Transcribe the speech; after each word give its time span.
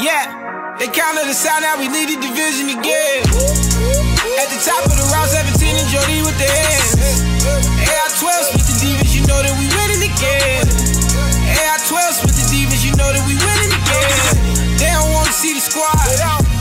Yeah, 0.00 0.76
they 0.80 0.88
counted 0.88 1.28
us 1.28 1.44
out, 1.44 1.60
now 1.60 1.76
we 1.76 1.84
lead 1.84 2.08
the 2.08 2.16
division 2.16 2.72
again. 2.72 3.20
At 4.40 4.48
the 4.48 4.56
top 4.64 4.88
of 4.88 4.96
the 4.96 5.04
round 5.12 5.28
17 5.28 5.60
and 5.76 5.88
Jody 5.92 6.24
with 6.24 6.40
the 6.40 6.48
hands. 6.48 7.20
AI-12 7.84 8.48
split 8.48 8.64
the 8.64 8.76
divas, 8.80 9.12
you 9.12 9.28
know 9.28 9.36
that 9.44 9.52
we 9.60 9.68
winning 9.76 10.08
again. 10.08 10.64
AI-12 11.52 12.16
split 12.16 12.32
the 12.32 12.48
divas, 12.48 12.80
you 12.80 12.96
know 12.96 13.12
that 13.12 13.20
we 13.28 13.36
winning 13.44 13.76
again. 13.76 14.80
They 14.80 14.88
don't 14.88 15.12
want 15.12 15.28
to 15.28 15.36
see 15.36 15.52
the 15.52 15.60
squad, 15.60 15.92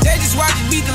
they 0.04 0.20
just 0.20 0.36
watch 0.36 0.52
us 0.52 0.68
beat 0.68 0.84
the. 0.84 0.92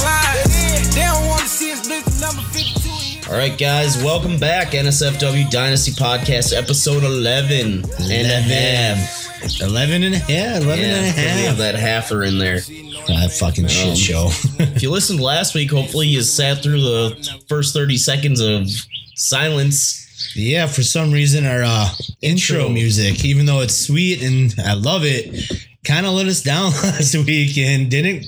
They 0.92 1.09
don't 1.09 1.24
want 1.24 1.41
to 1.41 1.48
see 1.48 1.73
us 1.73 1.80
blitz 1.80 2.12
the 2.12 2.29
number 2.29 2.45
52. 2.52 3.33
All 3.33 3.41
right, 3.41 3.56
guys, 3.56 3.97
welcome 4.05 4.37
back. 4.37 4.77
NSFW 4.77 5.48
Dynasty 5.48 5.92
Podcast, 5.92 6.52
episode 6.52 7.05
11 7.05 7.88
and 8.05 8.27
a 8.29 8.41
half. 8.45 9.23
11 9.61 10.03
and 10.03 10.15
a 10.15 10.19
yeah, 10.29 10.57
11 10.59 10.79
Yeah, 10.85 10.95
and 10.97 11.19
a 11.19 11.21
we 11.37 11.43
have 11.45 11.57
half. 11.57 11.59
that 11.59 11.75
halfer 11.77 12.27
in 12.27 12.39
there. 12.39 12.61
That 13.07 13.33
fucking 13.39 13.69
shit 13.69 13.89
Um, 13.91 13.95
show. 13.97 14.30
If 14.59 14.83
you 14.83 14.91
listened 14.91 15.21
last 15.21 15.55
week, 15.55 15.71
hopefully 15.71 16.07
you 16.09 16.23
sat 16.23 16.63
through 16.63 16.80
the 16.80 17.41
first 17.49 17.75
30 17.75 17.97
seconds 17.97 18.41
of 18.41 18.69
silence. 19.15 20.33
yeah, 20.37 20.67
for 20.67 20.83
some 20.83 21.13
reason, 21.13 21.47
our 21.47 21.63
uh, 21.63 21.89
intro. 22.23 22.57
Intro. 22.61 22.69
music, 22.71 23.25
even 23.25 23.47
though 23.47 23.61
it's 23.61 23.75
sweet 23.77 24.23
and 24.23 24.55
I 24.65 24.75
love 24.75 25.03
it, 25.05 25.51
kind 25.85 26.07
of 26.07 26.13
let 26.13 26.27
us 26.27 26.43
down 26.43 26.73
last 26.83 27.15
week 27.16 27.57
and 27.59 27.91
didn't 27.91 28.27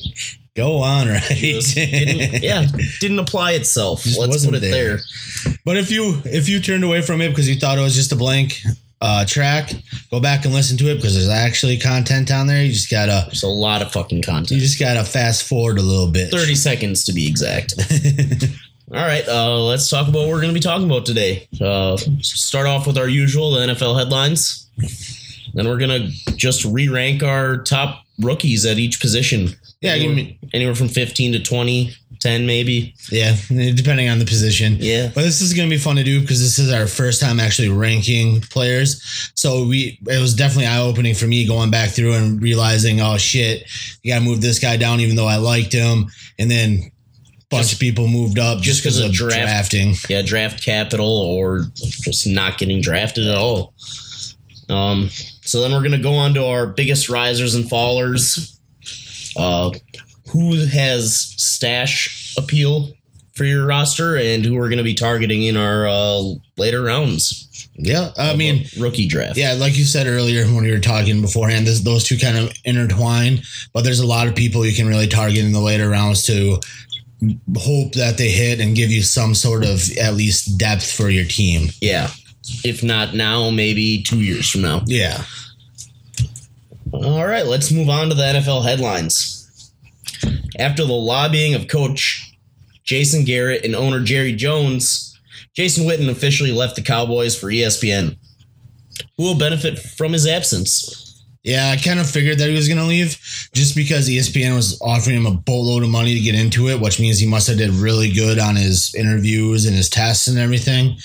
go 0.55 0.79
on 0.79 1.09
right. 1.09 1.23
Just 1.23 1.75
didn't, 1.75 2.43
yeah, 2.43 2.67
didn't 3.01 3.19
apply 3.19 3.53
itself. 3.53 4.03
Just 4.05 4.19
Let's 4.19 4.31
wasn't 4.31 4.55
put 4.55 4.63
it 4.63 4.71
there. 4.71 4.97
there. 4.99 5.55
But 5.65 5.77
if 5.77 5.91
you 5.91 6.21
if 6.25 6.49
you 6.49 6.61
turned 6.61 6.85
away 6.85 7.03
from 7.03 7.21
it 7.21 7.31
because 7.31 7.49
you 7.49 7.57
thought 7.57 7.79
it 7.79 7.83
was 7.83 7.95
just 7.95 8.13
a 8.13 8.17
blank 8.17 8.61
uh, 9.01 9.25
track, 9.27 9.73
go 10.11 10.21
back 10.21 10.45
and 10.45 10.55
listen 10.55 10.77
to 10.79 10.91
it 10.91 10.97
because 10.97 11.15
there's 11.15 11.29
actually 11.29 11.79
content 11.79 12.31
on 12.31 12.47
there. 12.47 12.63
You 12.63 12.73
just 12.73 12.91
gotta 12.91 13.25
There's 13.27 13.43
a 13.43 13.49
lot 13.49 13.83
of 13.83 13.93
fucking 13.93 14.23
content. 14.23 14.51
you 14.53 14.61
just 14.61 14.79
gotta 14.79 15.05
fast 15.05 15.45
forward 15.45 15.79
a 15.79 15.83
little 15.83 16.11
bit. 16.11 16.31
30 16.31 16.55
seconds 16.55 17.05
to 17.05 17.13
be 17.13 17.29
exact. 17.29 17.75
All 18.93 19.03
right, 19.03 19.27
uh, 19.27 19.61
let's 19.65 19.91
talk 19.91 20.07
about 20.07 20.21
what 20.21 20.29
we're 20.29 20.41
going 20.41 20.51
to 20.51 20.55
be 20.55 20.61
talking 20.61 20.87
about 20.87 21.05
today. 21.05 21.49
Uh, 21.61 21.97
start 22.21 22.69
off 22.69 22.87
with 22.87 22.97
our 22.97 23.09
usual 23.09 23.51
the 23.51 23.67
NFL 23.67 23.99
headlines. 23.99 24.71
Then 25.55 25.67
we're 25.67 25.79
going 25.79 25.91
to 25.91 26.37
just 26.37 26.65
re 26.65 26.89
rank 26.89 27.25
our 27.25 27.57
top 27.57 28.05
rookies 28.21 28.65
at 28.65 28.79
each 28.79 29.01
position. 29.01 29.49
Yeah, 29.81 29.95
anywhere, 29.95 30.35
anywhere 30.53 30.75
from 30.77 30.87
15 30.87 31.33
to 31.33 31.43
20, 31.43 31.95
10 32.21 32.47
maybe. 32.47 32.95
Yeah, 33.11 33.37
depending 33.49 34.09
on 34.09 34.19
the 34.19 34.25
position. 34.25 34.77
Yeah. 34.79 35.11
But 35.15 35.23
this 35.23 35.41
is 35.41 35.53
going 35.55 35.69
to 35.69 35.75
be 35.75 35.81
fun 35.81 35.97
to 35.97 36.05
do 36.05 36.21
because 36.21 36.41
this 36.41 36.59
is 36.59 36.73
our 36.73 36.87
first 36.87 37.21
time 37.21 37.41
actually 37.41 37.69
ranking 37.69 38.41
players. 38.43 39.31
So 39.35 39.67
we 39.67 39.99
it 40.07 40.21
was 40.21 40.35
definitely 40.35 40.67
eye 40.67 40.81
opening 40.81 41.15
for 41.15 41.27
me 41.27 41.47
going 41.47 41.71
back 41.71 41.91
through 41.91 42.15
and 42.15 42.41
realizing, 42.41 43.01
oh 43.01 43.17
shit, 43.19 43.67
you 44.03 44.13
got 44.13 44.21
to 44.21 44.25
move 44.25 44.41
this 44.41 44.59
guy 44.59 44.77
down 44.77 45.01
even 45.01 45.17
though 45.17 45.27
I 45.27 45.37
liked 45.37 45.73
him, 45.73 46.07
and 46.39 46.51
then 46.51 46.81
a 46.83 47.45
bunch 47.51 47.73
of 47.73 47.79
people 47.79 48.09
moved 48.09 48.39
up 48.39 48.61
just 48.61 48.83
because 48.83 48.99
of 48.99 49.13
draft- 49.13 49.35
drafting. 49.43 49.95
Yeah, 50.09 50.23
draft 50.23 50.65
capital 50.65 51.09
or 51.09 51.65
just 51.77 52.27
not 52.27 52.59
getting 52.59 52.81
drafted 52.81 53.27
at 53.27 53.37
all. 53.37 53.75
Um, 54.69 55.09
so 55.11 55.61
then 55.61 55.73
we're 55.73 55.83
gonna 55.83 55.99
go 55.99 56.15
on 56.15 56.35
to 56.35 56.45
our 56.45 56.67
biggest 56.67 57.09
risers 57.09 57.55
and 57.55 57.65
fallers. 57.65 58.59
Uh, 59.37 59.71
who 60.37 60.67
has 60.67 61.35
stash 61.37 62.35
appeal 62.37 62.91
for 63.35 63.45
your 63.45 63.67
roster, 63.67 64.17
and 64.17 64.45
who 64.45 64.55
we're 64.55 64.69
gonna 64.71 64.83
be 64.83 64.95
targeting 64.95 65.43
in 65.43 65.57
our 65.57 65.87
uh, 65.87 66.23
later 66.57 66.83
rounds. 66.83 67.69
Yeah, 67.79 68.11
I 68.17 68.35
mean, 68.35 68.65
rookie 68.79 69.07
draft. 69.07 69.37
Yeah, 69.37 69.53
like 69.53 69.77
you 69.77 69.85
said 69.85 70.07
earlier 70.07 70.45
when 70.47 70.63
we 70.65 70.71
were 70.71 70.79
talking 70.79 71.21
beforehand, 71.21 71.67
this, 71.67 71.81
those 71.81 72.05
two 72.05 72.17
kind 72.17 72.39
of 72.39 72.51
intertwine. 72.65 73.43
But 73.75 73.85
there's 73.85 74.01
a 74.01 74.07
lot 74.07 74.27
of 74.27 74.35
people 74.35 74.65
you 74.65 74.75
can 74.75 74.89
really 74.89 75.07
target 75.07 75.45
in 75.45 75.53
the 75.53 75.61
later 75.61 75.91
rounds 75.91 76.23
to 76.25 76.59
hope 77.59 77.93
that 77.93 78.17
they 78.17 78.29
hit 78.31 78.61
and 78.61 78.75
give 78.77 78.91
you 78.91 79.03
some 79.03 79.35
sort 79.35 79.65
of 79.65 79.81
at 79.99 80.15
least 80.15 80.59
depth 80.59 80.91
for 80.91 81.11
your 81.11 81.25
team. 81.25 81.69
yeah. 81.81 82.11
If 82.65 82.85
not 82.85 83.13
now, 83.13 83.51
maybe 83.51 84.03
two 84.03 84.21
years 84.21 84.49
from 84.49 84.63
now. 84.63 84.83
Yeah. 84.87 85.25
All 86.93 87.27
right, 87.27 87.45
let's 87.45 87.73
move 87.73 87.89
on 87.89 88.09
to 88.09 88.15
the 88.15 88.23
NFL 88.23 88.65
headlines. 88.65 89.36
After 90.59 90.85
the 90.85 90.93
lobbying 90.93 91.55
of 91.55 91.69
coach 91.69 92.33
Jason 92.85 93.25
Garrett 93.25 93.65
and 93.65 93.75
owner 93.75 94.03
Jerry 94.03 94.33
Jones, 94.33 95.19
Jason 95.55 95.85
Witten 95.87 96.09
officially 96.09 96.53
left 96.53 96.77
the 96.77 96.83
Cowboys 96.83 97.39
for 97.39 97.49
ESPN. 97.49 98.17
Who 99.17 99.25
will 99.25 99.39
benefit 99.39 99.79
from 99.79 100.13
his 100.13 100.27
absence? 100.27 101.06
Yeah, 101.47 101.71
I 101.71 101.77
kind 101.77 102.01
of 102.01 102.11
figured 102.11 102.39
that 102.41 102.49
he 102.49 102.57
was 102.57 102.67
going 102.67 102.81
to 102.81 102.85
leave 102.85 103.17
just 103.55 103.77
because 103.77 104.09
ESPN 104.09 104.57
was 104.57 104.81
offering 104.83 105.17
him 105.17 105.27
a 105.27 105.31
boatload 105.31 105.85
of 105.85 105.89
money 105.89 106.13
to 106.13 106.21
get 106.21 106.35
into 106.35 106.69
it, 106.69 106.81
which 106.81 106.99
means 106.99 107.21
he 107.21 107.27
must 107.29 107.47
have 107.47 107.57
did 107.57 107.71
really 107.71 108.11
good 108.11 108.41
on 108.41 108.57
his 108.57 108.93
interviews 108.97 109.65
and 109.65 109.77
his 109.77 109.89
tests 109.89 110.27
and 110.27 110.39
everything. 110.39 110.97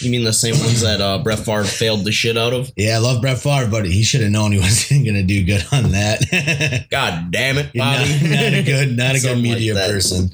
You 0.00 0.10
mean 0.10 0.22
the 0.22 0.34
same 0.34 0.58
ones 0.58 0.82
that 0.82 1.00
uh, 1.00 1.20
Brett 1.20 1.38
Favre 1.38 1.64
failed 1.64 2.04
the 2.04 2.12
shit 2.12 2.36
out 2.36 2.52
of? 2.52 2.70
Yeah, 2.76 2.96
I 2.96 2.98
love 2.98 3.22
Brett 3.22 3.38
Favre, 3.38 3.70
but 3.70 3.86
he 3.86 4.02
should 4.02 4.20
have 4.20 4.30
known 4.30 4.52
he 4.52 4.58
wasn't 4.60 5.06
going 5.06 5.14
to 5.14 5.22
do 5.22 5.46
good 5.46 5.64
on 5.72 5.92
that. 5.92 6.86
God 6.90 7.30
damn 7.30 7.56
it, 7.56 7.74
not, 7.74 7.96
Bobby! 7.96 8.28
not 8.28 8.52
a 8.52 8.62
good, 8.62 8.96
not 8.98 9.10
a 9.10 9.12
good 9.14 9.20
Something 9.22 9.50
like 9.50 9.58
media 9.60 9.74
person. 9.76 10.30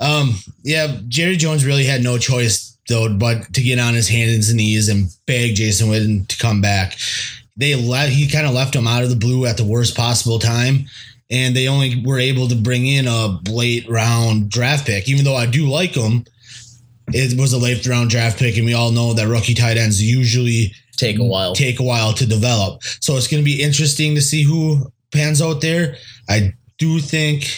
Um, 0.00 0.34
yeah, 0.64 0.98
Jerry 1.08 1.36
Jones 1.36 1.64
really 1.64 1.86
had 1.86 2.02
no 2.02 2.18
choice 2.18 2.76
though, 2.88 3.12
but 3.12 3.54
to 3.54 3.62
get 3.62 3.78
on 3.78 3.94
his 3.94 4.08
hands 4.08 4.48
and 4.48 4.58
knees 4.58 4.88
and 4.88 5.08
beg 5.26 5.54
Jason 5.54 5.88
Witten 5.88 6.28
to 6.28 6.36
come 6.38 6.60
back. 6.60 6.96
They 7.56 7.74
let 7.74 8.10
he 8.10 8.28
kind 8.28 8.46
of 8.46 8.52
left 8.52 8.74
them 8.74 8.86
out 8.86 9.02
of 9.02 9.10
the 9.10 9.16
blue 9.16 9.46
at 9.46 9.56
the 9.56 9.64
worst 9.64 9.96
possible 9.96 10.38
time, 10.38 10.86
and 11.30 11.56
they 11.56 11.68
only 11.68 12.02
were 12.04 12.18
able 12.18 12.48
to 12.48 12.54
bring 12.54 12.86
in 12.86 13.06
a 13.06 13.38
late 13.48 13.88
round 13.88 14.50
draft 14.50 14.86
pick. 14.86 15.08
Even 15.08 15.24
though 15.24 15.36
I 15.36 15.46
do 15.46 15.68
like 15.68 15.94
him, 15.94 16.24
it 17.08 17.38
was 17.38 17.52
a 17.52 17.58
late 17.58 17.86
round 17.86 18.10
draft 18.10 18.38
pick, 18.38 18.56
and 18.56 18.66
we 18.66 18.74
all 18.74 18.90
know 18.90 19.14
that 19.14 19.28
rookie 19.28 19.54
tight 19.54 19.76
ends 19.76 20.02
usually 20.02 20.72
Take 20.96 21.18
a 21.18 21.24
while. 21.24 21.54
take 21.54 21.78
a 21.78 21.82
while 21.82 22.12
to 22.14 22.26
develop. 22.26 22.82
So 23.00 23.16
it's 23.16 23.28
going 23.28 23.42
to 23.42 23.44
be 23.44 23.62
interesting 23.62 24.14
to 24.14 24.20
see 24.22 24.42
who 24.42 24.90
pans 25.12 25.42
out 25.42 25.60
there. 25.60 25.96
I 26.28 26.54
do 26.78 27.00
think 27.00 27.48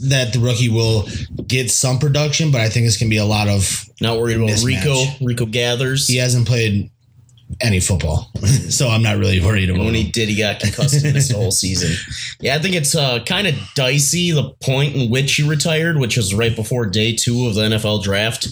that 0.00 0.32
the 0.32 0.38
rookie 0.38 0.68
will 0.68 1.08
get 1.46 1.70
some 1.70 1.98
production, 1.98 2.50
but 2.50 2.60
I 2.60 2.68
think 2.68 2.86
it's 2.86 2.96
going 2.96 3.08
to 3.08 3.14
be 3.14 3.18
a 3.18 3.24
lot 3.24 3.48
of. 3.48 3.84
Not 4.00 4.18
worried 4.18 4.36
about 4.36 4.50
Mismatch. 4.50 4.64
Rico. 4.64 5.24
Rico 5.24 5.46
gathers. 5.46 6.06
He 6.08 6.16
hasn't 6.16 6.46
played 6.46 6.90
any 7.60 7.80
football, 7.80 8.30
so 8.68 8.88
I'm 8.88 9.02
not 9.02 9.16
really 9.16 9.40
worried 9.40 9.68
And 9.68 9.76
about 9.78 9.84
when 9.86 9.94
he 9.94 10.10
did, 10.10 10.28
he 10.28 10.36
got 10.36 10.60
concussed 10.60 11.04
and 11.04 11.14
missed 11.14 11.30
the 11.30 11.36
whole 11.36 11.50
season. 11.64 11.92
Yeah, 12.40 12.56
I 12.56 12.58
think 12.58 12.74
it's 12.74 12.94
uh, 12.94 13.22
kind 13.24 13.46
of 13.46 13.54
dicey 13.74 14.30
the 14.32 14.50
point 14.60 14.96
in 14.96 15.10
which 15.10 15.34
he 15.34 15.48
retired, 15.48 15.98
which 15.98 16.16
was 16.16 16.34
right 16.34 16.54
before 16.54 16.86
day 16.86 17.14
two 17.14 17.46
of 17.46 17.54
the 17.54 17.62
NFL 17.62 18.02
draft. 18.02 18.46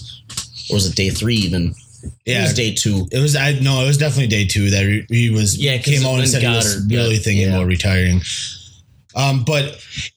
Or 0.69 0.75
was 0.75 0.87
it 0.89 0.95
day 0.95 1.09
three 1.09 1.35
even? 1.35 1.73
Yeah, 2.25 2.39
It 2.39 2.41
was 2.43 2.53
day 2.53 2.73
two. 2.73 3.07
it 3.11 3.19
was. 3.19 3.35
I 3.35 3.53
no, 3.59 3.81
it 3.83 3.87
was 3.87 3.97
definitely 3.97 4.27
day 4.27 4.45
two 4.45 4.69
that 4.71 4.83
he, 4.83 5.05
he 5.09 5.29
was. 5.29 5.57
Yeah, 5.57 5.77
came 5.77 6.05
out 6.05 6.19
and 6.19 6.27
said 6.27 6.41
he 6.41 6.47
was 6.47 6.75
Goddard 6.75 6.89
got- 6.89 6.95
really 6.97 7.17
thinking 7.17 7.47
yeah. 7.49 7.55
about 7.55 7.67
retiring. 7.67 8.21
Um, 9.15 9.43
but 9.45 9.65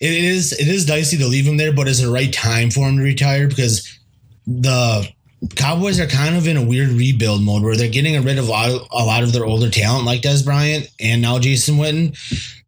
it 0.01 0.13
is 0.15 0.53
it 0.53 0.69
is 0.69 0.87
dicey 0.87 1.17
to 1.19 1.27
leave 1.27 1.47
him 1.47 1.57
there, 1.59 1.73
but 1.73 1.87
it's 1.87 2.01
the 2.01 2.11
right 2.11 2.33
time 2.33 2.71
for 2.71 2.89
him 2.89 2.97
to 2.97 3.03
retire 3.03 3.47
because 3.47 3.99
the 4.47 5.07
Cowboys 5.55 6.01
are 6.01 6.07
kind 6.07 6.35
of 6.35 6.47
in 6.49 6.57
a 6.57 6.65
weird 6.65 6.89
rebuild 6.89 7.43
mode 7.43 7.63
where 7.63 7.77
they're 7.77 7.91
getting 7.91 8.23
rid 8.25 8.39
of 8.39 8.49
a 8.49 8.51
lot, 8.51 8.89
a 8.91 9.05
lot 9.05 9.23
of 9.23 9.33
their 9.33 9.45
older 9.45 9.71
talent, 9.71 10.07
like 10.07 10.23
Dez 10.23 10.45
Bryant 10.45 10.89
and 10.99 11.21
now 11.21 11.39
Jason 11.39 11.77
Witten. 11.77 12.17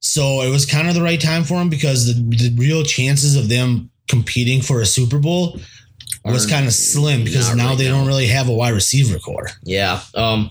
So 0.01 0.43
it 0.43 0.51
was 0.51 0.67
kind 0.67 0.89
of 0.89 0.95
the 0.95 1.03
right 1.03 1.21
time 1.21 1.45
for 1.45 1.55
him 1.55 1.71
because 1.71 2.07
the, 2.07 2.13
the 2.37 2.55
real 2.57 2.85
chances 2.85 3.37
of 3.37 3.49
them 3.49 3.91
competing 4.07 4.61
for 4.61 4.81
a 4.81 4.87
Super 4.87 5.19
Bowl 5.19 5.59
was 6.25 6.47
kind 6.47 6.67
of 6.67 6.75
slim 6.75 7.25
because 7.25 7.55
now 7.55 7.69
right 7.71 7.79
they 7.79 7.89
now. 7.89 7.99
don't 7.99 8.07
really 8.07 8.27
have 8.27 8.49
a 8.49 8.53
wide 8.53 8.75
receiver 8.75 9.19
core. 9.19 9.49
Yeah. 9.65 10.01
Um, 10.15 10.51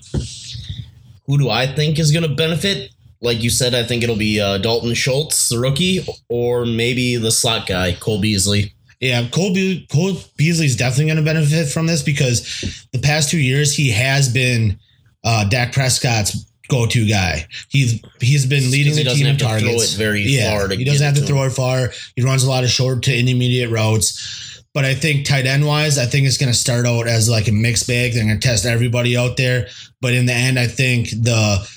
who 1.28 1.38
do 1.38 1.50
I 1.50 1.68
think 1.68 2.00
is 2.00 2.12
going 2.12 2.28
to 2.28 2.34
benefit? 2.36 2.92
Like 3.22 3.44
you 3.44 3.50
said, 3.50 3.74
I 3.74 3.84
think 3.84 4.04
it'll 4.04 4.16
be 4.16 4.40
uh, 4.40 4.58
Dalton 4.60 4.94
Schultz, 4.94 5.50
the 5.50 5.60
rookie, 5.60 6.06
or 6.30 6.66
maybe 6.66 7.16
the 7.16 7.32
slot 7.32 7.68
guy, 7.68 7.94
Cole 7.94 8.22
Beasley. 8.22 8.74
Yeah, 9.00 9.28
Cole, 9.30 9.54
Be- 9.54 9.88
Cole 9.92 10.18
Beasley 10.38 10.66
is 10.66 10.76
definitely 10.76 11.06
going 11.06 11.18
to 11.18 11.24
benefit 11.24 11.68
from 11.70 11.86
this 11.86 12.02
because 12.02 12.88
the 12.92 13.00
past 13.00 13.30
two 13.30 13.40
years 13.40 13.76
he 13.76 13.92
has 13.92 14.28
been 14.28 14.80
uh, 15.24 15.48
Dak 15.50 15.72
Prescott's 15.72 16.48
go-to 16.68 17.08
guy. 17.08 17.48
He's 17.70 18.02
he's 18.20 18.46
been 18.46 18.72
leading 18.72 18.96
the 18.96 19.12
team 19.12 19.28
in 19.28 19.38
targets. 19.38 19.94
it 19.94 19.98
very 19.98 20.22
yeah, 20.22 20.58
far 20.58 20.70
he 20.70 20.84
doesn't 20.84 21.06
have 21.06 21.16
to 21.16 21.22
to 21.22 21.28
throw 21.28 21.44
it 21.44 21.52
far. 21.52 21.92
He 22.16 22.24
runs 22.24 22.44
a 22.44 22.50
lot 22.50 22.64
of 22.64 22.70
short 22.70 23.04
to 23.04 23.18
intermediate 23.18 23.70
routes. 23.70 24.64
But 24.74 24.86
I 24.86 24.94
think 24.94 25.26
tight 25.26 25.48
end 25.48 25.66
wise, 25.66 25.98
I 25.98 26.06
think 26.06 26.28
it's 26.28 26.38
going 26.38 26.52
to 26.52 26.58
start 26.58 26.86
out 26.86 27.08
as 27.08 27.28
like 27.28 27.48
a 27.48 27.52
mixed 27.52 27.88
bag. 27.88 28.14
They're 28.14 28.24
going 28.24 28.40
to 28.40 28.48
test 28.48 28.66
everybody 28.66 29.18
out 29.18 29.36
there. 29.36 29.68
But 30.02 30.14
in 30.14 30.28
the 30.28 30.34
end, 30.34 30.60
I 30.60 30.68
think 30.68 31.10
the 31.10 31.68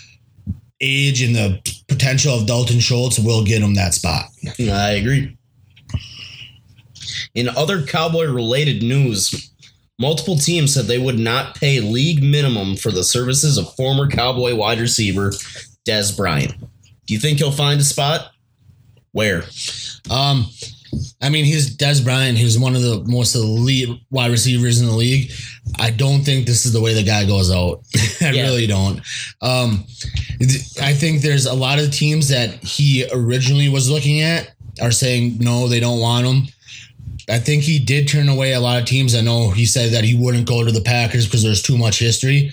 age 0.83 1.23
and 1.23 1.35
the 1.35 1.61
potential 1.89 2.35
of 2.35 2.47
Dalton 2.47 2.81
Schultz 2.81 3.19
will 3.19 3.43
get 3.43 3.63
him 3.63 3.75
that 3.75 3.95
spot. 3.95 4.27
I 4.59 4.91
agree. 4.93 5.37
In 7.35 7.49
other 7.49 7.83
Cowboy 7.87 8.25
related 8.27 8.83
news, 8.83 9.53
multiple 9.99 10.37
teams 10.37 10.75
said 10.75 10.87
they 10.87 10.99
would 10.99 11.19
not 11.19 11.55
pay 11.55 11.81
league 11.81 12.23
minimum 12.23 12.77
for 12.77 12.91
the 12.91 13.05
services 13.05 13.57
of 13.59 13.73
former 13.75 14.09
Cowboy 14.09 14.55
wide 14.55 14.81
receiver 14.81 15.31
Dez 15.87 16.17
Bryant. 16.17 16.55
Do 17.07 17.15
you 17.15 17.21
think 17.21 17.39
he'll 17.39 17.53
find 17.53 17.81
a 17.81 17.85
spot? 17.85 18.31
Where? 19.13 19.45
Um, 20.11 20.47
I 21.23 21.29
mean, 21.29 21.45
he's 21.45 21.77
Dez 21.77 22.03
Bryant, 22.05 22.37
who's 22.39 22.59
one 22.59 22.75
of 22.75 22.83
the 22.83 23.05
most 23.07 23.35
elite 23.37 23.89
wide 24.11 24.31
receivers 24.31 24.81
in 24.81 24.87
the 24.87 24.93
league. 24.95 25.31
I 25.79 25.91
don't 25.91 26.23
think 26.23 26.47
this 26.47 26.67
is 26.67 26.73
the 26.73 26.81
way 26.81 26.95
the 26.95 27.03
guy 27.05 27.25
goes 27.27 27.51
out. 27.51 27.83
I 28.21 28.31
Yeah. 28.31 28.43
really 28.43 28.67
don't. 28.67 29.01
Um, 29.41 29.85
I 30.83 30.95
think 30.95 31.23
there's 31.23 31.47
a 31.47 31.55
lot 31.55 31.79
of 31.79 31.93
teams 31.93 32.29
that 32.29 32.55
he 32.65 33.07
originally 33.13 33.69
was 33.69 33.89
looking 33.91 34.21
at 34.21 34.51
are 34.83 34.91
saying 34.91 35.39
no, 35.39 35.69
they 35.69 35.81
don't 35.81 36.01
want 36.01 36.27
him. 36.27 36.49
I 37.29 37.39
think 37.39 37.63
he 37.63 37.79
did 37.79 38.09
turn 38.09 38.29
away 38.29 38.53
a 38.53 38.61
lot 38.61 38.81
of 38.81 38.87
teams. 38.87 39.15
I 39.15 39.21
know 39.21 39.51
he 39.51 39.67
said 39.67 39.93
that 39.93 40.05
he 40.05 40.15
wouldn't 40.15 40.49
go 40.49 40.65
to 40.65 40.73
the 40.73 40.81
Packers 40.81 41.27
because 41.27 41.43
there's 41.43 41.63
too 41.63 41.77
much 41.77 41.99
history. 41.99 42.53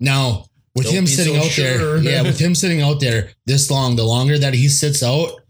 Now, 0.00 0.46
with 0.74 0.86
Don't 0.86 0.94
him 0.94 1.06
sitting 1.06 1.34
so 1.34 1.40
out 1.40 1.46
sure. 1.46 1.78
there, 1.78 1.98
yeah, 2.12 2.22
with 2.22 2.38
him 2.38 2.54
sitting 2.54 2.82
out 2.82 3.00
there 3.00 3.30
this 3.46 3.70
long, 3.70 3.96
the 3.96 4.04
longer 4.04 4.38
that 4.38 4.54
he 4.54 4.68
sits 4.68 5.02
out, 5.02 5.40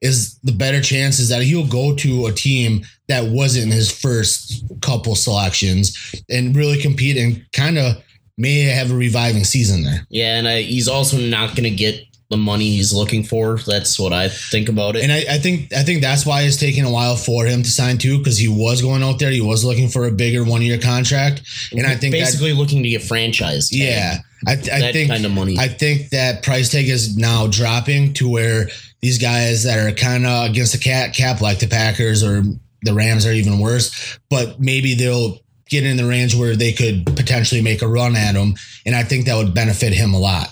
is 0.00 0.38
the 0.42 0.52
better 0.52 0.80
chances 0.80 1.28
that 1.28 1.42
he'll 1.42 1.66
go 1.66 1.94
to 1.94 2.26
a 2.26 2.32
team 2.32 2.84
that 3.06 3.24
wasn't 3.24 3.72
his 3.72 3.90
first 3.90 4.64
couple 4.80 5.14
selections 5.14 5.96
and 6.28 6.56
really 6.56 6.80
compete 6.80 7.16
and 7.16 7.46
kind 7.52 7.78
of 7.78 8.02
may 8.36 8.62
have 8.62 8.90
a 8.90 8.94
reviving 8.94 9.44
season 9.44 9.84
there. 9.84 10.04
Yeah, 10.10 10.38
and 10.38 10.48
I, 10.48 10.62
he's 10.62 10.88
also 10.88 11.18
not 11.18 11.50
going 11.50 11.64
to 11.64 11.70
get 11.70 12.04
the 12.32 12.36
money 12.36 12.70
he's 12.70 12.92
looking 12.92 13.22
for. 13.22 13.58
That's 13.58 13.98
what 13.98 14.12
I 14.12 14.28
think 14.28 14.68
about 14.68 14.96
it. 14.96 15.04
And 15.04 15.12
I, 15.12 15.24
I 15.30 15.38
think 15.38 15.72
I 15.72 15.84
think 15.84 16.02
that's 16.02 16.26
why 16.26 16.42
it's 16.42 16.56
taking 16.56 16.84
a 16.84 16.90
while 16.90 17.14
for 17.14 17.46
him 17.46 17.62
to 17.62 17.70
sign 17.70 17.98
too, 17.98 18.18
because 18.18 18.38
he 18.38 18.48
was 18.48 18.82
going 18.82 19.04
out 19.04 19.20
there, 19.20 19.30
he 19.30 19.40
was 19.40 19.64
looking 19.64 19.88
for 19.88 20.06
a 20.06 20.10
bigger 20.10 20.42
one 20.44 20.62
year 20.62 20.78
contract, 20.78 21.42
and 21.70 21.86
I 21.86 21.94
think 21.94 22.12
that 22.14 22.20
basically 22.20 22.52
looking 22.52 22.82
to 22.82 22.88
get 22.88 23.02
franchised. 23.02 23.68
yeah, 23.70 24.18
I, 24.46 24.52
I 24.52 24.56
that 24.56 24.92
think 24.92 25.10
kind 25.10 25.24
of 25.24 25.30
money. 25.30 25.56
I 25.58 25.68
think 25.68 26.10
that 26.10 26.42
price 26.42 26.70
tag 26.70 26.88
is 26.88 27.16
now 27.16 27.46
dropping 27.46 28.14
to 28.14 28.28
where 28.28 28.68
these 29.00 29.18
guys 29.18 29.64
that 29.64 29.78
are 29.78 29.92
kind 29.92 30.26
of 30.26 30.50
against 30.50 30.72
the 30.72 30.78
cat 30.78 31.14
cap, 31.14 31.40
like 31.40 31.60
the 31.60 31.68
Packers 31.68 32.24
or 32.24 32.42
the 32.82 32.94
Rams, 32.94 33.26
are 33.26 33.32
even 33.32 33.60
worse. 33.60 34.18
But 34.28 34.58
maybe 34.58 34.94
they'll 34.94 35.38
get 35.68 35.84
in 35.84 35.96
the 35.96 36.06
range 36.06 36.34
where 36.34 36.54
they 36.54 36.72
could 36.72 37.06
potentially 37.06 37.62
make 37.62 37.82
a 37.82 37.88
run 37.88 38.16
at 38.16 38.34
him, 38.34 38.54
and 38.84 38.94
I 38.94 39.04
think 39.04 39.26
that 39.26 39.36
would 39.36 39.54
benefit 39.54 39.92
him 39.92 40.14
a 40.14 40.18
lot. 40.18 40.48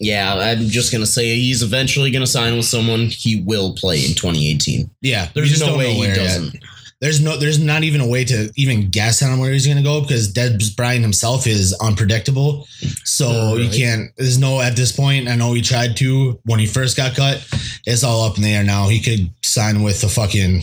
Yeah, 0.00 0.34
I'm 0.34 0.68
just 0.68 0.92
going 0.92 1.02
to 1.02 1.10
say 1.10 1.34
he's 1.36 1.62
eventually 1.62 2.10
going 2.10 2.22
to 2.24 2.30
sign 2.30 2.56
with 2.56 2.66
someone. 2.66 3.06
He 3.06 3.42
will 3.42 3.74
play 3.74 4.04
in 4.04 4.14
2018. 4.14 4.90
Yeah, 5.00 5.28
There's 5.34 5.50
just 5.50 5.66
no 5.66 5.76
way 5.76 5.92
he 5.92 6.06
doesn't. 6.06 6.62
There's 7.00 7.20
no, 7.20 7.36
there's 7.36 7.60
not 7.60 7.84
even 7.84 8.00
a 8.00 8.06
way 8.06 8.24
to 8.24 8.50
even 8.56 8.90
guess 8.90 9.22
on 9.22 9.38
where 9.38 9.52
he's 9.52 9.66
going 9.66 9.76
to 9.76 9.84
go 9.84 10.00
because 10.00 10.32
Dez 10.32 10.74
Bryant 10.76 11.02
himself 11.02 11.46
is 11.46 11.72
unpredictable. 11.80 12.66
So 13.04 13.54
you 13.56 13.70
can't. 13.70 14.10
There's 14.16 14.38
no 14.38 14.60
at 14.60 14.74
this 14.74 14.90
point. 14.90 15.28
I 15.28 15.36
know 15.36 15.52
he 15.52 15.62
tried 15.62 15.96
to 15.98 16.40
when 16.44 16.58
he 16.58 16.66
first 16.66 16.96
got 16.96 17.14
cut. 17.14 17.46
It's 17.86 18.02
all 18.02 18.24
up 18.24 18.36
in 18.36 18.42
the 18.42 18.52
air 18.52 18.64
now. 18.64 18.88
He 18.88 19.00
could 19.00 19.30
sign 19.44 19.84
with 19.84 20.00
the 20.00 20.08
fucking 20.08 20.62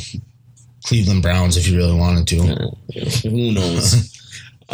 Cleveland 0.85 1.21
Browns 1.21 1.55
if 1.55 1.65
he 1.65 1.77
really 1.77 1.97
wanted 1.97 2.27
to. 2.27 2.39
Uh, 2.41 3.29
who 3.29 3.53
knows? 3.53 4.11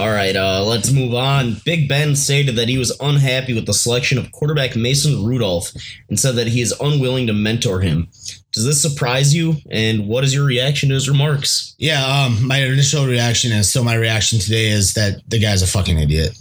All 0.02 0.10
right, 0.10 0.36
uh, 0.36 0.64
let's 0.66 0.92
move 0.92 1.14
on. 1.14 1.58
Big 1.64 1.88
Ben 1.88 2.16
stated 2.16 2.56
that 2.56 2.68
he 2.68 2.80
was 2.80 2.98
unhappy 3.02 3.54
with 3.54 3.68
the 3.68 3.74
selection 3.74 4.18
of 4.18 4.32
quarterback 4.32 4.76
Mason 4.76 5.24
Rudolph 5.24 5.72
and 6.10 6.20
said 6.20 6.34
that 6.38 6.48
he 6.48 6.60
is 6.60 6.74
unwilling 6.82 7.28
to 7.28 7.34
mentor 7.34 7.82
him. 7.82 8.08
Does 8.52 8.66
this 8.66 8.82
surprise 8.82 9.32
you? 9.32 9.58
And 9.70 10.08
what 10.08 10.24
is 10.24 10.34
your 10.34 10.44
reaction 10.44 10.90
to 10.90 10.96
his 10.96 11.08
remarks? 11.08 11.76
Yeah, 11.78 12.04
um, 12.04 12.48
my 12.48 12.58
initial 12.64 13.06
reaction 13.06 13.52
and 13.52 13.64
still 13.64 13.84
my 13.84 13.94
reaction 13.94 14.40
today 14.40 14.70
is 14.70 14.96
that 14.96 15.22
the 15.28 15.38
guy's 15.38 15.62
a 15.62 15.68
fucking 15.68 16.00
idiot. 16.00 16.36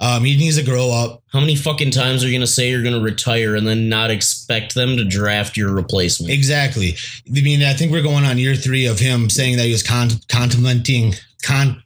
Um, 0.00 0.24
he 0.24 0.38
needs 0.38 0.56
to 0.56 0.64
grow 0.64 0.90
up. 0.90 1.22
How 1.30 1.40
many 1.40 1.54
fucking 1.54 1.90
times 1.90 2.24
are 2.24 2.28
you 2.28 2.32
going 2.32 2.40
to 2.40 2.46
say 2.46 2.70
you're 2.70 2.82
going 2.82 2.98
to 2.98 3.04
retire 3.04 3.56
and 3.56 3.68
then 3.68 3.90
not 3.90 4.10
expect 4.10 4.74
them 4.74 4.96
to 4.96 5.04
draft 5.04 5.54
your 5.54 5.70
replacement? 5.74 6.32
Exactly. 6.32 6.96
I 7.28 7.42
mean, 7.42 7.62
I 7.62 7.74
think 7.74 7.92
we're 7.92 8.02
going 8.02 8.24
on 8.24 8.38
year 8.38 8.56
three 8.56 8.86
of 8.86 8.98
him 8.98 9.28
saying 9.28 9.58
that 9.58 9.66
he 9.66 9.72
was 9.72 9.82
con- 9.82 10.08
contemplating, 10.30 11.12
con, 11.42 11.81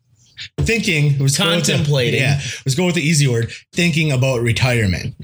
thinking, 0.61 1.19
was 1.19 1.37
going 1.39 1.57
with 1.57 1.67
the- 1.67 1.73
Contemplating. 1.73 2.21
yeah, 2.21 2.41
was 2.65 2.75
going 2.75 2.87
with 2.87 2.95
the 2.97 3.03
easy 3.03 3.27
word, 3.27 3.51
thinking 3.73 4.13
about 4.13 4.41
retirement. 4.43 5.15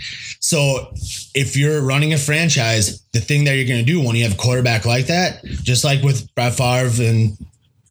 So, 0.40 0.92
if 1.34 1.56
you're 1.56 1.82
running 1.82 2.12
a 2.12 2.18
franchise, 2.18 3.02
the 3.12 3.20
thing 3.20 3.44
that 3.44 3.54
you're 3.56 3.66
going 3.68 3.84
to 3.84 3.90
do 3.92 4.00
when 4.04 4.16
you 4.16 4.24
have 4.24 4.34
a 4.34 4.36
quarterback 4.36 4.84
like 4.84 5.06
that, 5.06 5.44
just 5.44 5.84
like 5.84 6.02
with 6.02 6.32
Brett 6.34 6.54
Favre 6.54 7.02
and 7.02 7.36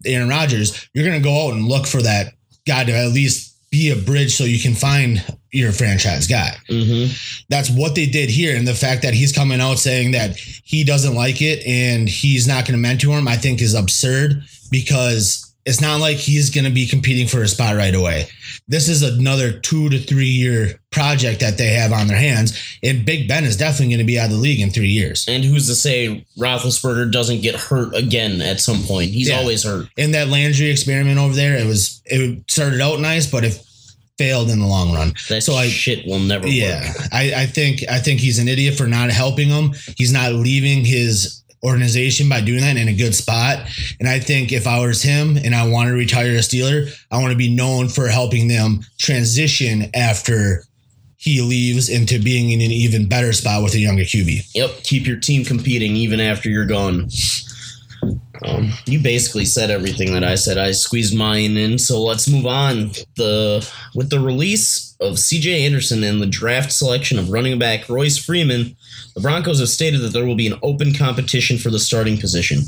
Aaron 0.06 0.30
Rodgers, 0.30 0.90
you're 0.94 1.06
going 1.06 1.20
to 1.22 1.24
go 1.24 1.48
out 1.48 1.54
and 1.54 1.68
look 1.68 1.86
for 1.88 2.02
that 2.02 2.34
guy 2.68 2.84
to 2.84 2.92
at 2.92 3.10
least 3.10 3.50
be 3.72 3.90
a 3.92 3.96
bridge 3.96 4.36
so 4.36 4.44
you 4.44 4.60
can 4.60 4.74
find 4.74 5.24
your 5.54 5.72
franchise 5.72 6.28
guy 6.28 6.56
Mm-hmm. 6.70 7.14
that's 7.50 7.70
what 7.70 7.96
they 7.96 8.06
did 8.06 8.30
here. 8.30 8.56
And 8.56 8.68
the 8.68 8.74
fact 8.74 9.02
that 9.04 9.14
he's 9.14 9.32
coming 9.32 9.62
out 9.62 9.80
saying 9.80 10.12
that 10.12 10.36
he 10.38 10.84
doesn't 10.84 11.14
like 11.16 11.42
it 11.42 11.66
and 11.66 12.08
he's 12.10 12.48
not 12.48 12.66
going 12.66 12.74
to 12.78 12.82
mentor 12.82 13.18
him, 13.18 13.28
I 13.30 13.38
think 13.38 13.62
is 13.62 13.74
absurd 13.74 14.44
because 14.72 15.51
it's 15.66 15.80
not 15.82 16.00
like 16.00 16.18
he's 16.18 16.50
going 16.50 16.64
to 16.66 16.72
be 16.72 16.88
competing 16.88 17.28
for 17.28 17.42
a 17.44 17.48
spot 17.48 17.76
right 17.76 17.94
away. 17.94 18.26
This 18.68 18.90
is 18.90 19.04
another 19.04 19.52
two 19.60 19.90
to 19.90 20.00
three 20.00 20.26
year 20.26 20.80
project 20.92 21.40
that 21.42 21.58
they 21.58 21.68
have 21.68 21.92
on 21.94 22.08
their 22.08 22.18
hands. 22.18 22.58
And 22.84 23.06
Big 23.06 23.28
Ben 23.28 23.44
is 23.44 23.58
definitely 23.58 23.94
going 23.94 24.00
to 24.00 24.12
be 24.12 24.20
out 24.20 24.26
of 24.26 24.32
the 24.32 24.38
league 24.38 24.60
in 24.60 24.72
three 24.72 24.88
years. 24.90 25.26
And 25.28 25.44
who's 25.44 25.68
to 25.68 25.76
say 25.76 26.26
Roethlisberger 26.38 27.12
doesn't 27.12 27.42
get 27.42 27.56
hurt 27.56 27.96
again 27.96 28.42
at 28.42 28.60
some 28.60 28.82
point? 28.84 29.12
He's 29.12 29.30
Yeah. 29.30 29.38
always 29.38 29.64
hurt. 29.64 29.88
In 29.98 30.12
that 30.12 30.28
Landry 30.30 30.70
experiment 30.70 31.18
over 31.20 31.34
there, 31.36 31.56
it 31.58 31.68
was, 31.68 32.02
it 32.06 32.44
started 32.50 32.82
out 32.82 33.00
nice, 33.00 33.28
but 33.28 33.44
it 33.46 33.60
failed 34.18 34.50
in 34.50 34.60
the 34.60 34.68
long 34.68 34.92
run. 34.94 35.14
That 35.30 35.42
So 35.44 35.56
I- 35.56 35.70
shit 35.70 36.06
will 36.06 36.20
never 36.20 36.48
Yeah, 36.48 36.88
work. 36.88 37.08
I, 37.12 37.34
I 37.34 37.46
think 37.48 37.84
I 37.90 37.98
think 38.00 38.20
he's 38.20 38.38
an 38.38 38.48
idiot 38.48 38.76
for 38.76 38.86
not 38.86 39.10
helping 39.10 39.50
him. 39.50 39.74
He's 39.98 40.12
not 40.12 40.34
leaving 40.34 40.86
his 40.86 41.41
organization 41.64 42.28
by 42.28 42.42
doing 42.42 42.62
that 42.62 42.78
in 42.78 42.88
a 42.88 42.94
good 42.94 43.14
spot. 43.14 43.68
And 44.00 44.08
I 44.08 44.20
think 44.20 44.52
if 44.52 44.68
I 44.68 44.80
was 44.80 45.02
him 45.02 45.38
and 45.38 45.54
I 45.54 45.68
want 45.68 45.88
to 45.88 45.94
retire 45.94 46.32
as 46.32 46.52
a 46.52 46.56
Steeler, 46.56 46.92
I 47.12 47.20
want 47.20 47.32
to 47.32 47.38
be 47.38 47.54
known 47.54 47.88
for 47.88 48.08
helping 48.08 48.48
them 48.48 48.82
transition 48.98 49.90
after 49.94 50.64
he 51.18 51.40
leaves 51.42 51.88
into 51.88 52.20
being 52.20 52.50
in 52.50 52.62
an 52.62 52.72
even 52.72 53.08
better 53.08 53.32
spot 53.32 53.62
with 53.62 53.76
a 53.76 53.80
younger 53.80 54.04
QB. 54.04 54.56
Yep, 54.56 54.84
keep 54.84 55.06
your 55.06 55.18
team 55.18 55.46
competing 55.46 55.96
even 55.96 56.20
after 56.20 56.50
you're 56.50 56.66
gone. 56.66 57.10
Um, 58.44 58.72
you 58.86 59.00
basically 59.00 59.46
said 59.46 59.70
everything 59.70 60.14
that 60.14 60.24
I 60.24 60.36
said. 60.36 60.58
I 60.58 60.72
squeezed 60.72 61.16
mine 61.16 61.58
in, 61.58 61.78
so 61.78 62.02
let's 62.02 62.28
move 62.28 62.48
on. 62.48 62.92
The 63.16 63.68
with 63.94 64.10
the 64.10 64.20
release 64.20 64.96
of 65.00 65.20
C.J. 65.20 65.66
Anderson 65.66 66.04
and 66.04 66.22
the 66.22 66.28
draft 66.28 66.72
selection 66.72 67.20
of 67.20 67.30
running 67.30 67.60
back 67.60 67.88
Royce 67.90 68.18
Freeman, 68.18 68.76
the 69.16 69.22
Broncos 69.22 69.60
have 69.60 69.70
stated 69.70 70.02
that 70.02 70.14
there 70.14 70.26
will 70.26 70.36
be 70.36 70.48
an 70.48 70.60
open 70.64 70.94
competition 70.94 71.58
for 71.58 71.70
the 71.70 71.80
starting 71.80 72.18
position. 72.18 72.62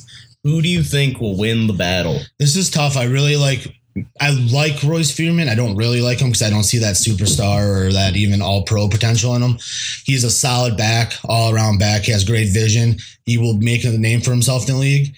Who 0.43 0.61
do 0.61 0.69
you 0.69 0.83
think 0.83 1.19
will 1.19 1.37
win 1.37 1.67
the 1.67 1.73
battle? 1.73 2.19
This 2.37 2.55
is 2.55 2.69
tough. 2.69 2.97
I 2.97 3.05
really 3.05 3.37
like 3.37 3.75
I 4.19 4.31
like 4.51 4.81
Royce 4.81 5.15
Freeman. 5.15 5.49
I 5.49 5.55
don't 5.55 5.75
really 5.75 6.01
like 6.01 6.19
him 6.19 6.29
because 6.29 6.41
I 6.41 6.49
don't 6.49 6.63
see 6.63 6.79
that 6.79 6.95
superstar 6.95 7.87
or 7.87 7.91
that 7.91 8.15
even 8.15 8.41
all 8.41 8.63
pro 8.63 8.87
potential 8.89 9.35
in 9.35 9.43
him. 9.43 9.57
He's 10.03 10.23
a 10.23 10.31
solid 10.31 10.77
back, 10.77 11.13
all 11.25 11.53
around 11.53 11.77
back. 11.77 12.03
He 12.03 12.11
has 12.11 12.23
great 12.23 12.49
vision. 12.49 12.97
He 13.25 13.37
will 13.37 13.53
make 13.53 13.83
a 13.83 13.89
name 13.89 14.21
for 14.21 14.31
himself 14.31 14.67
in 14.67 14.75
the 14.75 14.81
league. 14.81 15.15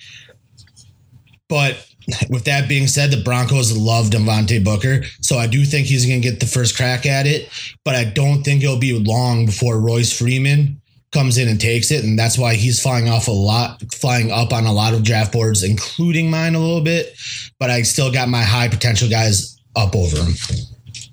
But 1.48 1.88
with 2.30 2.44
that 2.46 2.68
being 2.68 2.88
said, 2.88 3.12
the 3.12 3.24
Broncos 3.24 3.76
love 3.76 4.08
Devontae 4.08 4.64
Booker. 4.64 5.04
So 5.22 5.38
I 5.38 5.48
do 5.48 5.64
think 5.64 5.88
he's 5.88 6.06
going 6.06 6.22
to 6.22 6.30
get 6.30 6.40
the 6.40 6.46
first 6.46 6.76
crack 6.76 7.06
at 7.06 7.26
it. 7.28 7.50
But 7.86 7.96
I 7.96 8.04
don't 8.04 8.44
think 8.44 8.64
it'll 8.64 8.78
be 8.78 9.00
long 9.00 9.46
before 9.46 9.80
Royce 9.80 10.18
Freeman 10.18 10.82
comes 11.16 11.40
in 11.40 11.48
and 11.48 11.60
takes 11.60 11.90
it. 11.90 12.04
And 12.04 12.20
that's 12.20 12.38
why 12.38 12.54
he's 12.54 12.80
flying 12.80 13.10
off 13.10 13.28
a 13.28 13.32
lot, 13.32 13.82
flying 13.94 14.32
up 14.32 14.54
on 14.54 14.66
a 14.66 14.72
lot 14.72 14.94
of 14.94 15.04
draft 15.04 15.32
boards, 15.34 15.64
including 15.64 16.30
mine 16.30 16.54
a 16.54 16.60
little 16.60 16.82
bit. 16.82 17.18
But 17.60 17.72
I 17.72 17.82
still 17.82 18.12
got 18.12 18.30
my 18.30 18.44
high 18.44 18.68
potential 18.68 19.10
guys 19.10 19.60
up 19.76 19.96
over 19.96 20.18
him. 20.18 20.34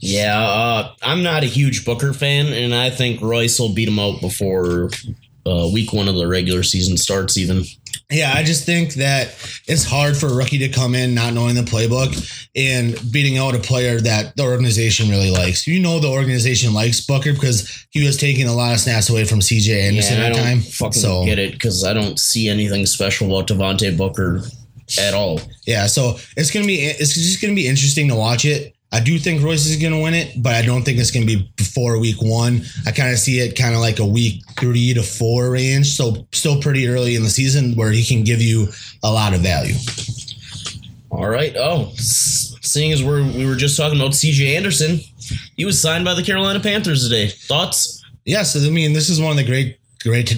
Yeah, 0.00 0.38
uh, 0.38 0.94
I'm 1.00 1.23
not 1.23 1.44
a 1.44 1.47
huge 1.47 1.85
Booker 1.85 2.12
fan, 2.12 2.49
and 2.49 2.75
I 2.75 2.90
think 2.90 3.23
Royce 3.23 3.59
will 3.61 3.73
beat 3.73 3.88
him 3.88 4.00
out 4.00 4.21
before 4.21 4.90
uh, 5.47 5.71
week 5.73 5.92
one 5.92 6.09
of 6.09 6.16
the 6.16 6.26
regular 6.26 6.64
season 6.64 6.97
starts. 6.97 7.38
Even 7.38 7.62
Yeah, 8.12 8.33
I 8.37 8.42
just 8.42 8.66
think 8.66 8.95
that 8.95 9.28
it's 9.66 9.85
hard 9.85 10.16
for 10.16 10.26
a 10.26 10.35
rookie 10.35 10.59
to 10.59 10.69
come 10.69 10.95
in 10.95 11.14
not 11.14 11.33
knowing 11.33 11.54
the 11.54 11.62
playbook 11.62 12.12
and 12.54 12.95
beating 13.11 13.38
out 13.38 13.54
a 13.54 13.59
player 13.59 13.99
that 14.00 14.37
the 14.37 14.42
organization 14.45 15.09
really 15.09 15.31
likes. 15.31 15.66
You 15.66 15.81
know 15.81 15.99
the 15.99 16.11
organization 16.11 16.75
likes 16.75 17.00
Booker 17.00 17.33
because 17.33 17.87
he 17.90 18.04
was 18.04 18.16
taking 18.19 18.47
a 18.47 18.52
lot 18.52 18.75
of 18.75 18.81
snaps 18.81 19.09
away 19.09 19.25
from 19.25 19.40
CJ 19.40 19.88
Anderson 19.88 20.19
yeah, 20.19 20.25
I 20.25 20.26
at 20.26 20.33
the 20.35 20.38
don't 20.38 20.47
time. 20.47 20.61
fucking 20.61 20.92
So 21.00 21.25
get 21.25 21.38
it 21.38 21.52
because 21.52 21.85
I 21.85 21.92
don't 21.95 22.19
see 22.19 22.49
anything 22.49 22.85
special 22.87 23.28
about 23.28 23.49
Devontae 23.49 23.97
Booker 23.97 24.42
at 25.00 25.14
all. 25.14 25.40
yeah, 25.66 25.87
so 25.87 26.16
it's 26.37 26.50
gonna 26.50 26.66
be 26.66 26.76
it's 26.85 27.14
just 27.14 27.40
gonna 27.40 27.54
be 27.54 27.66
interesting 27.66 28.09
to 28.09 28.14
watch 28.14 28.45
it. 28.45 28.75
I 28.92 29.00
do 29.00 29.18
think 29.18 29.42
Royce 29.42 29.66
is 29.66 29.82
gonna 29.82 30.00
win 30.00 30.14
it, 30.14 30.42
but 30.42 30.54
I 30.54 30.62
don't 30.62 30.82
think 30.82 30.99
it's 30.99 31.11
gonna 31.11 31.26
be 31.26 31.50
before 31.56 31.99
week 31.99 32.20
one. 32.20 32.62
I 32.87 32.92
kind 32.92 33.11
of 33.11 33.18
see 33.18 33.40
it 33.40 33.56
kind 33.56 33.75
of 33.75 33.80
like 33.80 33.99
a 33.99 34.06
week 34.06 34.42
three 34.61 34.92
to 34.94 35.02
four 35.02 35.50
range, 35.50 35.96
so 35.96 36.26
still 36.32 36.61
pretty 36.61 36.87
early 36.87 37.16
in 37.16 37.22
the 37.22 37.30
season 37.30 37.75
where 37.75 37.90
he 37.90 38.04
can 38.04 38.22
give 38.22 38.42
you 38.42 38.68
a 39.02 39.11
lot 39.11 39.32
of 39.34 39.40
value. 39.40 39.75
All 41.11 41.28
right. 41.28 41.54
Oh, 41.56 41.90
seeing 41.96 42.92
as 42.92 43.02
we're, 43.02 43.22
we 43.22 43.46
were 43.46 43.56
just 43.56 43.76
talking 43.76 44.00
about 44.00 44.14
C.J. 44.14 44.56
Anderson, 44.56 45.00
he 45.56 45.64
was 45.66 45.80
signed 45.80 46.06
by 46.06 46.14
the 46.14 46.22
Carolina 46.22 46.58
Panthers 46.58 47.04
today. 47.04 47.28
Thoughts? 47.28 48.02
yeah, 48.25 48.42
so 48.42 48.61
I 48.66 48.70
mean, 48.70 48.92
this 48.92 49.11
is 49.11 49.20
one 49.20 49.32
of 49.32 49.37
the 49.37 49.44
great, 49.44 49.78
great 50.02 50.34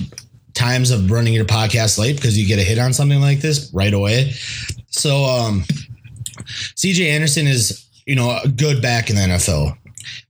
times 0.54 0.90
of 0.90 1.10
running 1.10 1.34
your 1.34 1.44
podcast 1.44 1.98
late 1.98 2.16
because 2.16 2.38
you 2.38 2.46
get 2.46 2.58
a 2.58 2.62
hit 2.62 2.78
on 2.78 2.92
something 2.92 3.20
like 3.20 3.40
this 3.40 3.70
right 3.74 3.92
away. 3.92 4.32
So, 4.90 5.24
um, 5.24 5.62
CJ 6.76 7.06
Anderson 7.08 7.46
is, 7.46 7.83
you 8.06 8.14
know, 8.14 8.38
a 8.42 8.48
good 8.48 8.82
back 8.82 9.10
in 9.10 9.16
the 9.16 9.22
NFL. 9.22 9.76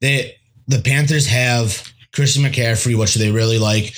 They, 0.00 0.36
the 0.68 0.80
Panthers 0.80 1.26
have 1.26 1.92
Christian 2.12 2.44
McCaffrey, 2.44 2.98
which 2.98 3.14
they 3.14 3.30
really 3.30 3.58
like, 3.58 3.94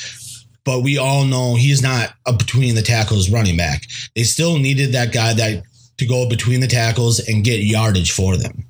but 0.64 0.80
we 0.80 0.98
all 0.98 1.24
know 1.24 1.54
he's 1.54 1.82
not 1.82 2.12
a 2.26 2.32
between 2.32 2.74
the 2.74 2.82
tackles 2.82 3.30
running 3.30 3.56
back. 3.56 3.86
They 4.14 4.24
still 4.24 4.58
needed 4.58 4.92
that 4.92 5.12
guy 5.12 5.34
that 5.34 5.62
to 5.98 6.06
go 6.06 6.28
between 6.28 6.60
the 6.60 6.66
tackles 6.66 7.20
and 7.20 7.44
get 7.44 7.60
yardage 7.60 8.12
for 8.12 8.36
them. 8.36 8.64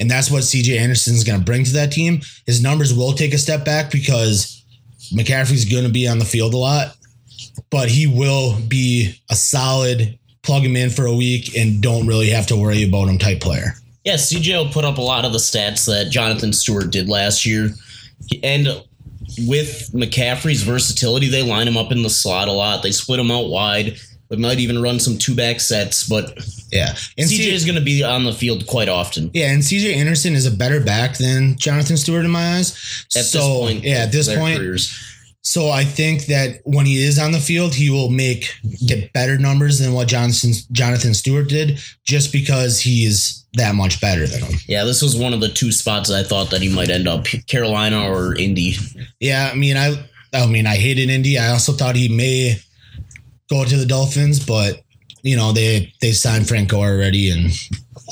And 0.00 0.10
that's 0.10 0.30
what 0.30 0.42
CJ 0.42 0.78
Anderson 0.78 1.14
is 1.14 1.24
going 1.24 1.38
to 1.38 1.44
bring 1.44 1.64
to 1.64 1.72
that 1.74 1.92
team. 1.92 2.20
His 2.46 2.62
numbers 2.62 2.92
will 2.92 3.12
take 3.12 3.32
a 3.34 3.38
step 3.38 3.64
back 3.64 3.90
because 3.90 4.64
McCaffrey's 5.12 5.64
going 5.64 5.84
to 5.84 5.92
be 5.92 6.08
on 6.08 6.18
the 6.18 6.24
field 6.24 6.54
a 6.54 6.58
lot, 6.58 6.96
but 7.70 7.88
he 7.88 8.06
will 8.06 8.58
be 8.68 9.14
a 9.30 9.34
solid 9.34 10.18
plug 10.42 10.62
him 10.62 10.74
in 10.74 10.90
for 10.90 11.06
a 11.06 11.14
week 11.14 11.56
and 11.56 11.80
don't 11.80 12.06
really 12.06 12.30
have 12.30 12.48
to 12.48 12.56
worry 12.56 12.82
about 12.82 13.08
him 13.08 13.18
type 13.18 13.40
player. 13.40 13.74
Yeah, 14.04 14.14
CJ 14.14 14.56
will 14.56 14.72
put 14.72 14.84
up 14.84 14.98
a 14.98 15.02
lot 15.02 15.24
of 15.24 15.32
the 15.32 15.38
stats 15.38 15.86
that 15.86 16.10
Jonathan 16.10 16.52
Stewart 16.52 16.90
did 16.90 17.08
last 17.08 17.46
year. 17.46 17.70
And 18.42 18.66
with 19.46 19.90
McCaffrey's 19.92 20.62
versatility, 20.62 21.28
they 21.28 21.42
line 21.42 21.68
him 21.68 21.76
up 21.76 21.92
in 21.92 22.02
the 22.02 22.10
slot 22.10 22.48
a 22.48 22.52
lot. 22.52 22.82
They 22.82 22.92
split 22.92 23.20
him 23.20 23.30
out 23.30 23.48
wide. 23.48 23.98
They 24.28 24.36
might 24.36 24.58
even 24.58 24.80
run 24.80 24.98
some 24.98 25.18
two 25.18 25.34
back 25.34 25.60
sets, 25.60 26.08
but 26.08 26.36
Yeah. 26.72 26.94
And 27.18 27.28
CJ 27.28 27.52
is 27.52 27.64
going 27.64 27.76
to 27.76 27.84
be 27.84 28.02
on 28.02 28.24
the 28.24 28.32
field 28.32 28.66
quite 28.66 28.88
often. 28.88 29.30
yeah, 29.34 29.52
and 29.52 29.62
CJ 29.62 29.94
Anderson 29.94 30.34
is 30.34 30.46
a 30.46 30.50
better 30.50 30.80
back 30.80 31.18
than 31.18 31.56
Jonathan 31.58 31.98
Stewart 31.98 32.24
in 32.24 32.30
my 32.30 32.56
eyes. 32.56 32.72
At 33.14 33.24
so, 33.24 33.38
this 33.38 33.46
point, 33.46 33.84
yeah, 33.84 33.98
at 33.98 34.12
this 34.12 34.34
point, 34.34 34.58
careers. 34.58 35.11
So 35.44 35.70
I 35.70 35.82
think 35.84 36.26
that 36.26 36.60
when 36.64 36.86
he 36.86 37.02
is 37.02 37.18
on 37.18 37.32
the 37.32 37.40
field, 37.40 37.74
he 37.74 37.90
will 37.90 38.10
make 38.10 38.54
get 38.86 39.12
better 39.12 39.38
numbers 39.38 39.80
than 39.80 39.92
what 39.92 40.06
Jonathan 40.06 40.52
Jonathan 40.70 41.14
Stewart 41.14 41.48
did, 41.48 41.80
just 42.04 42.32
because 42.32 42.80
he 42.80 43.04
is 43.04 43.44
that 43.54 43.74
much 43.74 44.00
better 44.00 44.26
than 44.26 44.40
him. 44.42 44.58
Yeah, 44.68 44.84
this 44.84 45.02
was 45.02 45.16
one 45.16 45.34
of 45.34 45.40
the 45.40 45.48
two 45.48 45.72
spots 45.72 46.10
I 46.10 46.22
thought 46.22 46.50
that 46.50 46.62
he 46.62 46.72
might 46.72 46.90
end 46.90 47.08
up 47.08 47.26
Carolina 47.48 48.08
or 48.08 48.36
Indy. 48.36 48.76
Yeah, 49.18 49.50
I 49.52 49.56
mean, 49.56 49.76
I 49.76 49.94
I 50.32 50.46
mean, 50.46 50.66
I 50.66 50.76
hated 50.76 51.10
Indy. 51.10 51.38
I 51.38 51.48
also 51.50 51.72
thought 51.72 51.96
he 51.96 52.08
may 52.08 52.58
go 53.50 53.64
to 53.64 53.76
the 53.76 53.84
Dolphins, 53.86 54.44
but 54.44 54.82
you 55.22 55.36
know 55.36 55.52
they 55.52 55.92
they 56.00 56.12
signed 56.12 56.46
Franco 56.48 56.78
already, 56.78 57.30
and 57.30 57.52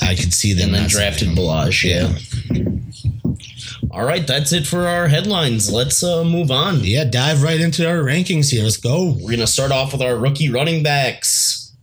I 0.01 0.15
could 0.15 0.33
see 0.33 0.51
them 0.53 0.73
And 0.73 0.83
then 0.83 0.89
drafted. 0.89 1.29
Ballage. 1.29 1.83
Yeah. 1.83 2.13
All 3.93 4.05
right, 4.05 4.25
that's 4.25 4.53
it 4.53 4.65
for 4.65 4.87
our 4.87 5.09
headlines. 5.09 5.69
Let's 5.69 6.01
uh, 6.01 6.23
move 6.23 6.49
on. 6.49 6.79
Yeah, 6.79 7.03
dive 7.03 7.43
right 7.43 7.59
into 7.59 7.85
our 7.85 7.97
rankings 7.97 8.49
here. 8.49 8.63
Let's 8.63 8.77
go. 8.77 9.11
We're 9.11 9.31
going 9.31 9.39
to 9.39 9.47
start 9.47 9.73
off 9.73 9.91
with 9.91 10.01
our 10.01 10.15
rookie 10.15 10.49
running 10.49 10.81
backs. 10.81 11.75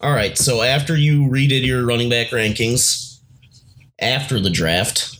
All 0.00 0.12
right, 0.12 0.36
so 0.36 0.60
after 0.60 0.94
you 0.94 1.22
redid 1.22 1.64
your 1.64 1.86
running 1.86 2.10
back 2.10 2.28
rankings 2.28 3.18
after 3.98 4.38
the 4.38 4.50
draft, 4.50 5.18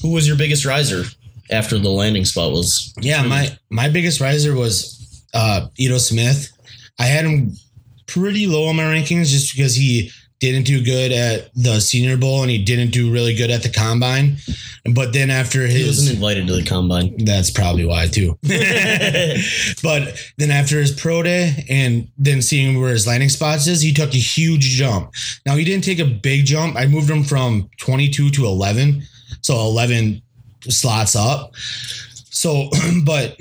who 0.00 0.12
was 0.12 0.26
your 0.26 0.38
biggest 0.38 0.64
riser 0.64 1.04
after 1.50 1.78
the 1.78 1.90
landing 1.90 2.24
spot 2.24 2.50
was? 2.50 2.94
Yeah, 2.98 3.22
my 3.22 3.56
my 3.68 3.90
biggest 3.90 4.20
riser 4.20 4.54
was 4.54 5.22
uh 5.34 5.68
Ito 5.76 5.98
Smith. 5.98 6.50
I 6.98 7.04
had 7.04 7.26
him 7.26 7.52
pretty 8.06 8.46
low 8.46 8.68
on 8.68 8.76
my 8.76 8.84
rankings 8.84 9.28
just 9.28 9.54
because 9.54 9.76
he 9.76 10.10
didn't 10.40 10.64
do 10.66 10.84
good 10.84 11.10
at 11.10 11.50
the 11.54 11.80
Senior 11.80 12.16
Bowl 12.16 12.42
and 12.42 12.50
he 12.50 12.62
didn't 12.62 12.90
do 12.90 13.12
really 13.12 13.34
good 13.34 13.50
at 13.50 13.62
the 13.62 13.68
combine. 13.68 14.36
But 14.94 15.12
then 15.12 15.30
after 15.30 15.66
He 15.66 15.78
his 15.78 15.98
wasn't 15.98 16.16
invited 16.16 16.46
to 16.46 16.54
the 16.54 16.62
combine. 16.62 17.16
that's 17.24 17.50
probably 17.50 17.84
why 17.84 18.06
too. 18.06 18.38
but 19.82 20.16
then 20.36 20.50
after 20.50 20.78
his 20.78 20.92
pro 20.92 21.22
day 21.22 21.64
and 21.68 22.08
then 22.16 22.40
seeing 22.42 22.80
where 22.80 22.90
his 22.92 23.06
landing 23.06 23.28
spots 23.28 23.66
is, 23.66 23.82
he 23.82 23.92
took 23.92 24.14
a 24.14 24.18
huge 24.18 24.64
jump. 24.64 25.12
Now 25.44 25.56
he 25.56 25.64
didn't 25.64 25.84
take 25.84 25.98
a 25.98 26.04
big 26.04 26.46
jump. 26.46 26.76
I 26.76 26.86
moved 26.86 27.10
him 27.10 27.24
from 27.24 27.68
22 27.78 28.30
to 28.30 28.46
11. 28.46 29.02
So 29.42 29.54
11 29.56 30.22
slots 30.62 31.16
up. 31.16 31.54
So, 32.30 32.70
but 33.04 33.36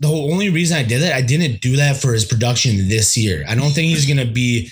the 0.00 0.08
only 0.08 0.50
reason 0.50 0.76
I 0.76 0.82
did 0.82 1.02
that, 1.02 1.14
I 1.14 1.22
didn't 1.22 1.60
do 1.60 1.76
that 1.76 1.96
for 1.96 2.12
his 2.12 2.24
production 2.24 2.88
this 2.88 3.16
year. 3.16 3.44
I 3.48 3.54
don't 3.54 3.70
think 3.72 3.88
he's 3.88 4.06
going 4.06 4.24
to 4.24 4.32
be 4.32 4.70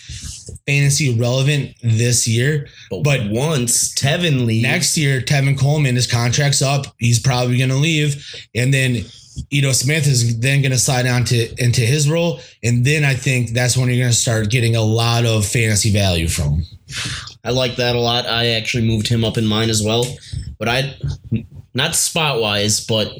fantasy 0.66 1.14
relevant 1.18 1.74
this 1.82 2.26
year. 2.26 2.68
But, 2.90 3.02
But- 3.02 3.30
once 3.30 3.94
Tevin 3.94 4.46
leaves, 4.46 4.62
Next 4.62 4.98
year, 4.98 5.20
Tevin 5.20 5.58
Coleman, 5.58 5.94
his 5.96 6.06
contract's 6.06 6.62
up. 6.62 6.94
He's 6.98 7.18
probably 7.20 7.56
going 7.58 7.70
to 7.70 7.76
leave. 7.76 8.24
And 8.54 8.72
then 8.74 9.04
Ito 9.50 9.72
Smith 9.72 10.06
is 10.06 10.38
then 10.40 10.62
going 10.62 10.72
to 10.72 10.78
slide 10.78 11.06
on 11.06 11.24
to 11.26 11.62
into 11.62 11.82
his 11.82 12.08
role. 12.08 12.40
And 12.64 12.84
then 12.84 13.04
I 13.04 13.14
think 13.14 13.50
that's 13.50 13.76
when 13.76 13.88
you're 13.88 13.98
going 13.98 14.10
to 14.10 14.16
start 14.16 14.50
getting 14.50 14.76
a 14.76 14.82
lot 14.82 15.24
of 15.24 15.46
fantasy 15.46 15.92
value 15.92 16.26
from 16.28 16.54
him. 16.54 16.64
I 17.44 17.50
like 17.50 17.76
that 17.76 17.94
a 17.94 18.00
lot. 18.00 18.26
I 18.26 18.48
actually 18.48 18.86
moved 18.86 19.08
him 19.08 19.24
up 19.24 19.36
in 19.38 19.46
mine 19.46 19.70
as 19.70 19.82
well. 19.82 20.04
But 20.58 20.68
I, 20.68 20.96
not 21.74 21.94
spot 21.94 22.40
wise, 22.40 22.84
but 22.84 23.12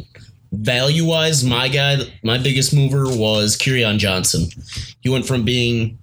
value 0.53 1.05
wise, 1.05 1.45
my 1.45 1.69
guy, 1.69 1.99
my 2.23 2.38
biggest 2.38 2.75
mover 2.75 3.05
was 3.07 3.57
Kerryon 3.57 3.99
Johnson. 3.99 4.49
He 5.00 5.09
went 5.11 5.26
from 5.26 5.45
being 5.45 5.99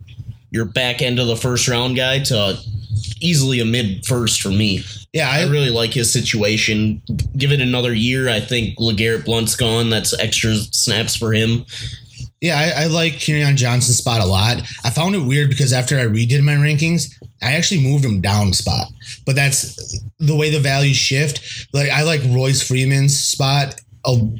your 0.53 0.65
back 0.65 1.01
end 1.01 1.19
of 1.19 1.27
the 1.27 1.35
first 1.35 1.67
round 1.67 1.97
guy 1.97 2.19
to 2.19 2.57
easily 3.19 3.59
a 3.59 3.65
mid 3.65 4.05
first 4.05 4.41
for 4.41 4.49
me. 4.49 4.83
Yeah, 5.11 5.29
I 5.29 5.41
I, 5.41 5.49
really 5.49 5.69
like 5.69 5.93
his 5.93 6.11
situation. 6.11 7.01
Give 7.37 7.51
it 7.51 7.59
another 7.59 7.93
year. 7.93 8.29
I 8.29 8.39
think 8.39 8.77
LeGarrette 8.77 9.25
Blunt's 9.25 9.55
gone. 9.55 9.89
That's 9.89 10.17
extra 10.19 10.55
snaps 10.55 11.15
for 11.15 11.33
him. 11.33 11.65
yeah, 12.41 12.57
I, 12.57 12.83
I 12.83 12.85
like 12.87 13.13
Kerryon 13.13 13.55
Johnson's 13.55 13.97
spot 13.97 14.21
a 14.21 14.25
lot. 14.25 14.61
I 14.83 14.89
found 14.89 15.15
it 15.15 15.19
weird 15.19 15.49
because 15.49 15.73
after 15.73 15.99
I 15.99 16.05
redid 16.05 16.43
my 16.43 16.55
rankings, 16.55 17.13
I 17.41 17.53
actually 17.53 17.83
moved 17.83 18.05
him 18.05 18.21
down 18.21 18.53
spot. 18.53 18.87
But 19.25 19.35
that's 19.35 19.99
the 20.19 20.35
way 20.35 20.49
the 20.49 20.59
values 20.59 20.97
shift. 20.97 21.67
Like 21.73 21.89
I 21.89 22.03
like 22.03 22.21
Royce 22.29 22.61
Freeman's 22.61 23.17
spot 23.17 23.79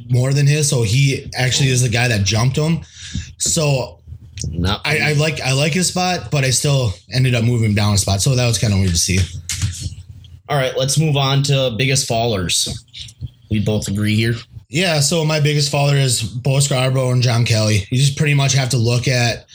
more 0.10 0.34
than 0.34 0.46
his, 0.46 0.70
so 0.70 0.84
he 0.84 1.29
actually 1.36 1.70
is 1.70 1.82
the 1.82 1.89
guy 1.89 2.08
that 2.08 2.24
jumped 2.24 2.58
him. 2.58 2.82
So 3.38 4.02
Not 4.51 4.81
I, 4.85 5.12
I 5.12 5.13
like 5.13 5.41
I 5.41 5.53
like 5.53 5.73
his 5.73 5.88
spot, 5.88 6.31
but 6.31 6.43
I 6.43 6.50
still 6.50 6.93
ended 7.13 7.35
up 7.35 7.43
moving 7.43 7.69
him 7.69 7.75
down 7.75 7.93
a 7.93 7.97
spot. 7.97 8.21
So 8.21 8.35
that 8.35 8.47
was 8.47 8.57
kind 8.57 8.73
of 8.73 8.79
weird 8.79 8.91
to 8.91 8.97
see. 8.97 9.19
All 10.50 10.57
right, 10.57 10.75
let's 10.77 11.00
move 11.00 11.15
on 11.15 11.43
to 11.43 11.73
biggest 11.77 12.09
fallers. 12.09 12.67
We 13.50 13.59
both 13.59 13.88
agree 13.88 14.15
here. 14.15 14.35
Yeah, 14.69 15.00
so 15.01 15.23
my 15.23 15.39
biggest 15.39 15.71
faller 15.71 15.95
is 15.95 16.23
Bo 16.23 16.59
Scarborough 16.59 17.12
and 17.12 17.21
John 17.21 17.45
Kelly. 17.45 17.85
You 17.91 17.97
just 18.00 18.17
pretty 18.17 18.33
much 18.33 18.53
have 18.53 18.69
to 18.69 18.77
look 18.77 19.07
at 19.07 19.45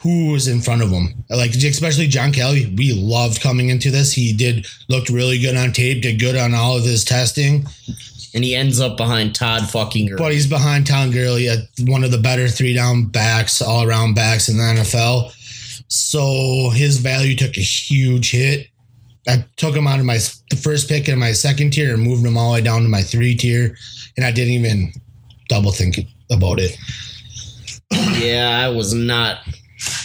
who 0.00 0.32
was 0.32 0.48
in 0.48 0.60
front 0.60 0.82
of 0.82 0.90
him. 0.90 1.24
Like 1.30 1.54
especially 1.54 2.08
John 2.08 2.32
Kelly, 2.32 2.74
we 2.76 2.92
loved 2.92 3.40
coming 3.40 3.70
into 3.70 3.90
this. 3.90 4.12
He 4.12 4.32
did 4.32 4.66
looked 4.88 5.08
really 5.08 5.38
good 5.38 5.56
on 5.56 5.72
tape, 5.72 6.02
did 6.02 6.20
good 6.20 6.36
on 6.36 6.52
all 6.52 6.76
of 6.76 6.84
his 6.84 7.04
testing, 7.04 7.66
And 8.34 8.42
he 8.42 8.54
ends 8.56 8.80
up 8.80 8.96
behind 8.96 9.34
Todd 9.34 9.70
fucking 9.70 10.08
Gurley. 10.08 10.18
but 10.18 10.32
he's 10.32 10.48
behind 10.48 10.86
Todd 10.86 11.12
Gurley, 11.12 11.48
uh, 11.48 11.58
one 11.82 12.02
of 12.02 12.10
the 12.10 12.18
better 12.18 12.48
three 12.48 12.74
down 12.74 13.04
backs, 13.04 13.62
all 13.62 13.86
around 13.86 14.14
backs 14.14 14.48
in 14.48 14.56
the 14.56 14.62
NFL. 14.62 15.32
So 15.88 16.70
his 16.70 16.98
value 16.98 17.36
took 17.36 17.56
a 17.56 17.60
huge 17.60 18.32
hit. 18.32 18.68
I 19.28 19.44
took 19.56 19.74
him 19.74 19.86
out 19.86 20.00
of 20.00 20.04
my 20.04 20.18
the 20.50 20.56
first 20.56 20.88
pick 20.88 21.08
in 21.08 21.18
my 21.18 21.32
second 21.32 21.72
tier 21.72 21.94
and 21.94 22.02
moved 22.02 22.26
him 22.26 22.36
all 22.36 22.50
the 22.50 22.54
way 22.54 22.60
down 22.60 22.82
to 22.82 22.88
my 22.88 23.02
three 23.02 23.34
tier, 23.36 23.76
and 24.16 24.26
I 24.26 24.32
didn't 24.32 24.52
even 24.52 24.92
double 25.48 25.72
think 25.72 26.00
about 26.30 26.58
it. 26.58 26.76
Yeah, 28.20 28.60
I 28.62 28.68
was 28.68 28.92
not 28.92 29.38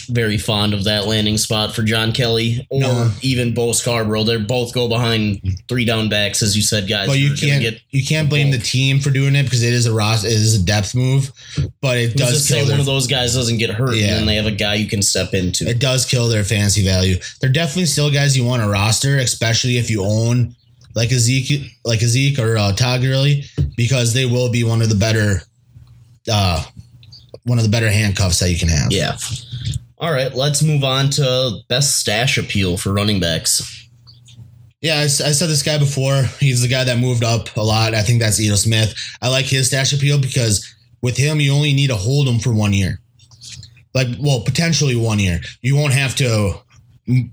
very 0.08 0.38
fond 0.38 0.74
of 0.74 0.84
that 0.84 1.06
landing 1.06 1.38
spot 1.38 1.74
for 1.74 1.82
John 1.82 2.12
Kelly 2.12 2.66
or 2.70 2.80
No. 2.80 3.10
even 3.22 3.54
Bo 3.54 3.72
Scarborough. 3.72 4.24
They 4.24 4.36
both 4.38 4.74
go 4.74 4.88
behind 4.88 5.40
three 5.68 5.84
down 5.84 6.08
backs, 6.08 6.42
as 6.42 6.56
you 6.56 6.62
said, 6.62 6.88
guys. 6.88 7.06
But 7.08 7.18
you 7.18 7.34
can't 7.34 7.62
get. 7.62 7.80
you 7.90 8.04
can't 8.04 8.28
blame 8.28 8.50
the 8.50 8.58
team 8.58 8.98
for 9.00 9.10
doing 9.10 9.36
it 9.36 9.44
because 9.44 9.62
it 9.62 9.72
is 9.72 9.86
a 9.86 9.92
Ross 9.92 10.24
it 10.24 10.32
is 10.32 10.60
a 10.60 10.64
depth 10.64 10.94
move, 10.94 11.30
but 11.80 11.96
it 11.98 12.12
Who's 12.12 12.14
does 12.14 12.48
say 12.48 12.60
kill 12.60 12.70
one 12.70 12.80
of 12.80 12.86
those 12.86 13.06
guys 13.06 13.34
doesn't 13.34 13.58
get 13.58 13.70
hurt, 13.70 13.94
Yeah. 13.96 14.08
and 14.08 14.16
then 14.18 14.26
they 14.26 14.34
have 14.36 14.46
a 14.46 14.50
guy 14.50 14.74
you 14.74 14.86
can 14.88 15.02
step 15.02 15.34
into. 15.34 15.68
it 15.68 15.78
does 15.78 16.04
kill 16.04 16.28
their 16.28 16.44
fantasy 16.44 16.84
value. 16.84 17.16
They're 17.40 17.50
definitely 17.50 17.86
still 17.86 18.10
guys 18.10 18.36
you 18.36 18.44
want 18.44 18.62
to 18.62 18.68
roster, 18.68 19.18
especially 19.18 19.78
if 19.78 19.90
you 19.90 20.02
own 20.04 20.54
like 20.96 21.12
a 21.12 21.18
Zeke 21.18 21.70
like 21.84 22.02
a 22.02 22.06
Zeke 22.08 22.38
or 22.40 22.56
uh, 22.58 22.72
Todd 22.72 23.02
Gurley, 23.02 23.44
because 23.76 24.12
they 24.12 24.26
will 24.26 24.50
be 24.50 24.64
one 24.64 24.82
of 24.82 24.88
the 24.88 24.96
better 24.96 25.42
uh 26.30 26.64
one 27.44 27.58
of 27.58 27.64
the 27.64 27.70
better 27.70 27.90
handcuffs 27.90 28.38
that 28.40 28.50
you 28.50 28.58
can 28.58 28.68
have. 28.68 28.90
Yeah. 28.92 29.16
All 30.00 30.12
right, 30.12 30.34
let's 30.34 30.62
move 30.62 30.82
on 30.82 31.10
to 31.10 31.58
best 31.68 31.98
stash 32.00 32.38
appeal 32.38 32.76
for 32.78 32.92
running 32.92 33.20
backs. 33.20 33.88
Yeah, 34.80 35.00
I 35.00 35.06
said 35.08 35.48
this 35.48 35.62
guy 35.62 35.76
before. 35.76 36.22
He's 36.40 36.62
the 36.62 36.68
guy 36.68 36.84
that 36.84 36.96
moved 36.98 37.22
up 37.22 37.54
a 37.54 37.60
lot. 37.62 37.94
I 37.94 38.00
think 38.02 38.18
that's 38.20 38.40
Ito 38.40 38.54
Smith. 38.56 38.94
I 39.20 39.28
like 39.28 39.44
his 39.44 39.66
stash 39.66 39.92
appeal 39.92 40.18
because 40.18 40.66
with 41.02 41.18
him, 41.18 41.38
you 41.38 41.52
only 41.52 41.74
need 41.74 41.88
to 41.88 41.96
hold 41.96 42.26
him 42.26 42.38
for 42.38 42.54
one 42.54 42.72
year. 42.72 42.98
Like, 43.92 44.08
well, 44.20 44.40
potentially 44.42 44.96
one 44.96 45.18
year. 45.18 45.40
You 45.60 45.76
won't 45.76 45.92
have 45.92 46.14
to 46.16 46.54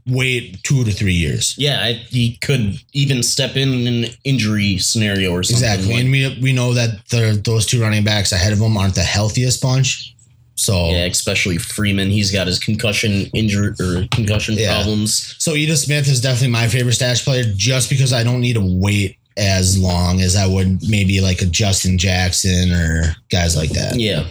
wait 0.08 0.62
two 0.64 0.84
to 0.84 0.92
three 0.92 1.14
years. 1.14 1.56
Yeah, 1.58 1.82
I, 1.82 1.94
he 1.94 2.36
could 2.38 2.74
even 2.92 3.24
step 3.24 3.56
in 3.56 3.70
in 3.74 4.04
an 4.04 4.12
injury 4.26 4.78
scenario 4.78 5.32
or 5.32 5.44
something. 5.44 5.64
Exactly. 5.70 5.94
like- 5.94 6.04
And 6.04 6.12
we, 6.12 6.40
we 6.42 6.52
know 6.54 6.74
that 6.74 7.08
the, 7.12 7.40
those 7.46 7.66
two 7.66 7.80
running 7.82 8.04
backs 8.04 8.34
ahead 8.34 8.52
of 8.52 8.60
him 8.60 8.76
aren't 8.76 8.96
the 8.96 9.04
healthiest 9.04 9.62
bunch. 9.62 10.16
So 10.58 10.90
Yeah, 10.90 11.06
especially 11.06 11.58
Freeman. 11.58 12.10
He's 12.10 12.32
got 12.32 12.48
his 12.48 12.60
concussion 12.60 13.28
injury 13.34 13.74
or 13.80 14.08
concussion 14.12 14.56
Yeah. 14.58 14.74
problems. 14.74 15.36
So 15.38 15.56
Ito 15.56 15.76
Smith 15.76 16.08
is 16.10 16.20
definitely 16.20 16.50
my 16.50 16.68
favorite 16.68 16.94
stash 16.94 17.24
player 17.24 17.44
just 17.56 17.90
because 17.90 18.12
I 18.12 18.24
don't 18.24 18.42
need 18.42 18.54
to 18.54 18.62
wait 18.82 19.18
as 19.38 19.78
long 19.78 20.20
as 20.20 20.36
I 20.36 20.48
would 20.48 20.82
maybe 20.90 21.22
like 21.22 21.42
a 21.42 21.46
Justin 21.46 21.98
Jackson 22.00 22.74
or 22.74 23.16
guys 23.30 23.56
like 23.56 23.70
that. 23.72 24.00
Yeah. 24.00 24.26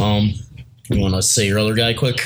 Um, 0.00 0.32
you 0.88 1.00
want 1.00 1.14
to 1.14 1.22
say 1.22 1.46
your 1.46 1.58
other 1.58 1.74
guy 1.74 1.92
quick? 1.94 2.20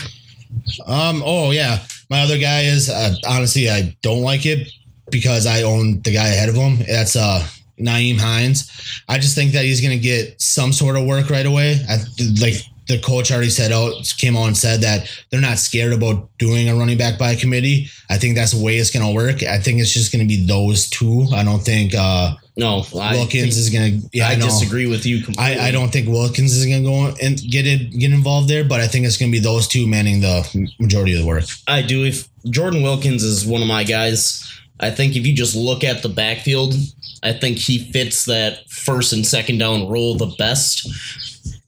Um. 0.86 1.20
Oh 1.26 1.50
yeah, 1.50 1.80
my 2.10 2.20
other 2.20 2.38
guy 2.38 2.62
is 2.62 2.88
uh, 2.88 3.14
honestly 3.28 3.68
I 3.68 3.94
don't 4.02 4.22
like 4.22 4.46
it 4.46 4.68
because 5.10 5.46
I 5.46 5.62
own 5.62 6.00
the 6.02 6.12
guy 6.12 6.28
ahead 6.28 6.48
of 6.48 6.54
him. 6.54 6.78
That's 6.86 7.16
uh 7.16 7.44
Nyheim 7.78 8.18
Hines. 8.20 8.70
I 9.08 9.18
just 9.18 9.34
think 9.34 9.52
that 9.52 9.64
he's 9.64 9.80
gonna 9.80 9.98
get 9.98 10.40
some 10.40 10.72
sort 10.72 10.96
of 10.96 11.06
work 11.06 11.28
right 11.28 11.44
away. 11.44 11.80
I 11.88 11.96
like 12.40 12.54
the 12.86 12.98
coach 12.98 13.32
already 13.32 13.50
said 13.50 13.72
out 13.72 13.94
came 14.18 14.36
on 14.36 14.48
and 14.48 14.56
said 14.56 14.82
that 14.82 15.10
they're 15.30 15.40
not 15.40 15.58
scared 15.58 15.92
about 15.92 16.28
doing 16.38 16.68
a 16.68 16.74
running 16.74 16.98
back 16.98 17.18
by 17.18 17.34
committee. 17.34 17.88
I 18.10 18.18
think 18.18 18.34
that's 18.34 18.52
the 18.52 18.62
way 18.62 18.76
it's 18.76 18.90
gonna 18.90 19.12
work. 19.12 19.42
I 19.42 19.58
think 19.58 19.80
it's 19.80 19.92
just 19.92 20.12
gonna 20.12 20.26
be 20.26 20.44
those 20.44 20.88
two. 20.88 21.26
I 21.34 21.44
don't 21.44 21.60
think 21.60 21.94
uh 21.94 22.34
No, 22.56 22.84
I 22.98 23.14
Wilkins 23.14 23.56
is 23.56 23.70
gonna. 23.70 24.00
Yeah, 24.12 24.28
I, 24.28 24.32
I, 24.32 24.34
disagree 24.36 24.86
with 24.86 25.06
you 25.06 25.22
completely. 25.22 25.60
I, 25.60 25.68
I 25.68 25.70
don't 25.70 25.92
think 25.92 26.08
Wilkins 26.08 26.54
is 26.54 26.66
gonna 26.66 26.82
go 26.82 27.14
and 27.22 27.40
get 27.40 27.66
it 27.66 27.90
get 27.98 28.12
involved 28.12 28.48
there, 28.48 28.64
but 28.64 28.80
I 28.80 28.86
think 28.86 29.06
it's 29.06 29.16
gonna 29.16 29.32
be 29.32 29.40
those 29.40 29.66
two 29.66 29.86
manning 29.86 30.20
the 30.20 30.70
majority 30.78 31.14
of 31.14 31.20
the 31.20 31.26
work. 31.26 31.44
I 31.66 31.82
do. 31.82 32.04
If 32.04 32.28
Jordan 32.50 32.82
Wilkins 32.82 33.22
is 33.22 33.46
one 33.46 33.62
of 33.62 33.68
my 33.68 33.84
guys, 33.84 34.44
I 34.80 34.90
think 34.90 35.16
if 35.16 35.26
you 35.26 35.34
just 35.34 35.56
look 35.56 35.84
at 35.84 36.02
the 36.02 36.08
backfield, 36.08 36.74
I 37.22 37.32
think 37.32 37.58
he 37.58 37.90
fits 37.90 38.26
that 38.26 38.68
first 38.68 39.12
and 39.12 39.26
second 39.26 39.58
down 39.58 39.88
role 39.88 40.16
the 40.16 40.34
best. 40.38 40.86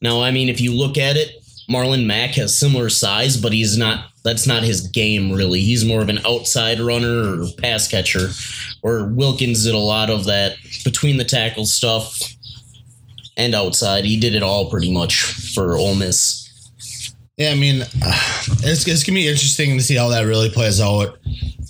Now, 0.06 0.22
I 0.22 0.30
mean, 0.30 0.48
if 0.48 0.60
you 0.60 0.72
look 0.72 0.98
at 0.98 1.16
it, 1.16 1.42
Marlon 1.68 2.06
Mack 2.06 2.36
has 2.36 2.56
similar 2.56 2.88
size, 2.88 3.36
but 3.36 3.52
he's 3.52 3.76
not. 3.76 4.12
That's 4.22 4.46
not 4.46 4.62
his 4.62 4.86
game 4.86 5.32
really. 5.32 5.62
He's 5.62 5.84
more 5.84 6.00
of 6.00 6.08
an 6.08 6.20
outside 6.24 6.78
runner 6.78 7.42
or 7.42 7.46
pass 7.58 7.88
catcher. 7.88 8.28
Or 8.82 9.06
Wilkins 9.06 9.64
did 9.64 9.74
a 9.74 9.78
lot 9.78 10.08
of 10.08 10.26
that 10.26 10.58
between 10.84 11.16
the 11.16 11.24
tackle 11.24 11.66
stuff 11.66 12.16
and 13.36 13.52
outside. 13.52 14.04
He 14.04 14.20
did 14.20 14.36
it 14.36 14.44
all 14.44 14.70
pretty 14.70 14.92
much 14.92 15.24
for 15.54 15.76
Ole 15.76 15.96
Miss. 15.96 16.48
Yeah, 17.36 17.50
I 17.50 17.56
mean, 17.56 17.80
it's, 18.62 18.86
it's 18.86 19.02
gonna 19.02 19.16
be 19.16 19.26
interesting 19.26 19.76
to 19.76 19.82
see 19.82 19.96
how 19.96 20.10
that 20.10 20.22
really 20.22 20.50
plays 20.50 20.80
out. 20.80 21.18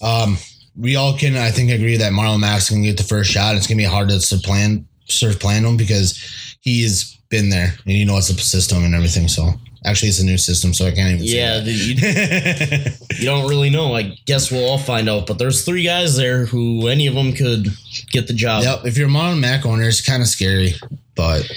Um, 0.02 0.36
we 0.78 0.96
all 0.96 1.16
can, 1.16 1.36
I 1.36 1.50
think, 1.50 1.70
agree 1.70 1.96
that 1.96 2.12
Marlon 2.12 2.40
Mack's 2.40 2.68
gonna 2.68 2.82
get 2.82 2.98
the 2.98 3.02
first 3.02 3.30
shot. 3.30 3.56
It's 3.56 3.66
gonna 3.66 3.78
be 3.78 3.84
hard 3.84 4.10
to 4.10 4.20
supplant, 4.20 4.86
supplant 5.06 5.64
him 5.64 5.78
because 5.78 6.20
he's 6.60 7.15
been 7.28 7.48
there 7.50 7.74
and 7.84 7.94
you 7.94 8.04
know 8.04 8.14
knows 8.14 8.30
a 8.30 8.34
system 8.34 8.84
and 8.84 8.94
everything. 8.94 9.28
So 9.28 9.50
actually, 9.84 10.08
it's 10.08 10.20
a 10.20 10.24
new 10.24 10.38
system, 10.38 10.72
so 10.74 10.86
I 10.86 10.92
can't 10.92 11.12
even. 11.14 11.24
Yeah, 11.24 11.60
you, 11.62 11.94
you 13.18 13.24
don't 13.24 13.48
really 13.48 13.70
know. 13.70 13.94
I 13.94 14.16
guess 14.26 14.50
we'll 14.50 14.68
all 14.68 14.78
find 14.78 15.08
out. 15.08 15.26
But 15.26 15.38
there's 15.38 15.64
three 15.64 15.82
guys 15.84 16.16
there 16.16 16.46
who 16.46 16.88
any 16.88 17.06
of 17.06 17.14
them 17.14 17.32
could 17.32 17.68
get 18.12 18.26
the 18.26 18.32
job. 18.34 18.62
yep. 18.64 18.84
If 18.84 18.96
you're 18.96 19.08
a 19.08 19.10
Marlon 19.10 19.40
Mack 19.40 19.64
owner, 19.66 19.84
it's 19.84 20.04
kind 20.04 20.22
of 20.22 20.28
scary, 20.28 20.74
but 21.14 21.48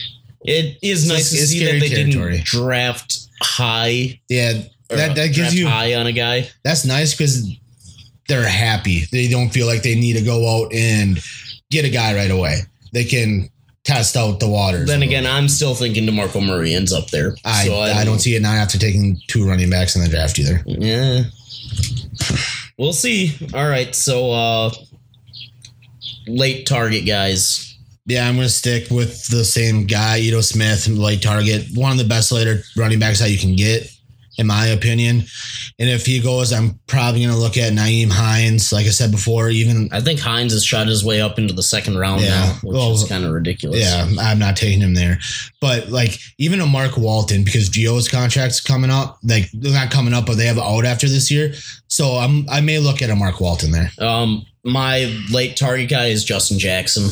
It 0.45 0.77
is 0.81 1.05
It's- 1.05 1.07
nice 1.07 1.29
to 1.31 1.47
see 1.47 1.65
that 1.65 1.79
they 1.79 1.89
territory. 1.89 2.33
didn't 2.37 2.45
draft 2.45 3.19
high. 3.41 4.19
yeah, 4.29 4.53
that 4.89 5.15
that 5.15 5.33
gives 5.33 5.53
you 5.53 5.67
high 5.67 5.95
on 5.95 6.07
a 6.07 6.11
guy. 6.13 6.49
that's 6.63 6.85
nice 6.85 7.13
because 7.13 7.45
they're 8.27 8.47
happy. 8.47 9.05
They 9.11 9.27
don't 9.27 9.49
feel 9.49 9.65
like 9.67 9.81
they 9.83 9.95
need 9.95 10.13
to 10.17 10.21
go 10.23 10.47
out 10.63 10.73
and 10.73 11.19
get 11.71 11.83
a 11.85 11.89
guy 11.89 12.13
right 12.15 12.31
away. 12.31 12.59
They 12.93 13.03
can 13.03 13.49
test 13.83 14.15
out 14.15 14.39
the 14.39 14.49
waters. 14.49 14.87
Then 14.87 15.03
again, 15.03 15.25
I'm 15.25 15.47
still 15.47 15.75
thinking 15.75 16.05
Demarco 16.05 16.45
Murray 16.45 16.73
ends 16.73 16.93
up 16.93 17.09
there. 17.09 17.35
I, 17.45 17.65
so 17.65 17.75
I, 17.79 18.03
don't 18.03 18.19
see 18.19 18.35
it 18.35 18.41
now 18.41 18.53
after 18.53 18.77
taking 18.77 19.19
two 19.27 19.47
running 19.47 19.69
backs 19.69 19.95
in 19.95 20.03
the 20.03 20.09
draft 20.09 20.37
either. 20.39 20.61
Yeah. 20.65 21.23
We'll 22.77 22.93
see. 22.93 23.35
All 23.53 23.67
right. 23.67 23.93
So 23.93 24.31
uh 24.31 24.71
late 26.27 26.65
target 26.65 27.05
guys. 27.05 27.77
Yeah, 28.05 28.27
I'm 28.27 28.35
going 28.35 28.47
to 28.47 28.53
stick 28.53 28.89
with 28.89 29.27
the 29.27 29.45
same 29.45 29.85
guy, 29.85 30.17
Ito 30.17 30.41
Smith, 30.41 30.87
late 30.87 31.21
target. 31.21 31.67
One 31.75 31.91
of 31.91 31.99
the 31.99 32.05
best 32.05 32.31
later 32.31 32.63
running 32.75 32.97
backs 32.97 33.19
that 33.19 33.29
you 33.29 33.37
can 33.37 33.55
get, 33.55 33.87
in 34.39 34.47
my 34.47 34.67
opinion. 34.67 35.23
And 35.77 35.89
if 35.89 36.05
he 36.05 36.19
goes, 36.19 36.51
I'm 36.51 36.79
probably 36.87 37.21
going 37.23 37.33
to 37.33 37.39
look 37.39 37.57
at 37.57 37.71
Nyheim 37.73 38.09
Hines. 38.09 38.71
Like 38.73 38.87
I 38.87 38.89
said 38.89 39.11
before, 39.11 39.49
even 39.49 39.89
I 39.91 40.01
think 40.01 40.19
Hines 40.19 40.53
has 40.53 40.65
shot 40.65 40.87
his 40.87 41.03
way 41.05 41.21
up 41.21 41.37
into 41.37 41.53
the 41.53 41.61
second 41.61 41.97
round 41.97 42.21
Yeah. 42.21 42.29
now, 42.29 42.53
which 42.63 42.73
Well, 42.73 42.93
is 42.93 43.03
kind 43.03 43.23
of 43.25 43.31
ridiculous. 43.31 43.79
Yeah, 43.81 44.07
I'm 44.19 44.39
not 44.39 44.55
taking 44.57 44.81
him 44.81 44.95
there. 44.95 45.19
But 45.61 45.89
like 45.89 46.17
even 46.39 46.59
a 46.61 46.65
Mark 46.65 46.97
Walton, 46.97 47.43
because 47.43 47.69
Gio's 47.69 48.07
contract's 48.09 48.59
coming 48.61 48.89
up, 48.89 49.19
like 49.23 49.49
they're 49.53 49.71
not 49.73 49.91
coming 49.91 50.13
up, 50.13 50.25
but 50.25 50.35
they 50.37 50.45
have 50.47 50.57
out 50.57 50.85
after 50.85 51.07
this 51.07 51.29
year. 51.29 51.53
So 51.87 52.13
I'm 52.17 52.47
I 52.49 52.61
may 52.61 52.79
look 52.79 53.01
at 53.01 53.09
a 53.09 53.15
Mark 53.15 53.39
Walton 53.39 53.71
there. 53.71 53.91
Um, 53.99 54.45
my 54.63 55.05
late 55.31 55.55
target 55.57 55.89
guy 55.89 56.07
is 56.07 56.23
Justin 56.23 56.57
Jackson. 56.59 57.09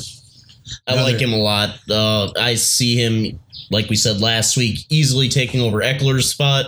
I 0.87 0.93
Another- 0.93 1.11
like 1.11 1.21
him 1.21 1.33
a 1.33 1.37
lot. 1.37 1.77
Uh, 1.89 2.31
I 2.39 2.55
see 2.55 2.95
him, 3.01 3.39
like 3.71 3.89
we 3.89 3.95
said 3.95 4.19
last 4.19 4.57
week, 4.57 4.79
easily 4.89 5.29
taking 5.29 5.61
over 5.61 5.79
Ekeler's 5.79 6.29
spot, 6.29 6.65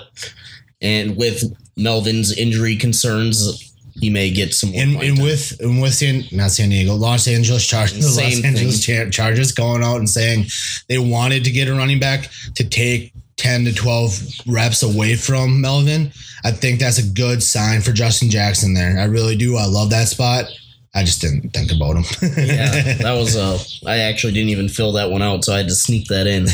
and 0.82 1.18
with 1.18 1.44
Melvin's 1.78 2.38
injury 2.38 2.76
concerns, 2.76 3.74
he 4.00 4.10
may 4.10 4.32
get 4.32 4.54
some. 4.54 4.72
More 4.72 4.82
And, 4.82 4.96
and 5.02 5.22
with 5.22 5.60
and 5.60 5.82
with 5.82 5.94
San 5.94 6.24
not 6.32 6.52
San 6.52 6.70
Diego, 6.70 6.96
Los 6.96 7.28
Angeles 7.28 7.65
Chargers, 7.65 7.98
the 7.98 8.10
Same 8.10 8.36
Los 8.36 8.46
Angeles 8.46 8.86
Char- 8.86 9.10
Chargers 9.10 9.52
going 9.52 9.84
out 9.84 9.98
and 9.98 10.10
saying 10.10 10.46
they 10.88 10.98
wanted 10.98 11.44
to 11.46 11.52
get 11.52 11.68
a 11.68 11.74
running 11.74 12.00
back 12.00 12.30
to 12.56 12.68
take 12.68 13.13
10 13.38 13.65
to 13.65 13.74
12 13.74 14.22
reps 14.48 14.84
away 14.84 15.15
from 15.15 15.62
Melvin. 15.62 16.12
I 16.44 16.52
think 16.52 16.80
that's 16.80 16.98
a 16.98 17.08
good 17.08 17.42
sign 17.42 17.82
for 17.82 17.92
Justin 17.92 18.30
Jackson 18.30 18.74
there. 18.74 19.00
I 19.00 19.06
really 19.06 19.36
do. 19.36 19.56
I 19.56 19.65
love 19.65 19.89
that 19.92 20.08
spot. 20.08 20.46
I 20.95 21.04
just 21.04 21.21
didn't 21.21 21.52
think 21.52 21.71
about 21.71 21.95
him. 21.97 22.04
yeah, 22.36 22.93
that 23.02 23.13
was 23.17 23.36
uh 23.36 23.60
I 23.88 23.99
actually 23.99 24.34
didn't 24.34 24.49
even 24.49 24.69
fill 24.69 24.91
that 24.93 25.12
one 25.12 25.21
out, 25.21 25.43
so 25.45 25.54
I 25.54 25.58
had 25.58 25.67
to 25.67 25.75
sneak 25.75 26.08
that 26.08 26.25
in. 26.28 26.47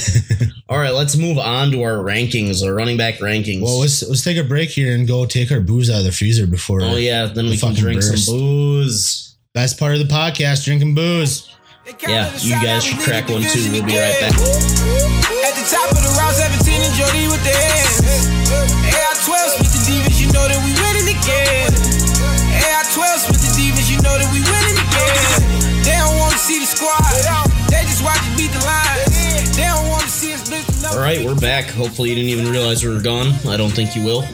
All 0.69 0.77
right, 0.77 0.93
let's 0.93 1.15
move 1.15 1.37
on 1.37 1.71
to 1.71 1.83
our 1.83 1.97
rankings, 2.03 2.61
our 2.65 2.73
running 2.73 2.97
back 2.97 3.15
rankings. 3.15 3.61
Well, 3.61 3.79
let's 3.79 4.03
let's 4.07 4.23
take 4.23 4.37
a 4.37 4.43
break 4.43 4.69
here 4.69 4.93
and 4.93 5.07
go 5.07 5.25
take 5.25 5.51
our 5.51 5.61
booze 5.61 5.89
out 5.89 5.99
of 5.99 6.03
the 6.05 6.11
freezer 6.11 6.47
before. 6.47 6.81
oh 6.81 6.95
yeah, 6.97 7.27
then 7.27 7.45
the 7.45 7.51
we 7.51 7.57
can 7.57 7.73
drink 7.73 8.01
burst. 8.01 8.25
some 8.25 8.35
booze. 8.37 9.35
Best 9.53 9.79
part 9.79 9.93
of 9.93 9.99
the 10.05 10.13
podcast, 10.13 10.65
drinking 10.65 10.95
booze. 10.95 11.49
Yeah, 12.05 12.33
you 12.39 12.55
guys 12.61 12.83
should 12.83 12.99
crack 12.99 13.29
one 13.29 13.41
too. 13.41 13.71
We'll 13.71 13.85
be 13.85 13.95
right 13.95 14.19
back. 14.19 14.33
At 14.35 15.53
the 15.55 15.63
top 15.69 15.91
of 15.95 16.01
the 16.01 16.11
round 16.17 16.35
17 16.35 16.81
and 16.81 16.93
Jody 16.97 17.27
with 17.31 17.39
the 17.45 17.53
hands. 17.55 18.25
AR 18.89 19.15
12 19.21 19.59
with 19.61 19.71
the 19.71 19.81
divas, 19.85 20.17
you 20.19 20.27
know 20.33 20.43
that 20.49 20.57
we 20.65 20.73
winning 20.81 21.13
again. 21.13 21.69
AR 22.57 22.83
12 22.89 23.29
with 23.29 23.41
the 23.45 23.51
divas, 23.53 23.74
you 23.95 24.01
know 24.03 24.15
that 24.19 24.27
we 24.35 24.43
winning 24.43 24.75
again. 24.75 25.39
They 25.87 25.95
don't 25.95 26.19
want 26.19 26.33
to 26.33 26.39
see 26.39 26.59
the 26.59 26.67
squad. 26.67 26.99
They 27.71 27.81
just 27.87 28.03
watch 28.03 28.19
us 28.19 28.35
beat 28.35 28.51
the 28.51 28.59
line. 28.67 29.07
They 29.55 29.63
don't 29.63 29.87
want 29.87 30.03
to 30.03 30.09
see 30.09 30.33
us 30.33 30.47
blitz 30.49 30.83
All 30.83 30.99
right, 30.99 31.23
we're 31.23 31.39
back. 31.39 31.69
Hopefully, 31.69 32.09
you 32.09 32.15
didn't 32.15 32.29
even 32.29 32.51
realize 32.51 32.83
we 32.83 32.93
were 32.93 33.01
gone. 33.01 33.31
I 33.47 33.55
don't 33.55 33.71
think 33.71 33.95
you 33.95 34.03
will. 34.03 34.27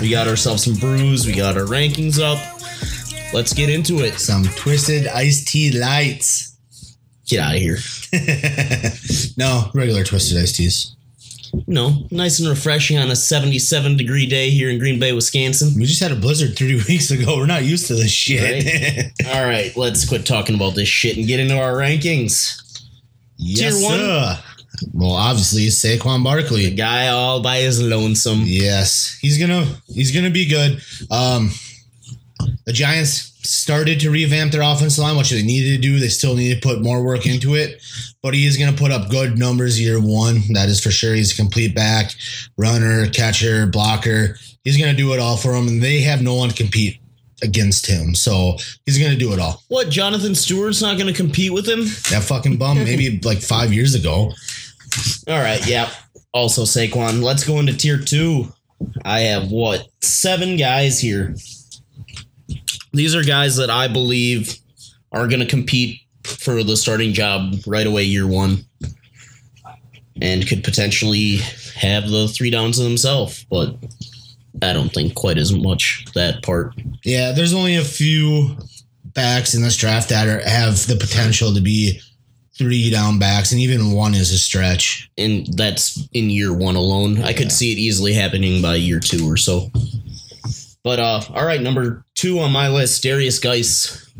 we 0.00 0.10
got 0.10 0.28
ourselves 0.28 0.64
some 0.64 0.74
brews. 0.74 1.26
We 1.26 1.32
got 1.34 1.56
our 1.56 1.64
rankings 1.64 2.20
up. 2.22 2.38
Let's 3.34 3.52
get 3.52 3.70
into 3.70 4.04
it. 4.04 4.18
Some 4.18 4.44
twisted 4.44 5.08
iced 5.08 5.48
tea 5.48 5.72
lights. 5.76 6.56
Get 7.26 7.40
out 7.40 7.54
of 7.54 7.60
here. 7.60 7.78
no, 9.36 9.70
regular 9.74 10.04
twisted 10.04 10.38
iced 10.38 10.56
teas. 10.56 10.96
No, 11.66 12.06
nice 12.10 12.38
and 12.40 12.48
refreshing 12.48 12.98
on 12.98 13.10
a 13.10 13.16
77 13.16 13.96
degree 13.96 14.26
day 14.26 14.50
here 14.50 14.70
in 14.70 14.78
Green 14.78 15.00
Bay, 15.00 15.12
Wisconsin. 15.12 15.72
We 15.76 15.84
just 15.86 16.02
had 16.02 16.12
a 16.12 16.16
blizzard 16.16 16.56
three 16.56 16.76
weeks 16.88 17.10
ago. 17.10 17.36
We're 17.36 17.46
not 17.46 17.64
used 17.64 17.86
to 17.88 17.94
this 17.94 18.10
shit. 18.10 19.12
All 19.26 19.44
right, 19.44 19.76
let's 19.76 20.08
quit 20.08 20.26
talking 20.26 20.54
about 20.54 20.74
this 20.74 20.88
shit 20.88 21.16
and 21.16 21.26
get 21.26 21.40
into 21.40 21.58
our 21.58 21.72
rankings. 21.74 22.60
yes, 23.36 23.78
Tier 23.80 23.88
one? 23.88 23.98
sir. 23.98 24.38
Well, 24.94 25.10
obviously, 25.12 25.64
it's 25.64 25.84
Saquon 25.84 26.18
The 26.18 26.24
Barkley. 26.24 26.70
guy 26.74 27.08
all 27.08 27.42
by 27.42 27.58
his 27.58 27.82
lonesome. 27.82 28.42
Yes, 28.44 29.18
he's 29.20 29.36
gonna 29.36 29.66
he's 29.88 30.12
gonna 30.14 30.30
be 30.30 30.46
good. 30.46 30.80
Um, 31.10 31.50
the 32.64 32.72
Giants 32.72 33.32
started 33.42 34.00
to 34.00 34.10
revamp 34.10 34.52
their 34.52 34.62
offensive 34.62 35.02
line, 35.02 35.16
which 35.16 35.30
they 35.30 35.42
needed 35.42 35.76
to 35.76 35.82
do. 35.82 35.98
They 35.98 36.08
still 36.08 36.34
need 36.36 36.54
to 36.54 36.60
put 36.66 36.80
more 36.82 37.02
work 37.02 37.26
into 37.26 37.56
it, 37.56 37.82
but 38.22 38.34
he 38.34 38.46
is 38.46 38.56
going 38.56 38.72
to 38.72 38.78
put 38.78 38.92
up 38.92 39.10
good 39.10 39.38
numbers 39.38 39.80
year 39.80 39.98
one. 40.00 40.40
That 40.52 40.68
is 40.68 40.80
for 40.80 40.90
sure. 40.90 41.14
He's 41.14 41.32
a 41.32 41.36
complete 41.36 41.74
back, 41.74 42.12
runner, 42.56 43.06
catcher, 43.08 43.66
blocker. 43.66 44.36
He's 44.64 44.76
going 44.76 44.90
to 44.90 44.96
do 44.96 45.14
it 45.14 45.20
all 45.20 45.36
for 45.36 45.52
them, 45.52 45.68
and 45.68 45.82
they 45.82 46.00
have 46.02 46.22
no 46.22 46.34
one 46.34 46.50
to 46.50 46.54
compete 46.54 46.98
against 47.42 47.86
him. 47.86 48.14
So 48.14 48.56
he's 48.84 48.98
going 48.98 49.12
to 49.12 49.18
do 49.18 49.32
it 49.32 49.38
all. 49.38 49.62
What, 49.68 49.88
Jonathan 49.88 50.34
Stewart's 50.34 50.82
not 50.82 50.98
going 50.98 51.06
to 51.06 51.14
compete 51.14 51.52
with 51.52 51.68
him? 51.68 51.80
That 52.10 52.24
fucking 52.26 52.58
bum, 52.58 52.78
maybe 52.78 53.18
like 53.24 53.40
five 53.40 53.72
years 53.72 53.94
ago. 53.94 54.32
All 55.28 55.40
right, 55.40 55.64
yeah. 55.66 55.90
Also, 56.32 56.62
Saquon. 56.62 57.22
Let's 57.22 57.44
go 57.44 57.58
into 57.58 57.76
tier 57.76 57.98
two. 57.98 58.52
I 59.04 59.20
have 59.20 59.50
what 59.50 59.86
seven 60.00 60.56
guys 60.56 61.00
here. 61.00 61.34
These 62.92 63.14
are 63.14 63.22
guys 63.22 63.56
that 63.56 63.70
I 63.70 63.88
believe 63.88 64.56
are 65.12 65.28
going 65.28 65.40
to 65.40 65.46
compete 65.46 66.00
for 66.40 66.62
the 66.64 66.76
starting 66.76 67.12
job 67.12 67.54
right 67.66 67.86
away, 67.86 68.02
year 68.02 68.26
one. 68.26 68.64
and 70.22 70.46
could 70.46 70.64
potentially 70.64 71.36
have 71.74 72.08
the 72.08 72.28
three 72.28 72.50
downs 72.50 72.78
to 72.78 72.84
himself, 72.84 73.44
but 73.50 73.74
I 74.62 74.72
don't 74.72 74.92
think 74.92 75.14
quite 75.14 75.38
as 75.38 75.52
much 75.52 76.04
that 76.14 76.42
part. 76.42 76.74
Yeah, 77.04 77.32
there's 77.32 77.54
only 77.54 77.76
a 77.76 77.84
few 77.84 78.56
backs 79.04 79.54
in 79.54 79.62
this 79.62 79.76
draft 79.76 80.10
that 80.10 80.28
are, 80.28 80.46
have 80.48 80.86
the 80.86 80.96
potential 80.96 81.54
to 81.54 81.60
be 81.60 82.00
three 82.58 82.90
down 82.90 83.18
backs, 83.18 83.52
and 83.52 83.60
even 83.60 83.92
one 83.92 84.14
is 84.14 84.30
a 84.32 84.38
stretch. 84.38 85.10
And 85.16 85.46
that's 85.56 86.06
in 86.12 86.28
year 86.28 86.52
one 86.52 86.76
alone. 86.76 87.22
I 87.22 87.32
could 87.32 87.50
see 87.50 87.72
it 87.72 87.78
easily 87.78 88.12
happening 88.12 88.60
by 88.60 88.74
year 88.74 89.00
two 89.00 89.30
or 89.30 89.36
so. 89.36 89.70
But 90.82 90.98
uh 90.98 91.20
all 91.30 91.46
right, 91.46 91.60
number 91.60 92.04
two 92.14 92.38
on 92.40 92.52
my 92.52 92.68
list, 92.68 93.02
Derrius 93.02 93.40
Guice. 93.40 94.10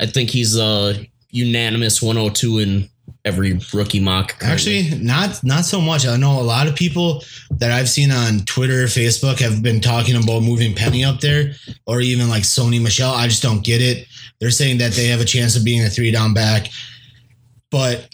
I 0.00 0.06
think 0.06 0.30
he's 0.30 0.56
a 0.56 1.06
unanimous 1.30 2.02
102 2.02 2.58
in 2.58 2.88
every 3.24 3.60
rookie 3.72 4.00
mock. 4.00 4.36
Actually, 4.40 4.90
not 5.00 5.42
not 5.44 5.64
so 5.64 5.80
much. 5.80 6.06
I 6.06 6.16
know 6.16 6.40
a 6.40 6.42
lot 6.42 6.66
of 6.66 6.74
people 6.74 7.22
that 7.58 7.70
I've 7.70 7.88
seen 7.88 8.10
on 8.10 8.40
Twitter, 8.40 8.84
Facebook 8.84 9.38
have 9.40 9.62
been 9.62 9.80
talking 9.80 10.16
about 10.16 10.42
moving 10.42 10.74
Penny 10.74 11.04
up 11.04 11.20
there, 11.20 11.52
or 11.86 12.00
even 12.00 12.28
like 12.28 12.42
Sony 12.42 12.80
Michel. 12.80 13.12
I 13.12 13.28
just 13.28 13.42
don't 13.42 13.64
get 13.64 13.80
it. 13.80 14.06
They're 14.40 14.50
saying 14.50 14.78
that 14.78 14.92
they 14.92 15.06
have 15.06 15.20
a 15.20 15.24
chance 15.24 15.56
of 15.56 15.64
being 15.64 15.84
a 15.84 15.90
three 15.90 16.10
down 16.10 16.34
back, 16.34 16.68
but 17.70 18.08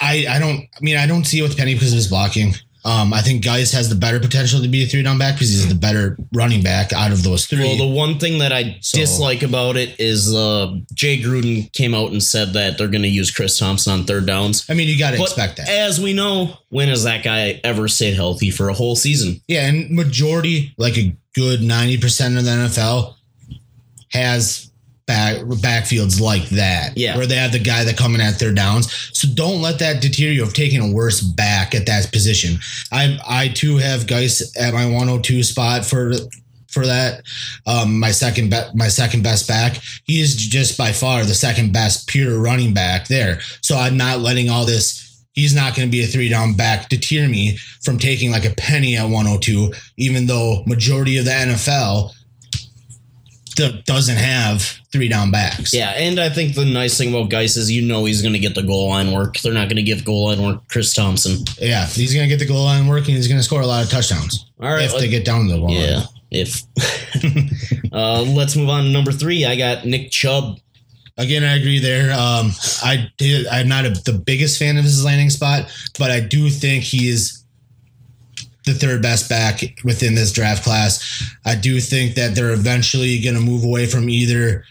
I 0.00 0.26
I 0.28 0.38
don't. 0.38 0.60
I 0.60 0.80
mean, 0.80 0.96
I 0.96 1.06
don't 1.06 1.24
see 1.24 1.38
it 1.38 1.42
with 1.42 1.56
Penny 1.56 1.74
because 1.74 1.92
of 1.92 1.96
his 1.96 2.08
blocking. 2.08 2.54
Um, 2.84 3.12
I 3.12 3.20
think 3.22 3.44
Guice 3.44 3.72
has 3.72 3.88
the 3.88 3.94
better 3.96 4.20
potential 4.20 4.62
to 4.62 4.68
be 4.68 4.84
a 4.84 4.86
three 4.86 5.02
down 5.02 5.18
back 5.18 5.34
because 5.34 5.50
he's 5.50 5.68
the 5.68 5.74
better 5.74 6.16
running 6.32 6.62
back 6.62 6.92
out 6.92 7.10
of 7.12 7.22
those 7.22 7.44
three. 7.46 7.58
Well, 7.64 7.76
the 7.76 7.86
one 7.94 8.18
thing 8.18 8.38
that 8.38 8.52
I 8.52 8.78
So- 8.80 8.98
dislike 8.98 9.42
about 9.42 9.76
it 9.76 9.96
is 9.98 10.32
uh, 10.34 10.74
Jay 10.94 11.18
Gruden 11.20 11.70
came 11.72 11.92
out 11.94 12.12
and 12.12 12.22
said 12.22 12.52
that 12.54 12.78
they're 12.78 12.88
going 12.88 13.02
to 13.02 13.08
use 13.08 13.30
Chris 13.30 13.58
Thompson 13.58 13.92
on 13.92 14.04
third 14.04 14.26
downs. 14.26 14.64
I 14.70 14.74
mean, 14.74 14.88
you 14.88 14.98
got 14.98 15.10
to 15.12 15.20
expect 15.20 15.56
that. 15.56 15.68
as 15.68 16.00
we 16.00 16.12
know, 16.12 16.56
when 16.70 16.88
has 16.88 17.02
that 17.04 17.24
guy 17.24 17.60
ever 17.64 17.88
stayed 17.88 18.14
healthy 18.14 18.50
for 18.50 18.68
a 18.68 18.74
whole 18.74 18.96
season? 18.96 19.40
Yeah, 19.48 19.66
and 19.66 19.90
majority, 19.90 20.72
like 20.78 20.96
a 20.96 21.14
good 21.34 21.62
ninety 21.62 21.98
percent 21.98 22.38
of 22.38 22.44
the 22.44 22.50
NFL, 22.52 23.14
has 24.12 24.67
back 25.08 25.38
backfields 25.38 26.20
like 26.20 26.48
that. 26.50 26.96
Yeah. 26.96 27.16
where 27.16 27.26
they 27.26 27.34
have 27.34 27.50
the 27.50 27.58
guy 27.58 27.82
that 27.82 27.96
coming 27.96 28.20
at 28.20 28.38
their 28.38 28.52
downs. 28.52 29.10
So 29.12 29.26
don't 29.34 29.60
let 29.60 29.80
that 29.80 30.00
deter 30.00 30.30
you 30.30 30.44
of 30.44 30.54
taking 30.54 30.80
a 30.80 30.94
worse 30.94 31.20
back 31.20 31.74
at 31.74 31.86
that 31.86 32.12
position. 32.12 32.58
I 32.92 33.18
I 33.26 33.48
too 33.48 33.78
have 33.78 34.06
Guice 34.06 34.56
at 34.56 34.74
my 34.74 34.86
one 34.86 35.08
hundred 35.08 35.24
two 35.24 35.42
spot 35.42 35.84
for 35.84 36.12
for 36.68 36.86
that. 36.86 37.22
Um, 37.66 37.98
my 37.98 38.12
second 38.12 38.50
be- 38.50 38.70
my 38.74 38.88
second 38.88 39.24
best 39.24 39.48
back. 39.48 39.80
He 40.04 40.20
is 40.20 40.36
just 40.36 40.78
by 40.78 40.92
far 40.92 41.24
the 41.24 41.34
second 41.34 41.72
best 41.72 42.06
pure 42.06 42.38
running 42.38 42.74
back 42.74 43.08
there. 43.08 43.40
So 43.62 43.76
I'm 43.76 43.96
not 43.96 44.20
letting 44.20 44.50
all 44.50 44.64
this 44.64 45.08
he's 45.38 45.54
not 45.54 45.76
going 45.76 45.86
to 45.86 45.92
be 45.92 46.02
a 46.02 46.06
three 46.06 46.28
down 46.28 46.54
back 46.54 46.88
deter 46.88 47.28
me 47.28 47.56
from 47.82 47.96
taking 47.96 48.32
like 48.32 48.44
a 48.44 48.54
penny 48.56 48.96
at 48.96 49.04
102, 49.04 49.72
even 49.96 50.26
though 50.26 50.64
majority 50.66 51.16
of 51.16 51.24
the 51.24 51.30
NFL 51.30 52.12
do- 53.58 53.82
doesn't 53.84 54.16
have 54.16 54.62
three 54.92 55.08
down 55.08 55.30
backs. 55.30 55.74
Yeah, 55.74 55.90
and 55.90 56.18
I 56.18 56.30
think 56.30 56.54
the 56.54 56.64
nice 56.64 56.96
thing 56.96 57.10
about 57.14 57.28
Guice 57.28 57.56
is 57.56 57.70
you 57.70 57.82
know 57.86 58.04
he's 58.06 58.22
going 58.22 58.32
to 58.32 58.38
get 58.38 58.54
the 58.54 58.62
goal 58.62 58.88
line 58.88 59.12
work. 59.12 59.38
They're 59.40 59.52
not 59.52 59.68
going 59.68 59.76
to 59.76 59.82
give 59.82 60.04
goal 60.04 60.26
line 60.28 60.42
work 60.42 60.66
Chris 60.68 60.94
Thompson. 60.94 61.44
Yeah, 61.60 61.84
he's 61.86 62.14
going 62.14 62.28
to 62.28 62.34
get 62.34 62.38
the 62.38 62.50
goal 62.50 62.64
line 62.64 62.86
work 62.86 63.06
and 63.08 63.16
he's 63.16 63.28
going 63.28 63.38
to 63.38 63.42
score 63.44 63.60
a 63.60 63.66
lot 63.66 63.84
of 63.84 63.90
touchdowns 63.90 64.46
All 64.60 64.70
right, 64.70 64.84
if 64.84 64.92
let- 64.94 65.00
they 65.00 65.08
get 65.08 65.24
down 65.24 65.46
to 65.46 65.52
the 65.52 65.58
goal 65.58 65.68
line. 65.74 65.76
yeah. 65.80 66.02
If 66.30 66.62
uh, 67.92 68.22
let's 68.22 68.54
move 68.56 68.68
on 68.68 68.84
to 68.84 68.90
number 68.90 69.12
three, 69.12 69.44
I 69.44 69.56
got 69.56 69.84
Nick 69.86 70.10
Chubb. 70.10 70.58
Again, 71.16 71.42
I 71.42 71.56
agree 71.56 71.78
there. 71.80 72.12
Um, 72.12 72.52
I 72.84 73.10
did. 73.18 73.46
I'm 73.48 73.66
not 73.68 73.86
a, 73.86 73.90
the 73.90 74.12
biggest 74.24 74.58
fan 74.58 74.76
of 74.76 74.84
his 74.84 75.04
landing 75.04 75.30
spot, 75.30 75.68
but 75.98 76.10
I 76.10 76.20
do 76.20 76.48
think 76.48 76.84
he 76.84 77.08
is 77.08 77.42
the 78.68 78.74
third 78.74 79.02
best 79.02 79.28
back 79.28 79.60
within 79.84 80.14
this 80.14 80.32
draft 80.32 80.62
class. 80.64 81.24
I 81.44 81.54
do 81.54 81.80
think 81.80 82.14
that 82.14 82.34
they're 82.34 82.52
eventually 82.52 83.20
going 83.20 83.34
to 83.34 83.40
move 83.40 83.64
away 83.64 83.86
from 83.86 84.08
either 84.08 84.64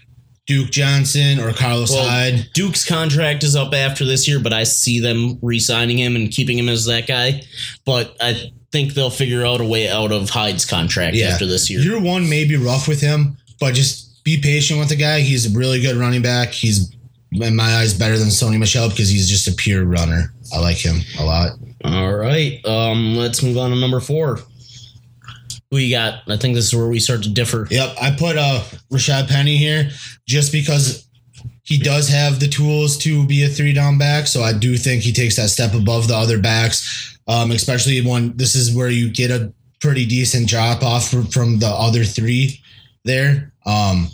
Duke 0.46 0.70
Johnson 0.72 1.40
or 1.40 1.52
Carlos 1.52 1.92
Well, 1.92 2.08
Hyde. 2.08 2.50
Duke's 2.54 2.86
contract 2.88 3.44
is 3.44 3.56
up 3.56 3.74
after 3.74 4.06
this 4.06 4.28
year, 4.28 4.40
but 4.40 4.54
I 4.54 4.64
see 4.64 5.00
them 5.00 5.38
re-signing 5.42 5.98
him 5.98 6.16
and 6.16 6.32
keeping 6.32 6.58
him 6.58 6.70
as 6.70 6.86
that 6.86 7.06
guy. 7.08 7.42
But 7.86 8.16
I 8.22 8.52
think 8.72 8.94
they'll 8.94 9.10
figure 9.10 9.46
out 9.46 9.60
a 9.60 9.66
way 9.66 9.90
out 9.90 10.12
of 10.12 10.30
Hyde's 10.30 10.64
contract 10.66 11.16
Yeah. 11.16 11.28
after 11.28 11.46
this 11.46 11.70
year. 11.70 11.80
Year 11.82 12.00
one 12.00 12.30
may 12.30 12.46
be 12.46 12.56
rough 12.56 12.88
with 12.88 13.02
him, 13.02 13.38
but 13.60 13.74
just 13.76 14.24
be 14.24 14.38
patient 14.42 14.80
with 14.80 14.90
the 14.90 14.96
guy. 14.96 15.20
He's 15.22 15.54
a 15.54 15.58
really 15.58 15.82
good 15.82 15.96
running 15.96 16.22
back. 16.22 16.54
He's 16.54 16.92
in 17.32 17.56
my 17.56 17.76
eyes 17.76 17.94
better 17.94 18.18
than 18.18 18.30
Sony 18.30 18.58
Michel 18.58 18.90
because 18.90 19.10
he's 19.10 19.30
just 19.30 19.48
a 19.48 19.54
pure 19.54 19.86
runner. 19.86 20.34
I 20.54 20.60
like 20.60 20.78
him 20.78 21.02
a 21.20 21.26
lot. 21.26 21.52
All 21.84 22.16
right, 22.16 22.64
um, 22.66 23.16
let's 23.16 23.44
move 23.44 23.58
on 23.58 23.72
to 23.72 23.80
number 23.80 24.00
four. 24.00 24.40
Who 25.70 25.78
you 25.78 25.96
got? 25.96 26.22
I 26.28 26.38
think 26.38 26.56
this 26.56 26.68
is 26.68 26.76
where 26.76 26.88
we 26.88 27.00
start 27.00 27.24
to 27.24 27.30
differ. 27.30 27.68
Yep, 27.70 27.96
I 28.02 28.12
put 28.12 28.38
uh 28.38 28.64
Rashad 28.92 29.28
Penny 29.28 29.58
here 29.58 29.90
just 30.26 30.52
because 30.52 31.08
he 31.64 31.78
does 31.78 32.08
have 32.08 32.40
the 32.40 32.48
tools 32.48 32.98
to 33.00 33.26
be 33.28 33.44
a 33.44 33.50
three 33.50 33.74
down 33.74 33.98
back. 33.98 34.28
So 34.28 34.42
I 34.42 34.54
do 34.54 34.78
think 34.78 35.04
he 35.04 35.12
takes 35.12 35.36
that 35.36 35.50
step 35.50 35.74
above 35.74 36.08
the 36.08 36.16
other 36.16 36.40
backs, 36.40 37.20
um, 37.28 37.52
especially 37.52 38.00
when 38.00 38.38
this 38.38 38.56
is 38.56 38.74
where 38.74 38.90
you 38.90 39.12
get 39.12 39.32
a 39.32 39.52
pretty 39.82 40.06
decent 40.06 40.48
drop 40.48 40.82
off 40.82 41.10
from, 41.10 41.26
from 41.26 41.60
the 41.60 41.68
other 41.68 42.06
three 42.06 42.62
there. 43.04 43.52
Um, 43.66 44.08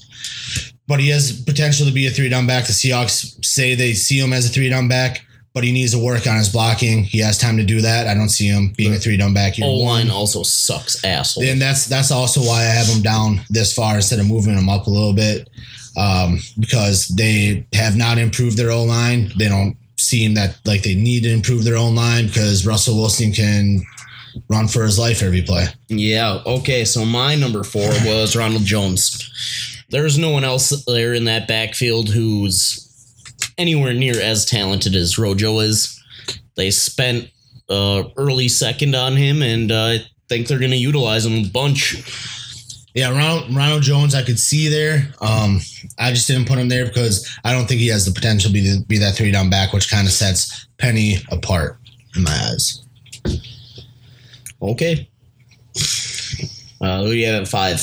but 0.88 1.00
he 1.00 1.10
has 1.10 1.41
potential 1.41 1.86
to 1.86 1.91
be 1.91 2.08
a 2.08 2.12
three 2.12 2.30
down 2.30 2.48
back. 2.48 2.65
The 2.65 2.74
Seahawks 2.74 3.43
say 3.43 3.76
they 3.76 3.93
see 3.93 4.19
him 4.19 4.34
as 4.34 4.46
a 4.46 4.50
three 4.50 4.69
down 4.69 4.88
back, 4.88 5.26
but 5.54 5.63
he 5.63 5.72
needs 5.72 5.91
to 5.93 6.04
work 6.04 6.28
on 6.28 6.38
his 6.38 6.50
blocking. 6.50 7.04
He 7.04 7.19
has 7.19 7.38
time 7.38 7.58
to 7.58 7.63
do 7.63 7.82
that. 7.82 8.08
I 8.08 8.13
don't 8.13 8.30
see 8.30 8.48
him 8.48 8.74
being 8.76 8.93
a 8.93 8.98
three 8.98 9.17
down 9.17 9.34
back. 9.34 9.54
O 9.62 9.78
one. 9.78 10.08
line 10.08 10.12
also 10.12 10.43
sucks, 10.43 11.04
asshole. 11.06 11.43
And 11.43 11.62
that's 11.62 11.86
that's 11.86 12.12
also 12.12 12.41
why 12.41 12.62
I 12.62 12.65
have 12.65 12.88
them 12.88 13.02
down 13.02 13.41
this 13.50 13.74
far 13.74 13.96
instead 13.96 14.19
of 14.19 14.28
moving 14.28 14.56
them 14.56 14.69
up 14.69 14.88
a 14.88 14.89
little 14.89 15.13
bit, 15.13 15.50
um, 15.98 16.39
because 16.60 17.08
they 17.10 17.65
have 17.74 17.96
not 17.96 18.17
improved 18.17 18.58
their 18.58 18.72
O 18.72 18.84
line. 18.84 19.32
They 19.38 19.48
don't 19.48 19.78
seem 19.98 20.34
that 20.34 20.58
like 20.65 20.84
they 20.84 20.96
need 20.96 21.24
to 21.24 21.32
improve 21.32 21.63
their 21.63 21.78
own 21.78 21.96
line 21.96 22.28
because 22.28 22.65
Russell 22.65 22.98
Wilson 22.98 23.32
can 23.32 23.84
run 24.50 24.67
for 24.67 24.84
his 24.84 25.00
life 25.00 25.22
every 25.22 25.41
play. 25.41 25.65
Yeah. 25.88 26.41
Okay. 26.46 26.84
So 26.86 27.06
my 27.06 27.36
number 27.36 27.63
four 27.63 27.88
was 28.06 28.36
Ronald 28.36 28.65
Jones. 28.65 29.30
There's 29.94 30.18
no 30.18 30.32
one 30.32 30.44
else 30.44 30.84
there 30.86 31.14
in 31.14 31.26
that 31.26 31.48
backfield 31.48 32.10
who's 32.10 32.84
anywhere 33.60 33.94
near 33.94 34.20
as 34.20 34.44
talented 34.44 34.96
as 34.96 35.20
Rojo 35.20 35.60
is. 35.60 36.04
They 36.56 36.72
spent 36.72 37.30
uh, 37.70 38.06
early 38.18 38.48
second 38.48 38.96
on 38.96 39.16
him, 39.16 39.44
and 39.44 39.72
uh, 39.72 39.86
I 39.86 40.00
think 40.30 40.48
they're 40.48 40.58
going 40.58 40.72
to 40.72 40.78
utilize 40.78 41.28
him 41.28 41.46
a 41.46 41.48
bunch. 41.48 41.94
Yeah, 42.96 43.12
Ronald, 43.12 43.56
Ronald 43.56 43.84
Jones, 43.84 44.16
I 44.16 44.24
could 44.24 44.40
see 44.40 44.68
there. 44.68 45.14
Um, 45.22 45.60
I 46.00 46.12
just 46.12 46.26
didn't 46.26 46.48
put 46.48 46.58
him 46.58 46.70
there 46.70 46.88
because 46.88 47.30
I 47.44 47.54
don't 47.54 47.68
think 47.68 47.80
he 47.80 47.90
has 47.90 48.04
the 48.04 48.14
potential 48.14 48.50
to 48.50 48.54
be, 48.54 48.80
be 48.88 48.98
that 48.98 49.14
three 49.14 49.30
down 49.30 49.52
back, 49.52 49.74
which 49.74 49.92
kind 49.92 50.08
of 50.08 50.14
sets 50.14 50.66
Penny 50.80 51.18
apart 51.30 51.78
in 52.16 52.24
my 52.24 52.50
eyes. 52.52 52.84
Okay. 54.60 55.08
Uh, 56.82 57.04
who 57.04 57.12
do 57.12 57.16
you 57.16 57.28
have 57.28 57.44
at 57.44 57.48
five? 57.48 57.80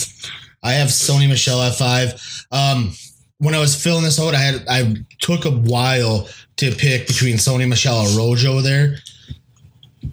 I 0.63 0.73
have 0.73 0.89
Sony 0.89 1.29
Michel 1.29 1.63
at 1.63 1.75
five. 1.75 2.21
Um, 2.53 2.93
when 3.39 3.55
I 3.55 3.59
was 3.61 3.81
filling 3.83 4.05
this 4.05 4.21
out, 4.21 4.35
I 4.35 4.39
had 4.39 4.65
I 4.69 4.95
took 5.21 5.45
a 5.47 5.51
while 5.51 6.29
to 6.57 6.71
pick 6.73 7.07
between 7.07 7.37
Sony 7.37 7.67
Michel 7.69 7.97
or 8.07 8.19
Rojo 8.19 8.61
there. 8.61 8.97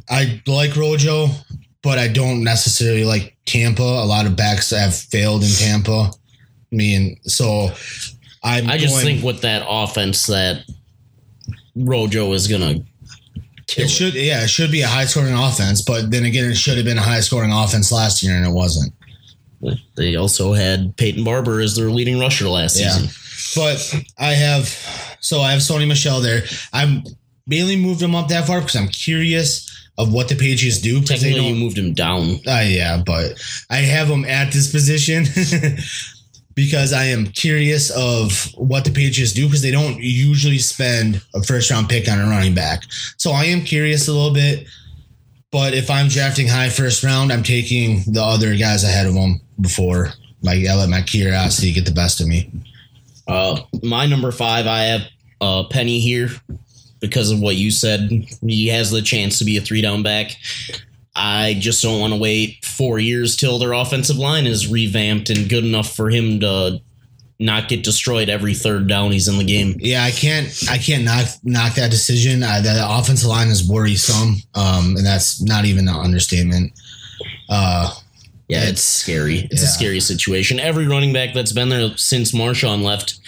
I 0.10 0.42
like 0.48 0.76
Rojo, 0.76 1.28
but 1.82 1.98
I 1.98 2.08
don't 2.08 2.44
necessarily 2.44 3.04
like 3.04 3.36
Tampa. 3.46 3.84
A 3.84 4.06
lot 4.06 4.26
of 4.26 4.36
backs 4.38 4.70
have 4.72 4.96
failed 4.96 5.44
in 5.44 5.50
Tampa. 5.50 6.12
I 6.72 6.76
mean, 6.76 7.18
so 7.24 7.70
I'm 8.44 8.70
I 8.70 8.78
just 8.78 8.94
going- 8.94 9.06
think 9.06 9.24
with 9.26 9.42
that 9.42 9.66
offense 9.68 10.26
that 10.28 10.64
Rojo 11.76 12.32
is 12.34 12.48
going 12.48 12.62
to 12.62 12.86
kill. 13.68 13.86
it 13.86 13.90
should 13.90 14.14
yeah, 14.14 14.44
it 14.44 14.50
should 14.50 14.72
be 14.72 14.82
a 14.82 14.88
high 14.88 15.06
scoring 15.06 15.34
offense, 15.34 15.82
but 15.82 16.10
then 16.12 16.24
again, 16.26 16.50
it 16.50 16.56
should 16.56 16.78
have 16.78 16.86
been 16.86 16.98
a 16.98 17.02
high 17.02 17.20
scoring 17.20 17.52
offense 17.52 17.92
last 17.92 18.24
year 18.24 18.36
and 18.36 18.46
it 18.46 18.52
wasn't. 18.52 18.94
They 19.96 20.16
also 20.16 20.54
had 20.54 20.96
Peyton 20.98 21.24
Barber 21.24 21.60
as 21.62 21.76
their 21.76 21.90
leading 21.90 22.20
rusher 22.20 22.48
last 22.48 22.80
Yeah. 22.80 22.92
season. 22.92 23.10
But 23.56 24.04
I 24.18 24.34
have 24.34 24.68
so 25.20 25.42
I 25.42 25.52
have 25.52 25.62
Sony 25.62 25.88
Michel 25.88 26.22
there. 26.22 26.44
I'm 26.74 27.04
mainly 27.48 27.76
moved 27.76 28.02
him 28.02 28.14
up 28.16 28.28
that 28.30 28.46
far 28.48 28.60
because 28.62 28.76
I'm 28.76 28.88
curious 28.90 29.66
of 29.98 30.14
what 30.14 30.28
the 30.28 30.36
Patriots 30.36 30.80
do. 30.80 31.00
'cause 31.00 31.10
they 31.22 31.30
Technically, 31.30 31.44
you 31.48 31.50
don't- 31.54 31.60
moved 31.60 31.78
him 31.78 31.94
down. 31.94 32.40
Uh, 32.46 32.64
yeah, 32.68 33.02
but 33.04 33.34
I 33.70 33.78
have 33.78 34.08
him 34.10 34.26
at 34.26 34.52
this 34.52 34.68
position 34.72 35.26
because 36.56 36.94
I 36.94 37.06
am 37.06 37.28
curious 37.28 37.90
of 37.92 38.52
what 38.56 38.84
the 38.86 38.92
Patriots 38.92 39.34
do 39.34 39.46
because 39.46 39.62
they 39.62 39.72
don't 39.72 40.02
usually 40.02 40.58
spend 40.60 41.22
a 41.34 41.42
first 41.44 41.70
round 41.72 41.90
pick 41.90 42.10
on 42.10 42.20
a 42.20 42.28
running 42.28 42.54
back. 42.54 42.84
So 43.18 43.32
I 43.32 43.46
am 43.46 43.64
curious 43.64 44.08
a 44.08 44.14
little 44.14 44.34
bit. 44.34 44.66
But 45.52 45.74
if 45.74 45.90
I'm 45.90 46.08
drafting 46.08 46.48
high 46.48 46.70
first 46.70 47.04
round, 47.04 47.32
I'm 47.32 47.44
taking 47.44 48.04
the 48.06 48.22
other 48.22 48.56
guys 48.56 48.84
ahead 48.84 49.08
of 49.08 49.14
them 49.14 49.42
before. 49.62 50.10
Like 50.42 50.66
I 50.68 50.76
let 50.76 50.90
my 50.90 51.02
curiosity 51.02 51.72
get 51.72 51.86
the 51.86 51.92
best 51.92 52.20
of 52.22 52.28
me. 52.28 52.52
Uh, 53.28 53.62
my 53.84 54.06
number 54.06 54.32
five, 54.32 54.68
I 54.68 54.84
have 54.84 55.02
uh, 55.42 55.64
Penny 55.70 56.00
here. 56.00 56.30
because 57.00 57.32
of 57.32 57.40
what 57.40 57.56
you 57.56 57.72
said. 57.72 58.10
He 58.42 58.68
has 58.68 58.92
the 58.92 59.02
chance 59.02 59.40
to 59.40 59.46
be 59.46 59.58
a 59.58 59.62
three 59.62 59.82
down 59.82 60.04
back. 60.04 60.32
I 61.16 61.56
just 61.60 61.82
don't 61.82 62.00
want 62.00 62.14
to 62.14 62.20
wait 62.20 62.64
four 62.64 63.00
years 63.00 63.36
till 63.36 63.58
their 63.58 63.74
offensive 63.74 64.18
line 64.18 64.46
is 64.46 64.68
revamped 64.68 65.30
and 65.30 65.50
good 65.50 65.64
enough 65.66 65.96
for 65.96 66.10
him 66.10 66.40
to 66.42 66.82
not 67.40 67.68
get 67.70 67.84
destroyed 67.84 68.30
every 68.30 68.54
third 68.56 68.88
down 68.88 69.12
he's 69.12 69.28
in 69.28 69.38
the 69.38 69.44
game. 69.44 69.76
Yeah, 69.80 70.04
I 70.04 70.12
can't 70.12 70.48
I 70.70 70.78
can't 70.78 71.04
knock 71.04 71.28
knock 71.44 71.76
that 71.76 71.92
decision. 71.92 72.42
I, 72.44 72.62
the 72.62 72.84
offensive 72.88 73.30
line 73.30 73.50
is 73.50 73.68
worrisome, 73.70 74.38
um, 74.56 74.96
and 74.98 75.06
that's 75.06 75.42
not 75.42 75.66
even 75.66 75.88
an 75.88 75.96
understatement. 75.96 76.74
Uh, 77.50 77.94
Yeah, 78.50 78.60
it's, 78.62 78.68
It's- 78.70 78.84
scary. 78.84 79.48
It's 79.52 79.62
a 79.62 79.68
scary 79.68 80.00
situation. 80.00 80.60
Every 80.60 80.88
running 80.88 81.12
back 81.14 81.34
that's 81.34 81.52
been 81.52 81.70
there 81.70 81.92
since 81.98 82.32
Marshawn 82.32 82.82
left 82.82 83.20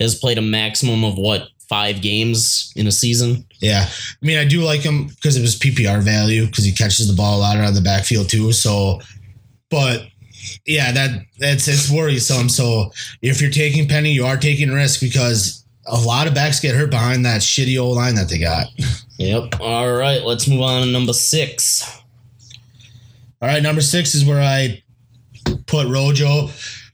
has 0.00 0.14
played 0.14 0.38
a 0.38 0.42
maximum 0.42 1.04
of 1.04 1.16
what 1.16 1.48
five 1.68 2.00
games 2.02 2.72
in 2.76 2.86
a 2.86 2.92
season. 2.92 3.46
yeah, 3.60 3.86
I 3.88 4.26
mean, 4.26 4.38
I 4.38 4.44
do 4.44 4.60
like 4.62 4.80
him 4.80 5.06
because 5.08 5.36
it 5.36 5.40
was 5.42 5.58
PPR 5.58 6.02
value 6.02 6.46
because 6.46 6.64
he 6.64 6.72
catches 6.72 7.06
the 7.08 7.14
ball 7.14 7.38
a 7.38 7.40
lot 7.40 7.56
out 7.58 7.68
of 7.68 7.74
the 7.74 7.80
backfield 7.80 8.28
too. 8.28 8.52
So, 8.52 9.00
but 9.70 10.06
yeah, 10.66 10.92
that 10.92 11.24
that's 11.38 11.68
it's 11.68 11.90
worrisome. 11.90 12.48
So 12.48 12.92
if 13.20 13.40
you're 13.40 13.50
taking 13.50 13.88
Penny, 13.88 14.12
you 14.12 14.24
are 14.24 14.36
taking 14.36 14.70
risk 14.70 15.00
because 15.00 15.64
a 15.86 16.00
lot 16.00 16.26
of 16.26 16.34
backs 16.34 16.60
get 16.60 16.74
hurt 16.74 16.90
behind 16.90 17.24
that 17.24 17.40
shitty 17.40 17.80
old 17.80 17.96
line 17.96 18.14
that 18.14 18.28
they 18.28 18.38
got. 18.38 18.66
Yep. 19.18 19.60
All 19.60 19.92
right, 19.92 20.22
let's 20.22 20.48
move 20.48 20.62
on 20.62 20.82
to 20.82 20.90
number 20.90 21.12
six. 21.12 22.02
All 23.40 23.48
right, 23.48 23.62
number 23.62 23.80
six 23.80 24.14
is 24.14 24.24
where 24.24 24.40
I 24.40 24.82
put 25.66 25.88
Rojo. 25.88 26.48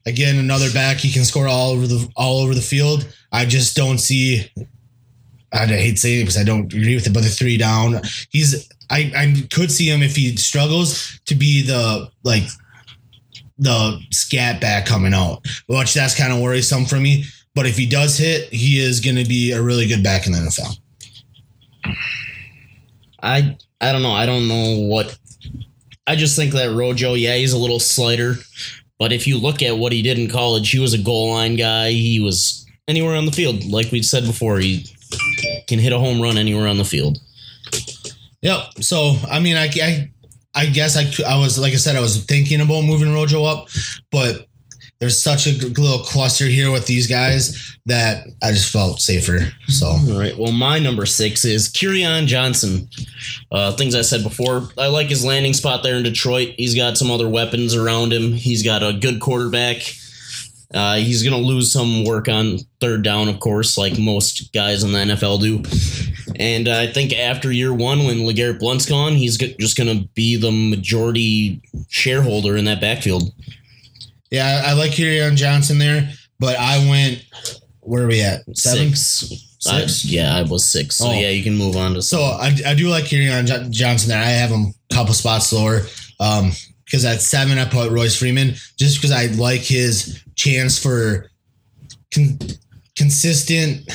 Again, 0.07 0.39
another 0.39 0.71
back. 0.73 0.97
He 0.97 1.11
can 1.11 1.25
score 1.25 1.47
all 1.47 1.71
over 1.73 1.87
the 1.87 2.11
all 2.17 2.41
over 2.41 2.55
the 2.55 2.63
field. 2.63 3.07
I 3.31 3.45
just 3.45 3.77
don't 3.77 3.99
see. 3.99 4.51
I 5.53 5.67
hate 5.67 5.99
saying 5.99 6.21
it 6.21 6.23
because 6.25 6.39
I 6.39 6.45
don't 6.45 6.73
agree 6.73 6.95
with 6.95 7.07
it, 7.07 7.13
but 7.13 7.23
the 7.23 7.29
three 7.29 7.57
down, 7.57 8.01
he's. 8.31 8.69
I 8.91 9.13
I 9.15 9.47
could 9.53 9.71
see 9.71 9.91
him 9.91 10.03
if 10.03 10.17
he 10.17 10.35
struggles 10.37 11.21
to 11.27 11.35
be 11.35 11.63
the 11.63 12.11
like 12.23 12.45
the 13.59 14.01
scat 14.11 14.61
back 14.61 14.87
coming 14.87 15.15
out, 15.15 15.47
which 15.67 15.95
that's 15.95 16.17
kind 16.17 16.33
of 16.33 16.41
worrisome 16.41 16.85
for 16.85 16.97
me. 16.97 17.25
But 17.55 17.67
if 17.67 17.77
he 17.77 17.87
does 17.87 18.17
hit, 18.17 18.53
he 18.53 18.79
is 18.79 19.01
going 19.01 19.17
to 19.17 19.25
be 19.25 19.53
a 19.53 19.63
really 19.63 19.87
good 19.87 20.03
back 20.03 20.27
in 20.27 20.33
the 20.33 20.39
NFL. 20.39 20.79
I 23.23 23.57
I 23.81 23.93
don't 23.93 24.03
know. 24.03 24.13
I 24.13 24.27
don't 24.27 24.49
know 24.49 24.87
what. 24.87 25.19
I 26.07 26.17
just 26.17 26.37
think 26.37 26.53
that 26.55 26.75
Rojo, 26.75 27.15
yeah, 27.15 27.37
he's 27.37 27.53
a 27.53 27.59
little 27.59 27.81
slighter, 27.81 28.35
but 28.99 29.13
if 29.13 29.27
you 29.27 29.39
look 29.39 29.63
at 29.63 29.77
what 29.77 29.93
he 29.93 30.03
did 30.03 30.19
in 30.19 30.29
college, 30.29 30.71
he 30.71 30.79
was 30.79 30.95
a 30.95 30.99
goal 30.99 31.33
line 31.33 31.57
guy. 31.57 31.91
He 31.91 32.21
was 32.21 32.67
anywhere 32.87 33.17
on 33.17 33.27
the 33.27 33.33
field, 33.33 33.65
like 33.65 33.93
we 33.93 34.03
said 34.03 34.25
before. 34.25 34.59
He 34.59 34.87
can 35.67 35.79
hit 35.79 35.93
a 35.93 35.99
home 35.99 36.21
run 36.21 36.39
anywhere 36.39 36.67
on 36.67 36.79
the 36.79 36.85
field. 36.85 37.19
Yep. 38.43 38.61
So 38.81 39.17
I 39.29 39.41
mean, 39.41 39.57
I, 39.57 39.69
I, 39.83 40.11
I 40.59 40.67
guess 40.67 40.97
I, 40.97 41.05
I 41.25 41.39
was 41.39 41.57
like 41.59 41.73
I 41.73 41.77
said, 41.77 41.95
I 41.95 42.01
was 42.01 42.25
thinking 42.25 42.61
about 42.61 42.83
moving 42.83 43.15
Rojo 43.15 43.45
up, 43.45 43.69
but 44.11 44.49
there's 44.99 45.23
such 45.23 45.47
a 45.47 45.53
little 45.53 46.01
cluster 46.01 46.47
here 46.47 46.73
with 46.73 46.87
these 46.87 47.07
guys 47.07 47.77
that 47.87 48.27
I 48.43 48.51
just 48.51 48.73
felt 48.73 49.01
safer. 49.01 49.39
So 49.69 49.87
All 49.87 50.19
right. 50.19 50.37
Well, 50.37 50.51
my 50.51 50.81
number 50.81 51.07
six 51.07 51.45
is 51.45 51.69
Kerryon 51.69 52.27
Johnson. 52.27 52.89
Uh, 53.53 53.77
things 53.77 53.95
I 53.95 54.03
said 54.03 54.25
before. 54.25 54.69
I 54.77 54.89
like 54.89 55.07
his 55.07 55.25
landing 55.25 55.55
spot 55.55 55.85
there 55.85 55.95
in 55.95 56.03
Detroit. 56.03 56.55
He's 56.57 56.75
got 56.75 56.99
some 56.99 57.13
other 57.13 57.29
weapons 57.29 57.77
around 57.77 58.13
him. 58.13 58.33
He's 58.33 58.65
got 58.65 58.83
a 58.83 58.93
good 58.93 59.21
quarterback. 59.21 59.77
Uh, 60.75 60.97
he's 60.97 61.23
going 61.23 61.35
to 61.41 61.47
lose 61.49 61.73
some 61.73 62.05
work 62.05 62.29
on 62.29 62.59
third 62.81 63.03
down, 63.03 63.29
of 63.29 63.41
course, 63.41 63.79
like 63.79 63.99
most 63.99 64.53
guys 64.53 64.83
in 64.85 64.93
the 64.93 64.99
NFL 64.99 65.41
do. 65.41 65.63
And 66.37 66.69
I 66.69 66.87
think 66.87 67.15
after 67.15 67.51
year 67.51 67.73
one, 67.73 68.05
when 68.05 68.19
LeGarrette 68.19 68.59
Blunt's 68.59 68.85
gone, 68.87 69.15
he's 69.15 69.39
just 69.39 69.79
going 69.79 69.99
to 69.99 70.07
be 70.15 70.37
the 70.37 70.51
majority 70.53 71.63
shareholder 71.89 72.57
in 72.59 72.67
that 72.67 72.81
backfield. 72.83 73.33
yeah, 74.31 74.63
I, 74.67 74.71
I 74.71 74.73
like 74.75 74.91
Kerryon 74.93 75.37
Johnson 75.37 75.79
there, 75.79 76.13
but 76.39 76.57
I 76.59 76.87
went. 76.89 77.25
Where 77.81 78.05
are 78.05 78.09
we 78.09 78.21
at? 78.21 78.41
Seven. 78.57 78.95
Six. 78.95 79.33
I- 79.67 79.81
Six? 79.81 80.05
yeah, 80.05 80.37
I 80.37 80.43
was 80.43 80.71
six. 80.71 80.97
So 80.97 81.09
Oh. 81.09 81.13
yeah, 81.13 81.31
you 81.31 81.43
can 81.43 81.57
move 81.57 81.77
on 81.77 81.95
to 81.95 82.03
So 82.03 82.21
I, 82.23 82.55
I 82.65 82.75
do 82.75 82.89
like 82.91 83.07
Kyrion 83.07 83.45
Jo- 83.47 83.67
Johnson 83.71 84.11
there. 84.11 84.21
I 84.23 84.27
have 84.27 84.51
him 84.51 84.73
a 84.91 84.95
couple 84.95 85.15
spots 85.15 85.53
lower. 85.53 85.81
Um, 86.21 86.53
because 86.89 87.05
at 87.05 87.21
seven 87.21 87.59
I 87.59 87.67
put 87.67 87.93
Royce 87.93 88.17
Freeman 88.17 88.55
just 88.79 88.97
because 88.97 89.13
I 89.13 89.27
like 89.37 89.61
his 89.61 90.23
chance 90.37 90.83
for 90.83 91.31
con- 92.15 92.39
consistent 92.97 93.91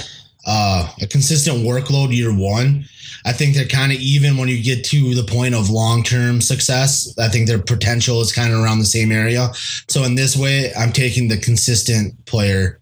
uh 0.45 0.89
a 1.01 1.08
consistent 1.08 1.58
workload 1.65 2.15
year 2.15 2.32
one. 2.34 2.86
I 3.25 3.32
think 3.32 3.56
they're 3.56 3.65
kind 3.65 3.91
of 3.91 3.99
even 3.99 4.38
when 4.38 4.49
you 4.49 4.62
get 4.62 4.84
to 4.86 5.15
the 5.15 5.23
point 5.23 5.56
of 5.56 5.69
long 5.69 6.03
term 6.03 6.41
success. 6.41 7.17
I 7.17 7.29
think 7.29 7.47
their 7.47 7.60
potential 7.60 8.21
is 8.21 8.34
kind 8.34 8.53
of 8.53 8.60
around 8.60 8.79
the 8.79 8.86
same 8.86 9.12
area. 9.12 9.49
So 9.88 10.03
in 10.03 10.15
this 10.15 10.36
way, 10.36 10.73
I'm 10.77 10.91
taking 10.91 11.29
the 11.29 11.38
consistent 11.38 12.25
player. 12.25 12.79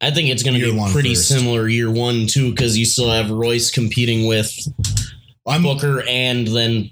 I 0.00 0.10
think 0.10 0.30
it's 0.30 0.42
going 0.42 0.58
to 0.58 0.72
be 0.72 0.92
pretty 0.92 1.14
first. 1.14 1.28
similar 1.28 1.68
year 1.68 1.90
one 1.90 2.26
too, 2.26 2.50
because 2.50 2.76
you 2.76 2.84
still 2.84 3.10
have 3.10 3.30
Royce 3.30 3.70
competing 3.70 4.26
with 4.26 4.50
I'm 5.46 5.62
Booker 5.62 6.02
and 6.08 6.46
then 6.46 6.90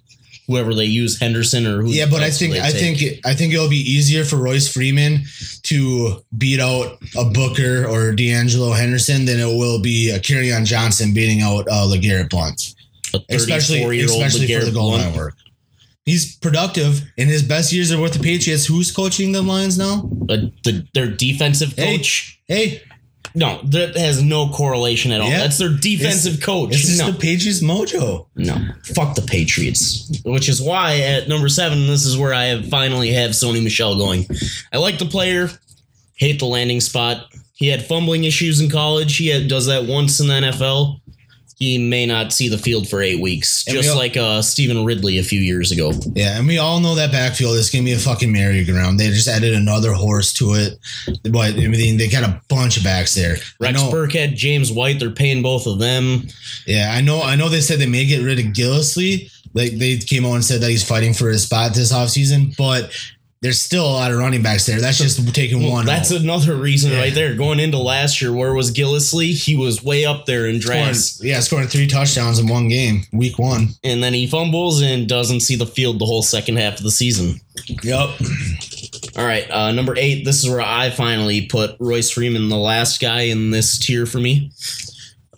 whoever 0.50 0.74
they 0.74 0.84
use, 0.84 1.18
Henderson 1.20 1.66
or 1.66 1.82
who. 1.82 1.90
Yeah, 1.90 2.06
but 2.10 2.22
I 2.22 2.30
think 2.30 2.54
I 2.56 2.70
take. 2.72 2.98
think 2.98 3.20
I 3.26 3.34
think 3.34 3.54
it'll 3.54 3.68
be 3.70 3.76
easier 3.76 4.24
for 4.24 4.36
Royce 4.36 4.72
Freeman 4.72 5.20
to 5.64 6.22
beat 6.36 6.58
out 6.60 6.98
a 7.16 7.24
Booker 7.24 7.86
or 7.86 8.12
D'Angelo 8.12 8.72
Henderson 8.72 9.24
than 9.24 9.38
it 9.38 9.44
will 9.46 9.80
be 9.80 10.10
a 10.10 10.18
Kerryon 10.18 10.64
Johnson 10.64 11.14
beating 11.14 11.40
out 11.42 11.68
uh, 11.68 11.86
Legarrette 11.86 12.28
Blunt, 12.30 12.74
especially 13.30 13.80
34 13.82 14.04
especially 14.06 14.52
for 14.54 14.64
the 14.64 14.72
goal 14.72 14.92
line 14.92 15.14
work. 15.14 15.34
He's 16.06 16.34
productive 16.36 17.02
in 17.16 17.28
his 17.28 17.42
best 17.42 17.72
years 17.72 17.92
are 17.92 18.00
with 18.00 18.14
the 18.14 18.18
Patriots. 18.20 18.66
Who's 18.66 18.90
coaching 18.90 19.32
the 19.32 19.42
Lions 19.42 19.78
now? 19.78 20.10
Uh, 20.28 20.48
the, 20.64 20.84
their 20.94 21.06
defensive 21.06 21.74
Hey. 21.74 21.96
coach. 21.98 22.40
Hey, 22.48 22.82
No, 23.34 23.60
that 23.62 23.96
has 23.96 24.22
no 24.22 24.48
correlation 24.48 25.12
at 25.12 25.20
all. 25.20 25.28
Yeah. 25.28 25.38
That's 25.38 25.58
their 25.58 25.70
defensive 25.70 26.40
coach. 26.40 26.70
it's 26.72 26.86
just 26.86 26.98
no, 27.00 27.10
the 27.10 27.18
Patriots 27.18 27.62
mojo. 27.62 28.26
no, 28.34 28.56
fuck 28.94 29.14
the 29.14 29.22
Patriots. 29.22 30.10
Which 30.24 30.48
is 30.48 30.60
why 30.60 30.98
at 31.00 31.28
number 31.28 31.48
seven, 31.48 31.86
this 31.86 32.04
is 32.04 32.16
where 32.16 32.34
I 32.34 32.46
have 32.46 32.68
finally 32.68 33.12
have 33.12 33.30
Sony 33.30 33.62
Michel 33.62 33.96
going. 33.96 34.26
I 34.72 34.78
like 34.78 34.98
the 34.98 35.06
player, 35.06 35.50
hate 36.14 36.38
the 36.38 36.46
landing 36.46 36.80
spot. 36.80 37.26
He 37.54 37.68
had 37.68 37.84
fumbling 37.84 38.24
issues 38.24 38.60
in 38.60 38.70
college. 38.70 39.16
He 39.18 39.28
had, 39.28 39.46
does 39.48 39.66
that 39.66 39.84
once 39.84 40.18
in 40.18 40.28
the 40.28 40.34
NFL. 40.34 41.00
He 41.60 41.76
may 41.76 42.06
not 42.06 42.32
see 42.32 42.48
the 42.48 42.56
field 42.56 42.88
for 42.88 43.02
eight 43.02 43.20
weeks, 43.20 43.64
And 43.66 43.76
just 43.76 43.90
all- 43.90 43.96
like 43.98 44.16
uh, 44.16 44.40
Stevan 44.40 44.82
Ridley 44.84 45.18
a 45.18 45.22
few 45.22 45.40
years 45.40 45.70
ago. 45.70 45.92
Yeah, 46.14 46.38
and 46.38 46.46
we 46.48 46.56
all 46.56 46.80
know 46.80 46.94
that 46.94 47.12
backfield 47.12 47.56
is 47.58 47.68
gonna 47.68 47.84
be 47.84 47.92
a 47.92 47.98
fucking 47.98 48.32
merry-go-round. 48.32 48.98
They 48.98 49.08
just 49.10 49.28
added 49.28 49.52
another 49.52 49.92
horse 49.92 50.32
to 50.34 50.54
it, 50.54 50.78
but 51.30 51.54
I 51.54 51.68
mean 51.68 51.98
they 51.98 52.08
got 52.08 52.24
a 52.24 52.40
bunch 52.48 52.78
of 52.78 52.82
backs 52.82 53.14
there. 53.14 53.36
I 53.36 53.64
Rex 53.64 53.78
know- 53.78 53.90
Burkhead, 53.92 54.34
James 54.36 54.72
White, 54.72 54.98
they're 54.98 55.10
paying 55.10 55.42
both 55.42 55.66
of 55.66 55.78
them. 55.78 56.26
Yeah, 56.66 56.92
I 56.96 57.02
know. 57.02 57.20
I 57.22 57.36
know 57.36 57.50
they 57.50 57.60
said 57.60 57.78
they 57.78 57.86
may 57.86 58.06
get 58.06 58.22
rid 58.24 58.38
of 58.38 58.46
Gillislee. 58.46 59.30
Like 59.52 59.72
they 59.72 59.98
came 59.98 60.24
out 60.24 60.34
and 60.36 60.44
said 60.44 60.62
that 60.62 60.70
he's 60.70 60.82
fighting 60.82 61.12
for 61.12 61.28
his 61.28 61.42
spot 61.42 61.74
this 61.74 61.92
offseason, 61.92 62.56
but 62.56 62.90
there's 63.42 63.60
still 63.60 63.86
a 63.86 63.90
lot 63.90 64.10
of 64.10 64.18
running 64.18 64.42
backs 64.42 64.66
there. 64.66 64.80
That's 64.80 64.98
just 64.98 65.32
taking 65.34 65.62
Well, 65.62 65.70
one. 65.72 65.86
that's 65.86 66.12
out. 66.12 66.20
another 66.20 66.54
reason 66.56 66.92
Yeah. 66.92 66.98
right 66.98 67.14
there. 67.14 67.34
Going 67.34 67.58
into 67.58 67.78
last 67.78 68.20
year, 68.20 68.32
where 68.32 68.52
was 68.52 68.70
Gillislee? 68.70 69.32
He 69.32 69.56
was 69.56 69.82
way 69.82 70.04
up 70.04 70.26
there 70.26 70.46
in 70.46 70.60
Scoring- 70.60 70.82
drafts, 70.84 71.20
yeah, 71.22 71.40
scoring 71.40 71.68
three 71.68 71.86
touchdowns 71.86 72.38
in 72.38 72.46
one 72.48 72.68
game, 72.68 73.06
week 73.12 73.38
one. 73.38 73.74
and 73.82 74.02
then 74.02 74.12
he 74.12 74.26
fumbles 74.26 74.82
and 74.82 75.08
doesn't 75.08 75.40
see 75.40 75.56
the 75.56 75.66
field 75.66 75.98
the 75.98 76.04
whole 76.04 76.22
second 76.22 76.56
half 76.56 76.76
of 76.76 76.82
the 76.82 76.90
season. 76.90 77.40
Yep. 77.82 78.10
All 79.16 79.24
right, 79.26 79.50
uh, 79.50 79.72
number 79.72 79.94
eight. 79.96 80.24
This 80.24 80.42
is 80.42 80.48
where 80.48 80.60
I 80.60 80.90
finally 80.90 81.42
put 81.46 81.76
Royce 81.80 82.10
Freeman, 82.10 82.48
the 82.48 82.56
last 82.58 83.00
guy 83.00 83.22
in 83.22 83.50
this 83.50 83.78
tier 83.78 84.04
for 84.06 84.18
me. 84.18 84.50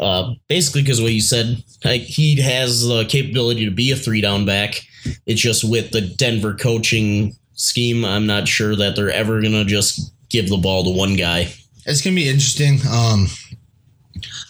Uh, 0.00 0.32
basically, 0.48 0.82
because 0.82 1.00
what 1.00 1.12
you 1.12 1.20
said, 1.20 1.62
like, 1.84 2.02
he 2.02 2.40
has 2.40 2.84
the 2.86 3.04
capability 3.04 3.64
to 3.64 3.70
be 3.70 3.92
a 3.92 3.96
three 3.96 4.20
down 4.20 4.44
back. 4.44 4.82
It's 5.26 5.40
just 5.40 5.62
with 5.64 5.90
the 5.92 6.00
Denver 6.00 6.54
coaching 6.54 7.36
scheme, 7.54 8.04
I'm 8.04 8.26
not 8.26 8.48
sure 8.48 8.76
that 8.76 8.96
they're 8.96 9.10
ever 9.10 9.40
gonna 9.40 9.64
just 9.64 10.12
give 10.28 10.48
the 10.48 10.56
ball 10.56 10.84
to 10.84 10.90
one 10.90 11.16
guy. 11.16 11.52
It's 11.86 12.00
gonna 12.00 12.16
be 12.16 12.28
interesting. 12.28 12.78
Um, 12.90 13.26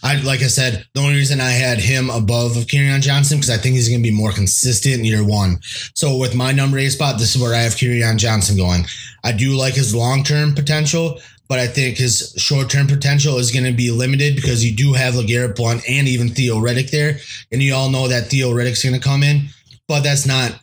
I 0.02 0.20
like 0.22 0.42
I 0.42 0.48
said, 0.48 0.84
the 0.94 1.00
only 1.00 1.14
reason 1.14 1.40
I 1.40 1.50
had 1.50 1.78
him 1.78 2.10
above 2.10 2.56
of 2.56 2.64
Kerryon 2.64 3.00
Johnson 3.00 3.38
because 3.38 3.50
I 3.50 3.56
think 3.56 3.74
he's 3.74 3.88
gonna 3.88 4.02
be 4.02 4.10
more 4.10 4.32
consistent 4.32 4.96
in 4.96 5.04
year 5.04 5.24
one. 5.24 5.58
So 5.94 6.16
with 6.16 6.34
my 6.34 6.52
number 6.52 6.78
eight 6.78 6.90
spot, 6.90 7.18
this 7.18 7.34
is 7.34 7.40
where 7.40 7.54
I 7.54 7.58
have 7.58 7.74
Kerryon 7.74 8.18
Johnson 8.18 8.56
going. 8.56 8.84
I 9.24 9.32
do 9.32 9.56
like 9.56 9.74
his 9.74 9.94
long 9.94 10.24
term 10.24 10.54
potential, 10.54 11.20
but 11.52 11.58
I 11.58 11.66
think 11.66 11.98
his 11.98 12.34
short 12.38 12.70
term 12.70 12.86
potential 12.86 13.36
is 13.36 13.50
going 13.50 13.66
to 13.66 13.72
be 13.72 13.90
limited 13.90 14.36
because 14.36 14.64
you 14.64 14.74
do 14.74 14.94
have 14.94 15.12
LeGarrette 15.12 15.54
Blunt 15.54 15.82
and 15.86 16.08
even 16.08 16.30
Theo 16.30 16.56
Riddick 16.56 16.90
there, 16.90 17.18
and 17.52 17.62
you 17.62 17.74
all 17.74 17.90
know 17.90 18.08
that 18.08 18.28
Theo 18.28 18.52
Riddick's 18.52 18.82
going 18.82 18.98
to 18.98 19.06
come 19.06 19.22
in, 19.22 19.48
but 19.86 20.00
that's 20.00 20.26
not 20.26 20.58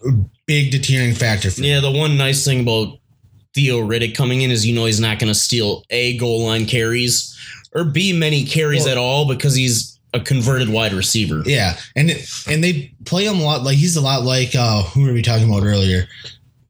big 0.50 0.72
deterring 0.72 1.14
factor 1.14 1.52
for 1.52 1.62
me. 1.62 1.70
Yeah, 1.70 1.80
the 1.80 1.92
one 1.92 2.18
nice 2.18 2.44
thing 2.44 2.62
about 2.62 2.98
Theo 3.54 3.78
Riddick 3.88 4.16
coming 4.16 4.42
in 4.42 4.50
is 4.50 4.66
you 4.66 4.74
know 4.74 4.86
he's 4.86 5.00
not 5.00 5.20
going 5.20 5.32
to 5.32 5.40
steal 5.40 5.84
A, 5.92 6.18
goal 6.18 6.44
line 6.44 6.66
carries, 6.66 7.38
or 7.76 7.84
B, 7.84 8.12
many 8.14 8.44
carries 8.46 8.86
Well- 8.86 8.92
at 8.94 8.98
all 8.98 9.28
because 9.28 9.54
he's 9.54 10.00
a 10.16 10.20
converted 10.20 10.70
wide 10.70 10.92
receiver. 10.94 11.44
Yeah, 11.46 11.78
and 11.96 12.10
and 12.48 12.64
they 12.64 12.92
play 13.06 13.26
him 13.26 13.40
a 13.40 13.44
lot. 13.44 13.62
Like 13.64 13.78
he's 13.78 13.96
a 13.96 14.02
lot 14.02 14.24
like 14.24 14.56
uh, 14.56 14.82
who 14.82 15.04
were 15.06 15.14
we 15.14 15.22
talking 15.22 15.48
about 15.48 15.64
earlier? 15.64 16.08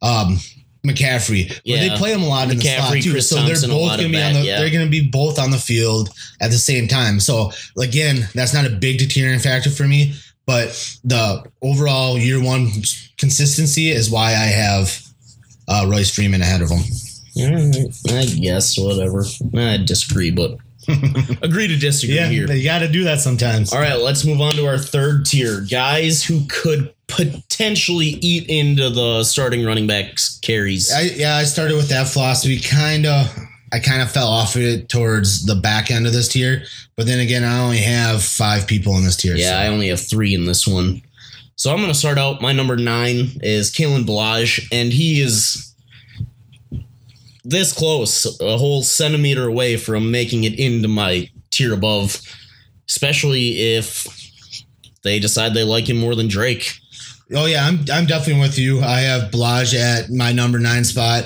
Um, 0.01 0.39
McCaffrey. 0.85 1.49
Where 1.49 1.59
Yeah. 1.63 1.87
they 1.89 1.97
play 1.97 2.11
him 2.13 2.21
a 2.23 2.27
lot 2.27 2.49
in 2.51 2.57
the 2.57 2.63
slot 2.63 2.91
McCaffrey, 2.93 3.03
too. 3.03 3.11
Chris 3.11 3.29
so 3.29 3.37
Thompson, 3.37 3.69
they're 3.69 3.79
both 3.79 3.97
gonna 3.97 4.09
be 4.09 4.21
on 4.21 4.33
the. 4.33 4.41
yeah. 4.41 4.59
They're 4.59 4.69
gonna 4.69 4.87
be 4.89 5.07
both 5.07 5.39
on 5.39 5.51
the 5.51 5.57
field 5.57 6.09
at 6.41 6.51
the 6.51 6.57
same 6.57 6.87
time. 6.89 7.19
So 7.21 7.51
again, 7.77 8.27
that's 8.35 8.53
not 8.53 8.65
a 8.65 8.69
big 8.69 8.97
deterrent 8.99 9.41
factor 9.41 9.69
for 9.69 9.87
me. 9.87 10.15
But 10.49 10.97
the 11.03 11.43
overall 11.62 12.17
year 12.17 12.43
one 12.43 12.71
consistency 13.19 13.91
is 13.91 14.09
why 14.09 14.29
I 14.29 14.47
have 14.47 14.99
uh, 15.67 15.85
Royce 15.88 16.09
Freeman 16.09 16.41
ahead 16.41 16.63
of 16.63 16.71
him. 16.71 16.81
I 18.09 18.25
guess 18.25 18.75
whatever. 18.75 19.25
I 19.53 19.77
disagree, 19.77 20.31
but 20.31 20.57
agree 21.43 21.67
to 21.67 21.77
disagree 21.77 22.17
here. 22.17 22.51
you 22.51 22.63
got 22.63 22.79
to 22.79 22.88
do 22.88 23.03
that 23.03 23.19
sometimes. 23.19 23.71
All 23.71 23.79
right, 23.79 23.99
let's 23.99 24.25
move 24.25 24.41
on 24.41 24.55
to 24.55 24.65
our 24.65 24.79
third 24.79 25.27
tier. 25.27 25.62
Guys 25.69 26.23
who 26.23 26.41
could 26.49 26.95
potentially 27.07 28.17
eat 28.19 28.49
into 28.49 28.89
the 28.89 29.23
starting 29.23 29.63
running 29.63 29.85
backs 29.85 30.39
carries. 30.41 30.91
I, 30.91 31.01
yeah, 31.01 31.35
I 31.35 31.43
started 31.43 31.77
with 31.77 31.89
that 31.89 32.07
philosophy. 32.07 32.59
Kind 32.59 33.05
of, 33.05 33.31
I 33.71 33.79
kind 33.79 34.01
of 34.01 34.12
fell 34.12 34.27
off 34.27 34.55
of 34.55 34.62
it 34.62 34.89
towards 34.89 35.45
the 35.45 35.55
back 35.55 35.91
end 35.91 36.05
of 36.08 36.13
this 36.13 36.27
tier. 36.27 36.63
But 36.95 37.05
then 37.05 37.19
again, 37.19 37.43
I 37.43 37.60
only 37.60 37.77
have 37.77 38.23
five 38.23 38.65
people 38.67 38.95
in 38.97 39.03
this 39.03 39.15
tier. 39.15 39.36
Yeah, 39.36 39.51
so- 39.51 39.58
I 39.58 39.67
only 39.67 39.88
have 39.89 39.99
three 40.01 40.34
in 40.34 40.45
this 40.45 40.67
one. 40.67 41.01
So 41.55 41.71
I'm 41.71 41.77
going 41.77 41.89
to 41.91 41.93
start 41.97 42.17
out. 42.17 42.41
My 42.41 42.53
number 42.53 42.77
nine 42.77 43.32
is 43.43 43.69
Kalen 43.73 44.05
Ballage, 44.05 44.65
and 44.71 44.93
he 44.93 45.19
is 45.21 45.73
this 47.43 47.73
close, 47.73 48.39
a 48.39 48.58
whole 48.58 48.82
centimeter 48.84 49.45
away 49.47 49.77
from 49.77 50.12
making 50.12 50.43
it 50.43 50.58
into 50.60 50.88
my 50.88 51.29
tier 51.51 51.73
above, 51.73 52.21
especially 52.88 53.75
if 53.75 54.08
they 55.03 55.19
decide 55.19 55.53
they 55.53 55.63
like 55.63 55.89
him 55.89 55.97
more 55.97 56.15
than 56.15 56.27
Drake. 56.27 56.73
Oh 57.36 57.45
yeah, 57.45 57.65
I'm 57.65 57.79
I'm 57.91 58.05
definitely 58.05 58.41
with 58.41 58.58
you. 58.58 58.82
I 58.82 59.01
have 59.01 59.29
Ballage 59.32 59.75
at 59.75 60.10
my 60.10 60.32
number 60.32 60.60
nine 60.60 60.84
spot. 60.84 61.25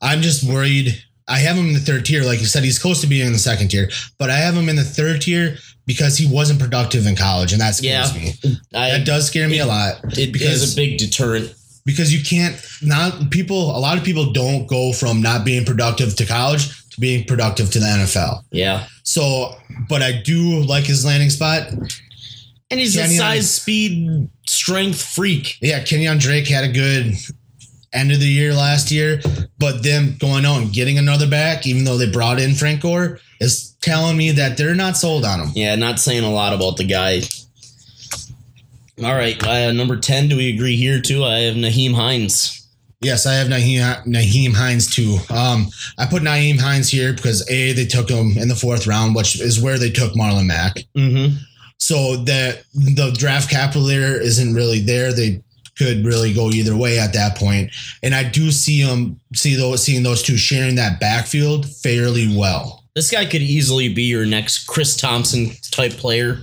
I'm 0.00 0.20
just 0.22 0.42
worried. 0.48 1.02
I 1.28 1.38
have 1.38 1.56
him 1.56 1.66
in 1.68 1.72
the 1.74 1.80
third 1.80 2.04
tier, 2.04 2.22
like 2.22 2.40
you 2.40 2.46
said. 2.46 2.62
He's 2.64 2.78
close 2.78 3.00
to 3.00 3.06
being 3.06 3.26
in 3.26 3.32
the 3.32 3.38
second 3.38 3.68
tier, 3.68 3.90
but 4.18 4.30
I 4.30 4.36
have 4.36 4.54
him 4.54 4.68
in 4.68 4.76
the 4.76 4.84
third 4.84 5.22
tier 5.22 5.56
because 5.86 6.16
he 6.18 6.26
wasn't 6.26 6.60
productive 6.60 7.06
in 7.06 7.16
college, 7.16 7.52
and 7.52 7.60
that 7.60 7.74
scares 7.74 8.12
Yeah. 8.14 8.20
me. 8.22 8.34
I, 8.74 8.90
That 8.90 9.06
does 9.06 9.26
scare 9.26 9.48
me 9.48 9.58
a 9.58 9.66
lot 9.66 10.00
it 10.18 10.32
because- 10.32 10.62
is 10.62 10.72
a 10.72 10.76
big 10.76 10.98
deterrent. 10.98 11.52
because 11.84 12.12
you 12.12 12.22
can't 12.24 12.56
not 12.82 13.30
people. 13.30 13.76
A 13.76 13.78
lot 13.78 13.96
of 13.98 14.02
people 14.04 14.32
don't 14.32 14.66
go 14.66 14.92
from 14.92 15.20
not 15.22 15.44
being 15.44 15.64
productive 15.64 16.16
to 16.16 16.26
college 16.26 16.66
to 16.90 17.00
being 17.00 17.24
productive 17.24 17.70
to 17.72 17.78
the 17.78 17.86
NFL. 17.86 18.42
Yeah. 18.50 18.86
So, 19.04 19.56
but 19.88 20.02
I 20.02 20.12
do 20.12 20.62
like 20.64 20.84
his 20.84 21.04
landing 21.04 21.30
spot. 21.30 21.68
And 22.68 22.80
he's 22.80 22.96
a 22.96 23.06
size, 23.06 23.48
speed, 23.52 24.28
strength 24.48 25.00
freak. 25.00 25.56
Yeah, 25.62 25.80
Kenyan 25.84 26.18
Drake 26.18 26.48
had 26.48 26.64
a 26.64 26.68
good 26.72 27.14
end 27.96 28.12
of 28.12 28.20
the 28.20 28.26
year 28.26 28.52
last 28.52 28.90
year, 28.90 29.20
but 29.58 29.82
them 29.82 30.16
going 30.18 30.44
on 30.44 30.62
and 30.62 30.72
getting 30.72 30.98
another 30.98 31.28
back, 31.28 31.66
even 31.66 31.84
though 31.84 31.96
they 31.96 32.10
brought 32.10 32.40
in 32.40 32.54
Frank 32.54 32.82
Gore, 32.82 33.18
is 33.40 33.74
telling 33.80 34.16
me 34.16 34.32
that 34.32 34.56
they're 34.56 34.74
not 34.74 34.96
sold 34.96 35.24
on 35.24 35.40
him. 35.40 35.50
Yeah, 35.54 35.74
not 35.76 35.98
saying 35.98 36.24
a 36.24 36.30
lot 36.30 36.52
about 36.52 36.76
the 36.76 36.84
guy. 36.84 37.22
All 39.04 39.14
right, 39.14 39.42
uh, 39.46 39.72
number 39.72 39.96
10, 39.96 40.28
do 40.28 40.36
we 40.36 40.54
agree 40.54 40.76
here 40.76 41.00
too? 41.00 41.24
I 41.24 41.40
have 41.40 41.54
Nyheim 41.54 41.94
Hines. 41.94 42.66
Yes, 43.02 43.26
I 43.26 43.34
have 43.34 43.48
Nyheim, 43.48 44.04
Nyheim 44.06 44.54
Hines 44.54 44.94
too. 44.94 45.18
Um, 45.28 45.66
I 45.98 46.06
put 46.06 46.22
Nyheim 46.22 46.58
Hines 46.58 46.88
here 46.88 47.12
because 47.12 47.48
A, 47.50 47.72
they 47.72 47.84
took 47.84 48.08
him 48.08 48.38
in 48.38 48.48
the 48.48 48.54
fourth 48.54 48.86
round, 48.86 49.14
which 49.14 49.38
is 49.40 49.60
where 49.60 49.78
they 49.78 49.90
took 49.90 50.14
Marlon 50.14 50.46
Mack. 50.46 50.78
Mm-hmm. 50.96 51.36
So 51.78 52.16
that 52.24 52.64
the 52.72 53.14
draft 53.16 53.50
capital 53.50 53.84
there 53.84 54.20
isn't 54.20 54.54
really 54.54 54.80
there. 54.80 55.12
They 55.12 55.42
could 55.76 56.04
really 56.04 56.32
go 56.32 56.50
either 56.50 56.76
way 56.76 56.98
at 56.98 57.12
that 57.12 57.36
point. 57.36 57.70
And 58.02 58.14
I 58.14 58.24
do 58.24 58.50
see 58.50 58.82
them 58.82 59.20
see 59.34 59.54
those 59.56 59.82
seeing 59.82 60.02
those 60.02 60.22
two 60.22 60.36
sharing 60.36 60.74
that 60.76 61.00
backfield 61.00 61.68
fairly 61.68 62.34
well. 62.36 62.82
This 62.94 63.10
guy 63.10 63.26
could 63.26 63.42
easily 63.42 63.92
be 63.92 64.04
your 64.04 64.24
next 64.24 64.66
Chris 64.66 64.96
Thompson 64.96 65.50
type 65.70 65.92
player. 65.92 66.40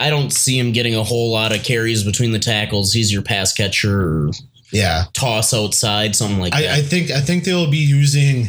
I 0.00 0.10
don't 0.10 0.32
see 0.32 0.58
him 0.58 0.72
getting 0.72 0.96
a 0.96 1.02
whole 1.04 1.30
lot 1.30 1.54
of 1.54 1.62
carries 1.62 2.02
between 2.02 2.32
the 2.32 2.40
tackles. 2.40 2.92
He's 2.92 3.12
your 3.12 3.22
pass 3.22 3.52
catcher 3.52 4.00
or 4.00 4.30
Yeah. 4.72 5.04
toss 5.12 5.54
outside, 5.54 6.16
something 6.16 6.40
like 6.40 6.52
that. 6.54 6.68
I, 6.70 6.78
I 6.78 6.82
think 6.82 7.12
I 7.12 7.20
think 7.20 7.44
they'll 7.44 7.70
be 7.70 7.76
using 7.78 8.48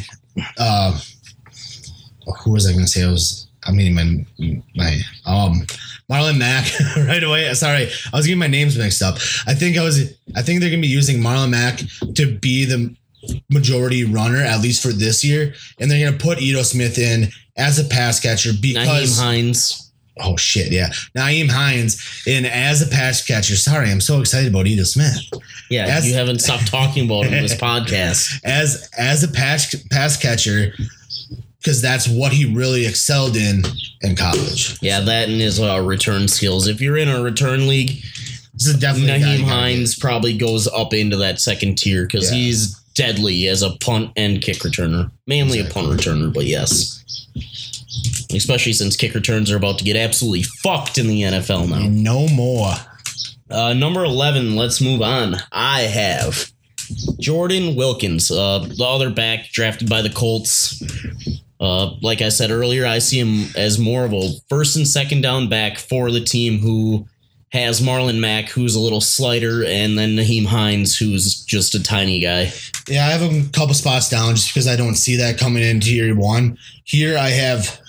uh 0.58 0.98
who 2.42 2.52
was 2.52 2.66
I 2.66 2.72
gonna 2.72 2.88
say? 2.88 3.04
I 3.04 3.08
was 3.10 3.46
I 3.66 3.72
mean 3.72 3.94
my 3.94 4.56
my 4.76 5.00
um 5.26 5.66
Marlon 6.10 6.38
Mack 6.38 6.66
right 7.08 7.22
away. 7.22 7.52
Sorry, 7.54 7.88
I 8.12 8.16
was 8.16 8.26
getting 8.26 8.38
my 8.38 8.46
names 8.46 8.76
mixed 8.78 9.02
up. 9.02 9.16
I 9.46 9.54
think 9.54 9.76
I 9.78 9.82
was 9.82 10.14
I 10.36 10.42
think 10.42 10.60
they're 10.60 10.70
gonna 10.70 10.82
be 10.82 10.88
using 10.88 11.18
Marlon 11.20 11.50
Mack 11.50 11.80
to 12.14 12.36
be 12.38 12.64
the 12.64 12.94
majority 13.50 14.04
runner, 14.04 14.38
at 14.42 14.60
least 14.60 14.82
for 14.82 14.88
this 14.92 15.24
year. 15.24 15.54
And 15.80 15.90
they're 15.90 16.04
gonna 16.04 16.18
put 16.18 16.40
Ito 16.42 16.62
Smith 16.62 16.98
in 16.98 17.28
as 17.56 17.78
a 17.78 17.84
pass 17.84 18.20
catcher 18.20 18.50
because 18.60 19.18
Hines. 19.18 19.92
oh 20.20 20.36
shit, 20.36 20.70
yeah. 20.72 20.88
Nyheim 21.16 21.48
Hines 21.50 22.22
in 22.26 22.44
as 22.44 22.82
a 22.82 22.86
pass 22.86 23.24
catcher. 23.24 23.56
Sorry, 23.56 23.90
I'm 23.90 24.00
so 24.02 24.20
excited 24.20 24.50
about 24.50 24.66
Ito 24.66 24.82
Smith. 24.84 25.16
Yeah, 25.70 25.86
As- 25.86 26.06
you 26.06 26.12
haven't 26.14 26.40
stopped 26.40 26.66
talking 26.66 27.06
about 27.06 27.24
him 27.26 27.32
in 27.34 27.42
this 27.44 27.54
podcast. 27.68 28.40
as 28.44 28.90
as 28.98 29.22
a 29.22 29.28
pass 29.28 29.74
pass 29.90 30.16
catcher 30.18 30.74
because 31.64 31.80
that's 31.80 32.06
what 32.06 32.32
he 32.32 32.44
really 32.54 32.84
excelled 32.86 33.36
in 33.36 33.62
in 34.02 34.14
college. 34.14 34.76
Yeah, 34.82 35.00
that 35.00 35.28
and 35.30 35.40
his 35.40 35.58
uh, 35.58 35.80
return 35.80 36.28
skills. 36.28 36.68
If 36.68 36.80
you're 36.82 36.98
in 36.98 37.08
a 37.08 37.22
return 37.22 37.66
league, 37.66 38.02
This 38.52 38.66
is 38.68 38.78
definitely 38.78 39.12
Nyheim 39.24 39.44
Hines 39.44 39.98
probably 39.98 40.36
goes 40.36 40.68
up 40.68 40.92
into 40.92 41.16
that 41.16 41.40
second 41.40 41.78
tier 41.78 42.04
because 42.06 42.30
Yeah. 42.30 42.36
he's 42.38 42.78
deadly 42.94 43.48
as 43.48 43.62
a 43.62 43.70
punt 43.80 44.10
and 44.16 44.40
kick 44.42 44.58
returner. 44.58 45.10
Mainly 45.26 45.58
a 45.60 45.64
punt 45.64 45.88
returner, 45.88 46.32
but 46.32 46.44
yes. 46.44 47.00
Especially 48.32 48.72
since 48.72 48.94
kick 48.96 49.14
returns 49.14 49.50
are 49.50 49.56
about 49.56 49.78
to 49.78 49.84
get 49.84 49.96
absolutely 49.96 50.42
fucked 50.62 50.98
in 50.98 51.06
the 51.08 51.22
NFL 51.22 51.68
now. 51.68 51.86
No 51.88 52.28
more. 52.28 52.72
Uh, 53.50 53.72
number 53.72 54.04
11, 54.04 54.54
let's 54.56 54.80
move 54.80 55.02
on. 55.02 55.36
I 55.52 55.82
have 55.82 56.50
Jordan 57.18 57.74
Wilkins, 57.76 58.30
uh, 58.30 58.58
the 58.60 58.84
other 58.84 59.10
back 59.10 59.50
drafted 59.52 59.88
by 59.88 60.02
the 60.02 60.10
Colts. 60.10 60.80
Uh, 61.60 61.92
like 62.02 62.20
I 62.20 62.28
said 62.28 62.50
earlier, 62.50 62.86
I 62.86 62.98
see 62.98 63.18
him 63.18 63.50
as 63.56 63.78
more 63.78 64.04
of 64.04 64.12
a 64.12 64.30
first 64.48 64.76
and 64.76 64.86
second 64.86 65.22
down 65.22 65.48
back 65.48 65.78
for 65.78 66.10
the 66.10 66.20
team 66.20 66.58
who 66.58 67.06
has 67.54 67.80
Marlon 67.80 68.18
Mack, 68.18 68.48
who's 68.48 68.74
a 68.74 68.80
little 68.80 69.00
slighter, 69.00 69.64
and 69.64 69.96
then 69.96 70.16
Nyheim 70.16 70.44
Hines, 70.44 70.98
who's 70.98 71.44
just 71.44 71.76
a 71.76 71.82
tiny 71.82 72.18
guy. 72.18 72.52
Yeah, 72.88 73.06
I 73.06 73.10
have 73.10 73.22
a 73.22 73.48
couple 73.52 73.74
spots 73.74 74.08
down 74.08 74.34
just 74.34 74.52
because 74.52 74.66
I 74.66 74.74
don't 74.74 74.96
see 74.96 75.16
that 75.16 75.38
coming 75.38 75.62
into 75.62 75.94
year 75.94 76.14
one. 76.16 76.58
Here 76.82 77.16
I 77.16 77.28
have 77.28 77.80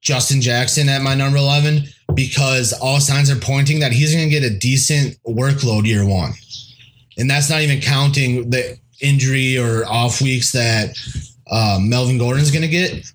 Justin 0.00 0.40
Jackson 0.40 0.88
at 0.88 1.02
my 1.02 1.16
number 1.16 1.38
11 1.38 1.82
because 2.14 2.72
all 2.72 3.00
signs 3.00 3.28
are 3.28 3.36
pointing 3.36 3.80
that 3.80 3.92
he's 3.92 4.14
going 4.14 4.28
to 4.28 4.30
get 4.30 4.48
a 4.48 4.56
decent 4.56 5.16
workload 5.26 5.84
year 5.84 6.06
one. 6.06 6.32
And 7.18 7.28
that's 7.28 7.50
not 7.50 7.62
even 7.62 7.80
counting 7.80 8.50
the 8.50 8.78
injury 9.00 9.58
or 9.58 9.84
off 9.86 10.20
weeks 10.20 10.52
that 10.52 10.96
uh, 11.50 11.78
Melvin 11.80 12.18
Gordon's 12.18 12.50
going 12.50 12.62
to 12.62 12.68
get. 12.68 13.10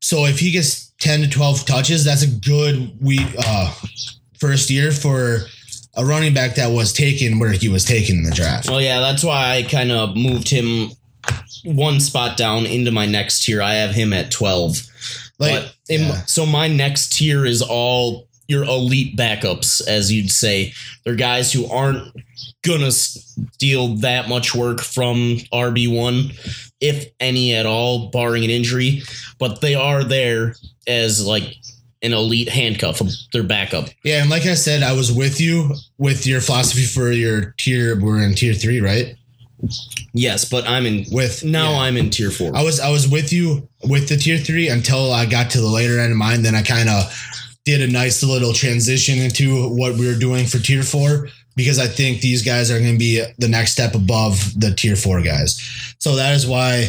So 0.00 0.26
if 0.26 0.38
he 0.38 0.50
gets 0.50 0.92
10 0.98 1.22
to 1.22 1.28
12 1.28 1.64
touches, 1.64 2.04
that's 2.04 2.22
a 2.22 2.30
good 2.30 2.96
week 3.00 3.26
uh, 3.38 3.72
first 4.38 4.70
year 4.70 4.92
for 4.92 5.40
a 5.96 6.04
running 6.04 6.34
back 6.34 6.56
that 6.56 6.68
was 6.68 6.92
taken 6.92 7.38
where 7.38 7.52
he 7.52 7.68
was 7.68 7.84
taken 7.84 8.18
in 8.18 8.22
the 8.24 8.32
draft. 8.32 8.68
Well, 8.68 8.80
yeah, 8.80 9.00
that's 9.00 9.24
why 9.24 9.56
I 9.56 9.62
kind 9.62 9.92
of 9.92 10.16
moved 10.16 10.48
him 10.48 10.90
one 11.64 12.00
spot 12.00 12.36
down 12.36 12.66
into 12.66 12.90
my 12.90 13.06
next 13.06 13.44
tier. 13.44 13.62
I 13.62 13.74
have 13.74 13.94
him 13.94 14.12
at 14.12 14.30
12. 14.30 14.76
Like, 15.38 15.62
but 15.62 15.74
in, 15.88 16.02
yeah. 16.02 16.24
so 16.26 16.46
my 16.46 16.68
next 16.68 17.16
tier 17.16 17.44
is 17.44 17.62
all 17.62 18.28
your 18.48 18.64
elite 18.64 19.16
backups, 19.16 19.86
as 19.86 20.12
you'd 20.12 20.30
say. 20.30 20.72
They're 21.04 21.14
guys 21.14 21.52
who 21.52 21.66
aren't 21.66 22.12
gonna 22.64 22.92
steal 22.92 23.96
that 23.96 24.28
much 24.28 24.54
work 24.54 24.80
from 24.80 25.38
RB 25.52 25.94
one, 25.94 26.32
if 26.80 27.06
any 27.20 27.54
at 27.54 27.66
all, 27.66 28.10
barring 28.10 28.44
an 28.44 28.50
injury. 28.50 29.02
But 29.38 29.60
they 29.60 29.74
are 29.74 30.04
there 30.04 30.54
as 30.86 31.26
like 31.26 31.56
an 32.02 32.12
elite 32.12 32.50
handcuff, 32.50 33.00
of 33.00 33.10
their 33.32 33.42
backup. 33.42 33.88
Yeah, 34.04 34.20
and 34.20 34.30
like 34.30 34.44
I 34.44 34.54
said, 34.54 34.82
I 34.82 34.92
was 34.92 35.10
with 35.10 35.40
you 35.40 35.74
with 35.96 36.26
your 36.26 36.42
philosophy 36.42 36.84
for 36.84 37.10
your 37.10 37.54
tier. 37.58 37.98
We're 37.98 38.22
in 38.22 38.34
tier 38.34 38.52
three, 38.52 38.80
right? 38.80 39.16
Yes, 40.12 40.44
but 40.44 40.68
I'm 40.68 40.84
in. 40.84 41.06
With 41.10 41.44
Now 41.44 41.72
yeah. 41.72 41.78
I'm 41.78 41.96
in 41.96 42.10
tier 42.10 42.30
four. 42.30 42.54
I 42.54 42.62
was 42.62 42.78
I 42.78 42.90
was 42.90 43.08
with 43.08 43.32
you 43.32 43.68
with 43.84 44.08
the 44.08 44.16
tier 44.16 44.38
three 44.38 44.68
until 44.68 45.12
I 45.12 45.24
got 45.26 45.50
to 45.52 45.60
the 45.60 45.68
later 45.68 45.98
end 45.98 46.12
of 46.12 46.18
mine. 46.18 46.42
Then 46.42 46.54
I 46.54 46.62
kind 46.62 46.88
of 46.88 47.04
did 47.64 47.80
a 47.80 47.92
nice 47.92 48.22
little 48.22 48.52
transition 48.52 49.18
into 49.18 49.68
what 49.68 49.94
we 49.94 50.06
were 50.06 50.18
doing 50.18 50.46
for 50.46 50.58
tier 50.58 50.82
four 50.82 51.28
because 51.56 51.78
I 51.78 51.86
think 51.86 52.20
these 52.20 52.42
guys 52.42 52.70
are 52.70 52.78
going 52.78 52.92
to 52.92 52.98
be 52.98 53.24
the 53.38 53.48
next 53.48 53.72
step 53.72 53.94
above 53.94 54.38
the 54.58 54.74
tier 54.74 54.96
four 54.96 55.22
guys. 55.22 55.58
So 55.98 56.16
that 56.16 56.34
is 56.34 56.46
why 56.46 56.88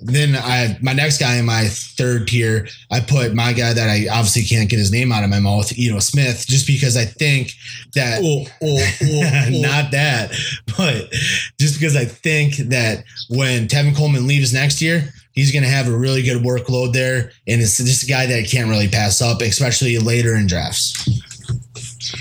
then 0.00 0.36
I 0.36 0.78
my 0.80 0.92
next 0.92 1.18
guy 1.18 1.36
in 1.36 1.46
my 1.46 1.66
third 1.68 2.28
tier, 2.28 2.68
I 2.90 3.00
put 3.00 3.34
my 3.34 3.52
guy 3.52 3.72
that 3.72 3.90
I 3.90 4.06
obviously 4.08 4.44
can't 4.44 4.70
get 4.70 4.78
his 4.78 4.92
name 4.92 5.10
out 5.10 5.24
of 5.24 5.30
my 5.30 5.40
mouth, 5.40 5.72
Eno 5.76 5.98
Smith, 5.98 6.46
just 6.46 6.66
because 6.66 6.96
I 6.96 7.04
think 7.04 7.50
that 7.94 8.20
Oh, 8.22 8.44
oh, 8.62 8.78
oh, 9.02 9.02
oh. 9.02 9.60
not 9.60 9.90
that, 9.90 10.30
but 10.76 11.12
just 11.58 11.78
because 11.78 11.96
I 11.96 12.04
think 12.04 12.56
that 12.68 13.04
when 13.28 13.66
Tevin 13.66 13.96
Coleman 13.96 14.28
leaves 14.28 14.52
next 14.52 14.80
year, 14.80 15.12
he's 15.38 15.52
going 15.52 15.62
to 15.62 15.68
have 15.68 15.88
a 15.88 15.96
really 15.96 16.22
good 16.22 16.42
workload 16.42 16.92
there, 16.92 17.30
and 17.46 17.60
it's 17.62 17.78
just 17.78 18.02
a 18.02 18.06
guy 18.06 18.26
that 18.26 18.38
I 18.38 18.42
can't 18.42 18.68
really 18.68 18.88
pass 18.88 19.22
up, 19.22 19.40
especially 19.40 19.96
later 19.98 20.34
in 20.34 20.46
drafts. 20.46 20.92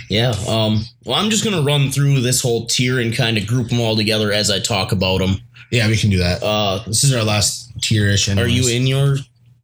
Yeah. 0.09 0.33
Um. 0.47 0.83
Well, 1.05 1.15
I'm 1.17 1.29
just 1.29 1.43
gonna 1.43 1.61
run 1.61 1.91
through 1.91 2.21
this 2.21 2.41
whole 2.41 2.65
tier 2.67 2.99
and 2.99 3.15
kind 3.15 3.37
of 3.37 3.47
group 3.47 3.69
them 3.69 3.79
all 3.79 3.95
together 3.95 4.31
as 4.33 4.49
I 4.51 4.59
talk 4.59 4.91
about 4.91 5.19
them. 5.19 5.37
Yeah, 5.71 5.87
we 5.87 5.97
can 5.97 6.09
do 6.09 6.17
that. 6.19 6.43
Uh, 6.43 6.83
This 6.85 7.03
is 7.03 7.13
our 7.13 7.23
last 7.23 7.71
tier-ish. 7.81 8.29
are 8.29 8.47
you 8.47 8.67
in 8.69 8.87
your? 8.87 9.17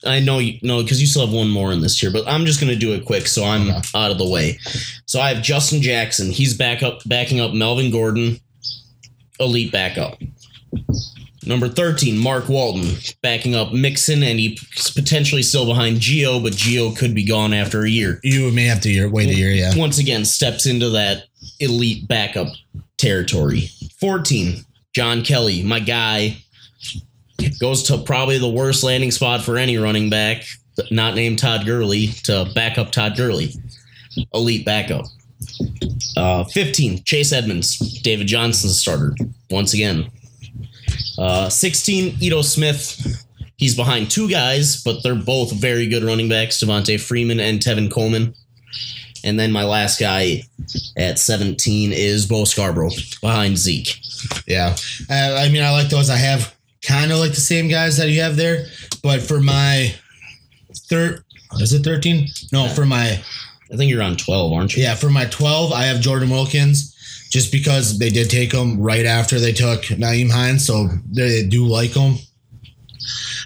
I 0.06 0.20
know 0.20 0.39
you 0.39 0.60
no 0.62 0.82
because 0.82 0.99
you 1.01 1.08
still 1.08 1.26
have 1.26 1.34
one 1.34 1.49
more 1.49 1.72
in 1.74 1.82
this 1.82 1.99
tier, 1.99 2.12
but 2.12 2.28
I'm 2.28 2.45
just 2.45 2.60
gonna 2.60 2.76
do 2.76 2.93
it 2.93 3.06
quick 3.06 3.28
so 3.28 3.43
I'm 3.43 3.70
Okay. 3.70 3.82
out 3.95 4.12
of 4.12 4.18
the 4.18 4.28
way. 4.28 4.60
So 5.06 5.20
I 5.20 5.34
have 5.34 5.43
Justin 5.43 5.82
Jackson. 5.82 6.32
He's 6.32 6.54
back 6.54 6.84
up, 6.84 7.01
backing 7.06 7.39
up 7.39 7.54
Melvin 7.54 7.89
Gordon, 7.91 8.39
elite 9.39 9.72
backup. 9.72 10.18
Number 11.45 11.67
13, 11.67 12.17
Mark 12.17 12.47
Walton, 12.47 12.97
backing 13.21 13.55
up 13.55 13.73
Mixon, 13.73 14.23
and 14.23 14.39
he's 14.39 14.91
potentially 14.91 15.43
still 15.43 15.65
behind 15.65 15.97
Gio, 15.97 16.41
but 16.41 16.53
Gio 16.53 16.95
could 16.95 17.13
be 17.13 17.25
gone 17.25 17.53
after 17.53 17.83
a 17.83 17.89
year. 17.89 18.19
You 18.23 18.51
may 18.51 18.65
have 18.65 18.81
to 18.81 18.89
year, 18.89 19.09
wait 19.09 19.29
a 19.29 19.35
year, 19.35 19.51
yeah. 19.51 19.71
once 19.75 19.97
again 19.99 20.25
steps 20.25 20.65
into 20.65 20.89
that 20.91 21.25
elite 21.59 22.07
backup 22.07 22.47
territory. 22.97 23.69
14, 23.99 24.63
John 24.93 25.23
Kelly, 25.23 25.63
my 25.63 25.79
guy, 25.79 26.37
goes 27.59 27.83
to 27.83 27.97
probably 27.97 28.37
the 28.37 28.49
worst 28.49 28.83
landing 28.83 29.11
spot 29.11 29.41
for 29.41 29.57
any 29.57 29.77
running 29.77 30.09
back, 30.09 30.43
not 30.91 31.15
named 31.15 31.39
Todd 31.39 31.65
Gurley, 31.65 32.07
to 32.23 32.49
back 32.55 32.77
up 32.77 32.91
Todd 32.91 33.17
Gurley. 33.17 33.53
Elite 34.33 34.65
backup. 34.65 35.05
Uh, 36.15 36.43
15, 36.45 37.03
Chase 37.03 37.33
Edmonds, 37.33 37.99
David 38.01 38.27
Johnson's 38.27 38.79
starter, 38.79 39.15
once 39.49 39.73
again. 39.73 40.09
Uh, 41.17 41.49
16, 41.49 42.17
Ito 42.21 42.41
Smith. 42.41 43.25
He's 43.57 43.75
behind 43.75 44.11
two 44.11 44.29
guys, 44.29 44.83
but 44.83 45.03
they're 45.03 45.15
both 45.15 45.51
very 45.53 45.87
good 45.87 46.03
running 46.03 46.27
backs, 46.27 46.59
Devonta 46.59 46.99
Freeman 46.99 47.39
and 47.39 47.59
Tevin 47.59 47.91
Coleman. 47.91 48.33
And 49.23 49.39
then 49.39 49.51
my 49.51 49.63
last 49.63 49.99
guy 49.99 50.43
at 50.97 51.17
17 51.17 51.93
is 51.93 52.25
Bo 52.25 52.43
Scarborough 52.43 52.89
behind 53.21 53.57
Zeke. 53.57 53.97
Yeah. 54.47 54.75
Uh, 55.09 55.35
I 55.39 55.49
mean, 55.49 55.63
I 55.63 55.71
like 55.71 55.89
those. 55.89 56.09
I 56.09 56.17
have 56.17 56.53
kind 56.85 57.11
of 57.11 57.19
like 57.19 57.31
the 57.31 57.41
same 57.41 57.69
guys 57.69 57.97
that 57.97 58.09
you 58.09 58.21
have 58.21 58.35
there, 58.35 58.65
but 59.01 59.21
for 59.21 59.39
my 59.39 59.95
third, 60.89 61.23
is 61.59 61.71
it 61.71 61.83
13? 61.83 62.27
No, 62.51 62.67
for 62.67 62.85
my, 62.85 63.23
I 63.71 63.77
think 63.77 63.89
you're 63.89 64.03
on 64.03 64.17
12, 64.17 64.51
aren't 64.51 64.75
you? 64.75 64.83
yeah, 64.83 64.95
for 64.95 65.09
my 65.09 65.25
12, 65.25 65.71
I 65.71 65.85
have 65.85 66.01
Jordan 66.01 66.29
Wilkins 66.29 66.92
just 67.34 67.51
because 67.51 67.97
they 67.97 68.09
did 68.09 68.29
take 68.29 68.53
him 68.53 68.79
right 68.79 69.07
after 69.07 69.39
they 69.39 69.51
took 69.51 69.81
Nyheim 69.86 70.29
Hines. 70.29 70.67
So 70.67 70.88
they 71.11 71.43
do 71.43 71.65
like 71.65 71.89
him. 71.89 72.17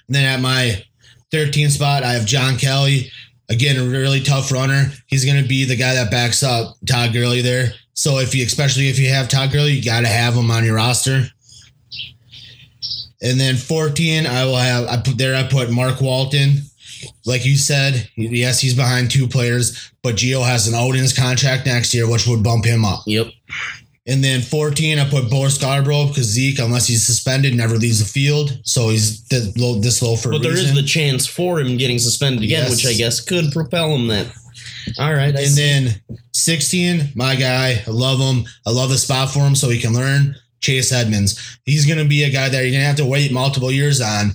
then 0.10 0.26
at 0.26 0.42
my 0.42 0.84
13 1.32 1.70
spot, 1.70 2.04
I 2.04 2.12
have 2.12 2.26
John 2.26 2.58
Kelly. 2.58 3.10
Again, 3.48 3.80
a 3.80 3.90
really 3.90 4.20
tough 4.20 4.52
runner. 4.52 4.92
He's 5.08 5.24
going 5.24 5.42
to 5.42 5.48
be 5.48 5.64
the 5.64 5.78
guy 5.78 5.94
that 5.94 6.12
backs 6.12 6.44
up 6.44 6.76
Todd 6.86 7.14
Gurley 7.14 7.42
there. 7.42 7.72
So 7.94 8.20
if 8.20 8.36
you, 8.36 8.46
especially 8.46 8.90
if 8.90 9.00
you 9.00 9.08
have 9.08 9.30
Todd 9.30 9.54
Gurley, 9.54 9.72
you 9.72 9.86
got 9.86 10.02
to 10.02 10.10
have 10.10 10.34
him 10.34 10.52
on 10.52 10.66
your 10.66 10.76
roster. 10.76 11.24
And 13.22 13.40
then 13.40 13.56
14, 13.56 14.28
I 14.28 14.44
will 14.44 14.58
have 14.58 14.88
I 14.88 14.98
put 14.98 15.18
there 15.18 15.34
I 15.34 15.48
put 15.48 15.72
Mark 15.72 16.02
Walton. 16.02 16.58
Like 17.26 17.46
you 17.46 17.58
said, 17.58 18.10
yes, 18.16 18.60
he's 18.60 18.74
behind 18.76 19.12
two 19.12 19.28
players, 19.28 19.92
but 20.04 20.16
Gio 20.16 20.46
has 20.46 20.68
an 20.68 20.76
out 20.76 20.92
in 20.96 21.02
his 21.02 21.18
contract 21.18 21.66
next 21.66 21.94
year, 21.94 22.10
which 22.10 22.28
would 22.28 22.44
bump 22.44 22.66
him 22.66 22.86
up. 22.86 23.02
Yep. 23.06 23.28
And 24.10 24.24
then 24.24 24.42
14, 24.42 25.00
I 25.00 25.10
put 25.10 25.30
Bo 25.30 25.50
Scarborough 25.50 26.08
because 26.08 26.28
Zeke, 26.28 26.60
unless 26.60 26.88
he's 26.88 27.06
suspended, 27.06 27.54
never 27.56 27.76
leaves 27.76 28.00
the 28.00 28.06
field. 28.06 28.58
So 28.64 28.88
he's 28.90 29.26
this 29.28 29.56
low, 29.58 29.80
this 29.82 30.02
low 30.02 30.16
for 30.16 30.32
But 30.32 30.44
there 30.44 30.54
is 30.54 30.62
reason. 30.62 30.76
the 30.76 30.84
chance 30.84 31.28
for 31.28 31.60
him 31.60 31.76
getting 31.78 32.00
suspended 32.00 32.42
again, 32.44 32.64
Yes. 32.64 32.72
which 32.72 32.86
I 32.86 32.94
guess 32.94 33.20
could 33.20 33.52
propel 33.52 33.94
him 33.94 34.08
then. 34.08 34.32
All 34.98 35.14
right. 35.14 35.36
I 35.36 35.42
and 35.42 35.52
see. 35.52 35.62
then 35.62 36.02
16, 36.32 37.10
my 37.16 37.36
guy, 37.36 37.84
I 37.86 37.90
love 37.92 38.20
him. 38.20 38.46
I 38.66 38.70
love 38.70 38.90
the 38.90 38.98
spot 38.98 39.30
for 39.30 39.40
him 39.40 39.56
so 39.56 39.70
he 39.70 39.80
can 39.80 39.94
learn. 39.94 40.36
Chase 40.62 40.92
Edmonds. 40.94 41.60
He's 41.66 41.86
going 41.86 42.00
to 42.00 42.06
be 42.08 42.24
a 42.24 42.30
guy 42.30 42.48
that 42.50 42.62
you're 42.62 42.72
going 42.72 42.80
to 42.82 42.88
have 42.88 42.96
to 42.96 43.06
wait 43.06 43.32
multiple 43.32 43.72
years 43.72 44.00
on, 44.02 44.34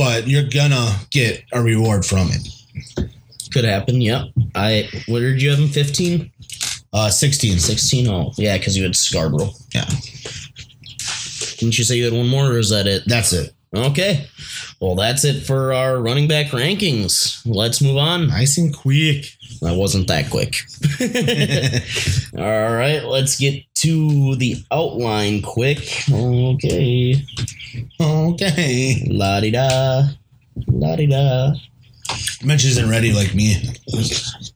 but 0.00 0.26
you're 0.26 0.48
to 0.70 0.98
get 1.10 1.44
a 1.52 1.60
reward 1.60 2.06
from 2.06 2.28
it. 2.30 3.12
could 3.52 3.64
happen. 3.64 4.00
Yep. 4.00 4.28
I, 4.54 4.88
what 5.08 5.18
did 5.20 5.42
you 5.42 5.50
have 5.50 5.58
him? 5.58 5.68
15? 5.68 6.32
Uh, 6.94 7.10
16. 7.10 7.58
16? 7.58 8.08
Oh, 8.08 8.32
yeah, 8.38 8.56
because 8.56 8.78
you 8.78 8.82
had 8.84 8.96
Scarborough. 8.96 9.50
Yeah, 9.74 9.84
Didn't 11.58 11.76
you 11.76 11.84
say 11.84 11.96
you 11.96 12.04
had 12.04 12.14
one 12.14 12.28
more, 12.28 12.46
or 12.46 12.58
is 12.58 12.70
that 12.70 12.86
it? 12.86 13.02
that's 13.04 13.34
it. 13.34 13.52
Okay. 13.74 14.26
Well, 14.80 14.94
that's 14.94 15.26
it 15.26 15.42
for 15.44 15.74
our 15.74 16.00
running 16.00 16.26
back 16.26 16.46
rankings. 16.46 17.42
Let's 17.44 17.82
move 17.82 17.98
on. 17.98 18.28
Nice 18.28 18.56
and 18.56 18.74
quick. 18.74 19.36
That 19.60 19.76
wasn't 19.76 20.08
that 20.08 20.30
quick. 20.30 20.56
All 22.38 22.72
right, 22.72 23.04
let's 23.04 23.38
get 23.38 23.62
to 23.76 24.36
the 24.36 24.56
outline 24.70 25.42
quick. 25.42 26.02
Okay. 26.10 27.14
Okay. 28.00 29.06
La 29.10 29.40
di 29.40 29.50
da. 29.50 30.04
La 30.68 30.96
di 30.96 31.06
da. 31.06 31.52
Mitch 32.42 32.64
isn't 32.64 32.88
ready 32.88 33.12
like 33.12 33.34
me. 33.34 33.56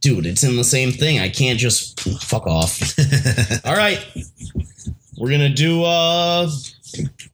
Dude, 0.01 0.27
it's 0.27 0.43
in 0.43 0.57
the 0.57 0.65
same 0.65 0.91
thing. 0.91 1.19
I 1.19 1.29
can't 1.29 1.59
just 1.59 2.01
fuck 2.23 2.47
off. 2.47 2.81
All 3.65 3.77
right. 3.77 4.05
We're 5.19 5.29
going 5.29 5.41
to 5.41 5.49
do 5.49 5.85
uh 5.85 6.49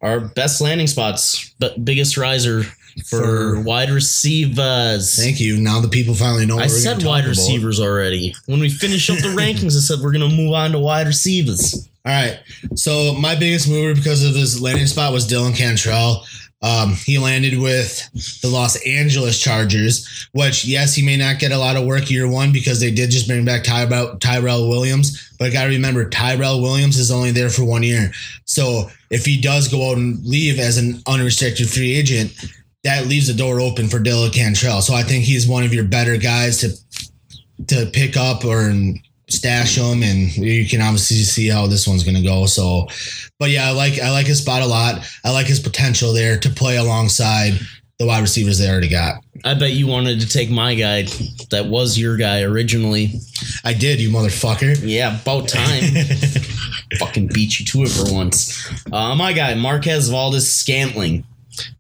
our 0.03 0.21
best 0.21 0.61
landing 0.61 0.87
spots, 0.87 1.55
but 1.59 1.85
biggest 1.85 2.17
riser 2.17 2.65
for, 3.07 3.55
For- 3.55 3.61
wide 3.63 3.91
receivers. 3.91 5.17
Thank 5.17 5.41
you. 5.41 5.57
Now 5.57 5.81
the 5.81 5.89
people 5.89 6.15
finally 6.15 6.47
know. 6.47 6.57
What 6.57 6.65
I 6.65 6.69
said 6.69 6.99
gonna 6.99 7.09
wide 7.09 7.21
about. 7.25 7.31
receivers 7.31 7.81
already. 7.81 8.35
When 8.47 8.61
we 8.61 8.69
finish 8.69 9.09
up 9.11 9.19
the 9.19 9.29
rankings, 9.37 9.77
I 9.77 9.81
said 9.81 10.01
we're 10.01 10.13
going 10.13 10.29
to 10.29 10.37
move 10.37 10.53
on 10.53 10.73
to 10.73 10.79
wide 10.79 11.07
receivers. 11.07 11.89
All 12.07 12.13
right. 12.13 12.41
So 12.77 13.15
my 13.15 13.35
biggest 13.37 13.69
mover 13.69 13.95
because 13.95 14.25
of 14.25 14.35
his 14.35 14.61
landing 14.61 14.87
spot 14.87 15.13
was 15.13 15.29
Dylan 15.29 15.57
Cantrell. 15.57 16.25
Um, 16.63 16.93
he 16.95 17.17
landed 17.19 17.59
with 17.59 18.11
the 18.43 18.49
Los 18.49 18.77
Angeles 18.85 19.41
Chargers, 19.41 20.29
which 20.33 20.67
yes, 20.67 20.95
he 20.95 21.03
may 21.03 21.17
not 21.17 21.39
get 21.39 21.53
a 21.53 21.59
lot 21.59 21.77
of 21.77 21.87
work 21.87 22.11
year 22.11 22.29
one 22.29 22.53
because 22.53 22.81
they 22.81 22.91
did 22.91 23.11
just 23.11 23.27
bring 23.27 23.47
back 23.47 23.65
Tyrell, 23.65 24.19
Tyrell 24.19 24.69
Williams. 24.69 25.33
But 25.39 25.47
I 25.47 25.51
got 25.51 25.65
to 25.65 25.71
remember, 25.71 26.09
Tyrell 26.09 26.61
Williams 26.61 26.99
is 26.99 27.11
only 27.11 27.31
there 27.31 27.49
for 27.49 27.65
one 27.65 27.83
year. 27.83 28.11
So 28.45 28.91
if 29.09 29.25
he 29.25 29.41
does 29.41 29.69
go 29.69 29.91
out 29.91 29.97
and 29.97 30.23
leave 30.27 30.59
as 30.59 30.77
an 30.77 31.03
unrestricted 31.07 31.71
free 31.71 31.97
agent, 31.97 32.33
that 32.85 33.07
leaves 33.07 33.27
the 33.27 33.35
door 33.35 33.61
open 33.61 33.89
for 33.89 33.99
Dylan 33.99 34.33
Cantrell. 34.33 34.83
So 34.83 34.95
I 34.95 35.03
think 35.03 35.25
he's 35.25 35.47
one 35.47 35.65
of 35.65 35.75
your 35.75 35.85
better 35.85 36.17
guys 36.17 36.59
to 36.59 36.71
to 37.67 37.91
pick 37.93 38.17
up 38.17 38.45
or 38.45 38.73
stash 39.29 39.77
him, 39.77 40.03
and 40.03 40.35
you 40.37 40.67
can 40.67 40.81
obviously 40.81 41.17
see 41.19 41.49
how 41.49 41.67
this 41.67 41.87
one's 41.87 42.05
going 42.05 42.17
to 42.17 42.23
go. 42.23 42.47
So, 42.47 42.89
but 43.39 43.51
yeah, 43.51 43.69
I 43.69 43.73
like 43.73 43.99
I 44.01 44.11
like 44.11 44.27
his 44.27 44.41
spot 44.41 44.63
a 44.63 44.67
lot. 44.67 45.07
I 45.25 45.31
like 45.31 45.47
his 45.47 45.61
potential 45.61 46.13
there 46.13 46.39
to 46.39 46.51
play 46.51 46.77
alongside 46.77 47.59
the 47.99 48.07
wide 48.07 48.21
receivers 48.21 48.59
they 48.59 48.69
already 48.69 48.89
got. 48.89 49.23
I 49.45 49.53
bet 49.55 49.73
you 49.73 49.87
wanted 49.87 50.21
to 50.21 50.29
take 50.29 50.51
my 50.51 50.75
guy 50.75 51.03
that 51.51 51.67
was 51.67 51.99
your 51.99 52.17
guy 52.17 52.43
originally. 52.43 53.21
I 53.63 53.75
did, 53.75 54.01
you 54.01 54.11
motherfucker. 54.11 54.79
Yeah, 54.83 55.21
about 55.21 55.49
time. 55.49 55.83
Fucking 56.99 57.29
beat 57.29 57.59
you 57.59 57.67
to 57.67 57.83
it 57.83 57.91
for 57.91 58.13
once. 58.13 58.73
Uh, 58.91 59.15
my 59.15 59.35
guy, 59.35 59.55
Marquez 59.55 60.09
Valdes-Scantling. 60.09 61.25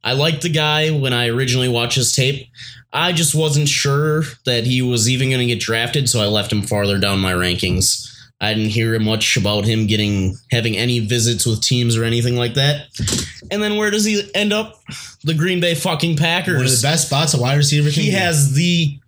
I 0.02 0.12
liked 0.12 0.42
the 0.42 0.50
guy 0.50 0.90
when 0.90 1.12
I 1.12 1.28
originally 1.28 1.68
watched 1.68 1.96
his 1.96 2.14
tape. 2.14 2.48
I 2.92 3.12
just 3.12 3.34
wasn't 3.34 3.68
sure 3.68 4.22
that 4.44 4.64
he 4.64 4.82
was 4.82 5.08
even 5.08 5.28
going 5.28 5.40
to 5.40 5.46
get 5.46 5.60
drafted, 5.60 6.08
so 6.08 6.20
I 6.20 6.26
left 6.26 6.52
him 6.52 6.62
farther 6.62 6.98
down 6.98 7.20
my 7.20 7.32
rankings. 7.32 8.06
I 8.40 8.54
didn't 8.54 8.70
hear 8.70 8.98
much 8.98 9.36
about 9.36 9.66
him 9.66 9.86
getting 9.86 10.34
having 10.50 10.76
any 10.76 10.98
visits 10.98 11.44
with 11.44 11.62
teams 11.62 11.96
or 11.96 12.04
anything 12.04 12.36
like 12.36 12.54
that. 12.54 12.86
And 13.50 13.62
then 13.62 13.76
where 13.76 13.90
does 13.90 14.04
he 14.04 14.28
end 14.34 14.52
up? 14.52 14.82
The 15.24 15.34
Green 15.34 15.60
Bay 15.60 15.74
fucking 15.74 16.16
Packers. 16.16 16.56
One 16.56 16.64
of 16.64 16.70
the 16.70 16.82
best 16.82 17.06
spots 17.06 17.34
a 17.34 17.40
wide 17.40 17.58
receiver 17.58 17.90
he 17.90 18.10
has 18.12 18.54
the 18.54 18.98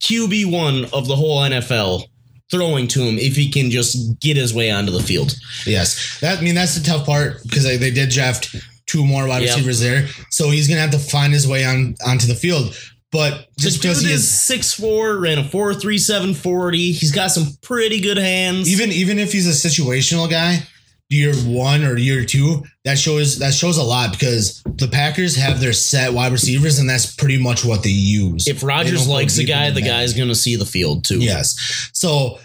QB 0.00 0.50
one 0.50 0.86
of 0.92 1.06
the 1.06 1.14
whole 1.14 1.40
NFL 1.40 2.04
throwing 2.50 2.88
to 2.88 3.00
him 3.00 3.16
if 3.16 3.36
he 3.36 3.48
can 3.48 3.70
just 3.70 4.18
get 4.18 4.36
his 4.36 4.52
way 4.52 4.70
onto 4.72 4.90
the 4.90 5.02
field. 5.02 5.36
Yes, 5.64 6.18
that 6.20 6.38
I 6.38 6.42
mean 6.42 6.56
that's 6.56 6.74
the 6.74 6.84
tough 6.84 7.06
part 7.06 7.42
because 7.44 7.62
they, 7.62 7.76
they 7.76 7.92
did 7.92 8.10
draft 8.10 8.56
two 8.90 9.04
more 9.06 9.26
wide 9.26 9.42
Yep. 9.42 9.50
receivers 9.56 9.80
there, 9.80 10.08
so 10.30 10.50
he's 10.50 10.68
gonna 10.68 10.80
have 10.80 10.90
to 10.90 10.98
find 10.98 11.32
his 11.32 11.46
way 11.46 11.64
on 11.64 11.94
onto 12.06 12.26
the 12.26 12.34
field. 12.34 12.74
But 13.12 13.48
just 13.58 13.82
because 13.82 14.00
dude 14.00 14.08
he 14.08 14.14
is 14.14 14.28
six 14.28 14.72
four, 14.72 15.18
ran 15.18 15.38
a 15.38 15.44
four 15.48 15.74
three 15.74 15.98
seven 15.98 16.32
forty. 16.34 16.92
He's 16.92 17.10
got 17.12 17.30
some 17.32 17.56
pretty 17.62 18.00
good 18.00 18.18
hands. 18.18 18.68
even 18.70 18.92
even 18.92 19.18
if 19.18 19.32
he's 19.32 19.48
a 19.48 19.68
situational 19.68 20.30
guy, 20.30 20.62
year 21.08 21.34
one 21.34 21.82
or 21.84 21.96
year 21.98 22.24
two, 22.24 22.62
that 22.84 22.98
shows 22.98 23.38
that 23.40 23.52
shows 23.52 23.78
a 23.78 23.82
lot 23.82 24.12
because 24.12 24.62
the 24.76 24.86
Packers 24.86 25.34
have 25.34 25.60
their 25.60 25.72
set 25.72 26.12
wide 26.12 26.30
receivers, 26.30 26.78
and 26.78 26.88
that's 26.88 27.14
pretty 27.16 27.36
much 27.36 27.64
what 27.64 27.82
they 27.82 27.90
use. 27.90 28.46
If 28.46 28.62
Rodgers 28.62 29.08
likes 29.08 29.34
a 29.36 29.40
deep 29.40 29.48
guy, 29.48 29.70
the 29.70 29.82
guy's 29.82 30.12
going 30.14 30.28
to 30.28 30.34
see 30.36 30.54
the 30.54 30.64
field 30.66 31.04
too. 31.04 31.18
Yes. 31.18 31.90
So 31.92 32.38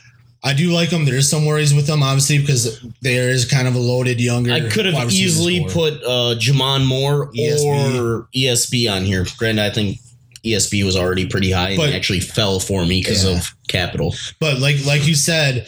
I 0.46 0.54
do 0.54 0.70
like 0.72 0.92
them. 0.92 1.06
There's 1.06 1.28
some 1.28 1.44
worries 1.46 1.74
with 1.74 1.88
them, 1.88 2.04
obviously, 2.04 2.38
because 2.38 2.80
there 3.02 3.30
is 3.32 3.46
kind 3.46 3.68
of 3.68 3.74
a 3.74 3.80
loaded 3.80 4.22
younger. 4.22 4.54
I 4.54 4.70
could 4.70 4.86
have 4.86 5.12
easily 5.12 5.66
put 5.70 5.96
uh, 6.04 6.36
J'Mon 6.38 6.86
Moore 6.86 7.32
ESB. 7.34 8.00
or 8.00 8.28
ESB 8.36 8.90
on 8.92 9.04
here. 9.06 9.26
Granted, 9.38 9.64
I 9.64 9.72
think 9.72 9.98
ESB 10.46 10.86
was 10.86 10.96
already 10.96 11.26
pretty 11.26 11.50
high 11.52 11.70
and 11.70 11.78
But- 11.78 11.94
actually 11.94 12.20
fell 12.20 12.60
for 12.60 12.86
me 12.86 13.02
because 13.02 13.24
Yeah. 13.26 13.32
of 13.38 13.56
capital. 13.68 14.16
But 14.40 14.60
like 14.60 14.86
like 14.86 15.08
you 15.08 15.16
said, 15.16 15.66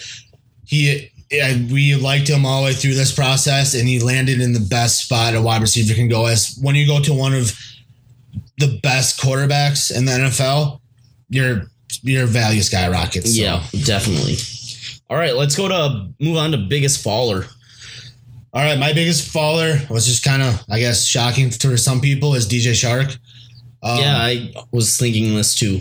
he 0.65 1.09
we 1.71 1.95
liked 1.95 2.27
him 2.29 2.45
all 2.45 2.61
the 2.61 2.65
way 2.67 2.73
through 2.73 2.93
this 2.93 3.11
process, 3.11 3.73
and 3.73 3.89
he 3.89 3.99
landed 3.99 4.39
in 4.39 4.53
the 4.53 4.59
best 4.59 5.03
spot 5.05 5.33
a 5.33 5.41
wide 5.41 5.61
receiver 5.61 5.95
can 5.95 6.07
go. 6.07 6.27
As 6.27 6.55
when 6.61 6.75
you 6.75 6.85
go 6.85 7.01
to 7.01 7.13
one 7.15 7.33
of 7.33 7.57
the 8.59 8.79
best 8.83 9.19
quarterbacks 9.19 9.89
in 9.93 10.05
the 10.05 10.11
NFL, 10.11 10.79
your 11.29 11.63
your 12.03 12.27
value 12.27 12.61
skyrockets. 12.61 13.35
So. 13.35 13.41
Yeah, 13.41 13.63
definitely. 13.83 14.37
All 15.09 15.17
right, 15.17 15.35
let's 15.35 15.55
go 15.55 15.67
to 15.67 16.09
move 16.19 16.37
on 16.37 16.51
to 16.51 16.57
biggest 16.57 17.03
faller. 17.03 17.45
All 18.53 18.63
right, 18.63 18.77
my 18.79 18.93
biggest 18.93 19.29
faller 19.31 19.77
was 19.89 20.05
just 20.05 20.23
kind 20.23 20.41
of, 20.41 20.63
I 20.69 20.79
guess, 20.79 21.05
shocking 21.05 21.49
to 21.49 21.77
some 21.77 22.01
people 22.01 22.33
is 22.35 22.47
DJ 22.47 22.71
Chark. 22.71 23.17
Um, 23.83 23.99
yeah, 23.99 24.17
I 24.17 24.53
was 24.71 24.97
thinking 24.97 25.35
this 25.35 25.55
too. 25.55 25.79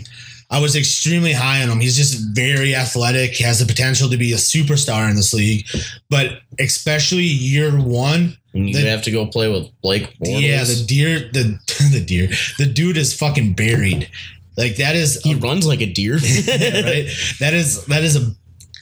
I 0.49 0.59
was 0.61 0.75
extremely 0.77 1.33
high 1.33 1.61
on 1.61 1.69
him. 1.69 1.79
He's 1.81 1.97
just 1.97 2.33
very 2.35 2.73
athletic, 2.73 3.35
has 3.39 3.59
the 3.59 3.65
potential 3.65 4.09
to 4.09 4.15
be 4.17 4.31
a 4.31 4.37
superstar 4.37 5.09
in 5.09 5.15
this 5.17 5.33
league, 5.33 5.65
but 6.09 6.39
especially 6.59 7.23
year 7.23 7.71
one, 7.77 8.37
you 8.53 8.73
The- 8.73 8.89
have 8.89 9.01
to 9.03 9.11
go 9.11 9.25
play 9.25 9.49
with 9.51 9.69
Blake 9.81 10.13
Bortles. 10.19 10.41
yeah, 10.41 10.63
the 10.63 10.83
deer, 10.87 11.29
the 11.33 11.59
the 11.91 11.99
deer, 12.05 12.29
the 12.59 12.65
dude 12.65 12.95
is 12.97 13.13
fucking 13.13 13.53
buried. 13.53 14.09
Like 14.55 14.77
that 14.77 14.95
is 14.95 15.21
he 15.23 15.35
runs 15.35 15.65
like 15.67 15.81
a 15.81 15.85
deer. 15.91 16.13
right. 16.17 17.07
That 17.39 17.51
is 17.53 17.85
that 17.87 18.03
is 18.03 18.15
a 18.15 18.33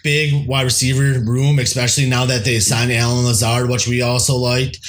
big 0.06 0.48
wide 0.48 0.62
receiver 0.62 1.20
room, 1.20 1.58
especially 1.58 2.08
now 2.08 2.26
that 2.26 2.46
they 2.46 2.60
signed 2.60 2.92
Allen 2.94 3.26
Lazard, 3.26 3.70
which 3.70 3.88
we 3.88 4.04
also 4.04 4.36
liked. 4.36 4.80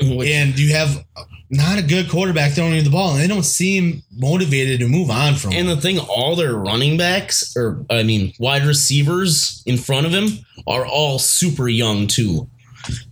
Which- 0.00 0.28
and 0.30 0.58
you 0.58 0.72
have 0.72 1.04
not 1.50 1.78
a 1.78 1.82
good 1.82 2.08
quarterback 2.08 2.52
throwing 2.52 2.72
you 2.72 2.82
the 2.82 2.88
ball, 2.88 3.12
and 3.12 3.20
they 3.20 3.28
don't 3.28 3.44
seem 3.44 4.02
motivated 4.10 4.80
to 4.80 4.88
move 4.88 5.10
on 5.10 5.34
from. 5.34 5.52
And 5.52 5.68
him. 5.68 5.76
the 5.76 5.80
thing, 5.82 5.98
all 5.98 6.34
their 6.34 6.54
running 6.54 6.96
backs, 6.96 7.54
or 7.54 7.84
I 7.90 8.02
mean, 8.02 8.32
wide 8.38 8.64
receivers 8.64 9.62
in 9.66 9.76
front 9.76 10.06
of 10.06 10.12
him 10.12 10.28
are 10.66 10.86
all 10.86 11.18
super 11.18 11.68
young 11.68 12.06
too. 12.06 12.48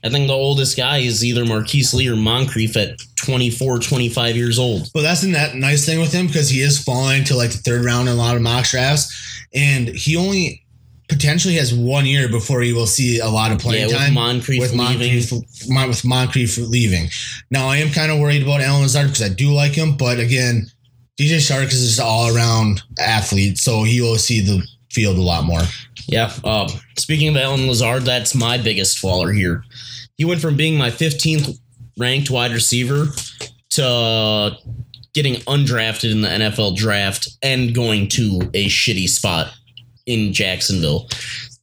I 0.02 0.08
think 0.08 0.26
the 0.26 0.32
oldest 0.32 0.76
guy 0.76 0.98
is 0.98 1.22
either 1.24 1.44
Marquise 1.44 1.92
Lee 1.94 2.08
or 2.08 2.16
Moncrief 2.16 2.76
at 2.76 2.98
24, 3.16 3.78
25 3.78 4.34
years 4.34 4.58
old. 4.58 4.88
But 4.92 5.02
that's 5.02 5.22
in 5.22 5.32
that 5.32 5.54
nice 5.54 5.86
thing 5.86 6.00
with 6.00 6.11
him 6.11 6.26
because 6.26 6.48
he 6.48 6.61
is 6.61 6.82
falling 6.82 7.22
to 7.24 7.36
like 7.36 7.50
the 7.52 7.58
third 7.58 7.84
round 7.84 8.08
in 8.08 8.14
a 8.14 8.18
lot 8.18 8.34
of 8.34 8.42
mock 8.42 8.64
drafts, 8.64 9.14
and 9.54 9.88
he 9.88 10.16
only 10.16 10.64
potentially 11.11 11.54
has 11.54 11.74
one 11.74 12.06
year 12.06 12.28
before 12.28 12.62
he 12.62 12.72
will 12.72 12.86
see 12.86 13.18
a 13.18 13.28
lot 13.28 13.52
of 13.52 13.58
Yeah, 13.58 13.62
playing 13.64 13.86
with 13.88 13.96
time. 13.96 14.14
Moncrief 14.14 14.61
with. 14.61 14.74
Moncrief, 14.74 15.30
Mon- 15.68 15.88
with 15.88 16.04
Moncrief 16.04 16.56
leaving. 16.56 17.11
Now 17.50 17.68
I 17.68 17.76
am 17.78 17.90
kind 17.90 18.11
of 18.11 18.18
worried 18.18 18.42
about 18.42 18.62
Allen 18.62 18.82
Lazard 18.82 19.08
because 19.08 19.22
I 19.22 19.28
do 19.28 19.52
like 19.52 19.72
him, 19.72 19.96
but 19.96 20.18
again, 20.18 20.70
DJ 21.18 21.36
Chark 21.36 21.66
is 21.66 21.86
just 21.86 22.00
all 22.00 22.34
around 22.34 22.82
athlete, 22.98 23.58
so 23.58 23.82
he 23.82 24.00
will 24.00 24.16
see 24.16 24.40
the 24.40 24.66
field 24.90 25.18
a 25.18 25.22
lot 25.22 25.44
more. 25.44 25.61
Yeah. 26.06 26.32
Um, 26.44 26.68
speaking 26.96 27.28
of 27.28 27.36
Allen 27.36 27.66
Lazard, 27.66 28.04
that's 28.04 28.34
my 28.34 28.56
biggest 28.56 28.98
faller 28.98 29.32
here. 29.32 29.64
He 30.16 30.24
went 30.24 30.40
from 30.40 30.56
being 30.56 30.78
my 30.78 30.90
15th 30.90 31.58
ranked 31.98 32.30
wide 32.30 32.52
receiver 32.52 33.08
to 33.70 34.56
getting 35.12 35.34
undrafted 35.42 36.12
in 36.12 36.20
the 36.22 36.28
NFL 36.28 36.76
draft 36.76 37.28
and 37.42 37.74
going 37.74 38.08
to 38.08 38.40
a 38.54 38.66
shitty 38.66 39.08
spot 39.08 39.52
in 40.11 40.32
Jacksonville. 40.32 41.08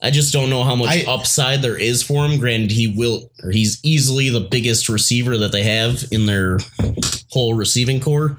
I 0.02 0.12
just 0.12 0.32
don't 0.32 0.50
know 0.52 0.64
how 0.64 0.76
much 0.76 0.90
I- 0.90 1.12
upside 1.12 1.62
there 1.62 1.78
is 1.78 2.04
for 2.04 2.26
him. 2.26 2.40
Granted, 2.40 2.72
he 2.72 2.88
will, 2.88 3.32
or 3.44 3.52
he's 3.52 3.80
easily 3.84 4.30
the 4.30 4.42
biggest 4.42 4.90
receiver 4.90 5.38
that 5.40 5.52
they 5.52 5.64
have 5.64 6.04
in 6.12 6.26
their 6.28 6.60
whole 7.32 7.56
receiving 7.56 8.00
core. 8.00 8.38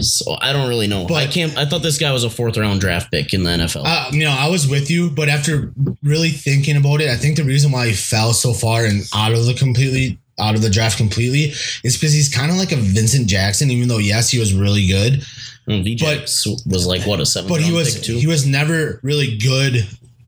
So 0.00 0.36
I 0.40 0.52
don't 0.52 0.68
really 0.68 0.86
know. 0.86 1.06
But- 1.06 1.14
I 1.16 1.26
can't. 1.26 1.56
I 1.56 1.64
thought 1.66 1.82
this 1.82 1.98
guy 1.98 2.12
was 2.12 2.24
a 2.24 2.30
fourth 2.30 2.56
round 2.56 2.80
draft 2.80 3.10
pick 3.10 3.32
in 3.34 3.42
the 3.44 3.50
NFL. 3.50 3.82
Uh, 3.84 4.10
you 4.12 4.24
know, 4.24 4.30
I 4.36 4.48
was 4.48 4.66
with 4.68 4.90
you, 4.90 5.10
but 5.10 5.28
after 5.28 5.72
really 6.02 6.30
thinking 6.30 6.76
about 6.76 7.00
it, 7.00 7.08
I 7.10 7.16
think 7.16 7.36
the 7.36 7.44
reason 7.44 7.70
why 7.72 7.88
he 7.88 7.92
fell 7.94 8.32
so 8.32 8.52
far 8.52 8.84
and 8.84 9.02
out 9.14 9.32
of 9.32 9.44
the 9.46 9.54
completely 9.54 10.18
out 10.40 10.56
of 10.56 10.62
the 10.62 10.70
draft 10.70 10.96
completely 10.96 11.52
is 11.84 11.94
because 11.96 12.12
he's 12.12 12.28
kind 12.28 12.50
of 12.50 12.56
like 12.56 12.72
a 12.72 12.76
Vincent 12.76 13.28
Jackson, 13.28 13.70
even 13.70 13.86
though 13.86 13.98
yes, 13.98 14.30
he 14.30 14.38
was 14.40 14.52
really 14.52 14.86
good, 14.88 15.24
Mm, 15.68 15.82
VJ 15.84 16.00
But- 16.00 16.20
was 16.66 16.86
like 16.86 17.06
what 17.06 17.20
a 17.20 17.26
seven. 17.26 17.48
but 17.48 17.60
he 17.62 17.72
was 17.72 17.94
pick 17.94 18.02
too. 18.04 18.16
he 18.18 18.26
was 18.26 18.44
never 18.46 19.00
really 19.02 19.36
good 19.38 19.86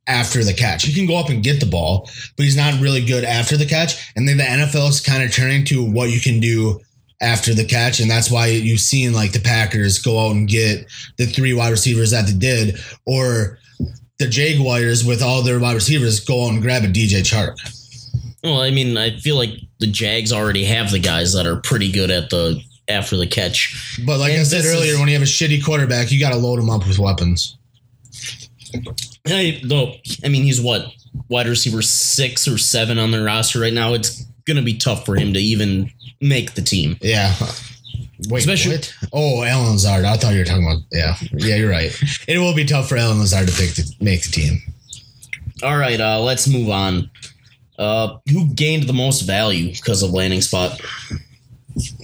after 0.08 0.42
the 0.44 0.54
catch. 0.54 0.84
He 0.84 0.92
can 0.94 1.06
go 1.06 1.16
up 1.16 1.28
and 1.30 1.42
get 1.42 1.60
the 1.60 1.66
ball, 1.66 2.08
but 2.36 2.44
he's 2.44 2.56
not 2.56 2.80
really 2.80 3.04
good 3.04 3.24
after 3.24 3.56
the 3.56 3.66
catch. 3.66 4.12
And 4.16 4.26
then 4.28 4.36
the 4.36 4.44
NFL 4.44 4.88
is 4.88 5.00
kind 5.00 5.22
of 5.22 5.32
turning 5.32 5.64
to 5.66 5.84
what 5.84 6.10
you 6.10 6.20
can 6.20 6.38
do 6.40 6.80
after 7.20 7.54
the 7.54 7.64
catch, 7.64 7.98
and 8.00 8.10
that's 8.10 8.30
why 8.30 8.46
you've 8.46 8.78
seen 8.80 9.12
like 9.12 9.32
the 9.32 9.40
Packers 9.40 9.98
go 9.98 10.18
out 10.26 10.32
and 10.32 10.46
get 10.48 10.86
the 11.16 11.26
three 11.26 11.52
wide 11.54 11.70
receivers 11.70 12.10
that 12.12 12.26
they 12.26 12.32
did, 12.34 12.78
or 13.06 13.58
the 14.18 14.28
Jaguars 14.28 15.04
with 15.04 15.22
all 15.22 15.42
their 15.42 15.58
wide 15.58 15.74
receivers 15.74 16.20
go 16.20 16.44
out 16.46 16.52
and 16.52 16.62
grab 16.62 16.84
a 16.84 16.88
DJ 16.88 17.20
Chark. 17.22 17.54
well, 18.44 18.60
I 18.60 18.70
mean, 18.70 18.96
I 18.96 19.16
feel 19.18 19.36
like 19.36 19.50
the 19.80 19.86
Jags 19.86 20.32
already 20.32 20.64
have 20.64 20.90
the 20.90 20.98
guys 20.98 21.32
that 21.32 21.46
are 21.46 21.56
pretty 21.56 21.90
good 21.90 22.10
at 22.10 22.30
the 22.30 22.60
after 22.88 23.16
the 23.16 23.26
catch. 23.26 24.00
But 24.06 24.18
like 24.18 24.32
And 24.32 24.40
I 24.40 24.44
said 24.44 24.64
earlier, 24.64 24.92
is- 24.94 24.98
when 24.98 25.08
you 25.08 25.14
have 25.14 25.22
a 25.22 25.26
shitty 25.26 25.64
quarterback, 25.64 26.10
you 26.12 26.20
got 26.20 26.30
to 26.30 26.36
load 26.36 26.58
him 26.58 26.70
up 26.70 26.86
with 26.86 26.98
weapons. 26.98 27.56
Hey, 29.24 29.60
though, 29.64 29.94
I 30.24 30.28
mean, 30.28 30.42
he's 30.44 30.60
what 30.60 30.86
wide 31.28 31.46
receiver 31.46 31.82
six 31.82 32.46
or 32.46 32.58
seven 32.58 32.98
on 32.98 33.10
their 33.10 33.24
roster 33.24 33.60
right 33.60 33.72
now. 33.72 33.94
It's 33.94 34.24
gonna 34.46 34.62
be 34.62 34.76
tough 34.76 35.04
for 35.04 35.16
him 35.16 35.32
to 35.32 35.40
even 35.40 35.90
make 36.20 36.54
the 36.54 36.62
team. 36.62 36.96
Yeah. 37.00 37.34
Wait, 38.28 38.40
Especially- 38.40 38.76
what? 38.76 38.94
Oh, 39.12 39.42
Allen 39.42 39.72
Lazard. 39.72 40.04
I 40.04 40.16
thought 40.16 40.32
you 40.32 40.38
were 40.38 40.44
talking 40.44 40.64
about. 40.66 40.82
Yeah, 40.92 41.16
yeah, 41.32 41.56
you're 41.56 41.70
right. 41.70 41.92
It 42.28 42.38
will 42.38 42.54
be 42.54 42.64
tough 42.64 42.88
for 42.88 42.96
Allen 42.96 43.18
Lazard 43.18 43.48
to 43.48 43.54
pick 43.54 43.74
the, 43.74 43.94
make 44.00 44.22
the 44.22 44.30
team. 44.30 44.60
All 45.62 45.76
right, 45.76 46.00
uh, 46.00 46.20
let's 46.20 46.46
move 46.48 46.68
on. 46.70 47.10
Uh, 47.78 48.18
who 48.30 48.46
gained 48.54 48.84
the 48.84 48.92
most 48.92 49.22
value 49.22 49.70
because 49.72 50.02
of 50.02 50.10
landing 50.10 50.40
spot? 50.40 50.80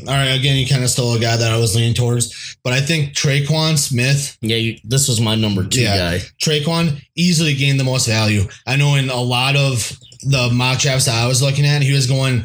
All 0.01 0.13
right, 0.15 0.39
again, 0.39 0.57
you 0.57 0.67
kind 0.67 0.85
of 0.85 0.91
stole 0.91 1.15
a 1.15 1.19
guy 1.19 1.37
that 1.37 1.51
I 1.51 1.57
was 1.57 1.75
leaning 1.75 1.95
towards, 1.95 2.57
but 2.63 2.75
I 2.75 2.81
think 2.81 3.15
Tre'Quan 3.15 3.79
Smith, 3.79 4.37
Yeah, 4.43 4.57
you, 4.57 4.79
this 4.85 5.09
was 5.09 5.19
my 5.21 5.35
number 5.35 5.65
two 5.67 5.81
Yeah. 5.81 5.97
guy. 6.19 6.25
Tre'Quan 6.43 7.01
easily 7.17 7.55
gained 7.55 7.81
the 7.81 7.85
most 7.85 8.07
value. 8.07 8.47
I 8.67 8.77
know 8.77 8.97
in 8.97 9.09
a 9.09 9.21
lot 9.21 9.57
of 9.57 9.97
the 10.25 10.51
mock 10.53 10.79
drafts 10.81 11.07
that 11.07 11.15
I 11.15 11.27
was 11.27 11.41
looking 11.41 11.65
at, 11.65 11.81
he 11.83 11.93
was 11.93 12.07
going 12.07 12.45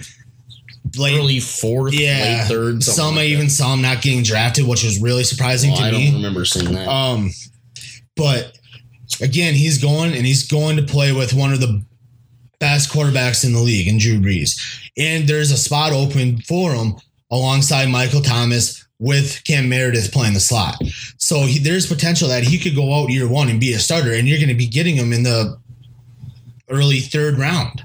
late. 0.97 1.17
Early 1.19 1.41
fourth, 1.41 1.93
yeah, 1.93 2.39
late 2.43 2.47
third. 2.47 2.82
Some 2.84 3.15
like 3.15 3.23
I 3.23 3.28
that. 3.28 3.30
even 3.34 3.49
saw 3.49 3.73
him 3.73 3.82
not 3.82 4.01
getting 4.01 4.23
drafted, 4.23 4.65
which 4.65 4.84
was 4.86 5.01
really 5.01 5.25
surprising 5.25 5.71
Well, 5.71 5.82
to 5.82 5.86
I 5.88 5.91
me. 5.91 5.97
I 5.97 6.05
don't 6.05 6.15
remember 6.15 6.45
seeing 6.45 6.71
that. 6.71 6.88
Um, 6.88 7.32
but 8.15 8.57
again, 9.21 9.53
he's 9.53 9.80
going 9.80 10.13
and 10.13 10.25
he's 10.25 10.47
going 10.47 10.78
to 10.78 10.84
play 10.84 11.11
with 11.11 11.34
one 11.34 11.51
of 11.51 11.59
the 11.59 11.84
best 12.59 12.89
quarterbacks 12.89 13.43
in 13.45 13.51
the 13.53 13.59
league, 13.59 13.88
in 13.88 13.97
Drew 13.97 14.19
Brees. 14.19 14.57
And 14.97 15.28
there's 15.28 15.51
a 15.51 15.57
spot 15.57 15.91
open 15.93 16.41
for 16.41 16.73
him 16.73 16.95
alongside 17.32 17.89
Michael 17.89 18.21
Thomas 18.21 18.86
with 18.99 19.43
Cam 19.43 19.69
Meredith 19.69 20.11
playing 20.11 20.34
the 20.34 20.39
slot. 20.39 20.75
So 21.17 21.41
he, 21.41 21.59
there's 21.59 21.86
potential 21.86 22.28
that 22.30 22.43
he 22.43 22.57
could 22.57 22.75
go 22.75 22.93
out 22.93 23.09
year 23.09 23.28
one 23.28 23.49
and 23.49 23.59
be 23.59 23.73
a 23.73 23.80
starter, 23.80 24.13
and 24.13 24.28
you're 24.28 24.39
going 24.39 24.49
to 24.49 24.55
be 24.55 24.67
getting 24.67 24.95
him 24.95 25.13
in 25.13 25.23
the 25.23 25.59
early 26.69 26.99
third 26.99 27.38
round. 27.38 27.84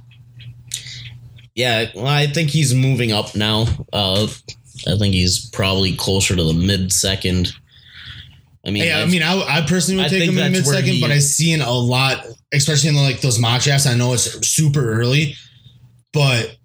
Yeah, 1.55 1.87
well, 1.95 2.07
I 2.07 2.27
think 2.27 2.49
he's 2.51 2.75
moving 2.75 3.13
up 3.13 3.35
now. 3.35 3.67
Uh, 3.93 4.27
I 4.87 4.97
think 4.97 5.15
he's 5.15 5.51
probably 5.51 5.95
closer 5.95 6.35
to 6.35 6.43
the 6.43 6.55
mid 6.55 6.93
second. 6.93 7.53
I 8.67 8.71
mean, 8.71 8.85
Hey, 8.85 8.93
I 8.93 9.05
mean, 9.07 9.23
I, 9.23 9.59
I 9.59 9.67
personally 9.67 10.03
would 10.03 10.07
I 10.07 10.09
take 10.09 10.29
him 10.31 10.39
in 10.39 10.53
mid 10.53 10.65
second, 10.65 11.01
but 11.01 11.11
I've 11.11 11.23
seen 11.23 11.61
a 11.61 11.71
lot, 11.71 12.25
especially 12.55 12.91
in 12.91 12.97
like 12.97 13.21
those 13.21 13.39
mock 13.39 13.61
drafts. 13.61 13.87
I 13.87 13.95
know 13.95 14.15
it's 14.15 14.47
super 14.49 14.93
early, 14.93 15.35
but 16.13 16.57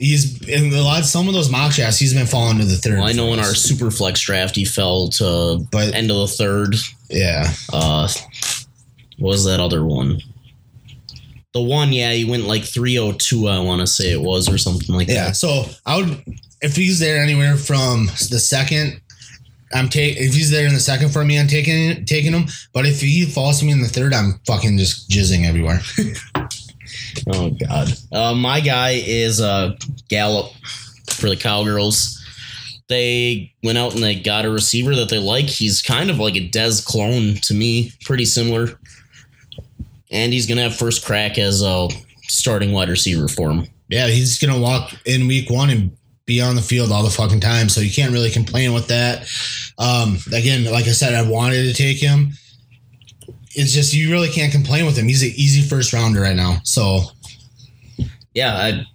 he's 0.00 0.42
in 0.48 0.72
a 0.72 0.80
lot. 0.82 1.04
Some 1.04 1.28
of 1.28 1.34
those 1.34 1.50
mock 1.50 1.72
drafts, 1.74 1.98
he's 2.00 2.14
been 2.14 2.26
falling 2.26 2.58
to 2.58 2.64
the 2.64 2.76
third. 2.76 2.98
well, 2.98 3.06
I 3.06 3.12
know 3.12 3.32
in 3.32 3.38
our 3.38 3.54
super 3.54 3.90
flex 3.92 4.20
draft 4.20 4.56
he 4.56 4.64
fell 4.64 5.08
to 5.10 5.64
But- 5.70 5.94
end 5.94 6.10
of 6.10 6.16
the 6.16 6.26
third. 6.26 6.74
yeah, 7.08 7.52
Uh, 7.72 8.08
what 9.18 9.28
was 9.32 9.44
that 9.44 9.60
other 9.60 9.84
one? 9.84 10.20
The 11.52 11.60
one, 11.60 11.92
yeah, 11.92 12.12
he 12.12 12.24
went 12.24 12.44
like 12.46 12.64
three 12.64 12.96
oh 12.98 13.12
two. 13.12 13.48
I 13.48 13.58
want 13.58 13.80
to 13.80 13.86
say 13.86 14.10
it 14.12 14.20
was 14.22 14.48
or 14.48 14.56
something 14.56 14.94
like 14.94 15.08
yeah. 15.08 15.26
that. 15.26 15.36
So 15.36 15.66
I 15.84 15.96
would, 15.96 16.22
if 16.62 16.76
he's 16.76 16.98
there 17.00 17.20
anywhere 17.22 17.56
from 17.56 18.06
the 18.30 18.38
second, 18.38 19.00
I'm 19.74 19.88
taking. 19.88 20.22
If 20.22 20.32
he's 20.34 20.50
there 20.50 20.66
in 20.68 20.74
the 20.74 20.80
second 20.80 21.10
for 21.10 21.24
me, 21.24 21.38
I'm 21.40 21.48
taking 21.48 22.04
taking 22.04 22.32
him. 22.32 22.46
But 22.72 22.86
if 22.86 23.00
he 23.00 23.24
falls 23.24 23.58
to 23.58 23.64
me 23.64 23.72
in 23.72 23.82
the 23.82 23.88
third, 23.88 24.14
I'm 24.14 24.40
fucking 24.46 24.78
just 24.78 25.10
jizzing 25.10 25.44
everywhere. 25.44 25.80
Oh 27.28 27.50
God. 27.50 27.88
Uh, 28.12 28.34
my 28.34 28.60
guy 28.60 29.02
is 29.04 29.40
uh, 29.40 29.76
Gallup 30.08 30.52
for 31.10 31.28
the 31.28 31.36
Cowgirls. 31.36 32.16
They 32.88 33.52
went 33.62 33.78
out 33.78 33.94
and 33.94 34.02
they 34.02 34.16
got 34.16 34.44
a 34.44 34.50
receiver 34.50 34.96
that 34.96 35.08
they 35.08 35.18
like. 35.18 35.46
He's 35.46 35.80
kind 35.80 36.10
of 36.10 36.18
like 36.18 36.34
a 36.34 36.48
Dez 36.48 36.84
clone 36.84 37.36
to 37.42 37.54
me, 37.54 37.92
pretty 38.04 38.24
similar. 38.24 38.80
And 40.10 40.32
he's 40.32 40.46
gonna 40.46 40.62
have 40.62 40.74
first 40.74 41.04
crack 41.04 41.38
as 41.38 41.62
a 41.62 41.88
starting 42.22 42.72
wide 42.72 42.88
receiver 42.88 43.28
for 43.28 43.50
him. 43.50 43.68
Yeah, 43.88 44.08
he's 44.08 44.38
gonna 44.38 44.60
walk 44.60 44.92
in 45.06 45.28
week 45.28 45.50
one 45.50 45.70
and 45.70 45.96
be 46.26 46.40
on 46.40 46.56
the 46.56 46.62
field 46.62 46.90
all 46.92 47.02
the 47.02 47.10
fucking 47.10 47.40
time. 47.40 47.68
So 47.68 47.80
you 47.80 47.92
can't 47.92 48.12
really 48.12 48.30
complain 48.30 48.72
with 48.72 48.88
that. 48.88 49.28
Um, 49.78 50.18
again, 50.32 50.64
like 50.64 50.86
I 50.86 50.92
said, 50.92 51.14
I 51.14 51.28
wanted 51.28 51.64
to 51.64 51.74
take 51.74 51.98
him. 51.98 52.32
It's 53.52 53.72
just 53.72 53.94
you 53.94 54.10
really 54.10 54.28
can't 54.28 54.52
complain 54.52 54.86
with 54.86 54.96
him. 54.96 55.06
He's 55.06 55.22
an 55.22 55.32
easy 55.34 55.62
first 55.62 55.92
rounder 55.92 56.20
right 56.20 56.36
now. 56.36 56.60
So 56.64 57.00
Yeah, 58.34 58.54
I 58.54 58.86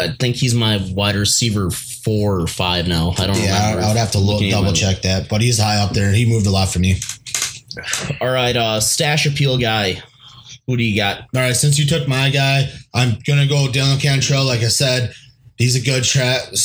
I 0.00 0.08
think 0.18 0.36
he's 0.36 0.54
my 0.54 0.80
wide 0.92 1.16
receiver 1.16 1.70
four 1.70 2.40
or 2.40 2.46
five 2.46 2.86
now. 2.88 3.14
I 3.18 3.26
don't 3.26 3.38
yeah, 3.38 3.76
I, 3.78 3.88
would 3.88 3.96
have 3.96 4.12
to 4.12 4.18
look 4.18 4.42
double 4.50 4.72
check 4.72 5.02
that, 5.02 5.28
but 5.28 5.40
he's 5.40 5.58
high 5.58 5.76
up 5.76 5.92
there. 5.92 6.12
He 6.12 6.28
moved 6.28 6.46
a 6.46 6.50
lot 6.50 6.68
for 6.68 6.78
me. 6.78 6.96
All 8.20 8.30
right, 8.30 8.56
uh, 8.56 8.80
stash 8.80 9.26
appeal 9.26 9.58
guy. 9.58 10.02
Who 10.66 10.76
do 10.76 10.82
you 10.82 10.96
got? 10.96 11.20
All 11.34 11.42
right, 11.42 11.54
since 11.54 11.78
you 11.78 11.86
took 11.86 12.08
my 12.08 12.30
guy, 12.30 12.68
I'm 12.94 13.18
gonna 13.26 13.46
go 13.46 13.68
Dylan 13.68 14.00
Cantrell. 14.00 14.44
Like 14.44 14.60
I 14.60 14.68
said, 14.68 15.12
he's 15.56 15.76
a 15.76 15.80
good 15.80 16.04
trap. 16.04 16.42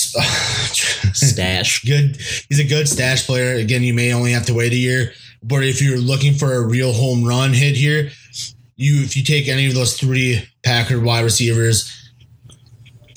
Stash. 1.14 1.84
good. 1.86 2.18
He's 2.50 2.60
a 2.60 2.64
good 2.64 2.88
stash 2.88 3.26
player. 3.26 3.56
Again, 3.56 3.84
you 3.84 3.94
may 3.94 4.14
only 4.14 4.32
have 4.32 4.46
to 4.46 4.54
wait 4.54 4.72
a 4.72 4.78
year, 4.78 5.14
but 5.44 5.64
if 5.64 5.82
you're 5.82 5.98
looking 5.98 6.34
for 6.34 6.54
a 6.54 6.62
real 6.66 6.94
home 6.94 7.24
run 7.26 7.54
hit 7.54 7.76
here, 7.76 8.10
you 8.76 9.02
if 9.04 9.16
you 9.18 9.24
take 9.24 9.48
any 9.48 9.68
of 9.68 9.74
those 9.74 9.98
three 9.98 10.42
Packard 10.64 11.04
wide 11.04 11.24
receivers, 11.24 11.92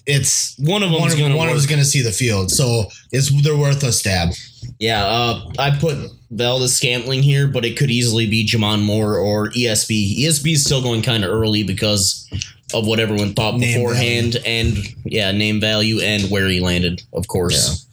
it's 0.06 0.56
One 0.58 0.82
of 0.82 0.90
one 0.90 1.02
them's 1.02 1.14
of, 1.14 1.18
gonna 1.20 1.36
one 1.36 1.48
of 1.48 1.52
work. 1.52 1.58
them's 1.60 1.66
going 1.66 1.78
to 1.78 1.84
see 1.84 2.02
the 2.02 2.10
field. 2.12 2.50
So 2.50 2.84
it's 3.12 3.30
they're 3.42 3.56
worth 3.56 3.82
a 3.84 3.92
stab. 3.92 4.30
Yeah, 4.78 5.04
uh, 5.04 5.50
I 5.58 5.70
put 5.78 5.96
Valdes-Scantling 6.30 7.22
here, 7.22 7.46
but 7.46 7.64
it 7.64 7.76
could 7.76 7.90
easily 7.90 8.28
be 8.28 8.44
J'Mon 8.46 8.82
Moore 8.82 9.16
or 9.16 9.50
ESB. 9.50 10.18
ESB 10.24 10.54
is 10.54 10.64
still 10.64 10.82
going 10.82 11.02
kind 11.02 11.24
of 11.24 11.30
early 11.30 11.62
because 11.62 12.28
of 12.74 12.86
what 12.86 12.98
everyone 12.98 13.34
thought 13.34 13.54
Name 13.56 13.74
beforehand, 13.78 14.38
and 14.44 14.76
yeah, 15.04 15.30
name 15.30 15.60
value 15.60 16.00
and 16.00 16.30
where 16.30 16.48
he 16.48 16.58
landed, 16.60 17.02
of 17.12 17.28
course. 17.28 17.86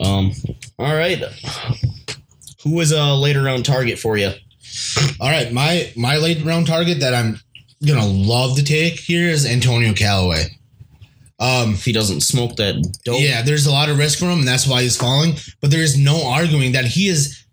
Um, 0.00 0.32
all 0.78 0.94
right. 0.94 1.22
Who 2.66 2.72
was 2.74 2.90
a 2.90 3.14
later 3.14 3.44
round 3.44 3.64
target 3.64 3.96
for 3.96 4.16
you? 4.16 4.32
All 5.20 5.30
right, 5.30 5.52
my 5.52 5.92
my 5.94 6.16
late 6.16 6.44
round 6.44 6.66
target 6.66 6.98
that 6.98 7.14
I'm 7.14 7.38
gonna 7.86 8.04
love 8.04 8.56
to 8.56 8.64
take 8.64 8.98
here 8.98 9.28
is 9.28 9.46
Antonio 9.46 9.92
Callaway. 9.92 10.58
Um, 11.38 11.74
If 11.74 11.84
he 11.84 11.92
doesn't 11.92 12.22
smoke 12.22 12.56
that 12.56 12.82
dope, 13.04 13.20
Yeah, 13.20 13.42
there's 13.42 13.66
a 13.66 13.70
lot 13.70 13.88
of 13.88 13.98
risk 13.98 14.18
for 14.18 14.24
him, 14.24 14.40
and 14.40 14.48
that's 14.48 14.66
why 14.66 14.82
he's 14.82 14.96
falling. 14.96 15.36
But 15.60 15.70
there 15.70 15.82
is 15.82 15.96
no 15.96 16.26
arguing 16.26 16.72
that 16.72 16.86
he 16.86 17.06
is 17.06 17.44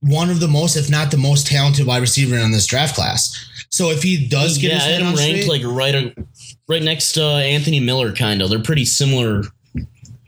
one 0.00 0.28
of 0.28 0.40
the 0.40 0.48
most, 0.48 0.76
if 0.76 0.90
not 0.90 1.10
the 1.10 1.16
most 1.16 1.46
talented 1.46 1.86
wide 1.86 2.02
receiver 2.02 2.36
in 2.36 2.52
this 2.52 2.66
draft 2.66 2.94
class. 2.94 3.34
So 3.70 3.90
if 3.90 4.02
he 4.02 4.28
does 4.28 4.58
get 4.58 4.72
yeah, 4.72 4.74
his 4.74 4.84
head 4.84 4.92
had 4.92 5.00
him 5.00 5.06
on 5.08 5.14
ranked 5.14 5.44
straight, 5.44 5.64
like 5.64 5.74
right, 5.74 6.14
right 6.68 6.82
next 6.82 7.12
to 7.12 7.22
Anthony 7.22 7.80
Miller. 7.80 8.12
Kind 8.12 8.42
of, 8.42 8.50
they're 8.50 8.62
pretty 8.62 8.84
similar 8.84 9.44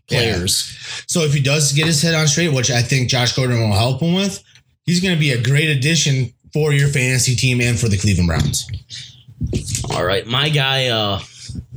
players. 0.08 1.04
so 1.06 1.20
if 1.20 1.32
he 1.32 1.40
does 1.40 1.72
get 1.72 1.86
his 1.86 2.02
head 2.02 2.14
on 2.14 2.26
straight, 2.26 2.52
which 2.52 2.70
I 2.70 2.82
think 2.82 3.08
Josh 3.08 3.34
Gordon 3.34 3.60
will 3.60 3.76
help 3.76 4.00
him 4.00 4.14
with, 4.14 4.42
he's 4.84 5.00
going 5.00 5.14
to 5.14 5.20
be 5.20 5.32
a 5.32 5.42
great 5.42 5.70
addition 5.70 6.32
for 6.52 6.72
your 6.72 6.88
fantasy 6.88 7.34
team 7.34 7.60
and 7.60 7.78
for 7.78 7.88
the 7.88 7.98
Cleveland 7.98 8.28
Browns. 8.28 8.66
All 9.92 10.04
right, 10.04 10.26
my 10.26 10.48
guy, 10.48 10.86
uh, 10.86 11.20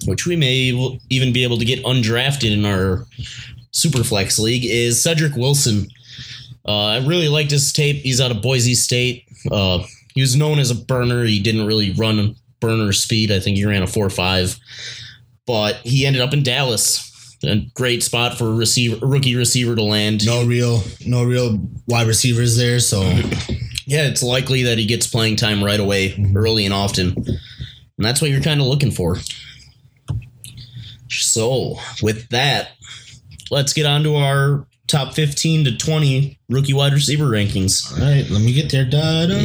which 0.06 0.26
we 0.26 0.36
may 0.36 0.98
even 1.10 1.34
be 1.34 1.44
able 1.44 1.58
to 1.58 1.66
get 1.66 1.84
undrafted 1.84 2.52
in 2.52 2.66
our 2.66 3.06
Superflex 3.74 4.40
league, 4.40 4.66
is 4.66 5.02
Cedric 5.02 5.36
Wilson. 5.36 5.88
Uh, 6.66 6.86
I 6.86 7.06
really 7.06 7.28
liked 7.28 7.52
his 7.52 7.72
tape. 7.72 7.98
He's 7.98 8.22
out 8.22 8.32
of 8.32 8.42
Boise 8.42 8.76
State. 8.76 9.26
Uh, 9.50 9.84
he 10.14 10.22
was 10.22 10.36
known 10.36 10.60
as 10.60 10.72
a 10.72 10.76
burner. 10.76 11.24
He 11.24 11.42
didn't 11.42 11.66
really 11.66 11.92
run 11.94 12.36
burner 12.60 12.92
speed. 12.92 13.32
I 13.32 13.40
think 13.40 13.58
he 13.58 13.66
ran 13.66 13.84
a 13.84 13.88
four 13.88 14.10
five, 14.10 14.58
but 15.46 15.76
he 15.78 16.06
ended 16.06 16.22
up 16.22 16.34
in 16.34 16.44
Dallas. 16.44 17.07
A 17.48 17.66
great 17.74 18.04
spot 18.04 18.38
for 18.38 18.46
a 18.46 18.54
receiver, 18.54 19.06
rookie 19.06 19.36
receiver 19.36 19.76
to 19.76 19.84
land. 19.84 20.26
No 20.26 20.46
real, 20.46 20.84
no 21.06 21.24
real 21.24 21.60
wide 21.88 22.08
receivers 22.08 22.58
there. 22.58 22.80
So 22.80 23.02
Yeah, 23.88 24.08
it's 24.08 24.22
likely 24.22 24.64
that 24.64 24.78
he 24.78 24.86
gets 24.86 25.08
playing 25.08 25.38
time 25.38 25.64
right 25.64 25.80
away, 25.80 26.14
early 26.36 26.66
and 26.66 26.74
often. 26.74 27.16
And 27.16 28.06
that's 28.06 28.22
what 28.22 28.30
you're 28.30 28.42
kind 28.42 28.60
of 28.60 28.68
looking 28.68 28.92
for. 28.92 29.18
So, 31.10 31.80
with 32.02 32.28
that, 32.30 32.72
let's 33.50 33.72
get 33.72 33.86
on 33.86 34.04
to 34.04 34.18
our 34.18 34.68
top 34.88 35.14
15 35.14 35.64
to 35.66 35.78
20 35.78 36.38
rookie 36.50 36.74
wide 36.74 36.92
receiver 36.92 37.26
rankings. 37.26 37.92
all 37.94 38.06
right, 38.06 38.30
let 38.30 38.42
me 38.42 38.52
get 38.52 38.70
there. 38.72 38.84
Da, 38.84 39.26
da, 39.26 39.38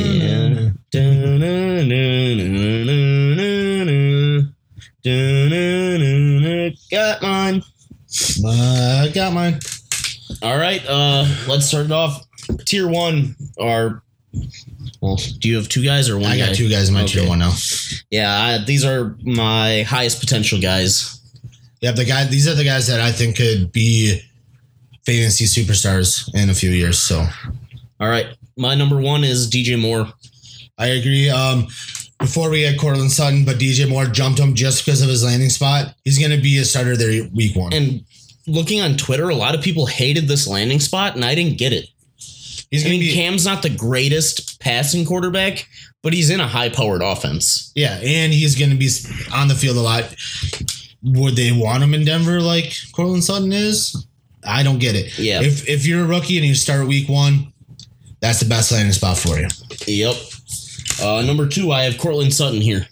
Yeah. 5.03 6.73
Got 6.91 7.23
mine. 7.23 7.63
I 8.47 9.11
got 9.15 9.33
mine. 9.33 9.61
All 10.43 10.57
right, 10.57 10.83
uh, 10.87 11.27
let's 11.49 11.67
start 11.67 11.87
it 11.87 11.93
off. 11.93 12.27
Tier 12.67 12.89
one 12.89 13.37
are. 13.59 14.03
Well, 15.01 15.17
do 15.39 15.49
you 15.49 15.57
have 15.57 15.69
two 15.69 15.85
guys 15.85 16.09
or 16.09 16.17
one? 16.19 16.31
I 16.31 16.39
got 16.39 16.49
guy? 16.49 16.55
two 16.55 16.69
guys 16.69 16.89
in 16.89 16.95
my 16.95 17.05
tier 17.05 17.27
one 17.27 17.39
now. 17.39 17.53
Yeah, 18.11 18.33
I, 18.33 18.65
these 18.65 18.85
are 18.85 19.17
my 19.23 19.83
highest 19.83 20.21
potential 20.21 20.61
guys. 20.61 21.21
Yeah, 21.81 21.93
the 21.93 22.05
guy. 22.05 22.25
These 22.25 22.49
are 22.49 22.55
the 22.55 22.65
guys 22.65 22.87
that 22.87 23.01
I 23.01 23.13
think 23.13 23.37
could 23.37 23.73
be 23.73 24.21
fantasy 25.05 25.45
superstars 25.45 26.33
in 26.35 26.51
a 26.51 26.55
few 26.55 26.71
years. 26.71 26.99
So 26.99 27.27
All 28.01 28.09
right, 28.09 28.27
my 28.57 28.75
number 28.75 29.01
one 29.01 29.25
is 29.25 29.51
DJ 29.51 29.81
Moore. 29.81 30.07
I 30.79 30.87
agree. 30.89 31.29
Um, 31.31 31.69
before 32.23 32.51
we 32.51 32.63
had 32.63 32.79
Courtland 32.79 33.13
Sutton, 33.13 33.45
but 33.45 33.57
DJ 33.59 33.89
Moore 33.89 34.07
jumped 34.07 34.39
him 34.41 34.55
just 34.55 34.85
because 34.85 35.03
of 35.03 35.09
his 35.09 35.25
landing 35.25 35.51
spot. 35.51 35.95
He's 36.05 36.19
going 36.19 36.31
to 36.31 36.43
be 36.43 36.59
a 36.59 36.65
starter 36.65 36.97
there 36.97 37.29
week 37.35 37.55
one. 37.55 37.73
And 37.73 38.05
looking 38.47 38.81
on 38.81 38.97
Twitter, 38.97 39.29
a 39.29 39.35
lot 39.35 39.55
of 39.55 39.63
people 39.63 39.87
hated 39.87 40.29
this 40.29 40.47
landing 40.47 40.81
spot, 40.81 41.15
and 41.15 41.25
I 41.25 41.35
didn't 41.35 41.59
get 41.59 41.73
it. 41.73 41.87
He's 42.71 42.87
I 42.87 42.89
mean, 42.89 43.01
be 43.01 43.13
Cam's 43.13 43.45
not 43.45 43.63
the 43.63 43.69
greatest 43.69 44.59
passing 44.61 45.05
quarterback, 45.05 45.69
but 46.03 46.15
he's 46.15 46.31
in 46.31 46.41
a 46.41 46.49
high-powered 46.49 47.03
offense. 47.03 47.71
yeah, 47.75 48.01
and 48.03 48.33
he's 48.33 48.55
going 48.59 48.71
to 48.71 48.77
be 48.77 48.89
on 49.35 49.49
the 49.49 49.55
field 49.55 49.77
a 49.77 49.81
lot. 49.81 50.05
Would 51.03 51.37
they 51.37 51.53
want 51.53 51.83
him 51.83 51.93
in 51.93 52.05
Denver 52.05 52.41
like 52.41 52.73
Courtland 52.93 53.25
Sutton 53.25 53.53
is? 53.53 54.07
I 54.47 54.63
don't 54.63 54.79
get 54.79 54.95
it. 54.95 55.19
Yeah. 55.19 55.43
If 55.43 55.69
if 55.69 55.85
you're 55.87 56.05
a 56.05 56.07
rookie 56.07 56.39
and 56.39 56.47
you 56.47 56.55
start 56.55 56.87
week 56.87 57.09
one, 57.09 57.53
that's 58.21 58.41
the 58.41 58.47
best 58.47 58.73
landing 58.73 58.93
spot 58.93 59.19
for 59.19 59.39
you. 59.39 59.49
Yep. 59.87 60.17
Uh, 61.01 61.23
number 61.23 61.47
two, 61.49 61.71
I 61.71 61.83
have 61.85 61.99
Courtland 61.99 62.35
Sutton 62.35 62.61
here. 62.61 62.87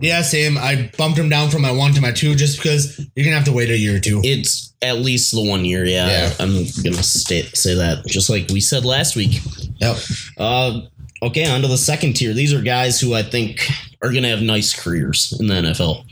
Yeah, 0.00 0.22
same. 0.22 0.56
I 0.56 0.90
bumped 0.96 1.18
him 1.18 1.28
down 1.28 1.50
from 1.50 1.62
my 1.62 1.72
one 1.72 1.92
to 1.94 2.00
my 2.00 2.12
two 2.12 2.34
just 2.34 2.56
because 2.58 2.98
you're 3.16 3.24
gonna 3.24 3.36
have 3.36 3.44
to 3.46 3.52
wait 3.52 3.70
a 3.70 3.76
year 3.76 3.96
or 3.96 4.00
two. 4.00 4.20
It's 4.22 4.72
at 4.82 4.98
least 4.98 5.32
the 5.32 5.42
one 5.42 5.64
year. 5.64 5.84
Yeah, 5.84 6.06
Yeah. 6.06 6.32
I'm 6.38 6.64
gonna 6.84 7.02
stay, 7.02 7.42
say 7.54 7.74
that, 7.74 8.06
just 8.06 8.30
like 8.30 8.48
we 8.50 8.60
said 8.60 8.84
last 8.84 9.16
week. 9.16 9.40
Yep. 9.80 9.96
Uh, 10.36 10.80
okay, 11.22 11.46
on 11.50 11.62
to 11.62 11.68
the 11.68 11.76
second 11.78 12.14
tier. 12.14 12.32
These 12.32 12.52
are 12.54 12.62
guys 12.62 13.00
who 13.00 13.14
I 13.14 13.22
think 13.22 13.68
are 14.02 14.10
going 14.12 14.22
to 14.22 14.28
have 14.28 14.42
nice 14.42 14.72
careers 14.78 15.36
in 15.40 15.48
the 15.48 15.54
NFL. 15.54 16.04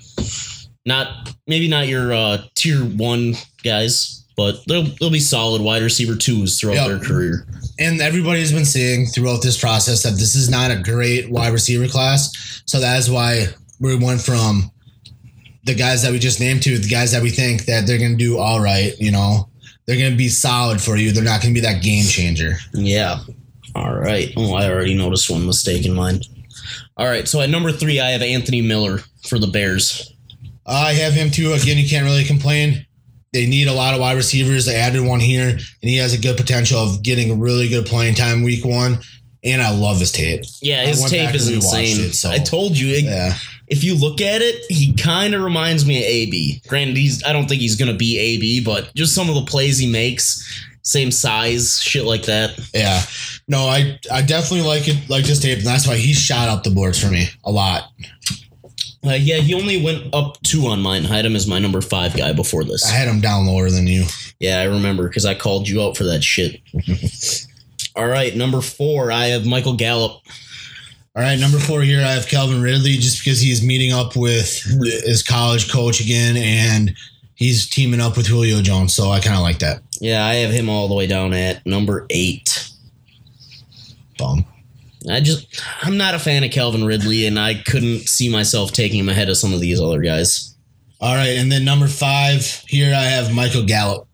Not 0.84 1.32
maybe 1.46 1.68
not 1.68 1.86
your 1.86 2.12
uh, 2.12 2.38
tier 2.56 2.78
one 2.80 3.34
guys, 3.62 4.24
but 4.36 4.56
they'll 4.66 4.84
they'll 5.00 5.10
be 5.10 5.20
solid 5.20 5.62
wide 5.62 5.82
receiver 5.82 6.16
twos 6.16 6.58
throughout 6.60 6.74
Yep. 6.76 6.86
their 6.88 6.98
career. 6.98 7.46
And 7.78 8.00
everybody's 8.00 8.52
been 8.52 8.64
seeing 8.64 9.06
throughout 9.06 9.42
this 9.42 9.60
process 9.60 10.02
that 10.02 10.12
this 10.12 10.34
is 10.34 10.48
not 10.48 10.70
a 10.70 10.82
great 10.82 11.30
wide 11.30 11.52
receiver 11.52 11.88
class. 11.88 12.62
So 12.64 12.80
that 12.80 12.98
is 12.98 13.10
why 13.10 13.46
we 13.80 13.96
went 13.96 14.22
from 14.22 14.70
the 15.64 15.74
guys 15.74 16.02
that 16.02 16.12
we 16.12 16.18
just 16.18 16.40
named 16.40 16.62
to 16.62 16.78
the 16.78 16.88
guys 16.88 17.12
that 17.12 17.22
we 17.22 17.30
think 17.30 17.66
that 17.66 17.86
they're 17.86 17.98
going 17.98 18.12
to 18.12 18.24
do 18.24 18.38
all 18.38 18.60
right. 18.60 18.98
You 18.98 19.10
know, 19.10 19.48
they're 19.86 19.98
going 19.98 20.12
to 20.12 20.16
be 20.16 20.28
solid 20.28 20.80
for 20.80 20.96
you. 20.96 21.12
They're 21.12 21.24
not 21.24 21.42
going 21.42 21.54
to 21.54 21.60
be 21.60 21.66
that 21.66 21.82
game 21.82 22.04
changer. 22.06 22.54
Yeah. 22.72 23.18
All 23.74 23.94
right. 23.94 24.32
Oh, 24.36 24.54
I 24.54 24.70
already 24.70 24.94
noticed 24.94 25.30
one 25.30 25.44
mistake 25.44 25.84
in 25.84 25.92
mine. 25.92 26.22
All 26.96 27.06
right. 27.06 27.28
So 27.28 27.42
at 27.42 27.50
number 27.50 27.72
three, 27.72 28.00
I 28.00 28.10
have 28.10 28.22
Anthony 28.22 28.62
Miller 28.62 29.00
for 29.28 29.38
the 29.38 29.48
Bears. 29.48 30.14
I 30.66 30.94
have 30.94 31.12
him 31.12 31.30
too. 31.30 31.52
Again, 31.52 31.76
you 31.76 31.88
can't 31.88 32.06
really 32.06 32.24
complain. 32.24 32.85
They 33.36 33.44
need 33.46 33.68
a 33.68 33.72
lot 33.74 33.92
of 33.92 34.00
wide 34.00 34.16
receivers. 34.16 34.64
They 34.64 34.76
added 34.76 35.02
one 35.04 35.20
here, 35.20 35.50
and 35.50 35.60
he 35.82 35.98
has 35.98 36.14
a 36.14 36.18
good 36.18 36.38
potential 36.38 36.78
of 36.78 37.02
getting 37.02 37.38
really 37.38 37.68
good 37.68 37.84
playing 37.84 38.14
time 38.14 38.42
week 38.42 38.64
one. 38.64 38.98
And 39.44 39.60
I 39.60 39.70
love 39.76 40.00
his 40.00 40.10
tape. 40.10 40.42
Yeah, 40.62 40.86
his 40.86 41.04
tape 41.10 41.34
is 41.34 41.48
insane. 41.50 42.00
it, 42.00 42.14
so- 42.14 42.30
I 42.30 42.38
told 42.38 42.78
you. 42.78 42.94
it- 42.94 43.04
Yeah. 43.04 43.36
if 43.68 43.84
you 43.84 43.94
look 43.94 44.22
at 44.22 44.40
it, 44.40 44.64
he 44.70 44.94
kind 44.94 45.34
of 45.34 45.42
reminds 45.42 45.84
me 45.84 45.98
of 45.98 46.04
AB. 46.04 46.62
Granted, 46.66 46.96
he's 46.96 47.22
I 47.24 47.34
don't 47.34 47.46
think 47.46 47.60
he's 47.60 47.74
gonna 47.76 47.92
be 47.94 48.18
AB, 48.18 48.60
but 48.60 48.94
just 48.94 49.14
some 49.14 49.28
of 49.28 49.34
the 49.34 49.42
plays 49.44 49.76
he 49.78 49.86
makes 49.86 50.42
same 50.82 51.10
size, 51.10 51.80
shit 51.82 52.04
like 52.04 52.22
that. 52.22 52.58
Yeah. 52.72 53.02
No, 53.48 53.66
I 53.68 53.98
I 54.10 54.22
definitely 54.22 54.66
like 54.66 54.88
it 54.88 54.96
like 55.10 55.24
this 55.26 55.40
tape, 55.40 55.58
and 55.58 55.66
that's 55.66 55.86
why 55.86 55.96
he 55.96 56.14
shot 56.14 56.48
up 56.48 56.64
the 56.64 56.70
boards 56.70 56.98
for 56.98 57.08
me 57.10 57.28
a 57.44 57.50
lot. 57.52 57.90
Uh, 59.06 59.12
yeah, 59.12 59.36
he 59.38 59.54
only 59.54 59.82
went 59.82 60.12
up 60.14 60.40
two 60.42 60.66
on 60.66 60.80
mine. 60.80 61.06
I 61.06 61.16
had 61.16 61.24
him 61.24 61.36
as 61.36 61.46
my 61.46 61.58
number 61.58 61.80
five 61.80 62.16
guy 62.16 62.32
before 62.32 62.64
this. 62.64 62.84
I 62.84 62.94
had 62.94 63.08
him 63.08 63.20
down 63.20 63.46
lower 63.46 63.70
than 63.70 63.86
you. 63.86 64.04
Yeah, 64.40 64.60
I 64.60 64.64
remember 64.64 65.08
because 65.08 65.24
I 65.24 65.34
called 65.34 65.68
you 65.68 65.82
out 65.82 65.96
for 65.96 66.04
that 66.04 66.22
shit. 66.24 66.60
All 67.96 68.06
right, 68.06 68.34
number 68.36 68.60
four, 68.60 69.10
I 69.10 69.26
have 69.26 69.46
Michael 69.46 69.76
Gallup. 69.76 70.20
All 71.14 71.22
right, 71.22 71.38
number 71.38 71.58
four 71.58 71.80
here, 71.80 72.00
I 72.00 72.12
have 72.12 72.28
Calvin 72.28 72.60
Ridley 72.60 72.96
just 72.98 73.24
because 73.24 73.40
he's 73.40 73.62
meeting 73.62 73.92
up 73.92 74.16
with 74.16 74.62
his 75.04 75.22
college 75.22 75.72
coach 75.72 76.00
again 76.00 76.36
and 76.36 76.94
he's 77.36 77.66
teaming 77.66 78.00
up 78.00 78.18
with 78.18 78.26
Julio 78.26 78.60
Jones. 78.60 78.94
So 78.94 79.10
I 79.10 79.20
kind 79.20 79.36
of 79.36 79.42
like 79.42 79.60
that. 79.60 79.80
Yeah, 79.98 80.26
I 80.26 80.34
have 80.34 80.50
him 80.50 80.68
all 80.68 80.88
the 80.88 80.94
way 80.94 81.06
down 81.06 81.32
at 81.32 81.64
number 81.64 82.06
eight. 82.10 82.70
Bum. 84.18 84.44
I 85.10 85.20
just, 85.20 85.62
I'm 85.82 85.96
not 85.96 86.14
a 86.14 86.18
fan 86.18 86.42
of 86.44 86.50
Calvin 86.50 86.84
Ridley, 86.84 87.26
and 87.26 87.38
I 87.38 87.54
couldn't 87.54 88.08
see 88.08 88.28
myself 88.28 88.72
taking 88.72 88.98
him 88.98 89.08
ahead 89.08 89.28
of 89.28 89.36
some 89.36 89.52
of 89.52 89.60
these 89.60 89.80
other 89.80 90.00
guys. 90.00 90.56
All 91.00 91.14
right, 91.14 91.36
and 91.38 91.50
then 91.52 91.64
number 91.64 91.86
five 91.88 92.44
here, 92.66 92.94
I 92.94 93.02
have 93.04 93.32
Michael 93.34 93.64
Gallup. 93.64 94.08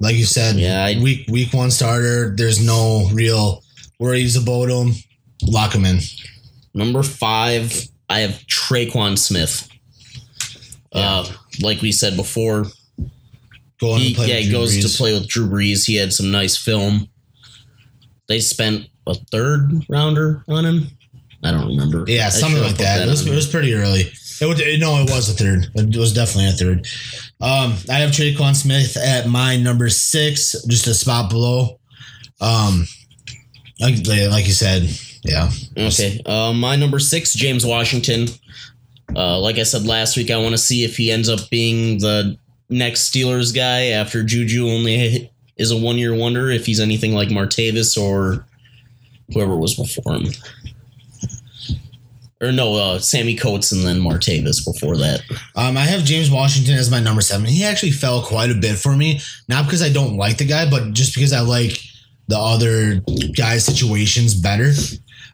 Like 0.00 0.14
you 0.16 0.26
said, 0.26 0.56
Yeah, 0.56 0.84
I- 0.84 1.00
week 1.02 1.26
week 1.28 1.52
one 1.52 1.70
starter. 1.72 2.34
There's 2.36 2.64
no 2.64 3.08
real 3.12 3.64
worries 3.98 4.36
about 4.36 4.68
him. 4.68 4.94
Lock 5.42 5.74
him 5.74 5.84
in. 5.84 5.98
Number 6.74 7.02
five, 7.02 7.88
I 8.08 8.20
have 8.20 8.40
Tre'Quan 8.46 9.18
Smith. 9.18 9.68
Uh, 10.92 11.28
like 11.60 11.80
we 11.82 11.90
said 11.92 12.16
before, 12.16 12.66
Going 13.80 14.00
he, 14.00 14.10
to 14.10 14.14
play 14.16 14.28
yeah, 14.28 14.36
with 14.36 14.44
he 14.44 14.52
goes 14.52 14.76
Brees. 14.76 14.90
to 14.92 14.96
play 14.98 15.12
with 15.14 15.28
Drew 15.28 15.48
Brees. 15.48 15.86
He 15.86 15.96
had 15.96 16.12
some 16.12 16.30
nice 16.30 16.56
film. 16.56 17.08
They 18.28 18.40
spent 18.40 18.86
a 19.08 19.14
third 19.14 19.72
rounder 19.88 20.44
on 20.48 20.64
him. 20.64 20.86
I 21.42 21.50
don't 21.52 21.68
remember. 21.68 22.04
Yeah, 22.06 22.28
something 22.30 22.60
like 22.60 22.72
put 22.72 22.78
that. 22.78 23.06
It 23.06 23.10
was, 23.10 23.26
it 23.26 23.34
was 23.34 23.48
pretty 23.48 23.74
early. 23.74 24.12
It 24.40 24.46
would, 24.46 24.58
no, 24.80 25.02
it 25.02 25.10
was 25.10 25.28
a 25.28 25.32
third. 25.32 25.66
It 25.74 25.96
was 25.96 26.12
definitely 26.12 26.50
a 26.50 26.52
third. 26.52 26.86
Um, 27.40 27.74
I 27.90 27.98
have 28.00 28.10
Tre'Quan 28.10 28.54
Smith 28.54 28.96
at 28.96 29.28
my 29.28 29.56
number 29.56 29.88
six, 29.88 30.54
just 30.66 30.86
a 30.86 30.94
spot 30.94 31.30
below. 31.30 31.80
Um, 32.40 32.86
like, 33.80 33.94
like 34.06 34.46
you 34.46 34.52
said, 34.52 34.88
yeah. 35.22 35.50
Okay. 35.76 36.20
Uh, 36.26 36.52
my 36.52 36.76
number 36.76 36.98
six, 36.98 37.34
James 37.34 37.66
Washington. 37.66 38.28
Uh, 39.14 39.38
like 39.40 39.58
I 39.58 39.62
said 39.62 39.86
last 39.86 40.16
week, 40.16 40.30
I 40.30 40.36
want 40.36 40.52
to 40.52 40.58
see 40.58 40.84
if 40.84 40.96
he 40.96 41.10
ends 41.10 41.28
up 41.28 41.40
being 41.50 41.98
the 41.98 42.36
next 42.68 43.10
Steelers 43.10 43.54
guy 43.54 43.86
after 43.86 44.22
Juju 44.22 44.68
only 44.68 45.32
is 45.56 45.70
a 45.70 45.76
one 45.76 45.98
year 45.98 46.14
wonder, 46.14 46.50
if 46.50 46.66
he's 46.66 46.80
anything 46.80 47.12
like 47.12 47.28
Martavis 47.28 48.00
or 48.00 48.46
whoever 49.32 49.56
was 49.56 49.74
before 49.74 50.14
him. 50.14 50.32
Or 52.40 52.52
no, 52.52 52.74
uh, 52.76 52.98
Sammy 53.00 53.34
Coates 53.34 53.72
and 53.72 53.84
then 53.84 54.00
Martavis 54.00 54.64
before 54.64 54.96
that. 54.96 55.22
Um, 55.56 55.76
I 55.76 55.80
have 55.80 56.04
James 56.04 56.30
Washington 56.30 56.74
as 56.74 56.90
my 56.90 57.00
number 57.00 57.20
seven. 57.20 57.46
He 57.46 57.64
actually 57.64 57.90
fell 57.90 58.22
quite 58.22 58.50
a 58.50 58.54
bit 58.54 58.76
for 58.76 58.94
me, 58.94 59.20
not 59.48 59.64
because 59.64 59.82
I 59.82 59.88
don't 59.88 60.16
like 60.16 60.38
the 60.38 60.44
guy, 60.44 60.70
but 60.70 60.92
just 60.92 61.14
because 61.14 61.32
I 61.32 61.40
like 61.40 61.80
the 62.28 62.38
other 62.38 63.02
guys' 63.36 63.64
situations 63.64 64.34
better. 64.34 64.72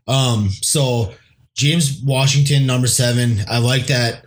Um, 0.09 0.49
so 0.63 1.13
James 1.55 2.01
Washington, 2.03 2.67
number 2.67 2.87
seven. 2.87 3.41
I 3.49 3.59
like 3.59 3.87
that. 3.89 4.24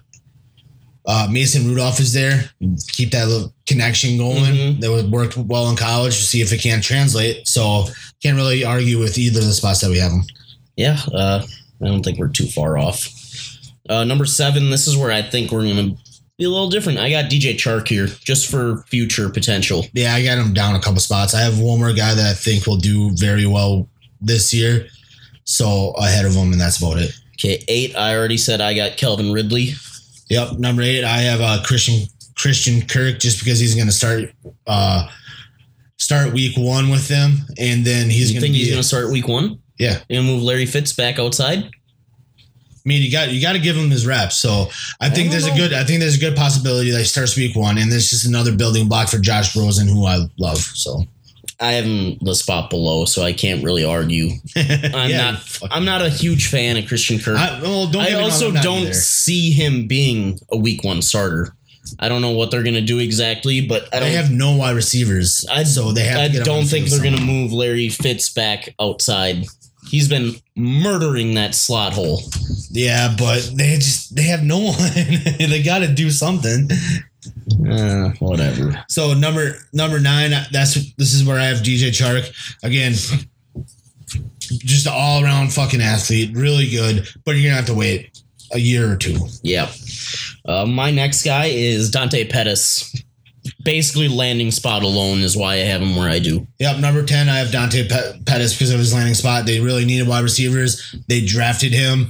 Uh, 1.07 1.25
Mason 1.31 1.65
Rudolph 1.65 2.01
is 2.01 2.11
there. 2.11 2.49
Keep 2.89 3.11
that 3.11 3.27
little 3.29 3.53
connection 3.65 4.17
going. 4.17 4.43
Mhm. 4.53 4.81
That 4.81 4.91
would 4.91 5.09
work 5.09 5.33
well 5.37 5.69
in 5.69 5.77
college. 5.77 6.15
See 6.15 6.41
if 6.41 6.51
it 6.51 6.61
can 6.61 6.81
translate. 6.81 7.47
So 7.47 7.87
can't 8.21 8.35
really 8.35 8.65
argue 8.65 8.99
with 8.99 9.17
either 9.17 9.39
of 9.39 9.45
the 9.45 9.53
spots 9.53 9.79
that 9.81 9.89
we 9.89 9.99
have 9.99 10.11
him. 10.11 10.25
Yeah, 10.75 10.99
uh, 11.13 11.45
I 11.81 11.87
don't 11.87 12.03
think 12.03 12.19
we're 12.19 12.27
too 12.27 12.47
far 12.47 12.77
off. 12.77 13.09
Uh, 13.89 14.03
number 14.03 14.25
seven, 14.25 14.69
this 14.69 14.85
is 14.85 14.97
where 14.97 15.11
I 15.11 15.21
think 15.21 15.51
we're 15.51 15.63
going 15.63 15.95
to 15.95 15.97
be 16.37 16.43
a 16.43 16.49
little 16.49 16.69
different. 16.69 16.99
I 16.99 17.09
got 17.09 17.31
DJ 17.31 17.53
Chark 17.55 17.87
here 17.87 18.07
just 18.07 18.47
for 18.47 18.83
future 18.89 19.29
potential. 19.29 19.87
Yeah, 19.93 20.13
I 20.13 20.23
got 20.23 20.37
him 20.37 20.53
down 20.53 20.75
a 20.75 20.79
couple 20.81 20.99
spots. 20.99 21.33
I 21.33 21.39
have 21.39 21.57
one 21.57 21.79
more 21.79 21.93
guy 21.93 22.13
that 22.13 22.25
I 22.29 22.33
think 22.33 22.67
will 22.67 22.77
do 22.77 23.11
very 23.15 23.45
well 23.45 23.87
this 24.19 24.53
year. 24.53 24.87
So 25.45 25.91
ahead 25.91 26.25
of 26.25 26.33
him, 26.35 26.51
and 26.51 26.59
that's 26.59 26.77
about 26.77 26.97
it. 26.97 27.11
Okay, 27.39 27.63
eight. 27.69 27.95
I 27.95 28.13
already 28.15 28.37
said 28.37 28.59
I 28.59 28.73
got 28.73 28.97
Calvin 28.97 29.31
Ridley. 29.31 29.75
Yep, 30.29 30.59
number 30.59 30.81
eight, 30.81 31.03
I 31.03 31.17
have 31.19 31.41
uh, 31.41 31.63
Christian 31.63 32.07
Christian 32.35 32.85
Kirk 32.85 33.19
just 33.19 33.39
because 33.39 33.59
he's 33.59 33.75
going 33.75 33.87
to 33.87 33.93
start 33.93 34.31
uh, 34.65 35.07
start 35.97 36.33
week 36.33 36.57
one 36.57 36.89
with 36.89 37.07
them, 37.07 37.37
and 37.57 37.85
then 37.85 38.09
he's 38.09 38.31
going 38.31 38.35
to 38.35 38.41
think 38.41 38.55
he's 38.55 38.69
going 38.69 38.81
to 38.81 38.87
start 38.87 39.09
week 39.11 39.27
one? 39.27 39.59
yeah. 39.77 39.99
And 40.09 40.25
move 40.25 40.41
Larry 40.41 40.65
Fitz 40.65 40.93
back 40.93 41.19
outside? 41.19 41.59
I 41.59 42.89
mean, 42.89 43.01
you 43.01 43.11
got 43.11 43.31
you 43.31 43.41
got 43.41 43.53
to 43.53 43.59
give 43.59 43.75
him 43.75 43.89
his 43.89 44.07
reps. 44.07 44.37
So 44.37 44.67
I 45.01 45.09
think 45.09 45.29
don't 45.29 45.41
there's 45.41 45.45
a 45.45 45.55
good 45.55 45.73
I 45.73 45.83
think 45.83 45.99
there's 45.99 46.15
a 46.15 46.19
good 46.19 46.35
possibility 46.35 46.91
that 46.91 46.99
he 46.99 47.03
starts 47.03 47.35
week 47.35 47.55
one, 47.55 47.77
and 47.77 47.91
there's 47.91 48.09
just 48.09 48.25
another 48.25 48.55
building 48.55 48.87
block 48.87 49.09
for 49.09 49.17
Josh 49.17 49.55
Rosen, 49.55 49.87
who 49.87 50.05
I 50.05 50.19
love. 50.39 50.57
So 50.57 51.03
I 51.59 51.73
have 51.73 51.85
him 51.85 52.17
the 52.21 52.35
spot 52.35 52.69
below, 52.69 53.05
so 53.05 53.23
I 53.23 53.33
can't 53.33 53.63
really 53.63 53.83
argue. 53.83 54.29
I'm 54.55 55.09
Yeah, 55.09 55.31
not. 55.31 55.59
I'm 55.71 55.85
not 55.85 56.01
a 56.03 56.09
huge 56.09 56.47
fan 56.49 56.77
of 56.77 56.87
Christian 56.87 57.17
Kirk. 57.19 57.37
I, 57.37 57.57
I, 57.57 57.61
well, 57.61 57.87
don't 57.87 58.03
get 58.03 58.09
me 58.11 58.15
wrong, 58.15 58.23
also 58.25 58.51
don't 58.51 58.83
either. 58.83 58.93
see 58.93 59.51
him 59.51 59.87
being 59.87 60.39
a 60.51 60.57
week 60.57 60.83
one 60.83 61.01
starter. 61.01 61.53
I 61.99 62.09
don't 62.09 62.21
know 62.21 62.31
what 62.31 62.51
they're 62.51 62.63
going 62.63 62.75
to 62.75 62.81
do 62.81 62.99
exactly, 62.99 63.65
but 63.65 63.87
I 63.93 63.99
don't. 63.99 64.09
They 64.09 64.15
have 64.15 64.29
no 64.29 64.55
wide 64.57 64.75
receivers, 64.75 65.45
I- 65.49 65.63
so 65.63 65.91
they 65.93 66.03
have. 66.03 66.19
I 66.19 66.27
to 66.27 66.33
get 66.33 66.45
don't 66.45 66.65
think 66.65 66.87
they're 66.89 67.01
going 67.01 67.15
to 67.15 67.21
move 67.23 67.51
Larry 67.53 67.89
Fitz 67.89 68.29
back 68.31 68.75
outside. 68.79 69.45
He's 69.89 70.09
been 70.09 70.35
murdering 70.57 71.35
that 71.35 71.55
slot 71.55 71.93
hole. 71.93 72.21
Yeah, 72.71 73.15
but 73.17 73.49
they 73.55 73.75
just 73.77 74.15
they 74.15 74.23
have 74.23 74.43
no 74.43 74.59
one. 74.65 74.75
they 75.39 75.63
got 75.63 75.79
to 75.79 75.87
do 75.87 76.09
something. 76.11 76.69
Uh, 77.69 78.09
whatever. 78.19 78.83
So 78.89 79.13
number 79.13 79.55
number 79.73 79.99
nine, 79.99 80.31
that's 80.51 80.73
this 80.95 81.13
is 81.13 81.23
where 81.23 81.39
I 81.39 81.45
have 81.45 81.57
DJ 81.59 81.89
Chark 81.89 82.31
again. 82.63 82.93
Just 84.39 84.85
an 84.87 84.93
all 84.95 85.23
around 85.23 85.51
fucking 85.53 85.81
athlete, 85.81 86.35
really 86.35 86.69
good. 86.69 87.07
But 87.25 87.31
you're 87.35 87.43
gonna 87.49 87.55
have 87.57 87.65
to 87.65 87.73
wait 87.73 88.21
a 88.53 88.59
year 88.59 88.89
or 88.91 88.95
two. 88.95 89.17
Yeah. 89.41 89.69
Uh, 90.45 90.65
my 90.65 90.91
next 90.91 91.23
guy 91.25 91.47
is 91.47 91.91
Dante 91.91 92.25
Pettis. 92.27 93.03
Basically, 93.63 94.07
landing 94.07 94.51
spot 94.51 94.83
alone 94.83 95.19
is 95.19 95.35
why 95.35 95.53
I 95.55 95.57
have 95.57 95.81
him 95.81 95.95
where 95.97 96.09
I 96.09 96.19
do. 96.19 96.47
Yep, 96.59 96.79
number 96.79 97.03
ten, 97.03 97.27
I 97.27 97.37
have 97.39 97.51
Dante 97.51 97.87
Pe- 97.87 98.19
Pettis 98.25 98.53
because 98.53 98.71
of 98.71 98.79
his 98.79 98.93
landing 98.93 99.13
spot. 99.13 99.45
They 99.45 99.59
really 99.59 99.83
needed 99.83 100.07
wide 100.07 100.23
receivers. 100.23 100.95
They 101.09 101.25
drafted 101.25 101.73
him. 101.73 102.07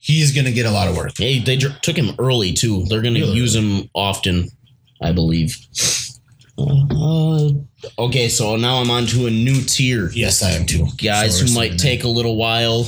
He's 0.00 0.32
gonna 0.32 0.52
get 0.52 0.66
a 0.66 0.70
lot 0.70 0.88
of 0.88 0.96
work. 0.96 1.12
Hey, 1.16 1.38
they 1.40 1.56
dr- 1.56 1.80
took 1.82 1.96
him 1.96 2.14
early 2.18 2.52
too. 2.52 2.84
They're 2.86 3.02
going 3.02 3.14
to 3.14 3.20
Really? 3.20 3.36
use 3.36 3.54
him 3.54 3.88
often, 3.94 4.48
I 5.06 5.12
believe. 5.12 5.56
Uh, 6.58 7.50
okay, 7.98 8.28
so 8.28 8.56
now 8.56 8.76
I'm 8.80 8.90
on 8.90 9.06
to 9.06 9.26
a 9.26 9.30
new 9.30 9.60
tier. 9.62 10.10
Yes, 10.12 10.42
I 10.42 10.50
am 10.52 10.66
too. 10.66 10.86
Guys 10.96 11.38
So 11.38 11.46
who 11.46 11.54
might 11.54 11.78
take 11.78 12.04
a 12.04 12.08
little 12.08 12.36
while, 12.36 12.86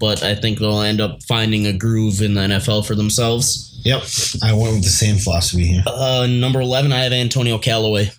but 0.00 0.22
I 0.22 0.34
think 0.34 0.58
they'll 0.58 0.80
end 0.80 1.00
up 1.00 1.22
finding 1.24 1.66
a 1.66 1.72
groove 1.72 2.22
in 2.22 2.34
the 2.34 2.40
NFL 2.42 2.86
for 2.86 2.94
themselves. 2.94 3.80
Yep, 3.84 4.02
I 4.42 4.52
went 4.52 4.74
with 4.74 4.82
the 4.82 4.88
same 4.90 5.16
philosophy 5.16 5.66
here. 5.66 5.82
Uh, 5.86 6.26
number 6.28 6.60
11, 6.60 6.92
I 6.92 7.02
have 7.04 7.12
Antonio 7.12 7.58
Callaway. 7.58 8.10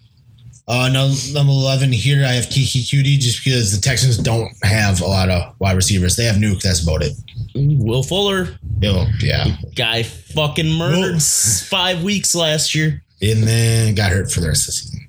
Uh, 0.68 0.90
no, 0.92 1.14
number 1.32 1.52
eleven 1.54 1.92
here, 1.92 2.26
I 2.26 2.32
have 2.32 2.46
Keke 2.46 2.82
Coutee 2.90 3.20
just 3.20 3.44
because 3.46 3.76
the 3.76 3.80
Texans 3.80 4.18
don't 4.18 4.52
have 4.64 5.00
a 5.02 5.06
lot 5.06 5.30
of 5.30 5.54
wide 5.60 5.76
receivers. 5.76 6.16
They 6.16 6.24
have 6.24 6.38
Nuke. 6.38 6.60
That's 6.64 6.82
about 6.82 7.04
it. 7.04 7.14
Will 7.54 8.02
Fuller, 8.02 8.48
yeah, 8.82 9.46
guy 9.76 10.02
fucking 10.02 10.72
murdered 10.74 11.18
s- 11.18 11.68
five 11.70 12.02
weeks 12.02 12.34
last 12.34 12.74
year. 12.74 13.04
And 13.22 13.44
then 13.44 13.96
got 13.96 14.12
hurt 14.12 14.32
for 14.32 14.42
the 14.42 14.48
rest 14.50 14.64
of 14.64 14.68
the 14.68 14.72
season. 14.74 15.08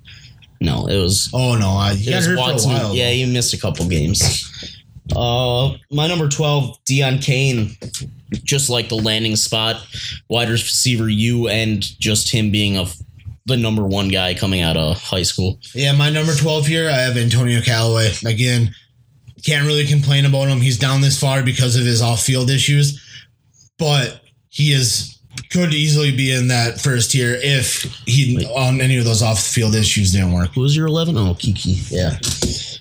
No, 0.61 0.87
it 0.87 0.97
was 0.97 1.29
Oh 1.33 1.55
no, 1.57 1.69
I 1.71 1.91
It 1.93 2.05
got 2.09 2.15
was 2.17 2.25
hurt 2.25 2.37
Watson. 2.39 2.71
for 2.71 2.77
a 2.77 2.79
while. 2.79 2.95
Yeah, 2.95 3.09
he 3.11 3.25
missed 3.31 3.53
a 3.53 3.59
couple 3.59 3.87
games. 3.87 4.51
Uh, 5.15 5.73
my 5.91 6.07
number 6.07 6.27
twelve, 6.27 6.77
Deon 6.85 7.21
Cain, 7.23 7.77
just 8.43 8.69
like 8.69 8.89
the 8.89 8.95
landing 8.95 9.35
spot, 9.35 9.77
wide 10.29 10.49
receiver 10.49 11.07
you, 11.09 11.47
and 11.47 11.81
just 11.99 12.29
him 12.33 12.51
being 12.51 12.77
a 12.77 12.85
the 13.45 13.55
number 13.55 13.85
one 13.85 14.09
guy 14.09 14.33
coming 14.33 14.61
out 14.61 14.75
of 14.75 14.97
high 15.01 15.23
school. 15.23 15.57
yeah. 15.73 15.93
My 15.93 16.09
number 16.09 16.33
twelve 16.35 16.65
here, 16.67 16.89
I 16.89 16.93
have 16.97 17.15
Antonio 17.15 17.61
Callaway. 17.61 18.11
Again, 18.25 18.75
can't 19.45 19.65
really 19.65 19.85
complain 19.85 20.25
about 20.25 20.49
him. 20.49 20.59
He's 20.59 20.77
down 20.77 20.99
this 21.01 21.17
far 21.19 21.41
because 21.43 21.77
of 21.77 21.85
his 21.85 22.01
off-field 22.01 22.49
issues, 22.49 23.01
but 23.77 24.21
he 24.49 24.73
is 24.73 25.16
could 25.49 25.73
easily 25.73 26.15
be 26.15 26.31
in 26.31 26.47
that 26.49 26.79
first 26.79 27.11
tier 27.11 27.37
if 27.41 27.83
he 28.05 28.45
on 28.55 28.81
any 28.81 28.97
of 28.97 29.05
those 29.05 29.21
off-field 29.21 29.75
issues 29.75 30.11
didn't 30.11 30.33
work. 30.33 30.53
Who 30.53 30.61
was 30.61 30.75
your 30.75 30.87
eleven? 30.87 31.17
Oh, 31.17 31.33
Keke. 31.33 31.91
Yeah. 31.91 32.17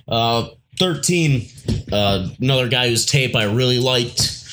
Uh, 0.09 0.49
thirteen. 0.79 1.49
Uh, 1.93 2.29
another 2.41 2.69
guy 2.69 2.89
whose 2.89 3.07
tape 3.07 3.35
I 3.35 3.45
really 3.45 3.79
liked, 3.79 4.45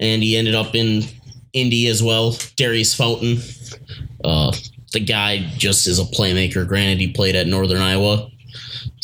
and 0.00 0.22
he 0.22 0.36
ended 0.36 0.54
up 0.54 0.74
in 0.74 1.02
Indy 1.52 1.88
as 1.88 2.02
well. 2.02 2.36
Daurice 2.56 2.94
Fountain. 2.94 3.38
Uh, 4.24 4.52
the 4.92 5.00
guy 5.00 5.50
just 5.56 5.86
is 5.86 5.98
a 5.98 6.04
playmaker. 6.04 6.66
Granted, 6.66 6.98
he 6.98 7.12
played 7.12 7.34
at 7.34 7.46
Northern 7.46 7.80
Iowa, 7.82 8.30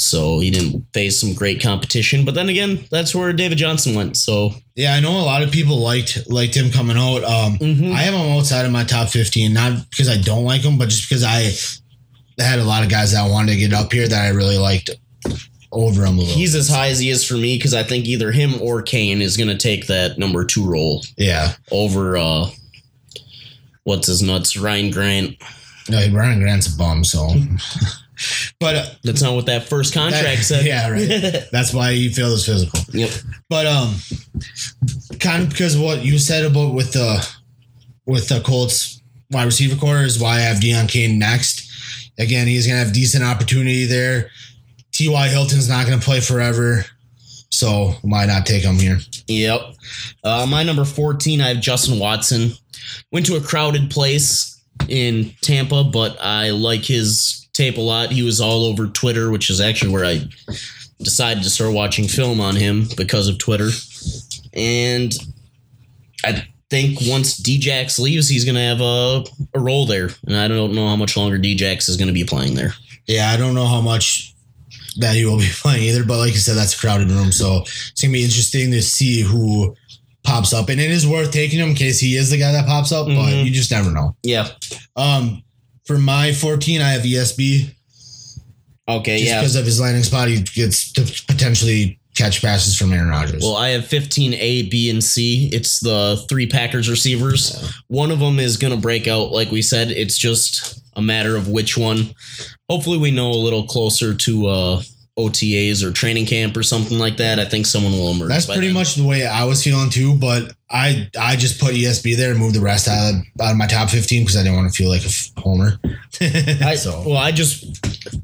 So 0.01 0.41
he 0.41 0.51
didn't 0.51 0.87
face 0.95 1.21
some 1.21 1.35
great 1.35 1.61
competition. 1.63 2.25
But 2.25 2.35
then 2.35 2.49
again, 2.49 2.85
that's 2.91 3.15
where 3.15 3.33
David 3.35 3.59
Johnson 3.59 3.95
went. 3.95 4.17
So 4.17 4.55
Yeah, 4.75 4.95
I 4.95 5.01
know 5.01 5.13
a 5.13 5.23
lot 5.23 5.43
of 5.43 5.51
people 5.51 5.77
liked 5.79 6.19
liked 6.29 6.55
him 6.55 6.71
coming 6.71 6.97
out. 6.97 7.23
Um, 7.23 7.59
Mhm. 7.59 7.93
I 7.93 8.03
have 8.03 8.15
him 8.15 8.31
outside 8.39 8.65
of 8.65 8.73
my 8.73 8.85
top 8.85 9.11
fifteen, 9.11 9.53
not 9.53 9.91
because 9.91 10.09
I 10.09 10.17
don't 10.17 10.45
like 10.45 10.63
him, 10.63 10.79
but 10.79 10.89
just 10.89 11.09
because 11.09 11.23
I 11.23 11.53
had 12.43 12.59
a 12.59 12.65
lot 12.65 12.83
of 12.83 12.89
guys 12.89 13.13
that 13.13 13.25
I 13.25 13.29
wanted 13.29 13.53
to 13.53 13.59
get 13.59 13.75
up 13.75 13.93
here 13.93 14.09
that 14.09 14.25
I 14.25 14.29
really 14.29 14.57
liked 14.57 14.89
over 15.73 16.05
him 16.05 16.17
a 16.17 16.21
little. 16.21 16.35
he's 16.35 16.55
as 16.55 16.69
high 16.69 16.89
as 16.89 16.99
he 16.99 17.11
is 17.11 17.23
for 17.23 17.35
me 17.35 17.57
because 17.57 17.75
I 17.75 17.83
think 17.83 18.07
either 18.07 18.33
him 18.33 18.61
or 18.61 18.81
Cain 18.83 19.21
is 19.21 19.37
going 19.37 19.51
to 19.51 19.57
take 19.59 19.87
that 19.87 20.19
number 20.19 20.45
two 20.45 20.65
role 20.65 21.05
yeah. 21.17 21.53
over 21.71 22.17
uh, 22.17 22.49
what's 23.85 24.07
his 24.09 24.23
nuts 24.23 24.57
Ryan 24.57 24.91
Grant. 24.91 25.37
No, 25.89 25.99
Ryan 26.11 26.41
Grant's 26.41 26.73
a 26.73 26.77
bum, 26.77 27.05
so. 27.05 27.29
but 28.59 28.77
uh, 28.77 28.87
That's 29.05 29.23
not 29.23 29.35
what 29.35 29.47
that 29.47 29.69
first 29.69 29.95
contract 29.95 30.23
that- 30.39 30.45
said. 30.45 30.67
yeah, 30.67 30.89
right. 30.91 31.45
That's 31.53 31.73
why 31.73 31.91
you 31.91 32.11
feel 32.11 32.31
this 32.31 32.47
physical. 32.47 32.81
Yep. 32.93 33.11
But 33.49 33.67
um, 33.67 33.95
kind 35.19 35.43
of 35.45 35.51
because 35.51 35.77
what 35.77 36.05
you 36.05 36.19
said 36.19 36.45
about 36.45 36.75
with 36.75 36.93
the 36.93 37.27
with 38.07 38.29
the 38.29 38.41
Colts 38.41 39.01
wide 39.31 39.45
receiver 39.45 39.77
core 39.77 39.99
is 40.03 40.19
why 40.21 40.37
I 40.37 40.41
have 40.41 40.59
Deon 40.59 40.89
Cain 40.89 41.19
next. 41.19 41.69
Again, 42.19 42.47
he's 42.47 42.67
gonna 42.67 42.79
have 42.79 42.93
decent 42.93 43.25
opportunity 43.25 43.87
there. 43.87 44.31
T.Y. 44.93 45.29
Hilton's 45.29 45.69
not 45.69 45.87
gonna 45.87 46.01
play 46.01 46.21
forever, 46.21 46.85
so 47.51 47.95
why 48.03 48.27
not 48.27 48.45
take 48.45 48.63
him 48.65 48.75
here? 48.77 48.99
Yep. 49.29 49.61
Uh, 50.25 50.47
my 50.49 50.63
number 50.63 50.85
14, 50.85 51.41
I 51.41 51.49
have 51.49 51.61
Justin 51.61 51.99
Watson. 51.99 52.51
Went 53.13 53.25
to 53.27 53.37
a 53.37 53.41
crowded 53.41 53.91
place 53.91 54.61
in 54.89 55.33
Tampa, 55.43 55.85
but 55.85 56.21
I 56.21 56.51
like 56.51 56.85
his 56.85 57.40
tape 57.53 57.77
a 57.77 57.81
lot. 57.81 58.11
He 58.13 58.23
was 58.23 58.41
all 58.41 58.65
over 58.65 58.87
Twitter, 58.87 59.31
which 59.31 59.51
is 59.51 59.61
actually 59.61 59.93
where 59.93 60.05
I 60.05 60.23
decided 60.99 61.43
to 61.45 61.51
start 61.51 61.73
watching 61.75 62.07
film 62.09 62.41
on 62.41 62.57
him 62.57 62.87
because 62.97 63.29
of 63.29 63.39
Twitter. 63.39 63.71
And 64.53 65.13
I 66.25 66.47
think 66.69 66.99
once 67.07 67.41
Djax 67.41 67.99
leaves, 67.99 68.29
he's 68.29 68.45
going 68.45 68.55
to 68.55 68.61
have 68.61 68.81
a, 68.81 69.25
a 69.55 69.61
role 69.61 69.87
there. 69.87 70.11
And 70.27 70.37
I 70.37 70.49
don't 70.49 70.75
know 70.75 70.89
how 70.89 70.97
much 70.97 71.17
longer 71.17 71.39
Djax 71.39 71.89
is 71.89 71.97
going 71.97 72.09
to 72.09 72.15
be 72.15 72.25
playing 72.25 72.55
there. 72.55 72.75
Yeah, 73.07 73.31
I 73.31 73.37
don't 73.37 73.55
know 73.55 73.67
how 73.67 73.81
much 73.81 74.35
that 74.99 75.15
he 75.17 75.25
will 75.25 75.39
be 75.39 75.49
playing 75.53 75.83
either, 75.85 76.05
but 76.05 76.19
like 76.19 76.33
you 76.33 76.39
said, 76.39 76.57
that's 76.57 76.75
a 76.75 76.79
crowded 76.79 77.11
room, 77.11 77.33
so 77.33 77.63
it's 77.63 78.01
gonna 78.03 78.13
be 78.13 78.25
interesting 78.25 78.71
to 78.73 78.83
see 78.83 79.21
who 79.23 79.75
pops 80.25 80.53
up, 80.53 80.69
and 80.69 80.81
it 80.81 80.91
is 80.91 81.07
worth 81.07 81.31
taking 81.33 81.59
him 81.61 81.71
in 81.71 81.75
case 81.75 81.99
he 82.01 82.17
is 82.17 82.31
the 82.31 82.39
guy 82.39 82.53
that 82.53 82.67
pops 82.67 82.91
up, 82.93 83.07
but 83.07 83.15
Mhm. 83.15 83.45
you 83.45 83.51
just 83.53 83.71
never 83.71 83.91
know. 83.91 84.17
Yeah. 84.23 84.49
Um, 84.97 85.43
for 85.91 85.99
my 85.99 86.33
14, 86.33 86.81
I 86.81 86.91
have 86.91 87.03
ESB. 87.03 87.75
Okay. 88.89 89.19
Just 89.19 89.29
yeah. 89.29 89.41
because 89.41 89.57
of 89.57 89.65
his 89.65 89.81
landing 89.81 90.05
spot, 90.05 90.29
he 90.29 90.41
gets 90.41 90.93
to 90.93 91.03
potentially 91.27 91.99
catch 92.15 92.41
passes 92.41 92.77
from 92.77 92.93
Aaron 92.93 93.09
Rodgers. 93.09 93.43
Well, 93.43 93.57
I 93.57 93.71
have 93.71 93.87
15 93.87 94.35
A, 94.35 94.69
B, 94.69 94.89
and 94.89 95.03
C. 95.03 95.51
It's 95.53 95.81
the 95.81 96.25
three 96.29 96.47
Packers 96.47 96.89
receivers. 96.89 97.75
One 97.89 98.13
of 98.13 98.21
them 98.21 98.39
is 98.39 98.57
going 98.57 98.73
to 98.73 98.81
break 98.81 99.09
out, 99.09 99.33
like 99.33 99.51
we 99.51 99.63
said. 99.63 99.91
It's 99.91 100.17
just 100.17 100.81
a 100.95 101.03
matter 101.03 101.35
of 101.35 101.49
which 101.49 101.77
one. 101.77 102.15
Hopefully, 102.69 102.99
we 102.99 103.11
know 103.11 103.33
a 103.33 103.43
little 103.43 103.67
closer 103.67 104.15
to 104.15 104.47
uh, 104.47 104.83
OTAs 105.19 105.83
or 105.83 105.91
training 105.91 106.27
camp 106.27 106.57
or 106.57 106.63
something 106.63 107.01
like 107.01 107.17
that. 107.17 107.41
I 107.41 107.47
think 107.47 107.67
someone 107.67 107.95
will 107.95 108.13
emerge. 108.13 108.29
That's 108.29 108.47
pretty 108.47 108.69
then. 108.69 108.75
much 108.75 108.95
the 108.95 109.07
way 109.07 109.27
I 109.27 109.43
was 109.43 109.65
feeling 109.65 109.91
too, 109.91 110.15
but 110.15 110.55
I 110.73 111.11
I 111.19 111.35
just 111.37 111.61
put 111.61 111.75
ESB 111.75 112.17
there 112.17 112.31
and 112.31 112.39
moved 112.39 112.55
the 112.55 112.61
rest 112.61 112.87
out 112.87 113.11
of, 113.15 113.17
out 113.41 113.51
of 113.53 113.57
my 113.57 113.67
top 113.67 113.91
15 113.91 114.23
because 114.23 114.37
I 114.37 114.43
didn't 114.45 114.57
want 114.57 114.73
to 114.73 114.77
feel 114.77 114.89
like 114.89 115.03
a 115.03 115.07
f- 115.07 115.31
homer. 115.37 115.79
I, 116.21 116.77
so 116.77 117.03
Well, 117.05 117.17
I 117.17 117.33
just 117.33 117.65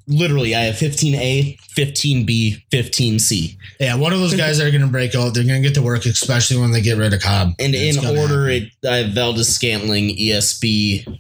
literally 0.07 0.55
I 0.55 0.61
have 0.65 0.77
15A, 0.77 1.59
15B, 1.77 2.63
15C. 2.71 3.57
yeah, 3.81 3.97
one 3.97 4.13
of 4.13 4.21
those 4.21 4.35
guys 4.37 4.61
are 4.61 4.71
going 4.71 4.83
to 4.83 4.87
break 4.87 5.15
out. 5.17 5.35
They're 5.35 5.43
going 5.45 5.61
to 5.61 5.69
get 5.69 5.75
to 5.75 5.83
work, 5.83 6.07
especially 6.07 6.59
when 6.61 6.71
they 6.71 6.81
get 6.83 6.99
rid 6.99 7.13
of 7.13 7.21
Cobb. 7.21 7.55
And 7.59 7.75
It's 7.75 7.97
in 7.97 8.17
order, 8.17 8.49
happen. 8.49 8.71
it 8.83 8.89
I 8.89 8.97
have 8.99 9.11
Valdes-Scantling, 9.15 10.17
ESB, 10.17 11.19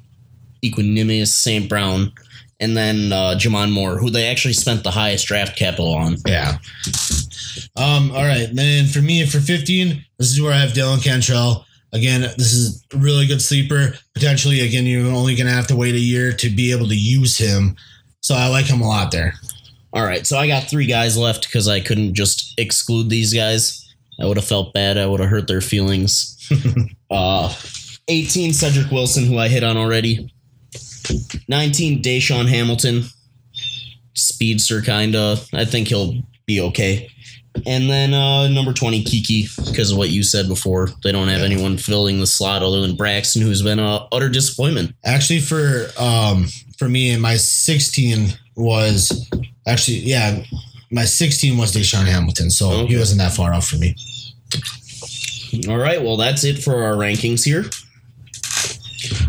Equanimeous, 0.64 1.28
St. 1.28 1.68
Brown, 1.68 2.12
and 2.60 2.76
then 2.76 3.12
uh, 3.12 3.34
J'Mon 3.36 3.70
Moore, 3.70 3.98
who 3.98 4.10
they 4.10 4.26
actually 4.26 4.54
spent 4.54 4.82
the 4.82 4.90
highest 4.90 5.26
draft 5.26 5.56
capital 5.56 5.94
on. 5.94 6.16
Yeah. 6.26 6.58
Um. 7.76 8.10
All 8.12 8.24
right. 8.24 8.48
Then 8.52 8.86
for 8.86 9.00
me, 9.00 9.26
for 9.26 9.40
15, 9.40 10.04
this 10.18 10.30
is 10.30 10.40
where 10.40 10.52
I 10.52 10.58
have 10.58 10.70
Dylan 10.70 11.02
Cantrell. 11.02 11.66
Again, 11.92 12.22
this 12.22 12.52
is 12.52 12.84
a 12.92 12.96
really 12.96 13.26
good 13.26 13.40
sleeper. 13.40 13.94
Potentially, 14.14 14.60
again, 14.60 14.84
you're 14.86 15.06
only 15.06 15.34
going 15.34 15.46
to 15.46 15.52
have 15.52 15.66
to 15.68 15.76
wait 15.76 15.94
a 15.94 16.00
year 16.00 16.32
to 16.32 16.50
be 16.50 16.72
able 16.72 16.88
to 16.88 16.96
use 16.96 17.38
him. 17.38 17.76
So 18.20 18.34
I 18.34 18.48
like 18.48 18.66
him 18.66 18.80
a 18.80 18.88
lot 18.88 19.12
there. 19.12 19.34
All 19.92 20.04
right, 20.04 20.26
so 20.26 20.36
I 20.36 20.46
got 20.46 20.64
three 20.64 20.84
guys 20.84 21.16
left 21.16 21.46
because 21.46 21.68
I 21.68 21.80
couldn't 21.80 22.12
just 22.12 22.52
exclude 22.58 23.08
these 23.08 23.32
guys. 23.32 23.94
I 24.20 24.26
would 24.26 24.36
have 24.36 24.46
felt 24.46 24.74
bad. 24.74 24.98
I 24.98 25.06
would 25.06 25.20
have 25.20 25.30
hurt 25.30 25.46
their 25.46 25.60
feelings. 25.62 26.36
uh, 27.10 27.54
18, 28.08 28.52
Cedric 28.52 28.90
Wilson, 28.90 29.24
who 29.24 29.38
I 29.38 29.48
hit 29.48 29.64
on 29.64 29.76
already. 29.76 30.30
19, 31.48 32.02
DaeSean 32.02 32.48
Hamilton. 32.48 33.04
Speedster, 34.14 34.80
kinda. 34.80 35.36
I 35.52 35.64
think 35.64 35.88
he'll 35.88 36.14
be 36.46 36.60
okay. 36.60 37.10
And 37.66 37.88
then 37.88 38.12
uh, 38.12 38.48
number 38.48 38.72
20, 38.72 39.02
Keke, 39.04 39.66
because 39.66 39.90
of 39.90 39.96
what 39.98 40.10
you 40.10 40.22
said 40.22 40.46
before. 40.48 40.90
They 41.02 41.10
don't 41.12 41.28
have 41.28 41.40
anyone 41.42 41.78
filling 41.78 42.20
the 42.20 42.26
slot 42.26 42.62
other 42.62 42.80
than 42.82 42.96
Braxton, 42.96 43.40
who's 43.42 43.62
been 43.62 43.78
a 43.78 44.06
utter 44.12 44.28
disappointment. 44.28 44.94
Actually, 45.04 45.40
for 45.40 45.86
um 45.98 46.46
for 46.78 46.88
me, 46.88 47.16
my 47.16 47.36
16 47.36 48.28
was 48.56 49.26
actually 49.66 49.98
yeah, 50.00 50.42
my 50.90 51.04
16 51.06 51.56
was 51.56 51.72
DaeSean 51.74 52.04
Hamilton. 52.06 52.50
So 52.50 52.70
Okay. 52.70 52.92
he 52.92 52.98
wasn't 52.98 53.20
that 53.20 53.32
far 53.32 53.54
off 53.54 53.66
for 53.68 53.76
me. 53.76 53.94
All 55.68 55.78
right, 55.78 56.02
well, 56.02 56.16
that's 56.18 56.44
it 56.44 56.62
for 56.62 56.82
our 56.84 56.92
rankings 56.94 57.42
here. 57.44 57.64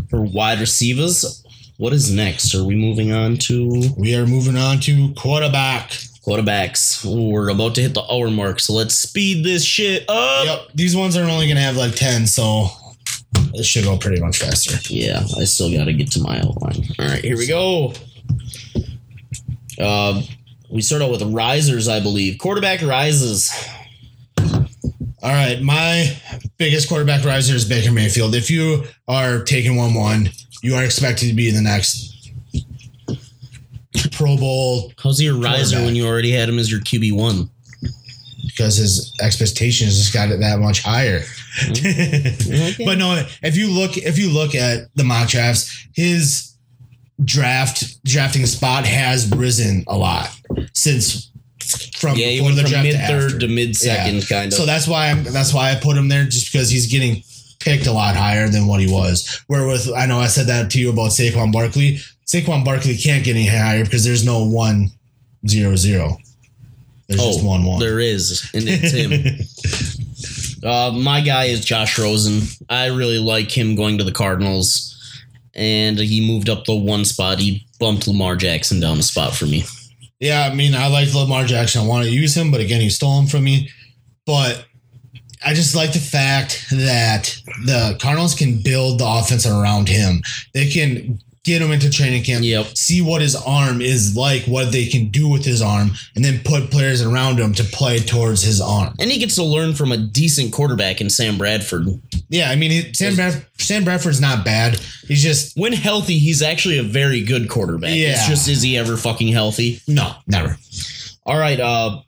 For 0.09 0.21
wide 0.21 0.59
receivers, 0.59 1.43
what 1.78 1.93
is 1.93 2.11
next? 2.11 2.55
Are 2.55 2.63
we 2.63 2.75
moving 2.75 3.11
on 3.11 3.38
to 3.38 3.93
We 3.97 4.15
are 4.15 4.25
moving 4.25 4.57
on 4.57 4.80
to 4.82 5.13
quarterback. 5.13 5.91
quarterbacks? 6.25 7.05
Ooh, 7.05 7.30
we're 7.30 7.49
about 7.49 7.75
to 7.75 7.82
hit 7.82 7.93
the 7.93 8.03
hour 8.11 8.30
mark, 8.30 8.59
so 8.59 8.73
let's 8.73 8.95
speed 8.95 9.45
this 9.45 9.63
shit 9.63 10.03
up. 10.09 10.45
Yep. 10.45 10.59
These 10.75 10.95
ones 10.95 11.15
are 11.15 11.23
only 11.23 11.45
going 11.45 11.55
to 11.57 11.61
have 11.61 11.75
like 11.78 11.95
10, 11.95 12.28
so 12.28 12.67
it 13.53 13.63
should 13.65 13.84
go 13.84 13.97
pretty 13.97 14.19
much 14.21 14.38
faster. 14.39 14.78
Yeah, 14.93 15.23
I 15.38 15.43
still 15.45 15.71
got 15.71 15.86
to 15.86 15.93
get 15.93 16.11
to 16.11 16.19
my 16.21 16.39
outline. 16.39 16.84
All 16.99 17.05
right, 17.07 17.23
here 17.23 17.38
we 17.38 17.47
go. 17.47 17.93
Uh, 19.80 20.21
we 20.69 20.82
start 20.82 21.01
out 21.01 21.11
with 21.11 21.21
risers, 21.21 21.88
I 21.88 21.99
believe. 21.99 22.39
Quarterback 22.39 22.82
rises. 22.82 23.51
All 25.23 25.34
right, 25.34 25.61
my 25.61 26.15
biggest 26.57 26.88
quarterback 26.89 27.23
riser 27.25 27.55
is 27.55 27.65
Baker 27.65 27.91
Mayfield. 27.91 28.36
If 28.36 28.49
you 28.51 28.84
are 29.07 29.43
taking 29.43 29.75
one 29.75 29.93
one, 29.93 30.30
you 30.61 30.75
are 30.75 30.83
expected 30.83 31.27
to 31.27 31.33
be 31.33 31.51
the 31.51 31.61
next 31.61 32.31
Pro 34.11 34.37
Bowl 34.37 34.91
How's 35.01 35.21
your 35.21 35.39
riser 35.39 35.77
when 35.83 35.95
you 35.95 36.07
already 36.07 36.31
had 36.31 36.49
him 36.49 36.59
as 36.59 36.71
your 36.71 36.81
QB 36.81 37.13
one? 37.13 37.49
because 38.57 38.77
his 38.77 39.13
expectations 39.21 39.97
just 39.97 40.13
got 40.13 40.29
it 40.29 40.39
that 40.39 40.59
much 40.59 40.81
higher. 40.81 41.19
Mm-hmm. 41.19 42.83
but 42.85 42.97
no, 42.97 43.23
if 43.43 43.55
you 43.55 43.69
look 43.71 43.97
if 43.97 44.17
you 44.17 44.31
look 44.31 44.55
at 44.55 44.93
the 44.95 45.03
mock 45.03 45.29
drafts, 45.29 45.87
his 45.93 46.55
draft 47.23 48.03
drafting 48.03 48.45
spot 48.45 48.85
has 48.85 49.29
risen 49.31 49.83
a 49.87 49.97
lot 49.97 50.29
since 50.73 51.31
from 51.97 52.15
Yeah, 52.17 52.27
he 52.27 52.37
before 52.37 52.45
went 52.45 52.55
the 52.55 52.61
from 52.63 52.71
draft 52.71 52.83
mid 52.85 52.95
third 52.95 53.23
after. 53.25 53.39
to 53.39 53.47
mid 53.47 53.75
second, 53.75 54.27
kind 54.27 54.47
of. 54.51 54.53
So 54.53 54.65
that's 54.65 54.87
why 54.87 55.09
I'm 55.09 55.23
that's 55.23 55.53
why 55.53 55.71
I 55.71 55.75
put 55.75 55.97
him 55.97 56.07
there 56.07 56.25
just 56.25 56.51
because 56.51 56.69
he's 56.69 56.91
getting 56.91 57.23
picked 57.59 57.87
a 57.87 57.91
lot 57.91 58.15
higher 58.15 58.47
than 58.49 58.67
what 58.67 58.79
he 58.79 58.91
was. 58.91 59.43
Where 59.47 59.67
with 59.67 59.89
I 59.95 60.05
know 60.05 60.19
I 60.19 60.27
said 60.27 60.47
that 60.47 60.71
to 60.71 60.79
you 60.79 60.89
about 60.91 61.11
Saquon 61.11 61.51
Barkley. 61.51 61.99
Saquon 62.25 62.63
Barkley 62.65 62.97
can't 62.97 63.23
get 63.23 63.35
any 63.35 63.47
higher 63.47 63.83
because 63.83 64.03
there's 64.03 64.25
no 64.25 64.45
one 64.45 64.89
zero 65.47 65.75
zero. 65.75 66.17
There's 67.07 67.21
just 67.23 67.43
one 67.45 67.63
one. 67.65 67.77
Oh, 67.77 67.79
There 67.85 67.99
is, 67.99 68.49
and 68.53 68.63
it's 68.67 68.91
him. 70.61 70.67
uh, 70.69 70.91
my 70.91 71.21
guy 71.21 71.45
is 71.45 71.63
Josh 71.63 71.97
Rosen. 71.97 72.41
I 72.69 72.87
really 72.87 73.19
like 73.19 73.49
him 73.55 73.75
going 73.75 73.97
to 73.97 74.03
the 74.03 74.11
Cardinals, 74.11 74.93
and 75.53 75.97
he 75.97 76.25
moved 76.25 76.49
up 76.49 76.65
the 76.65 76.75
one 76.75 77.05
spot. 77.05 77.39
He 77.39 77.65
bumped 77.79 78.07
Lamar 78.07 78.35
Jackson 78.35 78.79
down 78.81 78.97
a 78.99 79.03
spot 79.03 79.33
for 79.33 79.45
me. 79.45 79.63
Yeah, 80.19 80.49
I 80.51 80.53
mean, 80.53 80.75
I 80.75 80.87
like 80.87 81.13
Lamar 81.13 81.45
Jackson. 81.45 81.81
I 81.83 81.87
want 81.87 82.05
to 82.05 82.11
use 82.11 82.35
him, 82.35 82.51
but 82.51 82.59
again, 82.59 82.81
he 82.81 82.89
stole 82.89 83.19
him 83.21 83.27
from 83.27 83.43
me. 83.45 83.69
But 84.25 84.65
I 85.47 85.53
just 85.53 85.75
like 85.75 85.93
the 85.93 85.99
fact 85.99 86.65
that 86.71 87.33
the 87.65 87.97
Cardinals 88.01 88.35
can 88.35 88.61
build 88.61 88.99
the 88.99 89.05
offense 89.07 89.45
around 89.45 89.87
him. 89.87 90.21
They 90.53 90.67
can 90.69 91.19
get 91.45 91.61
him 91.61 91.71
into 91.71 91.89
training 91.89 92.21
camp, 92.23 92.43
Yep. 92.43 92.75
see 92.75 93.01
what 93.01 93.21
his 93.21 93.33
arm 93.33 93.79
is 93.81 94.17
like, 94.17 94.43
what 94.43 94.73
they 94.73 94.85
can 94.85 95.07
do 95.07 95.29
with 95.29 95.45
his 95.45 95.61
arm, 95.61 95.91
and 96.13 96.25
then 96.25 96.41
put 96.43 96.69
players 96.69 97.01
around 97.01 97.39
him 97.39 97.53
to 97.53 97.63
play 97.63 97.99
towards 97.99 98.41
his 98.41 98.59
arm. 98.59 98.93
And 98.99 99.09
he 99.09 99.17
gets 99.17 99.35
to 99.35 99.43
learn 99.45 99.73
from 99.73 99.93
a 99.93 99.97
decent 99.97 100.51
quarterback 100.51 100.99
in 100.99 101.09
Sam 101.09 101.37
Bradford. 101.37 101.87
Yeah, 102.27 102.49
I 102.51 102.57
mean, 102.57 102.71
he, 102.71 102.93
Sam, 102.93 103.15
Brad, 103.15 103.45
Sam 103.59 103.85
Bradford's 103.85 104.19
not 104.19 104.43
bad. 104.43 104.77
He's 105.07 105.23
just, 105.23 105.55
When 105.55 105.71
healthy, 105.71 106.19
he's 106.19 106.41
actually 106.41 106.79
a 106.79 106.83
very 106.83 107.23
good 107.23 107.47
quarterback. 107.49 107.95
Yeah. 107.95 108.09
It's 108.09 108.27
just 108.27 108.49
is 108.49 108.61
he 108.61 108.77
ever 108.77 108.97
fucking 108.97 109.29
healthy? 109.29 109.79
no, 109.87 110.15
never. 110.27 110.57
All 111.25 111.37
right, 111.37 111.59
uh, 111.61 112.01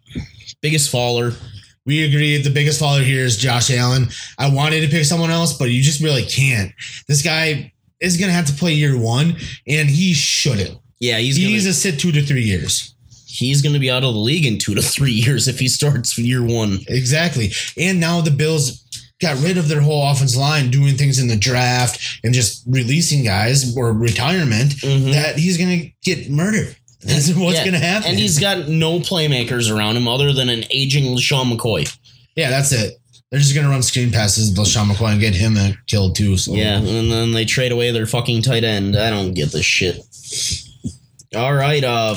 biggest 0.61 0.89
faller. 0.91 1.31
We 1.89 2.03
agree 2.03 2.39
the 2.39 2.51
biggest 2.51 2.79
faller 2.79 3.01
here 3.01 3.25
is 3.25 3.35
Josh 3.35 3.71
Allen. 3.71 4.09
I 4.37 4.47
wanted 4.47 4.81
to 4.81 4.87
pick 4.89 5.05
someone 5.05 5.31
else, 5.31 5.53
but 5.57 5.71
you 5.71 5.81
just 5.81 6.03
really 6.03 6.23
can't. 6.23 6.71
This 7.07 7.23
guy 7.23 7.73
is 7.99 8.15
going 8.15 8.29
to 8.29 8.33
have 8.35 8.45
to 8.45 8.53
play 8.53 8.73
year 8.73 8.95
one, 8.95 9.37
and 9.67 9.89
he 9.89 10.13
shouldn't. 10.13 10.77
Yeah, 10.99 11.17
he's 11.17 11.35
he 11.35 11.41
gonna, 11.45 11.53
needs 11.53 11.65
to 11.65 11.73
sit 11.73 11.99
two 11.99 12.11
to 12.11 12.21
three 12.21 12.43
years. 12.43 12.93
he's 13.25 13.63
going 13.63 13.73
to 13.73 13.79
be 13.79 13.89
out 13.89 14.03
of 14.03 14.13
the 14.13 14.19
league 14.19 14.45
in 14.45 14.59
two 14.59 14.75
to 14.75 14.83
three 14.83 15.13
years 15.13 15.47
if 15.47 15.57
he 15.57 15.67
starts 15.67 16.15
year 16.15 16.43
one. 16.45 16.77
Exactly. 16.87 17.49
And 17.75 17.99
now 17.99 18.21
the 18.21 18.29
Bills 18.29 18.83
got 19.19 19.41
rid 19.41 19.57
of 19.57 19.67
their 19.67 19.81
whole 19.81 20.11
offense 20.11 20.37
line, 20.37 20.69
doing 20.69 20.93
things 20.95 21.17
in 21.17 21.27
the 21.27 21.35
draft 21.37 21.99
and 22.23 22.35
just 22.35 22.63
releasing 22.67 23.23
guys 23.23 23.75
or 23.75 23.93
retirement 23.93 24.73
Mhm. 24.75 25.11
that 25.13 25.39
he's 25.39 25.57
going 25.57 25.79
to 25.81 25.89
get 26.03 26.29
murdered. 26.29 26.75
That's 27.01 27.33
what's 27.33 27.57
Yeah, 27.57 27.63
going 27.63 27.73
to 27.73 27.79
happen. 27.79 28.09
And 28.09 28.19
he's 28.19 28.39
got 28.39 28.67
no 28.67 28.99
playmakers 28.99 29.73
around 29.75 29.95
him 29.97 30.07
other 30.07 30.33
than 30.33 30.49
an 30.49 30.65
aging 30.69 31.05
LeSean 31.05 31.51
McCoy. 31.55 31.95
yeah, 32.35 32.49
that's 32.49 32.71
it. 32.71 32.95
They're 33.31 33.39
just 33.39 33.53
going 33.53 33.65
to 33.65 33.71
run 33.71 33.83
screen 33.83 34.11
passes 34.11 34.51
to 34.53 34.61
LeSean 34.61 34.89
McCoy 34.91 35.11
and 35.11 35.21
get 35.21 35.35
him 35.35 35.55
killed 35.87 36.15
too. 36.15 36.35
So 36.35 36.53
Yeah, 36.53 36.77
and 36.77 37.11
then 37.11 37.31
they 37.31 37.45
trade 37.45 37.71
away 37.71 37.91
their 37.91 38.05
fucking 38.07 38.41
tight 38.41 38.63
end. 38.63 38.97
I 38.97 39.09
don't 39.11 39.33
get 39.33 39.51
this 39.51 39.65
shit. 39.65 39.97
All 41.35 41.53
right, 41.53 41.83
uh, 41.83 42.15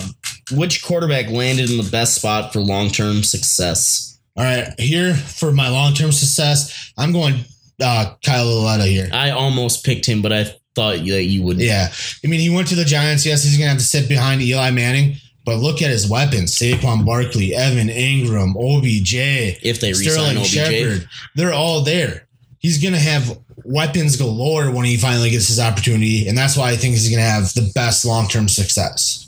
which 0.52 0.82
quarterback 0.82 1.28
landed 1.28 1.70
in 1.70 1.76
the 1.76 1.88
best 1.90 2.14
spot 2.14 2.52
for 2.52 2.60
long 2.60 2.88
term 2.88 3.22
success? 3.22 4.18
All 4.36 4.44
right, 4.44 4.72
here 4.80 5.14
for 5.14 5.52
my 5.52 5.68
long 5.68 5.92
term 5.92 6.12
success, 6.12 6.92
I'm 6.96 7.12
going 7.12 7.44
uh, 7.82 8.14
Kyle 8.24 8.46
Lauletta 8.46 8.86
here. 8.86 9.10
I 9.12 9.30
almost 9.30 9.84
picked 9.84 10.06
him, 10.06 10.22
but 10.22 10.32
I 10.32 10.46
thought 10.74 10.96
that 10.96 11.24
you 11.24 11.42
would. 11.42 11.58
Yeah, 11.60 11.88
I 12.24 12.26
mean, 12.26 12.40
he 12.40 12.50
went 12.50 12.68
to 12.68 12.74
the 12.74 12.84
Giants. 12.84 13.24
Yes, 13.26 13.44
he's 13.44 13.56
gonna 13.56 13.70
have 13.70 13.78
to 13.78 13.84
sit 13.84 14.08
behind 14.08 14.42
Eli 14.42 14.70
Manning, 14.70 15.16
but 15.44 15.56
look 15.58 15.82
at 15.82 15.90
his 15.90 16.08
weapons: 16.08 16.56
Saquon 16.56 17.04
Barkley, 17.04 17.54
Evan 17.54 17.88
Engram, 17.88 18.54
OBJ, 18.56 19.14
If 19.62 19.80
they 19.80 19.92
Sterling 19.92 20.38
OBJ, 20.38 20.48
Shepard. 20.48 21.08
They're 21.34 21.52
all 21.52 21.82
there. 21.82 22.26
He's 22.58 22.82
gonna 22.82 22.98
have 22.98 23.38
weapons 23.64 24.16
galore 24.16 24.70
when 24.70 24.84
he 24.84 24.96
finally 24.96 25.30
gets 25.30 25.48
his 25.48 25.60
opportunity, 25.60 26.26
and 26.28 26.36
that's 26.38 26.56
why 26.56 26.70
I 26.70 26.76
think 26.76 26.94
he's 26.94 27.10
gonna 27.10 27.22
have 27.22 27.52
the 27.54 27.70
best 27.74 28.04
long 28.04 28.28
term 28.28 28.48
success. 28.48 29.18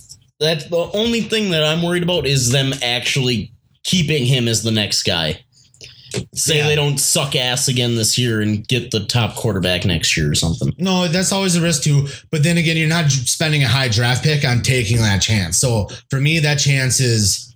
that's 0.41 0.67
the 0.67 0.91
only 0.95 1.21
thing 1.23 1.51
that 1.51 1.65
I'm 1.65 1.83
worried 1.83 2.03
about 2.03 2.27
is 2.27 2.51
them 2.51 2.73
actually 2.83 3.53
keeping 3.85 4.27
him 4.27 4.49
as 4.49 4.63
the 4.63 4.71
next 4.71 5.03
guy. 5.05 5.44
Say 6.35 6.59
Yeah. 6.59 6.67
they 6.67 6.75
don't 6.75 6.99
suck 6.99 7.37
ass 7.37 7.69
again 7.69 7.97
this 7.97 8.19
year 8.19 8.41
and 8.41 8.67
get 8.67 8.91
the 8.91 9.01
top 9.07 9.35
quarterback 9.37 9.85
next 9.85 10.17
year 10.17 10.31
or 10.31 10.35
something. 10.35 10.73
No, 10.79 11.09
that's 11.09 11.33
always 11.33 11.57
a 11.57 11.61
risk 11.61 11.83
too. 11.83 12.09
But 12.31 12.43
then 12.43 12.59
again, 12.59 12.77
you're 12.77 12.89
not 12.89 13.11
spending 13.11 13.63
a 13.63 13.69
high 13.69 13.89
draft 13.89 14.23
pick 14.25 14.45
on 14.45 14.63
taking 14.63 14.99
that 14.99 15.23
chance. 15.23 15.59
So 15.59 15.89
for 16.11 16.21
me, 16.21 16.39
that 16.41 16.59
chance 16.59 17.01
is 17.01 17.54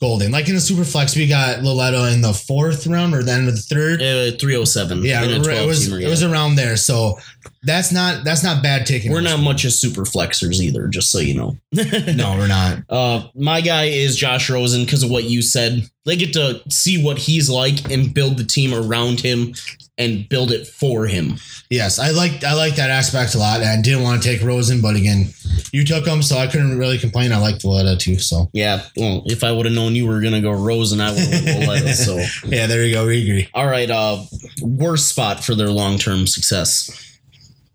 golden. 0.00 0.32
Like 0.32 0.48
in 0.48 0.54
the 0.54 0.60
super 0.60 0.84
flex, 0.84 1.14
we 1.14 1.26
got 1.28 1.62
Lauletta 1.62 2.12
in 2.12 2.22
the 2.22 2.32
fourth 2.32 2.86
round 2.86 3.14
or 3.14 3.22
the 3.22 3.32
end 3.32 3.48
of 3.48 3.54
the 3.54 3.60
third. 3.60 4.00
Uh, 4.00 4.36
307. 4.38 5.04
Yeah, 5.04 5.22
it 5.24 5.38
was 5.66 5.88
teamer, 5.88 6.00
it 6.00 6.08
was 6.08 6.22
around 6.22 6.56
there. 6.56 6.76
So 6.76 7.18
that's 7.62 7.92
not 7.92 8.24
that's 8.24 8.42
not 8.42 8.62
bad 8.62 8.86
taking. 8.86 9.12
We're 9.12 9.20
not 9.20 9.40
much 9.40 9.64
of 9.64 9.72
super 9.72 10.02
flexers 10.02 10.60
either, 10.60 10.88
just 10.88 11.10
so 11.10 11.18
you 11.18 11.34
know. 11.34 11.56
No, 12.20 12.36
we're 12.36 12.48
not. 12.48 12.78
Uh, 12.88 13.28
my 13.34 13.60
guy 13.60 13.84
is 13.84 14.16
Josh 14.16 14.50
Rosen 14.50 14.84
because 14.84 15.02
of 15.02 15.10
what 15.10 15.24
you 15.24 15.42
said. 15.42 15.88
They 16.06 16.16
get 16.16 16.32
to 16.32 16.62
see 16.70 17.02
what 17.02 17.18
he's 17.18 17.48
like 17.48 17.90
and 17.90 18.12
build 18.12 18.38
the 18.38 18.44
team 18.44 18.74
around 18.74 19.20
him 19.20 19.54
and 20.00 20.28
build 20.28 20.50
it 20.50 20.66
for 20.66 21.06
him. 21.06 21.36
Yes, 21.68 21.98
I 22.00 22.10
like 22.10 22.42
I 22.42 22.54
like 22.54 22.74
that 22.76 22.90
aspect 22.90 23.34
a 23.34 23.38
lot. 23.38 23.60
And 23.60 23.68
I 23.68 23.80
didn't 23.80 24.02
want 24.02 24.20
to 24.22 24.28
take 24.28 24.42
Rosen, 24.42 24.80
but 24.80 24.96
again, 24.96 25.28
you 25.72 25.84
took 25.84 26.04
him, 26.06 26.22
so 26.22 26.36
I 26.38 26.46
couldn't 26.48 26.76
really 26.78 26.98
complain. 26.98 27.30
I 27.32 27.36
liked 27.38 27.64
Lauletta 27.64 27.96
too. 27.96 28.18
So 28.18 28.48
Yeah, 28.52 28.82
well, 28.96 29.22
if 29.26 29.44
I 29.44 29.52
would 29.52 29.66
have 29.66 29.74
known 29.74 29.94
you 29.94 30.06
were 30.06 30.20
gonna 30.20 30.40
go 30.40 30.50
Rosen, 30.52 31.00
I 31.00 31.10
would 31.12 31.20
have 31.20 31.44
Lauletta. 31.44 31.94
So, 32.00 32.16
yeah, 32.46 32.66
there 32.66 32.84
you 32.84 32.94
go. 32.94 33.06
We 33.06 33.22
agree. 33.22 33.48
all 33.54 33.66
right. 33.66 33.90
Uh, 33.90 34.24
worst 34.62 35.08
spot 35.08 35.44
for 35.44 35.54
their 35.54 35.68
long 35.70 35.98
term 35.98 36.26
success. 36.26 36.90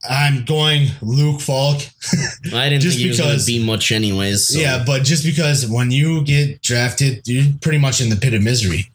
I'm 0.08 0.46
going 0.46 0.90
Luke 1.02 1.42
Falk. 1.42 1.82
I 2.54 2.70
didn't 2.70 2.82
Just 2.84 2.98
think 2.98 3.04
he 3.06 3.08
was 3.10 3.18
because- 3.18 3.46
be 3.46 3.64
much 3.66 3.92
anyways. 3.92 4.48
so- 4.50 4.60
Yeah, 4.60 4.84
but 4.86 5.04
just 5.04 5.24
because 5.24 5.66
when 5.68 5.90
you 5.92 6.24
get 6.24 6.62
drafted, 6.62 7.22
you're 7.26 7.46
pretty 7.62 7.80
much 7.80 8.02
in 8.02 8.10
the 8.10 8.16
pit 8.16 8.34
of 8.34 8.44
misery. 8.44 8.92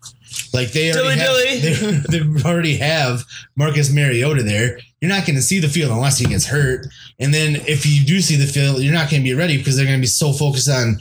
Like 0.53 0.73
they 0.73 0.93
already, 0.93 1.21
Dilly 1.21 1.71
have, 1.71 2.03
they, 2.05 2.19
they 2.19 2.49
already 2.49 2.77
have 2.79 3.25
Marcus 3.57 3.93
Mariota 3.93 4.43
there. 4.43 4.79
You're 5.01 5.09
not 5.09 5.27
going 5.27 5.37
to 5.37 5.43
see 5.43 5.61
the 5.61 5.69
field 5.69 5.93
unless 5.93 6.19
he 6.19 6.27
gets 6.27 6.47
hurt. 6.47 6.87
And 7.19 7.33
then 7.33 7.57
if 7.67 7.87
you 7.87 8.05
do 8.05 8.21
see 8.21 8.37
the 8.37 8.47
field, 8.47 8.83
you're 8.83 8.93
not 8.93 9.11
going 9.11 9.23
to 9.23 9.29
be 9.29 9.35
ready 9.35 9.57
because 9.59 9.77
they're 9.77 9.87
going 9.87 9.99
to 9.99 10.03
be 10.03 10.07
so 10.07 10.33
focused 10.33 10.69
on 10.69 10.99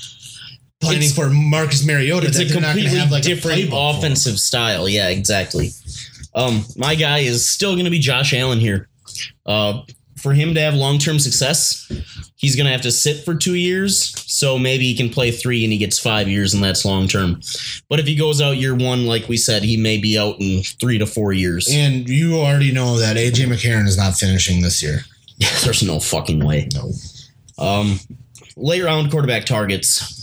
planning 0.82 1.04
It's- 1.04 1.16
for 1.16 1.30
Marcus 1.30 1.86
Mariota 1.86 2.28
it's 2.28 2.38
that 2.38 2.50
a 2.50 2.54
they're 2.54 2.62
not 2.62 2.76
going 2.76 2.86
to 2.86 2.92
completely 2.92 3.00
have 3.00 3.12
like 3.12 3.24
different 3.24 3.70
offensive 3.74 4.40
style. 4.40 4.88
Yeah, 4.88 5.10
exactly. 5.10 5.72
Um, 6.36 6.64
my 6.78 6.96
guy 6.96 7.20
is 7.20 7.50
still 7.50 7.74
going 7.74 7.86
to 7.86 7.92
be 7.92 8.00
Josh 8.00 8.34
Allen 8.34 8.60
here. 8.60 8.88
Uh, 9.46 9.82
for 10.18 10.34
him 10.34 10.54
to 10.54 10.62
have 10.62 10.74
long 10.74 11.00
term 11.00 11.18
success, 11.18 11.92
he's 12.40 12.56
going 12.56 12.66
to 12.66 12.72
have 12.72 12.82
to 12.82 12.92
sit 12.92 13.24
for 13.24 13.36
two 13.36 13.56
years. 13.56 14.14
So 14.32 14.58
maybe 14.58 14.86
he 14.86 14.96
can 14.96 15.10
play 15.10 15.30
three 15.32 15.64
and 15.64 15.72
he 15.74 15.78
gets 15.78 16.00
five 16.00 16.28
years, 16.28 16.54
and 16.54 16.64
that's 16.64 16.84
long 16.86 17.08
term. 17.08 17.42
But 17.90 18.00
if 18.00 18.08
he 18.08 18.16
goes 18.16 18.42
out 18.42 18.58
year 18.58 18.74
one, 18.74 19.06
like 19.06 19.28
we 19.28 19.38
said, 19.38 19.62
he 19.64 19.78
may 19.78 19.98
be 19.98 20.18
out 20.18 20.38
in 20.40 20.64
three 20.64 20.98
to 20.98 21.06
four 21.06 21.34
years. 21.34 21.68
And 21.72 22.08
you 22.10 22.38
already 22.38 22.72
know 22.72 22.98
that 22.98 23.18
AJ 23.18 23.46
McCarron 23.48 23.88
is 23.88 23.98
not 23.98 24.16
finishing 24.16 24.62
this 24.62 24.82
year. 24.82 25.02
There's 25.64 25.84
no 25.84 26.00
fucking 26.00 26.44
way. 26.46 26.68
No. 26.74 26.92
Um, 27.64 28.00
late 28.56 28.82
round 28.84 29.12
quarterback 29.12 29.46
targets. 29.46 30.16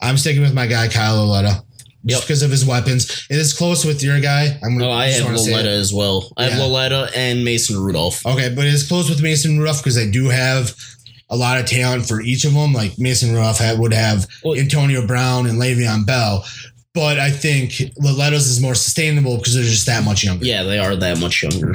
I'm 0.00 0.16
sticking 0.16 0.42
with 0.42 0.54
my 0.54 0.66
guy 0.66 0.86
Kyle 0.88 1.16
Lauletta. 1.16 1.64
Just 2.06 2.22
because 2.22 2.42
of 2.42 2.50
his 2.50 2.64
weapons. 2.64 3.26
It 3.28 3.36
is 3.36 3.52
close 3.52 3.84
with 3.84 4.02
your 4.02 4.20
guy. 4.20 4.56
I'm 4.62 4.78
gonna, 4.78 4.88
Oh, 4.88 4.92
I 4.92 5.08
have 5.08 5.24
wanna 5.24 5.36
say 5.38 5.50
it. 5.50 5.54
Lauletta 5.56 5.70
as 5.70 5.92
well. 5.92 6.32
I 6.36 6.44
have 6.44 6.52
Yeah. 6.52 6.64
Lauletta 6.64 7.10
and 7.14 7.44
Mason 7.44 7.76
Rudolph. 7.76 8.24
Okay, 8.24 8.48
but 8.54 8.66
it's 8.66 8.86
close 8.86 9.10
with 9.10 9.20
Mason 9.20 9.58
Rudolph 9.58 9.78
because 9.82 9.98
I 9.98 10.06
do 10.08 10.28
have 10.28 10.74
a 11.30 11.36
lot 11.36 11.58
of 11.58 11.66
talent 11.66 12.06
for 12.06 12.20
each 12.20 12.44
of 12.44 12.54
them. 12.54 12.72
Like 12.72 12.98
Mason 12.98 13.30
Rudolph 13.34 13.58
had, 13.58 13.78
would 13.78 13.92
have 13.92 14.26
Well- 14.44 14.58
Antonio 14.58 15.06
Brown 15.06 15.46
and 15.46 15.58
Le'Veon 15.60 16.06
Bell, 16.06 16.44
but 16.94 17.18
I 17.18 17.30
think 17.30 17.72
Lauletta's 18.00 18.48
is 18.48 18.60
more 18.60 18.74
sustainable 18.74 19.36
because 19.36 19.54
they're 19.54 19.62
just 19.64 19.86
that 19.86 20.04
much 20.04 20.24
younger. 20.24 20.44
Yeah, 20.44 20.62
they 20.64 20.78
are 20.78 20.96
that 20.96 21.18
much 21.20 21.42
younger. 21.42 21.74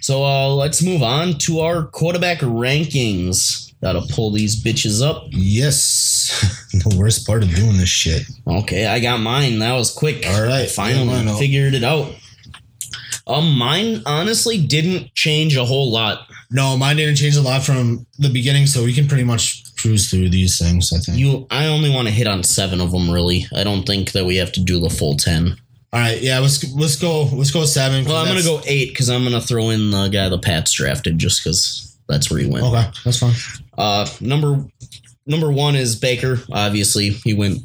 So 0.00 0.24
uh, 0.24 0.48
let's 0.54 0.82
move 0.82 1.02
on 1.02 1.34
to 1.38 1.60
our 1.60 1.84
quarterback 1.86 2.38
rankings. 2.40 3.72
Gotta 3.82 4.02
pull 4.10 4.30
these 4.30 4.62
bitches 4.62 5.06
up. 5.06 5.26
Yes, 5.30 6.68
the 6.72 6.96
worst 6.96 7.26
part 7.26 7.42
of 7.42 7.54
doing 7.54 7.76
this 7.76 7.88
shit. 7.88 8.22
Okay, 8.46 8.86
I 8.86 9.00
got 9.00 9.20
mine. 9.20 9.58
That 9.58 9.72
was 9.74 9.90
quick. 9.90 10.24
All 10.26 10.42
right, 10.42 10.70
finally 10.70 11.26
figured 11.38 11.74
it 11.74 11.84
out. 11.84 12.14
Um, 13.26 13.56
mine 13.56 14.02
honestly 14.04 14.58
didn't 14.58 15.14
change 15.14 15.56
a 15.56 15.64
whole 15.64 15.90
lot. 15.90 16.26
No, 16.50 16.76
mine 16.76 16.96
didn't 16.96 17.16
change 17.16 17.36
a 17.36 17.42
lot 17.42 17.62
from 17.62 18.06
the 18.18 18.28
beginning, 18.28 18.66
so 18.66 18.84
we 18.84 18.92
can 18.92 19.08
pretty 19.08 19.24
much 19.24 19.74
cruise 19.76 20.10
through 20.10 20.28
these 20.28 20.58
things. 20.58 20.92
I 20.92 20.98
think. 20.98 21.18
You, 21.18 21.46
I 21.50 21.66
only 21.66 21.90
want 21.90 22.06
to 22.08 22.12
hit 22.12 22.26
on 22.26 22.42
seven 22.42 22.80
of 22.80 22.92
them. 22.92 23.10
Really, 23.10 23.46
I 23.56 23.64
don't 23.64 23.84
think 23.84 24.12
that 24.12 24.26
we 24.26 24.36
have 24.36 24.52
to 24.52 24.60
do 24.60 24.78
the 24.78 24.90
full 24.90 25.16
ten. 25.16 25.56
All 25.92 26.00
right, 26.00 26.20
yeah, 26.20 26.38
let's 26.38 26.74
let's 26.74 26.96
go 26.96 27.24
let's 27.32 27.50
go 27.50 27.64
seven. 27.64 28.04
Well, 28.04 28.16
I'm 28.16 28.26
gonna 28.26 28.42
go 28.42 28.60
eight 28.66 28.90
because 28.90 29.08
I'm 29.08 29.24
gonna 29.24 29.40
throw 29.40 29.70
in 29.70 29.90
the 29.90 30.08
guy 30.08 30.28
the 30.28 30.38
Pats 30.38 30.72
drafted 30.72 31.18
just 31.18 31.42
because 31.42 31.96
that's 32.08 32.30
where 32.30 32.40
he 32.40 32.46
went. 32.46 32.66
Okay, 32.66 32.90
that's 33.04 33.20
fine. 33.20 33.34
Uh, 33.78 34.06
number 34.20 34.64
number 35.26 35.50
one 35.50 35.76
is 35.76 35.96
Baker. 35.96 36.40
Obviously, 36.52 37.10
he 37.10 37.32
went 37.32 37.60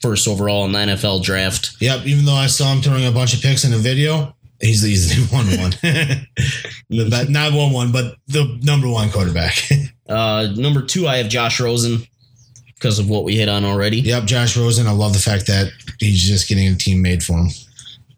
first 0.00 0.26
overall 0.28 0.64
in 0.64 0.72
the 0.72 0.78
NFL 0.78 1.22
draft. 1.22 1.76
Yep. 1.80 2.06
Even 2.06 2.24
though 2.24 2.34
I 2.34 2.46
saw 2.46 2.72
him 2.72 2.82
throwing 2.82 3.06
a 3.06 3.12
bunch 3.12 3.34
of 3.34 3.40
picks 3.40 3.64
in 3.64 3.70
the 3.70 3.78
video, 3.78 4.34
he's 4.60 4.82
the 4.82 4.88
easily 4.88 5.26
one 5.36 5.46
one. 5.60 5.70
the 6.90 7.26
not 7.28 7.52
one 7.52 7.72
one, 7.72 7.92
but 7.92 8.16
the 8.28 8.58
number 8.62 8.88
one 8.88 9.10
quarterback. 9.10 9.56
Uh, 10.10 10.52
number 10.56 10.82
two, 10.82 11.06
I 11.06 11.18
have 11.18 11.28
Josh 11.28 11.60
Rosen 11.60 12.02
because 12.74 12.98
of 12.98 13.08
what 13.08 13.22
we 13.22 13.36
hit 13.36 13.48
on 13.48 13.64
already. 13.64 13.98
yep, 14.00 14.24
Josh 14.24 14.56
Rosen. 14.56 14.88
I 14.88 14.90
love 14.90 15.12
the 15.12 15.20
fact 15.20 15.46
that 15.46 15.70
he's 16.00 16.20
just 16.20 16.48
getting 16.48 16.66
a 16.66 16.74
team 16.74 17.00
made 17.00 17.22
for 17.22 17.34
him. 17.38 17.48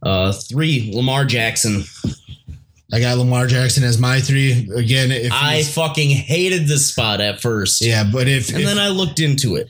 Uh, 0.03 0.33
three, 0.33 0.91
Lamar 0.95 1.27
Jackson. 1.27 1.85
I 2.95 3.01
got 3.01 3.17
Lamar 3.17 3.47
Jackson 3.47 3.85
as 3.85 3.99
my 3.99 4.21
three 4.21 4.69
again. 4.77 5.11
If 5.11 5.33
I 5.33 5.63
fucking 5.63 6.11
hated 6.11 6.67
this 6.67 6.87
spot 6.87 7.23
at 7.23 7.41
first. 7.41 7.81
yeah, 7.83 8.05
but 8.05 8.29
if 8.29 8.51
And 8.51 8.59
if, 8.61 8.67
then 8.67 8.79
I 8.79 8.89
looked 8.89 9.19
into 9.19 9.57
it. 9.57 9.69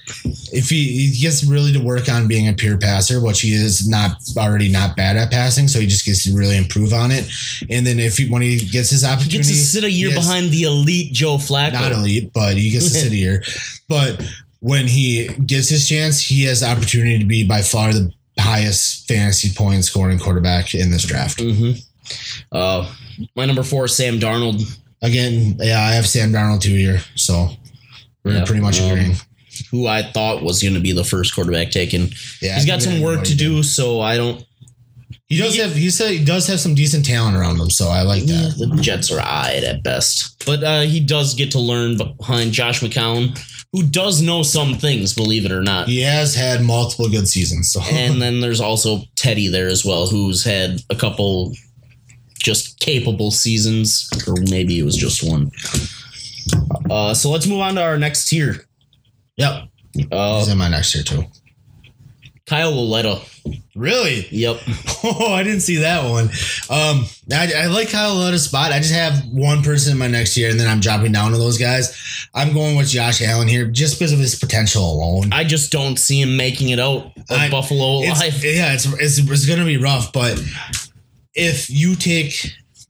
if 0.53 0.69
he, 0.69 1.07
he 1.07 1.21
gets 1.21 1.45
really 1.45 1.73
to 1.73 1.79
work 1.79 2.09
on 2.09 2.27
being 2.27 2.49
a 2.49 2.53
pure 2.53 2.79
passer, 2.79 3.21
which 3.25 3.43
he 3.43 3.53
is 3.55 3.89
not 3.89 4.17
already 4.37 4.69
not 4.69 4.97
bad 4.97 5.17
at 5.17 5.31
passing, 5.31 5.69
so 5.69 5.79
he 5.79 5.87
just 5.87 6.05
gets 6.05 6.25
to 6.25 6.35
really 6.37 6.57
improve 6.57 6.93
on 6.93 7.13
it. 7.13 7.31
And 7.71 7.87
then 7.87 8.01
if 8.01 8.17
he 8.19 8.29
when 8.29 8.43
he 8.43 8.59
gets 8.59 8.91
his 8.91 9.03
He 9.03 9.09
opportunity, 9.09 9.37
gets 9.39 9.49
to 9.51 9.55
sit 9.55 9.85
a 9.85 9.91
year 9.91 10.09
he 10.09 10.15
behind 10.17 10.51
the 10.51 10.63
elite 10.65 11.13
Joe 11.13 11.37
Flacco. 11.37 11.75
not 11.75 11.93
elite, 11.93 12.33
but 12.33 12.57
he 12.57 12.71
gets 12.71 12.87
to 12.93 12.99
sit 12.99 13.13
here. 13.13 13.43
But 13.89 14.25
when 14.61 14.87
he 14.87 15.29
gets 15.47 15.69
his 15.69 15.87
chance, 15.87 16.21
he 16.21 16.45
has 16.45 16.61
the 16.61 16.71
opportunity 16.71 17.19
to 17.19 17.27
be 17.27 17.47
by 17.47 17.61
far 17.63 17.93
the 17.93 18.11
highest 18.39 19.07
fantasy 19.07 19.51
point 19.55 19.85
scoring 19.85 20.19
quarterback 20.19 20.75
in 20.75 20.91
this 20.91 21.05
draft. 21.05 21.41
hmm 21.41 21.73
Uh, 22.51 22.91
my 23.37 23.45
number 23.47 23.63
four, 23.63 23.89
Sam 23.89 24.19
Darnold. 24.19 24.63
Again, 25.03 25.57
yeah, 25.59 25.81
I 25.81 25.93
have 25.93 26.07
Sam 26.07 26.33
Darnold 26.33 26.61
too 26.61 26.75
here, 26.75 27.01
so 27.17 27.49
we're 28.25 28.35
Yeah, 28.35 28.45
pretty 28.45 28.61
much 28.63 28.81
um, 28.81 28.91
agreeing. 28.93 29.17
who 29.71 29.87
I 29.87 30.03
thought 30.03 30.43
was 30.43 30.63
going 30.63 30.75
to 30.75 30.81
be 30.81 30.93
the 30.93 31.05
first 31.05 31.35
quarterback 31.35 31.71
taken. 31.71 32.09
Yeah, 32.41 32.55
he's 32.55 32.67
got 32.67 32.83
some 32.83 33.01
work 33.01 33.25
to 33.25 33.35
do, 33.37 33.63
so 33.63 34.01
I 34.01 34.17
don't. 34.17 34.45
He 35.27 35.39
does 35.39 35.57
have. 35.57 35.75
He 35.75 35.91
said 35.91 36.11
he 36.13 36.25
does 36.25 36.47
have 36.49 36.61
some 36.61 36.75
decent 36.75 37.05
talent 37.07 37.37
around 37.37 37.59
him, 37.59 37.71
so 37.71 37.89
I 37.89 38.03
like 38.03 38.25
that. 38.25 38.55
The 38.59 38.81
Jets 38.83 39.11
are 39.11 39.21
eyed 39.21 39.65
at 39.65 39.83
best, 39.83 40.45
but 40.45 40.63
uh, 40.63 40.83
he 40.83 41.01
does 41.01 41.35
get 41.35 41.51
to 41.53 41.59
learn 41.59 41.97
behind 41.97 42.53
Josh 42.53 42.81
McCown, 42.81 43.39
who 43.73 43.83
does 43.83 44.21
know 44.21 44.43
some 44.43 44.75
things, 44.75 45.15
believe 45.15 45.47
it 45.47 45.53
or 45.53 45.63
not. 45.63 45.89
He 45.89 46.03
has 46.03 46.35
had 46.35 46.61
multiple 46.63 47.09
good 47.09 47.27
seasons. 47.29 47.73
So 47.73 47.81
and 47.81 48.21
then 48.23 48.41
there's 48.41 48.61
also 48.61 49.01
Teddy 49.17 49.49
there 49.49 49.69
as 49.69 49.85
well, 49.87 50.07
who's 50.07 50.45
had 50.45 50.81
a 50.91 50.95
couple 50.95 51.55
just 52.43 52.79
capable 52.81 53.31
seasons, 53.31 54.09
or 54.27 54.35
maybe 54.51 54.79
it 54.79 54.85
was 54.85 54.97
just 54.97 55.23
one. 55.29 55.51
Uh, 56.91 57.15
so 57.15 57.31
let's 57.31 57.47
move 57.47 57.61
on 57.61 57.75
to 57.77 57.83
our 57.83 57.99
next 57.99 58.29
tier. 58.29 58.67
yep, 59.37 59.69
Uh, 60.11 60.39
he's 60.39 60.49
in 60.49 60.59
my 60.59 60.69
next 60.69 60.95
year 60.95 61.05
too. 61.05 61.25
Kyle 62.47 62.73
Lauletta. 62.73 63.21
Really? 63.75 64.27
Yep. 64.31 64.61
Oh, 65.05 65.33
I 65.35 65.43
didn't 65.43 65.63
see 65.63 65.79
that 65.79 66.09
one. 66.09 66.27
Um, 66.71 67.05
I, 67.33 67.53
I 67.65 67.67
like 67.67 67.91
Kyle 67.91 68.15
Lauletta's 68.15 68.45
spot. 68.45 68.71
I 68.71 68.79
just 68.79 68.93
have 68.95 69.25
one 69.33 69.65
person 69.65 69.91
in 69.91 69.99
my 69.99 70.07
next 70.07 70.37
year, 70.37 70.49
and 70.49 70.61
then 70.61 70.69
I'm 70.69 70.79
dropping 70.79 71.11
down 71.11 71.33
to 71.33 71.39
those 71.39 71.59
guys. 71.59 72.29
I'm 72.37 72.53
going 72.55 72.77
with 72.77 72.87
Josh 72.89 73.21
Allen 73.21 73.49
here 73.49 73.67
just 73.67 73.99
because 73.99 74.13
of 74.13 74.21
his 74.21 74.37
potential 74.37 74.81
alone. 74.93 75.33
I 75.33 75.43
just 75.43 75.73
don't 75.73 75.99
see 75.99 76.21
him 76.21 76.37
making 76.37 76.69
it 76.69 76.79
out 76.79 77.07
of 77.07 77.13
I- 77.31 77.51
Buffalo 77.51 78.03
It's, 78.03 78.21
alive. 78.21 78.45
yeah, 78.45 78.75
it's, 78.75 78.85
it's 78.93 79.19
it's 79.19 79.45
gonna 79.45 79.65
be 79.65 79.77
rough, 79.77 80.13
but 80.13 80.41
if 81.35 81.69
you 81.71 81.95
take 81.97 82.35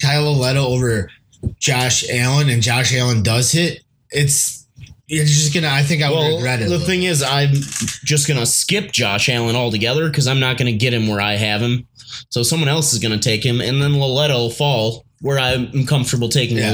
Kyle 0.00 0.24
Lauletta 0.24 0.60
over 0.60 1.10
Josh 1.58 2.04
Allen 2.10 2.48
and 2.48 2.62
Josh 2.62 2.94
Allen 2.94 3.22
does 3.22 3.52
hit, 3.52 3.82
it's 4.10 4.66
you're 5.06 5.24
just 5.24 5.52
gonna. 5.52 5.68
I 5.68 5.82
think 5.82 6.02
I 6.02 6.08
would 6.10 6.16
Well, 6.16 6.36
regret 6.36 6.62
it. 6.62 6.68
the 6.68 6.78
thing 6.78 7.02
is, 7.02 7.22
I'm 7.22 7.52
just 7.52 8.26
gonna 8.28 8.46
skip 8.46 8.92
Josh 8.92 9.28
Allen 9.28 9.56
altogether 9.56 10.08
because 10.08 10.26
I'm 10.26 10.40
not 10.40 10.56
gonna 10.56 10.72
get 10.72 10.94
him 10.94 11.08
where 11.08 11.20
I 11.20 11.34
have 11.36 11.60
him. 11.60 11.86
So 12.30 12.42
someone 12.42 12.68
else 12.68 12.92
is 12.92 12.98
gonna 12.98 13.18
take 13.18 13.44
him, 13.44 13.60
and 13.60 13.82
then 13.82 13.94
Lauletta 13.94 14.34
will 14.34 14.50
fall 14.50 15.04
where 15.20 15.38
I'm 15.38 15.86
comfortable 15.86 16.28
taking 16.28 16.56
Yeah. 16.58 16.72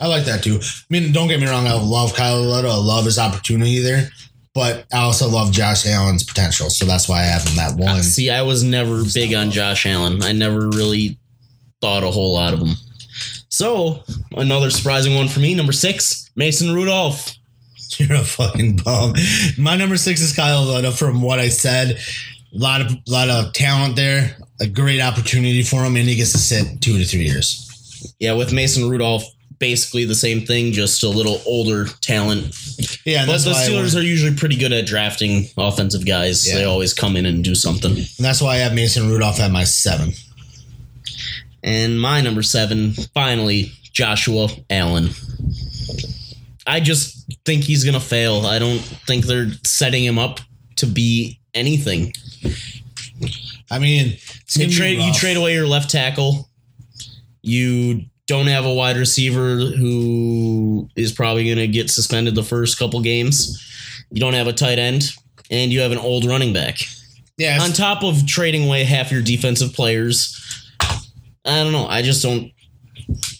I 0.00 0.06
like 0.06 0.24
that 0.24 0.42
too. 0.42 0.58
I 0.62 0.64
mean, 0.88 1.12
don't 1.12 1.28
get 1.28 1.40
me 1.40 1.46
wrong. 1.46 1.66
I 1.66 1.74
love 1.74 2.14
Kyle 2.14 2.40
Lauletta. 2.42 2.68
I 2.68 2.74
love 2.76 3.04
his 3.04 3.18
opportunity 3.18 3.80
there, 3.80 4.10
but 4.60 4.84
I 4.92 4.98
also 4.98 5.26
love 5.26 5.52
Josh 5.52 5.86
Allen's 5.86 6.22
potential. 6.22 6.68
So 6.68 6.84
that's 6.84 7.08
why 7.08 7.20
I 7.20 7.22
have 7.22 7.48
him 7.48 7.56
that 7.56 7.78
one. 7.78 8.02
See, 8.02 8.28
I 8.28 8.42
was 8.42 8.62
never 8.62 9.02
big 9.14 9.32
on 9.32 9.50
Josh 9.50 9.86
Allen. 9.86 10.22
I 10.22 10.32
never 10.32 10.68
really 10.68 11.18
thought 11.80 12.02
a 12.02 12.10
whole 12.10 12.34
lot 12.34 12.52
of 12.52 12.60
him. 12.60 12.74
So 13.48 14.04
another 14.32 14.68
surprising 14.68 15.14
one 15.14 15.28
for 15.28 15.40
me, 15.40 15.54
number 15.54 15.72
six, 15.72 16.30
Mason 16.36 16.74
Rudolph. 16.74 17.34
You're 17.96 18.18
a 18.18 18.22
fucking 18.22 18.80
bum. 18.84 19.14
My 19.56 19.76
number 19.76 19.96
six 19.96 20.20
is 20.20 20.36
Kyle 20.36 20.62
Lauletta. 20.62 20.92
From 20.92 21.22
what 21.22 21.38
I 21.38 21.48
said, 21.48 21.98
a 22.54 22.58
lot 22.58 22.82
of 22.82 22.94
lot 23.08 23.30
of 23.30 23.54
talent 23.54 23.96
there. 23.96 24.36
A 24.60 24.66
great 24.66 25.00
opportunity 25.00 25.62
for 25.62 25.82
him, 25.84 25.96
and 25.96 26.06
he 26.06 26.16
gets 26.16 26.32
to 26.32 26.38
sit 26.38 26.82
two 26.82 26.98
to 26.98 27.04
three 27.06 27.24
years. 27.24 28.14
Yeah, 28.18 28.34
with 28.34 28.52
Mason 28.52 28.90
Rudolph, 28.90 29.24
basically 29.60 30.04
the 30.06 30.14
same 30.14 30.40
thing, 30.40 30.72
just 30.72 31.04
a 31.04 31.08
little 31.08 31.40
older 31.46 31.84
talent. 32.00 32.56
Yeah, 33.04 33.26
But 33.26 33.44
the 33.44 33.52
Steelers 33.52 33.96
are 33.96 34.02
usually 34.02 34.34
pretty 34.34 34.56
good 34.56 34.72
at 34.72 34.86
drafting 34.86 35.46
offensive 35.56 36.04
guys. 36.04 36.48
Yeah. 36.48 36.56
They 36.56 36.64
always 36.64 36.92
come 36.92 37.14
in 37.16 37.26
and 37.26 37.44
do 37.44 37.54
something. 37.54 37.92
and 37.92 38.06
that's 38.18 38.42
why 38.42 38.54
I 38.54 38.56
have 38.56 38.74
Mason 38.74 39.08
Rudolph 39.08 39.38
at 39.38 39.52
my 39.52 39.62
seven. 39.64 40.12
And 41.62 42.00
my 42.00 42.20
number 42.22 42.42
seven, 42.42 42.92
finally, 43.14 43.72
Joshua 43.92 44.48
Allen. 44.70 45.10
I 46.66 46.80
just 46.80 47.26
think 47.44 47.64
he's 47.64 47.84
gonna 47.84 48.00
fail. 48.00 48.46
I 48.46 48.58
don't 48.58 48.78
think 48.78 49.26
they're 49.26 49.50
setting 49.64 50.04
him 50.04 50.18
up 50.18 50.40
to 50.76 50.86
be 50.86 51.38
anything. 51.54 52.12
I 53.70 53.78
mean, 53.78 54.16
it's 54.42 54.56
You 54.56 54.70
trade 54.70 54.98
you 54.98 55.12
trade 55.12 55.36
away 55.36 55.54
your 55.54 55.66
left 55.66 55.90
tackle. 55.90 56.48
You 57.42 58.04
don't 58.30 58.46
have 58.46 58.64
a 58.64 58.72
wide 58.72 58.96
receiver 58.96 59.56
who 59.56 60.88
is 60.94 61.10
probably 61.10 61.44
going 61.44 61.56
to 61.56 61.66
get 61.66 61.90
suspended 61.90 62.36
the 62.36 62.44
first 62.44 62.78
couple 62.78 63.00
games. 63.00 63.60
You 64.12 64.20
don't 64.20 64.34
have 64.34 64.46
a 64.46 64.52
tight 64.52 64.78
end, 64.78 65.10
and 65.50 65.72
you 65.72 65.80
have 65.80 65.90
an 65.90 65.98
old 65.98 66.24
running 66.24 66.52
back. 66.52 66.78
Yeah, 67.38 67.58
On 67.60 67.72
top 67.72 68.04
of 68.04 68.24
trading 68.28 68.68
away 68.68 68.84
half 68.84 69.10
your 69.10 69.20
defensive 69.20 69.72
players, 69.72 70.38
I 70.80 71.64
don't 71.64 71.72
know. 71.72 71.88
I 71.88 72.02
just 72.02 72.22
don't 72.22 72.52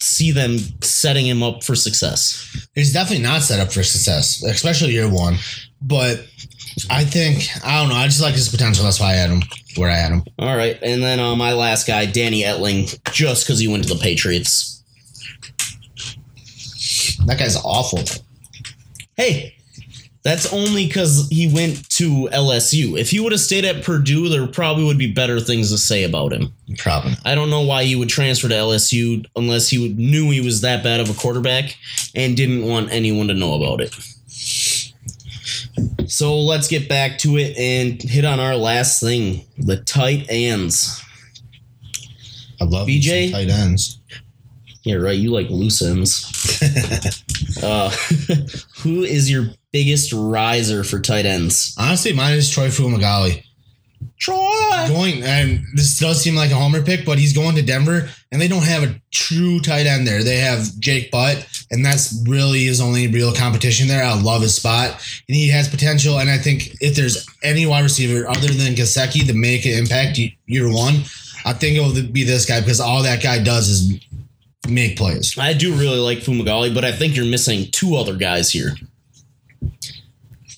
see 0.00 0.32
them 0.32 0.58
setting 0.82 1.24
him 1.24 1.40
up 1.44 1.62
for 1.62 1.76
success. 1.76 2.66
he's 2.74 2.92
definitely 2.92 3.22
not 3.22 3.42
set 3.42 3.60
up 3.60 3.72
for 3.72 3.84
success, 3.84 4.42
especially 4.42 4.90
year 4.90 5.08
one. 5.08 5.36
But 5.80 6.26
I 6.90 7.04
think 7.04 7.48
I 7.64 7.80
don't 7.80 7.90
know. 7.90 7.94
I 7.94 8.06
just 8.06 8.20
like 8.20 8.34
his 8.34 8.48
potential. 8.48 8.82
That's 8.82 8.98
why 8.98 9.10
I 9.10 9.14
had 9.14 9.30
him 9.30 9.42
where 9.76 9.88
I 9.88 9.94
had 9.94 10.10
him. 10.10 10.24
All 10.40 10.56
right, 10.56 10.76
and 10.82 11.00
then 11.00 11.20
uh, 11.20 11.36
my 11.36 11.52
last 11.52 11.86
guy, 11.86 12.06
Danny 12.06 12.42
Etling, 12.42 12.98
just 13.12 13.46
because 13.46 13.60
he 13.60 13.68
went 13.68 13.84
to 13.86 13.94
the 13.94 14.00
Patriots. 14.00 14.78
That 17.30 17.38
guy's 17.38 17.56
awful. 17.64 18.02
Hey, 19.16 19.54
that's 20.24 20.52
only 20.52 20.88
because 20.88 21.28
he 21.30 21.46
went 21.46 21.88
to 21.90 22.28
LSU. 22.32 22.98
If 22.98 23.10
he 23.10 23.20
would 23.20 23.30
have 23.30 23.40
stayed 23.40 23.64
at 23.64 23.84
Purdue, 23.84 24.28
there 24.28 24.48
probably 24.48 24.82
would 24.82 24.98
be 24.98 25.12
better 25.12 25.38
things 25.38 25.70
to 25.70 25.78
say 25.78 26.02
about 26.02 26.32
him. 26.32 26.52
Probably. 26.76 27.12
I 27.24 27.36
don't 27.36 27.48
know 27.48 27.60
why 27.60 27.84
he 27.84 27.94
would 27.94 28.08
transfer 28.08 28.48
to 28.48 28.54
LSU 28.54 29.24
unless 29.36 29.68
he 29.68 29.90
knew 29.90 30.32
he 30.32 30.40
was 30.40 30.62
that 30.62 30.82
bad 30.82 30.98
of 30.98 31.08
a 31.08 31.14
quarterback 31.14 31.76
and 32.16 32.36
didn't 32.36 32.66
want 32.66 32.90
anyone 32.90 33.28
to 33.28 33.34
know 33.34 33.54
about 33.54 33.80
it. 33.80 33.94
So 36.10 36.36
let's 36.36 36.66
get 36.66 36.88
back 36.88 37.18
to 37.18 37.36
it 37.36 37.56
and 37.56 38.02
hit 38.02 38.24
on 38.24 38.40
our 38.40 38.56
last 38.56 39.00
thing 39.00 39.46
the 39.56 39.76
tight 39.76 40.26
ends. 40.28 41.00
I 42.60 42.64
love 42.64 42.88
BJ? 42.88 43.30
tight 43.30 43.48
ends. 43.48 44.00
Yeah, 44.82 44.96
right. 44.96 45.18
You 45.18 45.30
like 45.30 45.50
loose 45.50 45.82
ends. 45.82 46.24
uh, 47.62 47.90
who 48.78 49.02
is 49.02 49.30
your 49.30 49.46
biggest 49.72 50.12
riser 50.12 50.84
for 50.84 50.98
tight 51.00 51.26
ends? 51.26 51.74
Honestly, 51.78 52.12
mine 52.12 52.34
is 52.34 52.50
Troy 52.50 52.68
Fumagalli. 52.68 53.44
Troy. 54.18 54.86
Going 54.88 55.22
and 55.22 55.62
this 55.74 55.98
does 55.98 56.22
seem 56.22 56.34
like 56.34 56.50
a 56.50 56.54
homer 56.54 56.82
pick, 56.82 57.04
but 57.04 57.18
he's 57.18 57.34
going 57.34 57.56
to 57.56 57.62
Denver, 57.62 58.08
and 58.32 58.40
they 58.40 58.48
don't 58.48 58.64
have 58.64 58.82
a 58.82 59.00
true 59.10 59.60
tight 59.60 59.86
end 59.86 60.06
there. 60.06 60.22
They 60.22 60.38
have 60.38 60.78
Jake 60.78 61.10
Butt, 61.10 61.46
and 61.70 61.84
that's 61.84 62.22
really 62.26 62.64
his 62.64 62.80
only 62.80 63.08
real 63.08 63.34
competition 63.34 63.88
there. 63.88 64.02
I 64.02 64.18
love 64.20 64.42
his 64.42 64.54
spot, 64.54 64.90
and 65.28 65.36
he 65.36 65.48
has 65.48 65.68
potential. 65.68 66.18
And 66.18 66.30
I 66.30 66.38
think 66.38 66.76
if 66.80 66.96
there's 66.96 67.26
any 67.42 67.66
wide 67.66 67.82
receiver 67.82 68.28
other 68.28 68.48
than 68.48 68.74
Gesicki 68.74 69.26
to 69.26 69.34
make 69.34 69.64
an 69.66 69.72
impact 69.72 70.18
year 70.46 70.72
one, 70.72 71.02
I 71.44 71.52
think 71.52 71.76
it 71.76 71.80
will 71.80 72.12
be 72.12 72.24
this 72.24 72.46
guy 72.46 72.60
because 72.60 72.80
all 72.80 73.02
that 73.02 73.22
guy 73.22 73.42
does 73.42 73.68
is 73.68 73.92
make 74.68 74.96
plays. 74.96 75.36
I 75.38 75.52
do 75.52 75.74
really 75.74 75.98
like 75.98 76.18
Fumagalli, 76.18 76.74
but 76.74 76.84
I 76.84 76.92
think 76.92 77.16
you're 77.16 77.24
missing 77.24 77.66
two 77.72 77.96
other 77.96 78.16
guys 78.16 78.50
here. 78.50 78.74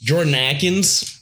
Jordan 0.02 0.34
Akins. 0.34 1.18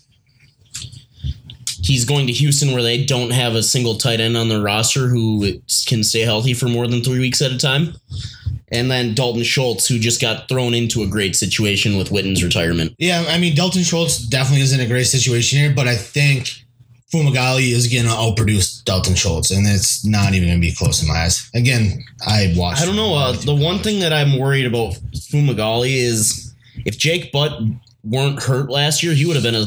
He's 1.82 2.04
going 2.04 2.26
to 2.26 2.32
Houston 2.32 2.72
where 2.72 2.82
they 2.82 3.04
don't 3.04 3.30
have 3.30 3.54
a 3.54 3.62
single 3.62 3.96
tight 3.96 4.20
end 4.20 4.36
on 4.36 4.48
their 4.48 4.60
roster 4.60 5.08
who 5.08 5.60
can 5.86 6.04
stay 6.04 6.20
healthy 6.20 6.54
for 6.54 6.68
more 6.68 6.86
than 6.86 7.02
three 7.02 7.18
weeks 7.18 7.40
at 7.40 7.52
a 7.52 7.58
time. 7.58 7.94
And 8.70 8.90
then 8.90 9.14
Dalton 9.14 9.42
Schultz, 9.42 9.88
who 9.88 9.98
just 9.98 10.20
got 10.20 10.48
thrown 10.48 10.74
into 10.74 11.02
a 11.02 11.06
great 11.06 11.34
situation 11.34 11.96
with 11.96 12.12
Witten's 12.12 12.44
retirement. 12.44 12.94
Yeah, 12.98 13.24
I 13.28 13.38
mean 13.38 13.56
Dalton 13.56 13.82
Schultz 13.82 14.18
definitely 14.18 14.62
is 14.62 14.72
in 14.72 14.80
a 14.80 14.86
great 14.86 15.06
situation 15.06 15.58
here, 15.58 15.72
but 15.74 15.88
I 15.88 15.96
think 15.96 16.59
Fumagalli 17.12 17.72
is 17.72 17.88
going 17.88 18.04
to 18.04 18.10
outproduce 18.10 18.84
Dalton 18.84 19.14
Schultz, 19.14 19.50
and 19.50 19.66
it's 19.66 20.04
not 20.04 20.34
even 20.34 20.48
going 20.48 20.60
to 20.60 20.66
be 20.66 20.74
close 20.74 21.02
in 21.02 21.08
my 21.08 21.22
eyes. 21.22 21.50
Again, 21.54 22.04
I 22.26 22.54
watched. 22.56 22.82
I 22.82 22.86
don't 22.86 22.96
know. 22.96 23.14
Uh, 23.14 23.32
the 23.32 23.54
one 23.54 23.80
thing 23.80 24.00
that 24.00 24.12
I'm 24.12 24.38
worried 24.38 24.66
about 24.66 24.94
Fumagalli 25.14 25.96
is 25.96 26.54
if 26.86 26.96
Jake 26.96 27.32
Butt 27.32 27.60
weren't 28.04 28.40
hurt 28.42 28.70
last 28.70 29.02
year, 29.02 29.12
he 29.12 29.26
would 29.26 29.34
have 29.34 29.42
been 29.42 29.56
a 29.56 29.66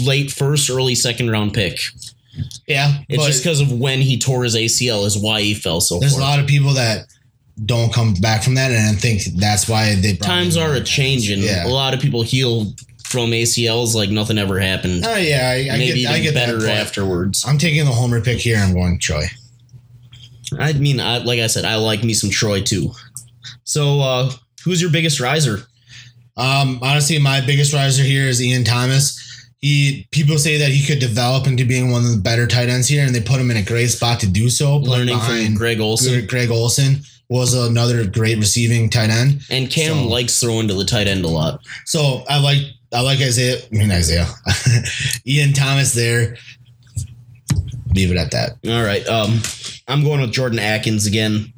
late 0.00 0.30
first, 0.30 0.70
early 0.70 0.94
second 0.94 1.30
round 1.30 1.52
pick. 1.52 1.78
yeah, 2.66 2.98
It's 3.08 3.26
just 3.26 3.42
because 3.42 3.60
of 3.60 3.72
when 3.72 4.00
he 4.00 4.18
tore 4.18 4.44
his 4.44 4.54
ACL 4.54 5.04
is 5.04 5.18
why 5.18 5.42
he 5.42 5.54
fell 5.54 5.80
so 5.80 5.98
there's 5.98 6.16
a 6.16 6.20
lot 6.20 6.38
of 6.38 6.46
people 6.46 6.72
that 6.74 7.06
don't 7.66 7.92
come 7.92 8.14
back 8.14 8.42
from 8.42 8.54
that, 8.54 8.70
and 8.70 8.96
I 8.96 8.98
think 8.98 9.24
that's 9.36 9.68
why 9.68 9.94
they 9.96 10.16
Times 10.16 10.56
are 10.56 10.74
a 10.74 10.80
changing. 10.80 11.40
Yeah. 11.40 11.66
A 11.66 11.68
lot 11.68 11.92
of 11.92 12.00
people 12.00 12.22
heal 12.22 12.72
from 13.12 13.30
ACLs 13.30 13.94
like 13.94 14.10
nothing 14.10 14.38
ever 14.38 14.58
happened. 14.58 15.04
Oh 15.06 15.16
yeah, 15.16 15.50
I, 15.50 15.74
I 15.74 15.78
Maybe 15.78 16.02
get, 16.02 16.10
I 16.12 16.18
get 16.20 16.34
better 16.34 16.66
afterwards. 16.66 17.44
I'm 17.46 17.58
taking 17.58 17.84
the 17.84 17.92
homer 17.92 18.20
pick 18.20 18.38
here. 18.38 18.56
I'm 18.56 18.72
going 18.74 18.98
Troy. 18.98 19.24
I 20.58 20.72
mean, 20.72 20.98
I, 21.00 21.18
like 21.18 21.40
I 21.40 21.46
said, 21.46 21.64
I 21.64 21.76
like 21.76 22.02
me 22.02 22.14
some 22.14 22.30
Troy 22.30 22.60
too. 22.62 22.90
So, 23.64 24.00
uh, 24.00 24.30
who's 24.64 24.80
your 24.82 24.90
biggest 24.90 25.20
riser? 25.20 25.58
Um, 26.36 26.78
honestly, 26.82 27.18
my 27.18 27.40
biggest 27.40 27.72
riser 27.72 28.02
here 28.02 28.24
is 28.24 28.42
Ian 28.42 28.64
Thomas. 28.64 29.18
He 29.58 30.08
people 30.10 30.38
say 30.38 30.58
that 30.58 30.70
he 30.70 30.84
could 30.84 30.98
develop 30.98 31.46
into 31.46 31.64
being 31.64 31.92
one 31.92 32.04
of 32.04 32.10
the 32.10 32.20
better 32.20 32.46
tight 32.46 32.68
ends 32.68 32.88
here, 32.88 33.04
and 33.06 33.14
they 33.14 33.20
put 33.20 33.40
him 33.40 33.50
in 33.50 33.56
a 33.58 33.62
great 33.62 33.88
spot 33.88 34.18
to 34.20 34.26
do 34.26 34.50
so. 34.50 34.78
Learning 34.78 35.18
from 35.20 35.54
Greg 35.54 35.78
Olsen. 35.80 36.26
Greg 36.26 36.50
Olsen 36.50 37.02
was 37.28 37.54
another 37.54 38.04
great 38.06 38.36
receiving 38.38 38.90
tight 38.90 39.08
end. 39.08 39.40
And 39.50 39.70
Cam 39.70 39.94
So- 39.94 40.08
likes 40.08 40.40
throwing 40.40 40.68
to 40.68 40.74
the 40.74 40.84
tight 40.84 41.06
end 41.06 41.24
a 41.24 41.28
lot. 41.28 41.60
So 41.86 42.24
I 42.28 42.38
like 42.38 42.60
I 42.92 43.00
like 43.00 43.20
Isaiah. 43.20 43.58
I 43.58 43.74
mean 43.74 43.90
Isaiah. 43.90 44.26
Ian 45.26 45.52
Thomas 45.52 45.94
there. 45.94 46.36
Leave 47.94 48.10
it 48.10 48.16
at 48.16 48.30
that. 48.30 48.52
All 48.66 48.82
right. 48.84 49.06
Um, 49.06 49.40
I'm 49.88 50.02
going 50.02 50.20
with 50.20 50.32
Jordan 50.32 50.58
Akins 50.58 51.06
again. 51.06 51.52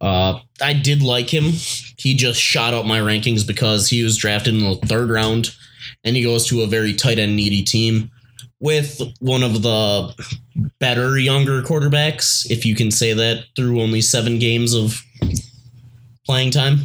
Uh, 0.00 0.40
I 0.60 0.72
did 0.72 1.02
like 1.02 1.32
him. 1.32 1.44
He 1.96 2.14
just 2.14 2.40
shot 2.40 2.74
up 2.74 2.86
my 2.86 3.00
rankings 3.00 3.46
because 3.46 3.88
he 3.88 4.02
was 4.02 4.16
drafted 4.16 4.54
in 4.54 4.60
the 4.60 4.76
third 4.86 5.08
round, 5.08 5.54
and 6.02 6.16
he 6.16 6.22
goes 6.22 6.46
to 6.48 6.62
a 6.62 6.66
very 6.66 6.92
tight 6.92 7.18
end 7.18 7.36
needy 7.36 7.62
team 7.62 8.10
with 8.60 9.00
one 9.20 9.42
of 9.42 9.62
the 9.62 10.14
better 10.78 11.18
younger 11.18 11.62
quarterbacks, 11.62 12.50
if 12.50 12.64
you 12.64 12.74
can 12.74 12.90
say 12.90 13.12
that, 13.12 13.44
through 13.56 13.80
only 13.80 14.00
seven 14.00 14.38
games 14.38 14.74
of 14.74 15.02
playing 16.24 16.50
time. 16.50 16.78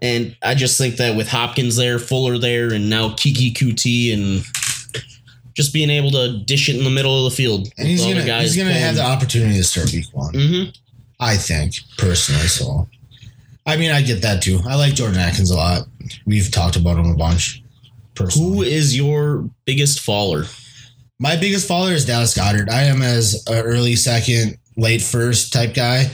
And 0.00 0.36
I 0.42 0.54
just 0.54 0.76
think 0.78 0.96
that 0.96 1.16
with 1.16 1.28
Hopkins 1.28 1.76
there, 1.76 1.98
Fuller 1.98 2.38
there, 2.38 2.72
and 2.72 2.90
now 2.90 3.10
Keke 3.10 3.54
Coutee 3.54 4.12
and 4.12 4.44
just 5.54 5.72
being 5.72 5.88
able 5.88 6.10
to 6.10 6.38
dish 6.44 6.68
it 6.68 6.76
in 6.76 6.84
the 6.84 6.90
middle 6.90 7.24
of 7.24 7.30
the 7.30 7.36
field. 7.36 7.68
And 7.78 7.88
he's 7.88 8.02
gonna 8.02 8.40
he's 8.40 8.56
gonna 8.56 8.72
have 8.72 8.96
the 8.96 9.04
opportunity 9.04 9.56
to 9.56 9.64
start 9.64 9.92
week 9.92 10.06
one. 10.12 10.34
Mm-hmm. 10.34 10.70
I 11.18 11.36
think 11.36 11.76
personally. 11.96 12.46
So, 12.46 12.88
I 13.64 13.76
mean, 13.76 13.90
I 13.90 14.02
get 14.02 14.20
that 14.22 14.42
too. 14.42 14.60
I 14.66 14.74
like 14.74 14.94
Jordan 14.94 15.18
Akins 15.18 15.50
a 15.50 15.56
lot. 15.56 15.88
We've 16.26 16.50
talked 16.50 16.76
about 16.76 16.98
him 16.98 17.10
a 17.10 17.16
bunch. 17.16 17.62
Personally. 18.14 18.56
Who 18.56 18.62
is 18.62 18.96
your 18.96 19.48
biggest 19.64 20.00
faller? 20.00 20.44
My 21.18 21.36
biggest 21.36 21.66
faller 21.66 21.92
is 21.92 22.04
Dallas 22.04 22.34
Goedert. 22.36 22.68
I 22.68 22.84
am 22.84 23.00
as 23.00 23.42
an 23.46 23.64
early 23.64 23.96
second, 23.96 24.58
late 24.76 25.00
first 25.00 25.52
type 25.52 25.72
guy, 25.74 26.10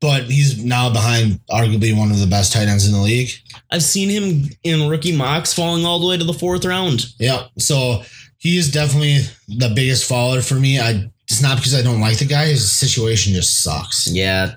but 0.00 0.24
he's 0.24 0.62
now 0.62 0.92
behind 0.92 1.40
arguably 1.50 1.96
one 1.96 2.10
of 2.10 2.20
the 2.20 2.26
best 2.26 2.52
tight 2.52 2.68
ends 2.68 2.86
in 2.86 2.92
the 2.92 3.00
league. 3.00 3.30
I've 3.70 3.82
seen 3.82 4.08
him 4.08 4.50
in 4.62 4.88
rookie 4.88 5.16
mocks 5.16 5.52
falling 5.52 5.84
all 5.84 5.98
the 5.98 6.06
way 6.06 6.16
to 6.16 6.24
the 6.24 6.32
fourth 6.32 6.64
round. 6.64 7.06
Yeah, 7.18 7.46
so 7.58 8.02
he 8.38 8.56
is 8.56 8.70
definitely 8.70 9.18
the 9.48 9.72
biggest 9.74 10.08
faller 10.08 10.40
for 10.40 10.54
me. 10.54 10.78
I 10.78 11.10
it's 11.30 11.42
not 11.42 11.58
because 11.58 11.74
I 11.74 11.82
don't 11.82 12.00
like 12.00 12.18
the 12.18 12.24
guy; 12.24 12.46
his 12.46 12.70
situation 12.70 13.34
just 13.34 13.62
sucks. 13.62 14.06
Yeah, 14.10 14.54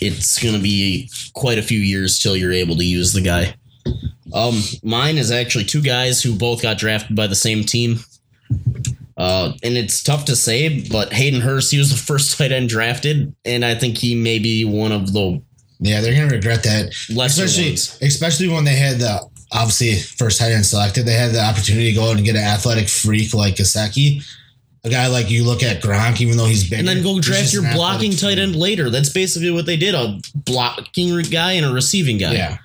it's 0.00 0.42
gonna 0.42 0.58
be 0.58 1.10
quite 1.34 1.58
a 1.58 1.62
few 1.62 1.78
years 1.78 2.18
till 2.18 2.36
you're 2.36 2.52
able 2.52 2.76
to 2.76 2.84
use 2.84 3.12
the 3.12 3.20
guy. 3.20 3.54
Um, 4.32 4.62
mine 4.82 5.18
is 5.18 5.30
actually 5.30 5.64
two 5.64 5.82
guys 5.82 6.22
who 6.22 6.36
both 6.36 6.62
got 6.62 6.78
drafted 6.78 7.16
by 7.16 7.26
the 7.26 7.34
same 7.34 7.64
team. 7.64 7.98
Uh, 9.20 9.52
and 9.62 9.76
it's 9.76 10.02
tough 10.02 10.24
to 10.24 10.34
say, 10.34 10.80
but 10.88 11.12
Hayden 11.12 11.42
Hurst, 11.42 11.70
he 11.70 11.78
was 11.78 11.90
the 11.90 11.96
first 11.96 12.36
tight 12.38 12.52
end 12.52 12.70
drafted, 12.70 13.34
and 13.44 13.64
I 13.64 13.74
think 13.74 13.98
he 13.98 14.14
may 14.14 14.38
be 14.38 14.64
one 14.64 14.92
of 14.92 15.12
the 15.12 15.42
Yeah, 15.78 16.00
they're 16.00 16.14
gonna 16.14 16.34
regret 16.34 16.62
that, 16.62 16.88
especially 17.10 17.68
ones. 17.70 17.98
especially 18.00 18.48
when 18.48 18.64
they 18.64 18.76
had 18.76 18.98
the 18.98 19.20
obviously 19.52 19.96
first 19.96 20.38
tight 20.38 20.52
end 20.52 20.64
selected. 20.64 21.04
They 21.04 21.14
had 21.14 21.32
the 21.32 21.42
opportunity 21.42 21.90
to 21.90 21.94
go 21.94 22.10
out 22.10 22.16
and 22.16 22.24
get 22.24 22.36
an 22.36 22.42
athletic 22.42 22.88
freak 22.88 23.34
like 23.34 23.56
Gesicki. 23.56 24.24
A 24.84 24.88
guy 24.88 25.08
like 25.08 25.30
you 25.30 25.44
look 25.44 25.62
at 25.62 25.82
Gronk, 25.82 26.22
even 26.22 26.38
though 26.38 26.46
he's 26.46 26.64
bigger, 26.64 26.78
And 26.78 26.88
then 26.88 27.02
go 27.02 27.20
draft 27.20 27.52
your 27.52 27.70
blocking 27.74 28.12
tight 28.12 28.38
end 28.38 28.56
later. 28.56 28.88
That's 28.88 29.10
basically 29.10 29.50
what 29.50 29.66
they 29.66 29.76
did 29.76 29.94
a 29.94 30.18
blocking 30.34 31.20
guy 31.24 31.52
and 31.52 31.66
a 31.66 31.72
receiving 31.72 32.16
guy. 32.16 32.32
Yeah, 32.32 32.56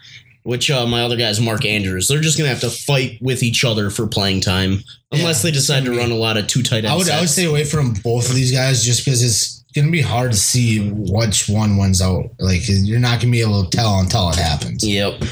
which 0.45 0.69
uh, 0.69 0.85
my 0.85 1.01
other 1.01 1.17
guy 1.17 1.29
is 1.29 1.41
Mark 1.41 1.65
Andrews. 1.65 2.07
They're 2.07 2.21
just 2.21 2.37
gonna 2.37 2.49
have 2.49 2.61
to 2.61 2.69
fight 2.69 3.17
with 3.19 3.41
each 3.41 3.65
other 3.65 3.89
for 3.89 4.05
playing 4.05 4.41
time, 4.41 4.83
unless 5.11 5.43
Yeah, 5.43 5.49
they 5.49 5.55
decide 5.55 5.79
to 5.85 5.89
gonna 5.89 5.97
run 6.01 6.11
a 6.11 6.15
lot 6.15 6.37
of 6.37 6.45
two 6.45 6.61
tight 6.61 6.85
ends. 6.85 6.91
I 6.91 6.95
would 6.95 7.09
I 7.09 7.19
would 7.19 7.29
stay 7.29 7.45
away 7.45 7.65
from 7.65 7.93
both 8.03 8.29
of 8.29 8.35
these 8.35 8.51
guys 8.51 8.85
just 8.85 9.03
because 9.03 9.23
it's 9.23 9.63
gonna 9.73 9.89
be 9.89 10.01
hard 10.01 10.31
to 10.33 10.37
see 10.37 10.91
which 10.91 11.49
one 11.49 11.77
wins 11.77 11.99
out. 11.99 12.29
Like 12.37 12.61
you're 12.67 12.99
not 12.99 13.19
gonna 13.19 13.31
be 13.31 13.41
able 13.41 13.65
to 13.65 13.75
tell 13.75 13.99
until 13.99 14.29
it 14.29 14.35
happens. 14.35 14.87
Yep. 14.87 15.23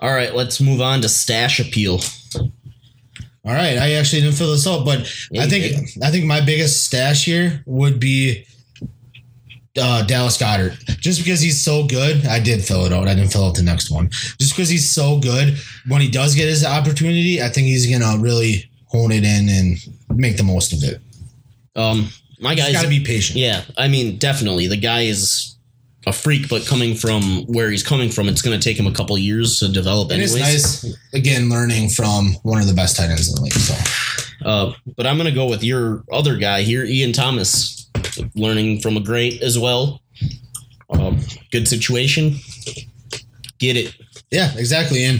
All 0.00 0.12
right, 0.12 0.34
let's 0.34 0.60
move 0.60 0.80
on 0.80 1.00
to 1.02 1.08
stash 1.08 1.60
appeal. 1.60 2.00
All 3.44 3.54
right, 3.54 3.78
I 3.78 3.92
actually 3.92 4.22
didn't 4.22 4.34
fill 4.36 4.50
this 4.50 4.66
out, 4.66 4.84
but 4.84 5.08
Yeah, 5.30 5.44
I 5.44 5.48
think 5.48 5.88
I 6.02 6.10
think 6.10 6.24
my 6.24 6.40
biggest 6.40 6.84
stash 6.84 7.24
here 7.24 7.62
would 7.66 8.00
be 8.00 8.46
uh, 9.80 10.02
Dallas 10.02 10.36
Goedert. 10.36 10.76
Just 11.00 11.24
because 11.24 11.40
he's 11.40 11.62
so 11.62 11.86
good, 11.86 12.26
I 12.26 12.38
did 12.40 12.62
fill 12.62 12.84
it 12.86 12.92
out. 12.92 13.08
I 13.08 13.14
didn't 13.14 13.32
fill 13.32 13.44
out 13.46 13.54
the 13.54 13.62
next 13.62 13.90
one. 13.90 14.10
Just 14.10 14.54
because 14.54 14.68
he's 14.68 14.90
so 14.90 15.18
good, 15.18 15.56
when 15.88 16.00
he 16.00 16.10
does 16.10 16.34
get 16.34 16.48
his 16.48 16.64
opportunity, 16.64 17.42
I 17.42 17.48
think 17.48 17.66
he's 17.66 17.86
gonna 17.90 18.22
really 18.22 18.70
hone 18.86 19.12
it 19.12 19.24
in 19.24 19.48
and 19.48 19.78
make 20.18 20.36
the 20.36 20.42
most 20.42 20.72
of 20.72 20.82
it. 20.82 21.00
Um, 21.76 22.08
my 22.40 22.54
guy's 22.54 22.72
got 22.72 22.82
to 22.82 22.88
be 22.88 23.04
patient. 23.04 23.38
yeah. 23.38 23.62
I 23.76 23.86
mean, 23.88 24.16
definitely 24.18 24.66
the 24.66 24.76
guy 24.76 25.02
is 25.02 25.56
a 26.06 26.12
freak, 26.12 26.48
but 26.48 26.66
coming 26.66 26.94
from 26.94 27.44
where 27.46 27.70
he's 27.70 27.82
coming 27.82 28.10
from, 28.10 28.28
it's 28.28 28.42
going 28.42 28.58
to 28.58 28.62
take 28.64 28.78
him 28.78 28.86
a 28.86 28.92
couple 28.92 29.16
years 29.18 29.58
to 29.60 29.68
develop. 29.70 30.10
Anyways, 30.10 30.34
it's 30.34 30.84
nice, 30.84 30.96
again, 31.12 31.48
learning 31.50 31.90
from 31.90 32.32
one 32.42 32.60
of 32.60 32.66
the 32.66 32.74
best 32.74 32.96
tight 32.96 33.10
ends 33.10 33.28
in 33.28 33.34
the 33.36 33.42
league. 33.42 33.52
So 33.52 33.74
Uh, 34.44 34.72
but 34.96 35.06
I'm 35.06 35.16
going 35.16 35.28
to 35.28 35.34
go 35.34 35.46
with 35.46 35.62
your 35.62 36.02
other 36.10 36.36
guy 36.36 36.62
here, 36.62 36.84
Ian 36.84 37.12
Thomas, 37.12 37.79
learning 38.34 38.80
from 38.80 38.96
a 38.96 39.00
great 39.00 39.42
as 39.42 39.58
well. 39.58 40.00
Um, 40.90 41.18
good 41.52 41.68
situation. 41.68 42.36
Get 43.58 43.76
it. 43.76 43.94
yeah, 44.30 44.52
exactly. 44.56 45.04
And 45.04 45.18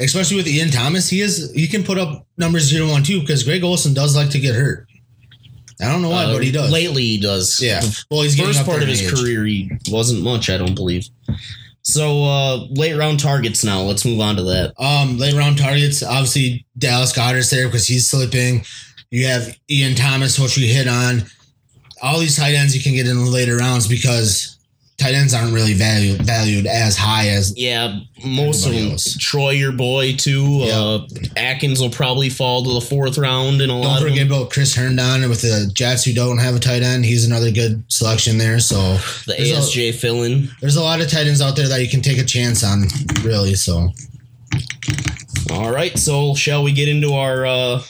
especially 0.00 0.36
with 0.36 0.46
Ian 0.48 0.70
Thomas, 0.70 1.08
he 1.10 1.20
is 1.20 1.52
he 1.54 1.66
can 1.68 1.84
put 1.84 1.98
up 1.98 2.26
numbers 2.38 2.62
zero 2.64 2.88
one 2.88 3.02
two 3.02 3.20
because 3.20 3.42
Greg 3.42 3.62
Olsen 3.62 3.92
does 3.94 4.16
like 4.16 4.30
to 4.30 4.40
get 4.40 4.54
hurt. 4.54 4.86
I 5.80 5.90
don't 5.90 6.00
know 6.00 6.10
why, 6.10 6.24
Uh, 6.24 6.32
but 6.34 6.44
he 6.44 6.52
does. 6.52 6.70
Lately, 6.70 7.02
he 7.02 7.18
does. 7.20 7.60
Yeah. 7.60 7.80
Well, 8.10 8.22
he's 8.22 8.38
First 8.38 8.60
up 8.60 8.66
part 8.66 8.82
of 8.82 8.88
his 8.88 9.02
age. 9.02 9.12
career, 9.12 9.44
he 9.44 9.70
wasn't 9.90 10.22
much, 10.22 10.48
I 10.48 10.56
don't 10.56 10.74
believe. 10.76 11.06
So, 11.82 12.22
uh, 12.24 12.56
late 12.70 12.94
round 12.96 13.18
targets 13.18 13.64
now. 13.64 13.80
Let's 13.82 14.04
move 14.04 14.20
on 14.20 14.36
to 14.36 14.42
that. 14.44 14.74
Um, 14.78 15.18
late 15.18 15.34
round 15.34 15.58
targets, 15.58 16.02
obviously 16.02 16.64
Dallas 16.78 17.12
Goedert's 17.12 17.50
there 17.50 17.66
because 17.66 17.86
he's 17.88 18.06
slipping. 18.08 18.64
You 19.10 19.26
have 19.26 19.58
Ian 19.68 19.96
Thomas, 19.96 20.38
which 20.38 20.56
we 20.56 20.68
hit 20.68 20.86
on. 20.86 21.24
All 22.02 22.18
these 22.18 22.36
tight 22.36 22.54
ends 22.54 22.74
you 22.76 22.82
can 22.82 22.92
get 22.94 23.06
in 23.06 23.16
the 23.16 23.30
later 23.30 23.56
rounds 23.56 23.86
because 23.86 24.58
tight 24.98 25.14
ends 25.14 25.32
aren't 25.34 25.52
really 25.52 25.72
valued 25.72 26.20
valued 26.22 26.66
as 26.66 26.96
high 26.96 27.28
as 27.28 27.56
Yeah, 27.56 28.00
most 28.24 28.66
of 28.66 28.72
them. 28.72 28.90
else. 28.92 29.16
Troy, 29.18 29.50
your 29.50 29.72
boy, 29.72 30.14
too. 30.16 30.62
Uh, 30.64 31.06
Akins 31.36 31.80
will 31.80 31.90
probably 31.90 32.28
fall 32.28 32.62
to 32.64 32.74
the 32.74 32.80
fourth 32.80 33.18
round 33.18 33.60
in 33.62 33.70
a 33.70 33.72
Don't 33.72 33.82
lot 33.82 34.02
of 34.02 34.08
forget 34.08 34.26
about 34.26 34.50
Chris 34.50 34.74
Herndon 34.74 35.28
with 35.28 35.42
the 35.42 35.70
Jets 35.72 36.04
who 36.04 36.12
don't 36.12 36.38
have 36.38 36.54
a 36.56 36.58
tight 36.58 36.82
end. 36.82 37.04
He's 37.04 37.24
another 37.24 37.50
good 37.50 37.82
selection 37.88 38.36
there. 38.38 38.58
So 38.58 38.76
The 39.26 39.34
a- 39.38 39.52
ASJ 39.52 39.94
fill 39.94 40.24
in. 40.24 40.50
there's 40.60 40.76
a 40.76 40.82
lot 40.82 41.00
of 41.00 41.08
tight 41.08 41.26
ends 41.26 41.40
out 41.40 41.54
there 41.56 41.68
that 41.68 41.80
you 41.82 41.88
can 41.88 42.00
take 42.02 42.18
a 42.18 42.24
chance 42.24 42.62
on, 42.64 42.84
really. 43.22 43.54
So 43.54 43.90
All 45.50 45.70
right, 45.72 45.96
so 45.98 46.34
shall 46.34 46.62
we 46.62 46.72
get 46.72 46.88
into 46.88 47.12
our 47.14 47.44
uh, 47.46 47.82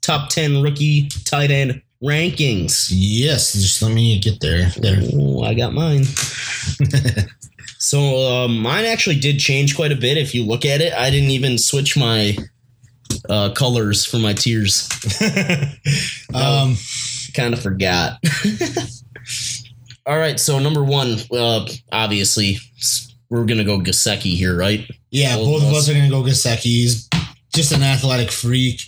top 0.00 0.28
10 0.30 0.62
rookie 0.62 1.08
tight 1.24 1.50
end 1.50 1.82
rankings? 2.02 2.88
yes, 2.92 3.52
just 3.52 3.82
let 3.82 3.92
me 3.92 4.18
get 4.20 4.40
there. 4.40 4.68
There. 4.78 4.98
Oh, 5.14 5.42
I 5.42 5.54
got 5.54 5.72
mine. 5.72 6.04
so 7.78 7.98
uh, 8.44 8.48
mine 8.48 8.84
actually 8.84 9.18
did 9.20 9.38
change 9.38 9.76
quite 9.76 9.92
a 9.92 9.96
bit. 9.96 10.16
If 10.16 10.34
you 10.34 10.44
look 10.44 10.64
at 10.64 10.80
it, 10.80 10.92
I 10.92 11.10
didn't 11.10 11.30
even 11.30 11.58
switch 11.58 11.96
my 11.96 12.36
uh, 13.28 13.50
colors 13.52 14.04
for 14.04 14.18
my 14.18 14.32
tiers. 14.32 14.88
Um, 16.34 16.76
Kind 17.34 17.54
of 17.54 17.62
forgot. 17.62 18.18
All 20.06 20.18
right, 20.18 20.38
so 20.38 20.58
number 20.58 20.84
one, 20.84 21.16
uh, 21.32 21.66
obviously, 21.92 22.58
we're 23.30 23.44
gonna 23.44 23.64
go 23.64 23.78
Gesicki 23.78 24.36
here, 24.36 24.56
right? 24.56 24.88
yeah, 25.10 25.36
Both 25.36 25.46
both 25.46 25.62
of 25.62 25.68
of 25.68 25.74
us. 25.74 25.82
us 25.84 25.88
are 25.90 25.94
gonna 25.94 26.10
go 26.10 26.22
Gesicki. 26.22 26.62
He's 26.62 27.08
just 27.54 27.72
an 27.72 27.82
athletic 27.82 28.30
freak. 28.30 28.80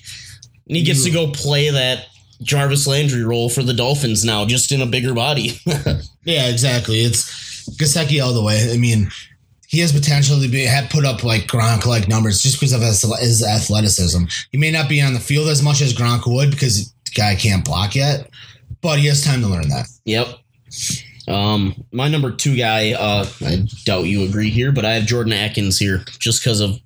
And 0.68 0.76
he 0.76 0.82
gets 0.82 1.04
to 1.04 1.10
go 1.10 1.30
play 1.30 1.70
that 1.70 2.06
Jarvis 2.42 2.86
Landry 2.86 3.24
role 3.24 3.48
for 3.48 3.62
the 3.62 3.74
Dolphins 3.74 4.24
now, 4.24 4.44
just 4.44 4.72
in 4.72 4.80
a 4.80 4.86
bigger 4.86 5.14
body. 5.14 5.60
Yeah, 6.28 6.50
exactly. 6.50 6.98
It's 6.98 7.70
Gesicki 7.70 8.22
all 8.22 8.34
the 8.34 8.42
way. 8.42 8.70
I 8.70 8.76
mean, 8.76 9.08
he 9.66 9.80
has 9.80 9.92
potential 9.92 10.38
to 10.40 10.48
be 10.48 10.64
have 10.64 10.90
put 10.90 11.06
up 11.06 11.24
like 11.24 11.46
Gronk 11.46 11.86
like 11.86 12.06
numbers 12.06 12.42
just 12.42 12.56
because 12.60 12.74
of 12.74 12.82
his, 12.82 13.02
his 13.20 13.42
athleticism. 13.42 14.24
He 14.52 14.58
may 14.58 14.70
not 14.70 14.90
be 14.90 15.00
on 15.00 15.14
the 15.14 15.20
field 15.20 15.48
as 15.48 15.62
much 15.62 15.80
as 15.80 15.94
Gronk 15.94 16.26
would 16.26 16.50
because 16.50 16.92
the 16.92 17.10
guy 17.14 17.34
can't 17.34 17.64
block 17.64 17.94
yet, 17.94 18.28
but 18.82 18.98
he 18.98 19.06
has 19.06 19.24
time 19.24 19.40
to 19.40 19.46
learn 19.48 19.70
that. 19.70 19.88
Yep. 20.04 20.28
Um, 21.28 21.82
my 21.92 22.08
number 22.08 22.30
two 22.30 22.54
guy, 22.54 22.92
uh, 22.92 23.26
I 23.40 23.66
doubt 23.86 24.02
you 24.02 24.24
agree 24.24 24.50
here, 24.50 24.70
but 24.70 24.84
I 24.84 24.94
have 24.94 25.06
Jordan 25.06 25.32
Akins 25.32 25.78
here 25.78 26.04
just 26.18 26.42
because 26.42 26.60
of 26.60 26.78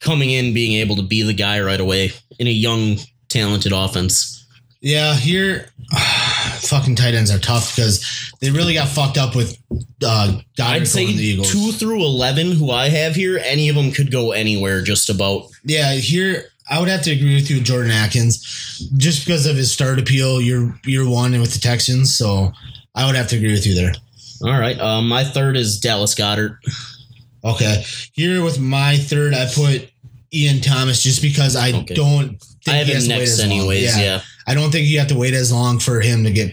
coming 0.00 0.30
in, 0.30 0.52
being 0.52 0.80
able 0.80 0.96
to 0.96 1.02
be 1.02 1.22
the 1.22 1.32
guy 1.32 1.60
right 1.60 1.80
away 1.80 2.10
in 2.40 2.48
a 2.48 2.50
young, 2.50 2.96
talented 3.28 3.72
offense. 3.72 4.43
Yeah, 4.84 5.14
here, 5.14 5.70
fucking 6.60 6.94
tight 6.96 7.14
ends 7.14 7.30
are 7.30 7.38
tough 7.38 7.74
because 7.74 8.32
they 8.40 8.50
really 8.50 8.74
got 8.74 8.86
fucked 8.88 9.16
up 9.16 9.34
with 9.34 9.56
uh, 10.04 10.40
Goedert 10.58 10.60
I'd 10.82 10.86
say 10.88 11.06
the 11.06 11.22
Eagles. 11.24 11.50
two 11.50 11.72
through 11.72 12.04
eleven, 12.04 12.52
who 12.52 12.70
I 12.70 12.90
have 12.90 13.14
here, 13.14 13.40
any 13.42 13.70
of 13.70 13.76
them 13.76 13.92
could 13.92 14.10
go 14.12 14.32
anywhere. 14.32 14.82
Just 14.82 15.08
about. 15.08 15.46
Yeah, 15.64 15.94
here 15.94 16.44
I 16.68 16.80
would 16.80 16.88
have 16.90 17.00
to 17.04 17.12
agree 17.12 17.34
with 17.34 17.50
you, 17.50 17.60
Jordan 17.62 17.92
Akins, 17.92 18.90
just 18.98 19.24
because 19.24 19.46
of 19.46 19.56
his 19.56 19.72
start 19.72 19.98
appeal 19.98 20.38
year 20.40 20.74
year 20.84 21.08
one 21.08 21.32
and 21.32 21.40
with 21.40 21.54
the 21.54 21.60
Texans. 21.60 22.14
So 22.16 22.52
I 22.94 23.06
would 23.06 23.16
have 23.16 23.28
to 23.28 23.36
agree 23.36 23.52
with 23.52 23.66
you 23.66 23.74
there. 23.74 23.94
All 24.42 24.60
right. 24.60 24.78
Um, 24.78 25.08
my 25.08 25.24
third 25.24 25.56
is 25.56 25.80
Dallas 25.80 26.14
Goedert. 26.14 26.58
Okay. 27.42 27.84
Here 28.12 28.44
with 28.44 28.60
my 28.60 28.98
third, 28.98 29.32
I 29.32 29.46
put 29.46 29.88
Ian 30.32 30.60
Thomas 30.60 31.02
just 31.02 31.22
because 31.22 31.56
I 31.56 31.72
Okay. 31.72 31.94
don't. 31.94 32.38
Think 32.64 32.74
I 32.74 32.76
have 32.78 32.86
him 32.86 33.08
next 33.08 33.32
as 33.32 33.40
long. 33.40 33.50
anyways. 33.50 33.98
Yeah. 33.98 34.20
I 34.46 34.54
don't 34.54 34.70
think 34.70 34.86
you 34.86 34.98
have 34.98 35.08
to 35.08 35.16
wait 35.18 35.34
as 35.34 35.52
long 35.52 35.78
for 35.78 36.00
him 36.00 36.24
to 36.24 36.30
get. 36.30 36.52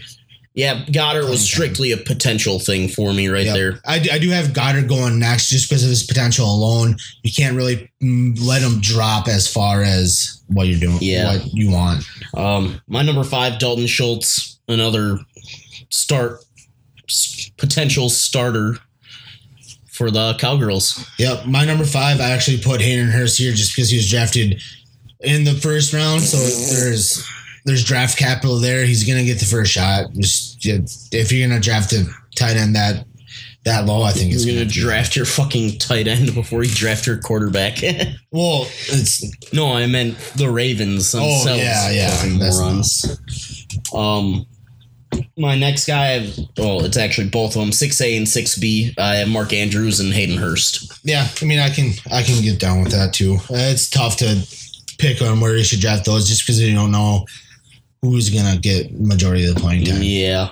yeah, 0.54 0.84
Goedert 0.86 1.28
was 1.30 1.40
strictly 1.42 1.92
a 1.92 1.96
potential 1.96 2.58
thing 2.58 2.88
for 2.88 3.12
me 3.12 3.28
right 3.28 3.46
Yep. 3.46 3.54
there. 3.54 3.80
I, 3.86 3.98
do- 3.98 4.10
I 4.12 4.18
do 4.18 4.30
have 4.30 4.48
Goedert 4.48 4.88
going 4.88 5.18
next 5.18 5.48
just 5.48 5.68
because 5.68 5.82
of 5.84 5.90
his 5.90 6.02
potential 6.02 6.46
alone. 6.46 6.96
You 7.22 7.32
can't 7.32 7.56
really 7.56 7.90
mm, 8.02 8.38
let 8.44 8.60
him 8.62 8.80
drop 8.80 9.28
as 9.28 9.46
far 9.50 9.82
as 9.82 10.42
what 10.48 10.66
you're 10.66 10.78
doing. 10.80 10.98
Yeah. 11.00 11.32
what 11.36 11.54
you 11.54 11.70
want. 11.70 12.04
Um, 12.34 12.80
my 12.86 13.02
number 13.02 13.24
five, 13.24 13.58
Dalton 13.58 13.86
Schultz, 13.86 14.58
another 14.68 15.18
start 15.88 16.38
potential 17.56 18.08
starter 18.08 18.76
for 19.90 20.10
the 20.10 20.34
Cowgirls. 20.38 21.06
Yep, 21.18 21.46
my 21.46 21.64
number 21.64 21.84
five. 21.84 22.20
I 22.20 22.30
actually 22.30 22.58
put 22.60 22.80
Hayden 22.80 23.08
Hurst 23.08 23.38
here 23.38 23.52
just 23.52 23.74
because 23.74 23.90
he 23.90 23.96
was 23.96 24.10
drafted 24.10 24.60
in 25.20 25.44
the 25.44 25.54
first 25.54 25.92
round. 25.92 26.22
So 26.22 26.36
there's 26.74 27.22
there's 27.64 27.84
draft 27.84 28.18
capital 28.18 28.58
there. 28.58 28.84
He's 28.84 29.04
gonna 29.06 29.24
get 29.24 29.38
the 29.38 29.46
first 29.46 29.72
shot. 29.72 30.12
Just 30.14 30.64
if 31.14 31.30
you're 31.32 31.48
gonna 31.48 31.60
draft 31.60 31.92
a 31.92 32.04
tight 32.36 32.56
end 32.56 32.74
that 32.76 33.06
that 33.64 33.86
low, 33.86 34.02
I 34.02 34.10
think 34.10 34.32
it's 34.32 34.44
gonna 34.44 34.58
gonna. 34.60 34.70
draft 34.70 35.14
your 35.14 35.24
fucking 35.24 35.78
tight 35.78 36.08
end 36.08 36.34
before 36.34 36.64
you 36.64 36.70
draft 36.74 37.06
your 37.06 37.18
quarterback. 37.18 37.78
Well, 38.34 38.62
it's 38.88 39.22
no, 39.52 39.74
I 39.74 39.86
meant 39.86 40.16
the 40.36 40.48
Ravens 40.50 41.14
Oh, 41.14 41.18
themselves. 41.20 41.60
yeah, 41.62 41.90
yeah, 41.90 42.10
that's- 42.38 42.58
morons. 42.58 43.18
Um, 43.94 44.46
my 45.36 45.54
next 45.58 45.84
guy, 45.86 46.14
I've, 46.14 46.38
well, 46.56 46.82
it's 46.84 46.96
actually 46.96 47.28
both 47.28 47.54
of 47.54 47.60
them, 47.60 47.72
six 47.72 48.00
A 48.00 48.16
and 48.16 48.26
six 48.26 48.58
B. 48.58 48.94
I 48.98 49.16
have 49.16 49.28
Mark 49.28 49.52
Andrews 49.52 50.00
and 50.00 50.12
Hayden 50.14 50.38
Hurst. 50.38 50.98
yeah. 51.04 51.28
I 51.40 51.44
mean, 51.44 51.58
I 51.58 51.68
can 51.68 51.92
I 52.10 52.22
can 52.22 52.42
get 52.42 52.58
down 52.58 52.82
with 52.82 52.92
that 52.92 53.12
too. 53.12 53.34
Uh, 53.50 53.68
It's 53.70 53.90
tough 53.90 54.16
to 54.18 54.42
pick 54.98 55.20
on 55.20 55.40
where 55.40 55.56
you 55.56 55.64
should 55.64 55.80
draft 55.80 56.06
those 56.06 56.26
just 56.26 56.42
because 56.46 56.58
you 56.60 56.74
don't 56.74 56.90
know 56.92 57.26
who's 58.02 58.28
gonna 58.30 58.58
get 58.58 58.92
majority 59.00 59.46
of 59.48 59.54
the 59.54 59.60
playing 59.60 59.84
time. 59.84 60.02
Yeah. 60.02 60.50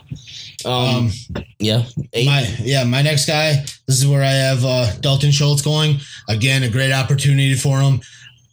Um, 0.64 0.72
Um, 0.72 1.10
yeah. 1.58 1.84
Eight. 2.12 2.26
My 2.26 2.42
yeah, 2.60 2.84
my 2.84 3.02
next 3.02 3.26
guy. 3.26 3.64
This 3.86 3.98
is 3.98 4.06
where 4.06 4.22
I 4.22 4.30
have 4.30 4.64
uh, 4.64 4.92
Dalton 5.00 5.30
Schultz 5.30 5.62
going. 5.62 5.98
Again, 6.28 6.62
a 6.62 6.68
great 6.68 6.92
opportunity 6.92 7.54
for 7.54 7.80
him. 7.80 8.00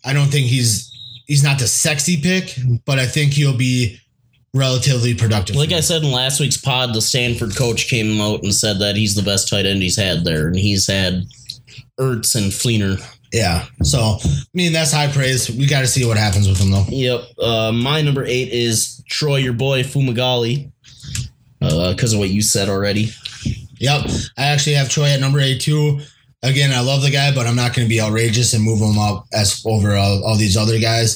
I 0.03 0.13
don't 0.13 0.27
think 0.27 0.47
he's 0.47 0.91
he's 1.27 1.43
not 1.43 1.59
the 1.59 1.67
sexy 1.67 2.19
pick, 2.19 2.55
but 2.85 2.97
I 2.99 3.05
think 3.05 3.33
he'll 3.33 3.57
be 3.57 3.99
relatively 4.53 5.13
productive. 5.13 5.55
Like 5.55 5.73
I 5.73 5.81
said 5.81 6.03
in 6.03 6.11
last 6.11 6.39
week's 6.39 6.57
pod, 6.57 6.93
the 6.93 7.01
Stanford 7.01 7.55
coach 7.55 7.89
came 7.89 8.19
out 8.19 8.41
and 8.43 8.53
said 8.53 8.79
that 8.79 8.95
he's 8.95 9.13
the 9.15 9.21
best 9.21 9.49
tight 9.49 9.65
end 9.65 9.81
he's 9.81 9.99
had 9.99 10.23
there, 10.23 10.47
and 10.47 10.55
he's 10.55 10.87
had 10.87 11.25
Ertz 11.99 12.35
and 12.35 12.51
Fleener. 12.51 12.99
Yeah. 13.37 13.65
So 13.83 13.99
I 13.99 14.45
mean, 14.53 14.73
that's 14.73 14.91
high 14.91 15.11
praise. 15.11 15.49
We 15.49 15.67
got 15.67 15.81
to 15.81 15.87
see 15.87 16.05
what 16.05 16.17
happens 16.17 16.47
with 16.47 16.59
him 16.59 16.71
though. 16.71 16.85
Yep. 16.89 17.21
Uh, 17.39 17.71
my 17.71 18.01
number 18.01 18.25
eight 18.25 18.49
is 18.49 19.03
Troy, 19.07 19.37
your 19.37 19.53
boy 19.53 19.83
Fumagalli, 19.83 20.71
because 21.59 22.13
of 22.13 22.19
what 22.19 22.29
you 22.29 22.41
said 22.41 22.67
already. 22.69 23.11
Yep. 23.79 24.07
I 24.37 24.47
actually 24.47 24.75
have 24.75 24.89
Troy 24.89 25.09
at 25.09 25.19
number 25.19 25.39
eight 25.39 25.61
too. 25.61 25.99
Again, 26.43 26.71
I 26.71 26.81
love 26.81 27.01
the 27.01 27.09
guy, 27.09 27.33
but 27.33 27.47
I'm 27.47 27.55
not 27.55 27.75
going 27.75 27.87
to 27.87 27.89
be 27.89 28.01
outrageous 28.01 28.53
and 28.53 28.63
move 28.63 28.79
him 28.79 28.97
up 28.97 29.25
as 29.33 29.63
over 29.65 29.95
all, 29.95 30.23
all 30.23 30.35
these 30.35 30.57
other 30.57 30.79
guys. 30.79 31.15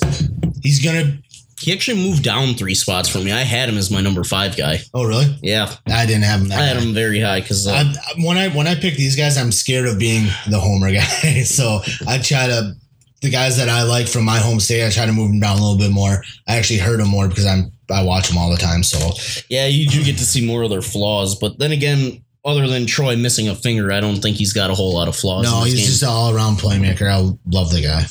He's 0.61 0.83
gonna. 0.83 1.17
He 1.61 1.73
actually 1.73 2.01
moved 2.01 2.23
down 2.23 2.55
three 2.55 2.75
spots 2.75 3.07
for 3.09 3.19
me. 3.19 3.31
I 3.31 3.41
had 3.41 3.69
him 3.69 3.77
as 3.77 3.91
my 3.91 4.01
number 4.01 4.23
five 4.23 4.57
guy. 4.57 4.79
Oh, 4.93 5.05
really? 5.05 5.37
Yeah, 5.41 5.73
I 5.87 6.05
didn't 6.05 6.23
have 6.23 6.41
him. 6.41 6.49
That 6.49 6.59
I 6.59 6.65
had 6.65 6.77
high. 6.77 6.83
him 6.83 6.93
very 6.93 7.19
high 7.19 7.41
because 7.41 7.67
uh, 7.67 7.93
when 8.23 8.37
I 8.37 8.49
when 8.49 8.67
I 8.67 8.75
pick 8.75 8.95
these 8.95 9.15
guys, 9.15 9.37
I'm 9.37 9.51
scared 9.51 9.87
of 9.87 9.99
being 9.99 10.25
the 10.49 10.59
homer 10.59 10.91
guy. 10.91 11.03
so 11.43 11.81
I 12.07 12.17
try 12.17 12.47
to 12.47 12.73
the 13.21 13.29
guys 13.29 13.57
that 13.57 13.69
I 13.69 13.83
like 13.83 14.07
from 14.07 14.25
my 14.25 14.39
home 14.39 14.59
state. 14.59 14.85
I 14.85 14.89
try 14.89 15.05
to 15.05 15.13
move 15.13 15.29
them 15.29 15.39
down 15.39 15.57
a 15.57 15.61
little 15.61 15.77
bit 15.77 15.91
more. 15.91 16.23
I 16.47 16.57
actually 16.57 16.79
hurt 16.79 16.97
them 16.97 17.09
more 17.09 17.27
because 17.27 17.45
I'm 17.45 17.71
I 17.91 18.03
watch 18.03 18.29
them 18.29 18.37
all 18.37 18.49
the 18.49 18.57
time. 18.57 18.83
So 18.83 19.11
yeah, 19.49 19.67
you 19.67 19.87
do 19.87 20.03
get 20.03 20.17
to 20.17 20.25
see 20.25 20.45
more 20.45 20.63
of 20.63 20.69
their 20.69 20.81
flaws. 20.81 21.35
But 21.35 21.59
then 21.59 21.71
again, 21.71 22.23
other 22.43 22.67
than 22.67 22.87
Troy 22.87 23.15
missing 23.15 23.47
a 23.47 23.55
finger, 23.55 23.91
I 23.91 23.99
don't 23.99 24.21
think 24.21 24.37
he's 24.37 24.53
got 24.53 24.69
a 24.69 24.73
whole 24.73 24.93
lot 24.93 25.07
of 25.07 25.15
flaws. 25.15 25.43
no, 25.43 25.63
he's 25.63 25.75
game. 25.75 25.85
just 25.85 26.03
an 26.03 26.09
all 26.09 26.35
around 26.35 26.57
playmaker. 26.57 27.09
I 27.09 27.17
love 27.49 27.71
the 27.71 27.81
guy. 27.81 28.05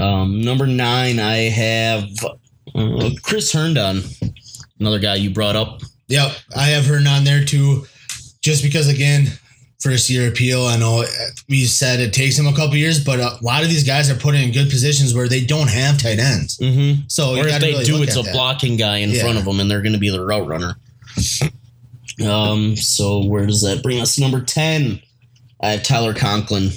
Um, 0.00 0.40
number 0.40 0.66
nine, 0.66 1.18
I 1.20 1.50
have 1.50 2.08
uh, 2.74 3.10
Chris 3.22 3.52
Herndon, 3.52 4.02
another 4.80 4.98
guy 4.98 5.16
you 5.16 5.30
brought 5.30 5.56
up. 5.56 5.80
Yep, 6.08 6.32
I 6.56 6.64
have 6.66 6.84
Herndon 6.86 7.08
on 7.12 7.24
there 7.24 7.44
too, 7.44 7.86
just 8.42 8.62
because 8.62 8.88
again. 8.88 9.26
First 9.80 10.08
year 10.08 10.28
appeal. 10.30 10.62
I 10.64 10.78
know 10.78 11.04
we 11.46 11.66
said 11.66 12.00
it 12.00 12.14
takes 12.14 12.38
him 12.38 12.46
a 12.46 12.54
couple 12.54 12.74
years, 12.76 13.04
but 13.04 13.20
a 13.20 13.36
lot 13.42 13.62
of 13.62 13.68
these 13.68 13.84
guys 13.84 14.08
are 14.10 14.14
put 14.14 14.34
in 14.34 14.50
good 14.50 14.70
positions 14.70 15.14
where 15.14 15.28
they 15.28 15.44
don't 15.44 15.68
have 15.68 15.98
tight 15.98 16.18
ends. 16.18 16.56
Mm-hmm. 16.56 17.02
So 17.08 17.36
or 17.36 17.46
if 17.46 17.60
they 17.60 17.72
really 17.72 17.84
do, 17.84 18.02
it's 18.02 18.16
a 18.16 18.22
that. 18.22 18.32
blocking 18.32 18.78
guy 18.78 18.98
in 18.98 19.10
Yeah. 19.10 19.20
front 19.20 19.36
of 19.36 19.44
them, 19.44 19.60
and 19.60 19.70
they're 19.70 19.82
going 19.82 19.92
to 19.92 19.98
be 19.98 20.08
the 20.08 20.24
route 20.24 20.46
runner. 20.46 20.76
Um, 22.24 22.76
so 22.76 23.26
where 23.26 23.44
does 23.44 23.60
that 23.62 23.82
bring 23.82 24.00
us? 24.00 24.18
Number 24.18 24.40
ten, 24.40 25.00
I 25.60 25.70
have 25.72 25.82
Tyler 25.82 26.14
Conklin. 26.14 26.70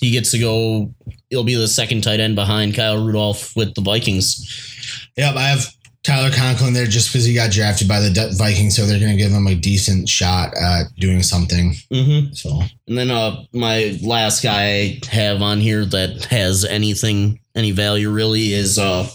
He 0.00 0.10
gets 0.12 0.30
to 0.30 0.38
go. 0.38 0.94
He'll 1.28 1.44
be 1.44 1.54
the 1.56 1.68
second 1.68 2.02
tight 2.02 2.20
end 2.20 2.34
behind 2.34 2.74
Kyle 2.74 3.04
Rudolph 3.04 3.54
with 3.56 3.74
the 3.74 3.82
Vikings. 3.82 4.77
Yep, 5.18 5.36
I 5.36 5.48
have 5.48 5.66
Tyler 6.04 6.30
Conklin 6.34 6.72
there 6.72 6.86
just 6.86 7.12
because 7.12 7.24
he 7.26 7.34
got 7.34 7.50
drafted 7.50 7.86
by 7.88 8.00
the 8.00 8.34
Vikings, 8.38 8.76
so 8.76 8.86
they're 8.86 9.00
going 9.00 9.10
to 9.12 9.18
give 9.22 9.32
him 9.32 9.46
a 9.46 9.54
decent 9.54 10.08
shot 10.08 10.56
at 10.56 10.84
doing 10.96 11.22
something. 11.22 11.74
Mm-hmm. 11.92 12.32
So 12.32 12.62
And 12.86 12.96
then 12.96 13.10
uh, 13.10 13.42
my 13.52 13.98
last 14.02 14.42
guy 14.42 14.62
I 14.62 15.00
have 15.10 15.42
on 15.42 15.60
here 15.60 15.84
that 15.84 16.24
has 16.26 16.64
anything, 16.64 17.40
any 17.54 17.72
value 17.72 18.10
really 18.10 18.52
is 18.54 18.78
uh, 18.78 19.06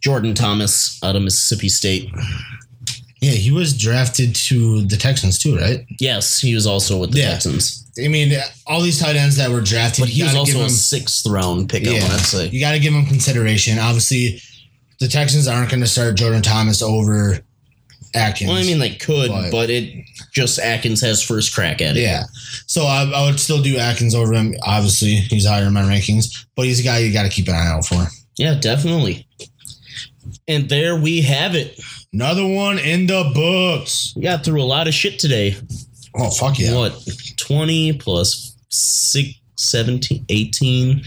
Jordan 0.00 0.34
Thomas 0.34 1.02
out 1.04 1.14
of 1.16 1.22
Mississippi 1.22 1.68
State. 1.68 2.10
yeah, 3.20 3.30
he 3.30 3.52
was 3.52 3.76
drafted 3.78 4.34
to 4.34 4.82
the 4.82 4.96
Texans 4.96 5.38
too, 5.38 5.56
right? 5.56 5.86
Yes, 6.00 6.40
he 6.40 6.54
was 6.54 6.66
also 6.66 6.98
with 6.98 7.12
the 7.12 7.20
Yeah. 7.20 7.30
Texans, 7.30 7.86
I 8.02 8.08
mean, 8.08 8.32
all 8.66 8.80
these 8.80 8.98
tight 8.98 9.16
ends 9.16 9.36
that 9.36 9.50
were 9.50 9.60
drafted, 9.60 10.02
but 10.02 10.08
he 10.08 10.22
was 10.24 10.34
also 10.34 10.52
give 10.52 10.60
a 10.66 10.68
sixth 10.70 11.26
round 11.26 11.68
pick. 11.68 11.86
I 11.86 11.90
Yeah. 11.92 12.00
to 12.08 12.18
say. 12.24 12.48
you 12.48 12.58
got 12.58 12.72
to 12.72 12.80
give 12.80 12.92
him 12.92 13.06
consideration. 13.06 13.78
Obviously, 13.78 14.40
the 15.02 15.08
Texans 15.08 15.46
aren't 15.48 15.70
going 15.70 15.80
to 15.82 15.86
start 15.86 16.16
Jordan 16.16 16.40
Thomas 16.42 16.80
over 16.82 17.40
Akins. 18.14 18.48
Well, 18.48 18.58
I 18.58 18.62
mean, 18.62 18.78
they 18.78 18.94
could, 18.94 19.28
But- 19.30 19.50
but, 19.50 19.70
it 19.70 20.04
just 20.32 20.58
Akins 20.58 21.00
has 21.02 21.22
first 21.22 21.54
crack 21.54 21.80
at 21.82 21.96
it. 21.96 22.00
yeah. 22.02 22.24
So 22.66 22.82
I, 22.84 23.04
I 23.04 23.26
would 23.26 23.40
still 23.40 23.60
do 23.62 23.76
Akins 23.78 24.14
over 24.14 24.32
him. 24.32 24.54
Obviously, 24.62 25.16
he's 25.16 25.46
higher 25.46 25.64
in 25.66 25.72
my 25.72 25.82
rankings, 25.82 26.44
but 26.56 26.66
he's 26.66 26.80
a 26.80 26.82
guy 26.82 26.98
you 26.98 27.12
got 27.12 27.24
to 27.24 27.28
keep 27.28 27.48
an 27.48 27.54
eye 27.54 27.66
out 27.68 27.84
for. 27.86 28.06
yeah, 28.36 28.54
definitely. 28.54 29.26
And 30.48 30.68
there 30.68 30.96
we 30.96 31.22
have 31.22 31.54
it. 31.54 31.80
Another 32.12 32.46
one 32.46 32.78
in 32.78 33.06
the 33.06 33.30
books. 33.34 34.12
We 34.16 34.22
got 34.22 34.44
through 34.44 34.62
a 34.62 34.64
lot 34.64 34.86
of 34.88 34.94
shit 34.94 35.18
today. 35.18 35.56
Oh 36.14 36.30
fuck 36.30 36.58
yeah! 36.58 36.74
What? 36.74 36.94
20 37.38 37.94
plus 37.94 38.54
6, 38.68 39.30
17, 39.56 40.26
18, 40.28 41.02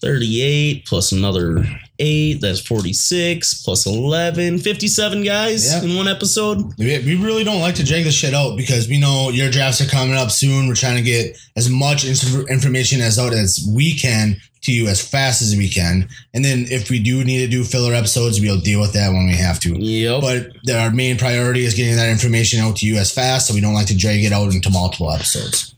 38 0.00 0.84
plus 0.86 1.12
another 1.12 1.64
8. 1.98 2.40
That's 2.40 2.60
46 2.60 3.62
plus 3.62 3.86
11, 3.86 4.58
57 4.58 5.24
guys 5.24 5.66
Yeah. 5.66 5.82
in 5.82 5.96
one 5.96 6.08
episode. 6.08 6.72
We 6.78 6.98
we 7.00 7.14
really 7.16 7.44
don't 7.44 7.60
like 7.60 7.74
to 7.76 7.84
drag 7.84 8.04
this 8.04 8.14
shit 8.14 8.34
out 8.34 8.56
because 8.56 8.88
we 8.88 8.98
know 8.98 9.30
your 9.30 9.50
drafts 9.50 9.80
are 9.80 9.86
coming 9.86 10.14
up 10.16 10.30
soon. 10.30 10.68
We're 10.68 10.74
trying 10.74 10.96
to 10.96 11.02
get 11.02 11.36
as 11.56 11.68
much 11.68 12.04
information 12.04 13.00
as 13.00 13.18
out 13.18 13.32
as 13.32 13.66
we 13.74 13.94
can 13.94 14.36
to 14.62 14.72
you 14.72 14.88
as 14.88 15.00
fast 15.00 15.40
as 15.40 15.54
we 15.56 15.68
can. 15.68 16.08
And 16.34 16.44
then 16.44 16.66
if 16.68 16.90
we 16.90 16.98
do 17.00 17.22
need 17.24 17.38
to 17.38 17.46
do 17.48 17.62
filler 17.62 17.94
episodes, 17.94 18.40
we'll 18.40 18.58
deal 18.60 18.80
with 18.80 18.92
that 18.94 19.12
when 19.12 19.26
we 19.26 19.34
have 19.36 19.60
to. 19.60 19.78
Yep. 19.78 20.20
But 20.20 20.74
our 20.74 20.90
main 20.90 21.16
priority 21.16 21.64
is 21.64 21.74
getting 21.74 21.94
that 21.96 22.10
information 22.10 22.60
out 22.60 22.76
to 22.78 22.86
you 22.86 22.96
as 22.96 23.12
fast, 23.12 23.46
so 23.46 23.54
we 23.54 23.60
don't 23.60 23.74
like 23.74 23.86
to 23.86 23.96
drag 23.96 24.24
it 24.24 24.32
out 24.32 24.52
into 24.52 24.68
multiple 24.70 25.12
episodes. 25.12 25.74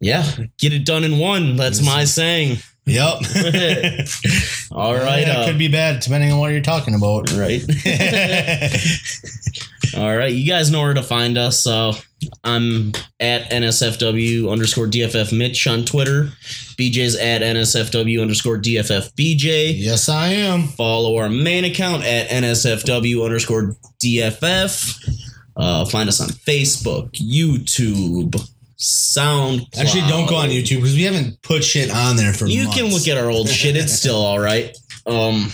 yeah. 0.00 0.24
Get 0.58 0.72
it 0.72 0.84
done 0.84 1.04
in 1.04 1.18
one. 1.18 1.56
That's 1.56 1.80
my 1.80 2.04
saying. 2.04 2.58
Yep. 2.86 3.14
All 4.72 4.94
right. 4.94 5.26
Yeah, 5.26 5.32
it 5.32 5.38
uh, 5.38 5.46
could 5.46 5.58
be 5.58 5.68
bad 5.68 6.00
depending 6.00 6.32
on 6.32 6.38
what 6.38 6.52
you're 6.52 6.60
talking 6.60 6.94
about. 6.94 7.32
right. 7.32 7.62
All 9.96 10.16
right, 10.16 10.32
you 10.32 10.48
guys 10.48 10.72
know 10.72 10.80
where 10.80 10.94
to 10.94 11.02
find 11.02 11.38
us. 11.38 11.66
Uh, 11.66 11.94
I'm 12.42 12.92
at 13.20 13.50
NSFW 13.50 14.50
underscore 14.50 14.86
DFF 14.86 15.36
Mitch 15.36 15.66
on 15.68 15.84
Twitter. 15.84 16.30
BJ's 16.76 17.16
at 17.16 17.42
NSFW 17.42 18.20
underscore 18.20 18.58
DFF 18.58 19.12
BJ. 19.14 19.74
yes, 19.76 20.08
I 20.08 20.28
am. 20.28 20.64
Follow 20.64 21.16
our 21.18 21.28
main 21.28 21.64
account 21.64 22.04
at 22.04 22.28
NSFW 22.28 23.24
underscore 23.24 23.76
DFF. 24.02 25.20
Uh, 25.56 25.84
find 25.84 26.08
us 26.08 26.20
on 26.20 26.28
Facebook, 26.28 27.12
YouTube, 27.12 28.34
Sound. 28.84 29.62
Actually, 29.78 30.02
don't 30.08 30.28
go 30.28 30.36
on 30.36 30.50
YouTube 30.50 30.76
because 30.76 30.94
we 30.94 31.04
haven't 31.04 31.40
put 31.42 31.64
shit 31.64 31.90
on 31.90 32.16
there 32.16 32.32
for 32.34 32.46
You 32.46 32.64
months. 32.64 32.78
can 32.78 32.90
look 32.92 33.08
at 33.08 33.16
our 33.16 33.30
old 33.30 33.48
shit. 33.48 33.76
It's 33.76 33.92
still 33.94 34.16
all 34.16 34.38
right. 34.38 34.76
Um, 35.06 35.50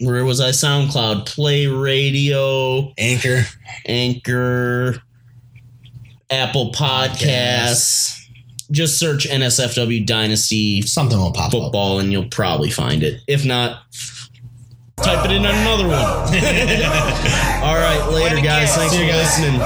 where 0.00 0.24
was 0.24 0.40
I? 0.40 0.50
SoundCloud, 0.50 1.26
Play 1.26 1.66
Radio. 1.66 2.92
Anchor. 2.96 3.42
Anchor, 3.86 5.02
Apple 6.30 6.70
Podcasts, 6.72 8.16
just 8.70 8.98
search 8.98 9.26
NSFW 9.28 10.06
Dynasty 10.06 10.82
Something 10.82 11.18
will 11.18 11.32
pop 11.32 11.46
up. 11.46 11.50
football 11.52 11.98
and 12.00 12.12
you'll 12.12 12.28
probably 12.28 12.70
find 12.70 13.02
it. 13.02 13.20
If 13.26 13.44
not, 13.44 13.82
type 14.98 15.24
it 15.24 15.32
in 15.32 15.44
on 15.44 15.54
another 15.54 15.88
one. 15.88 15.94
All 17.64 17.74
right, 17.76 18.08
later, 18.12 18.40
guys. 18.40 18.74
Thanks 18.76 18.94
for 18.94 19.02
listening. 19.04 19.60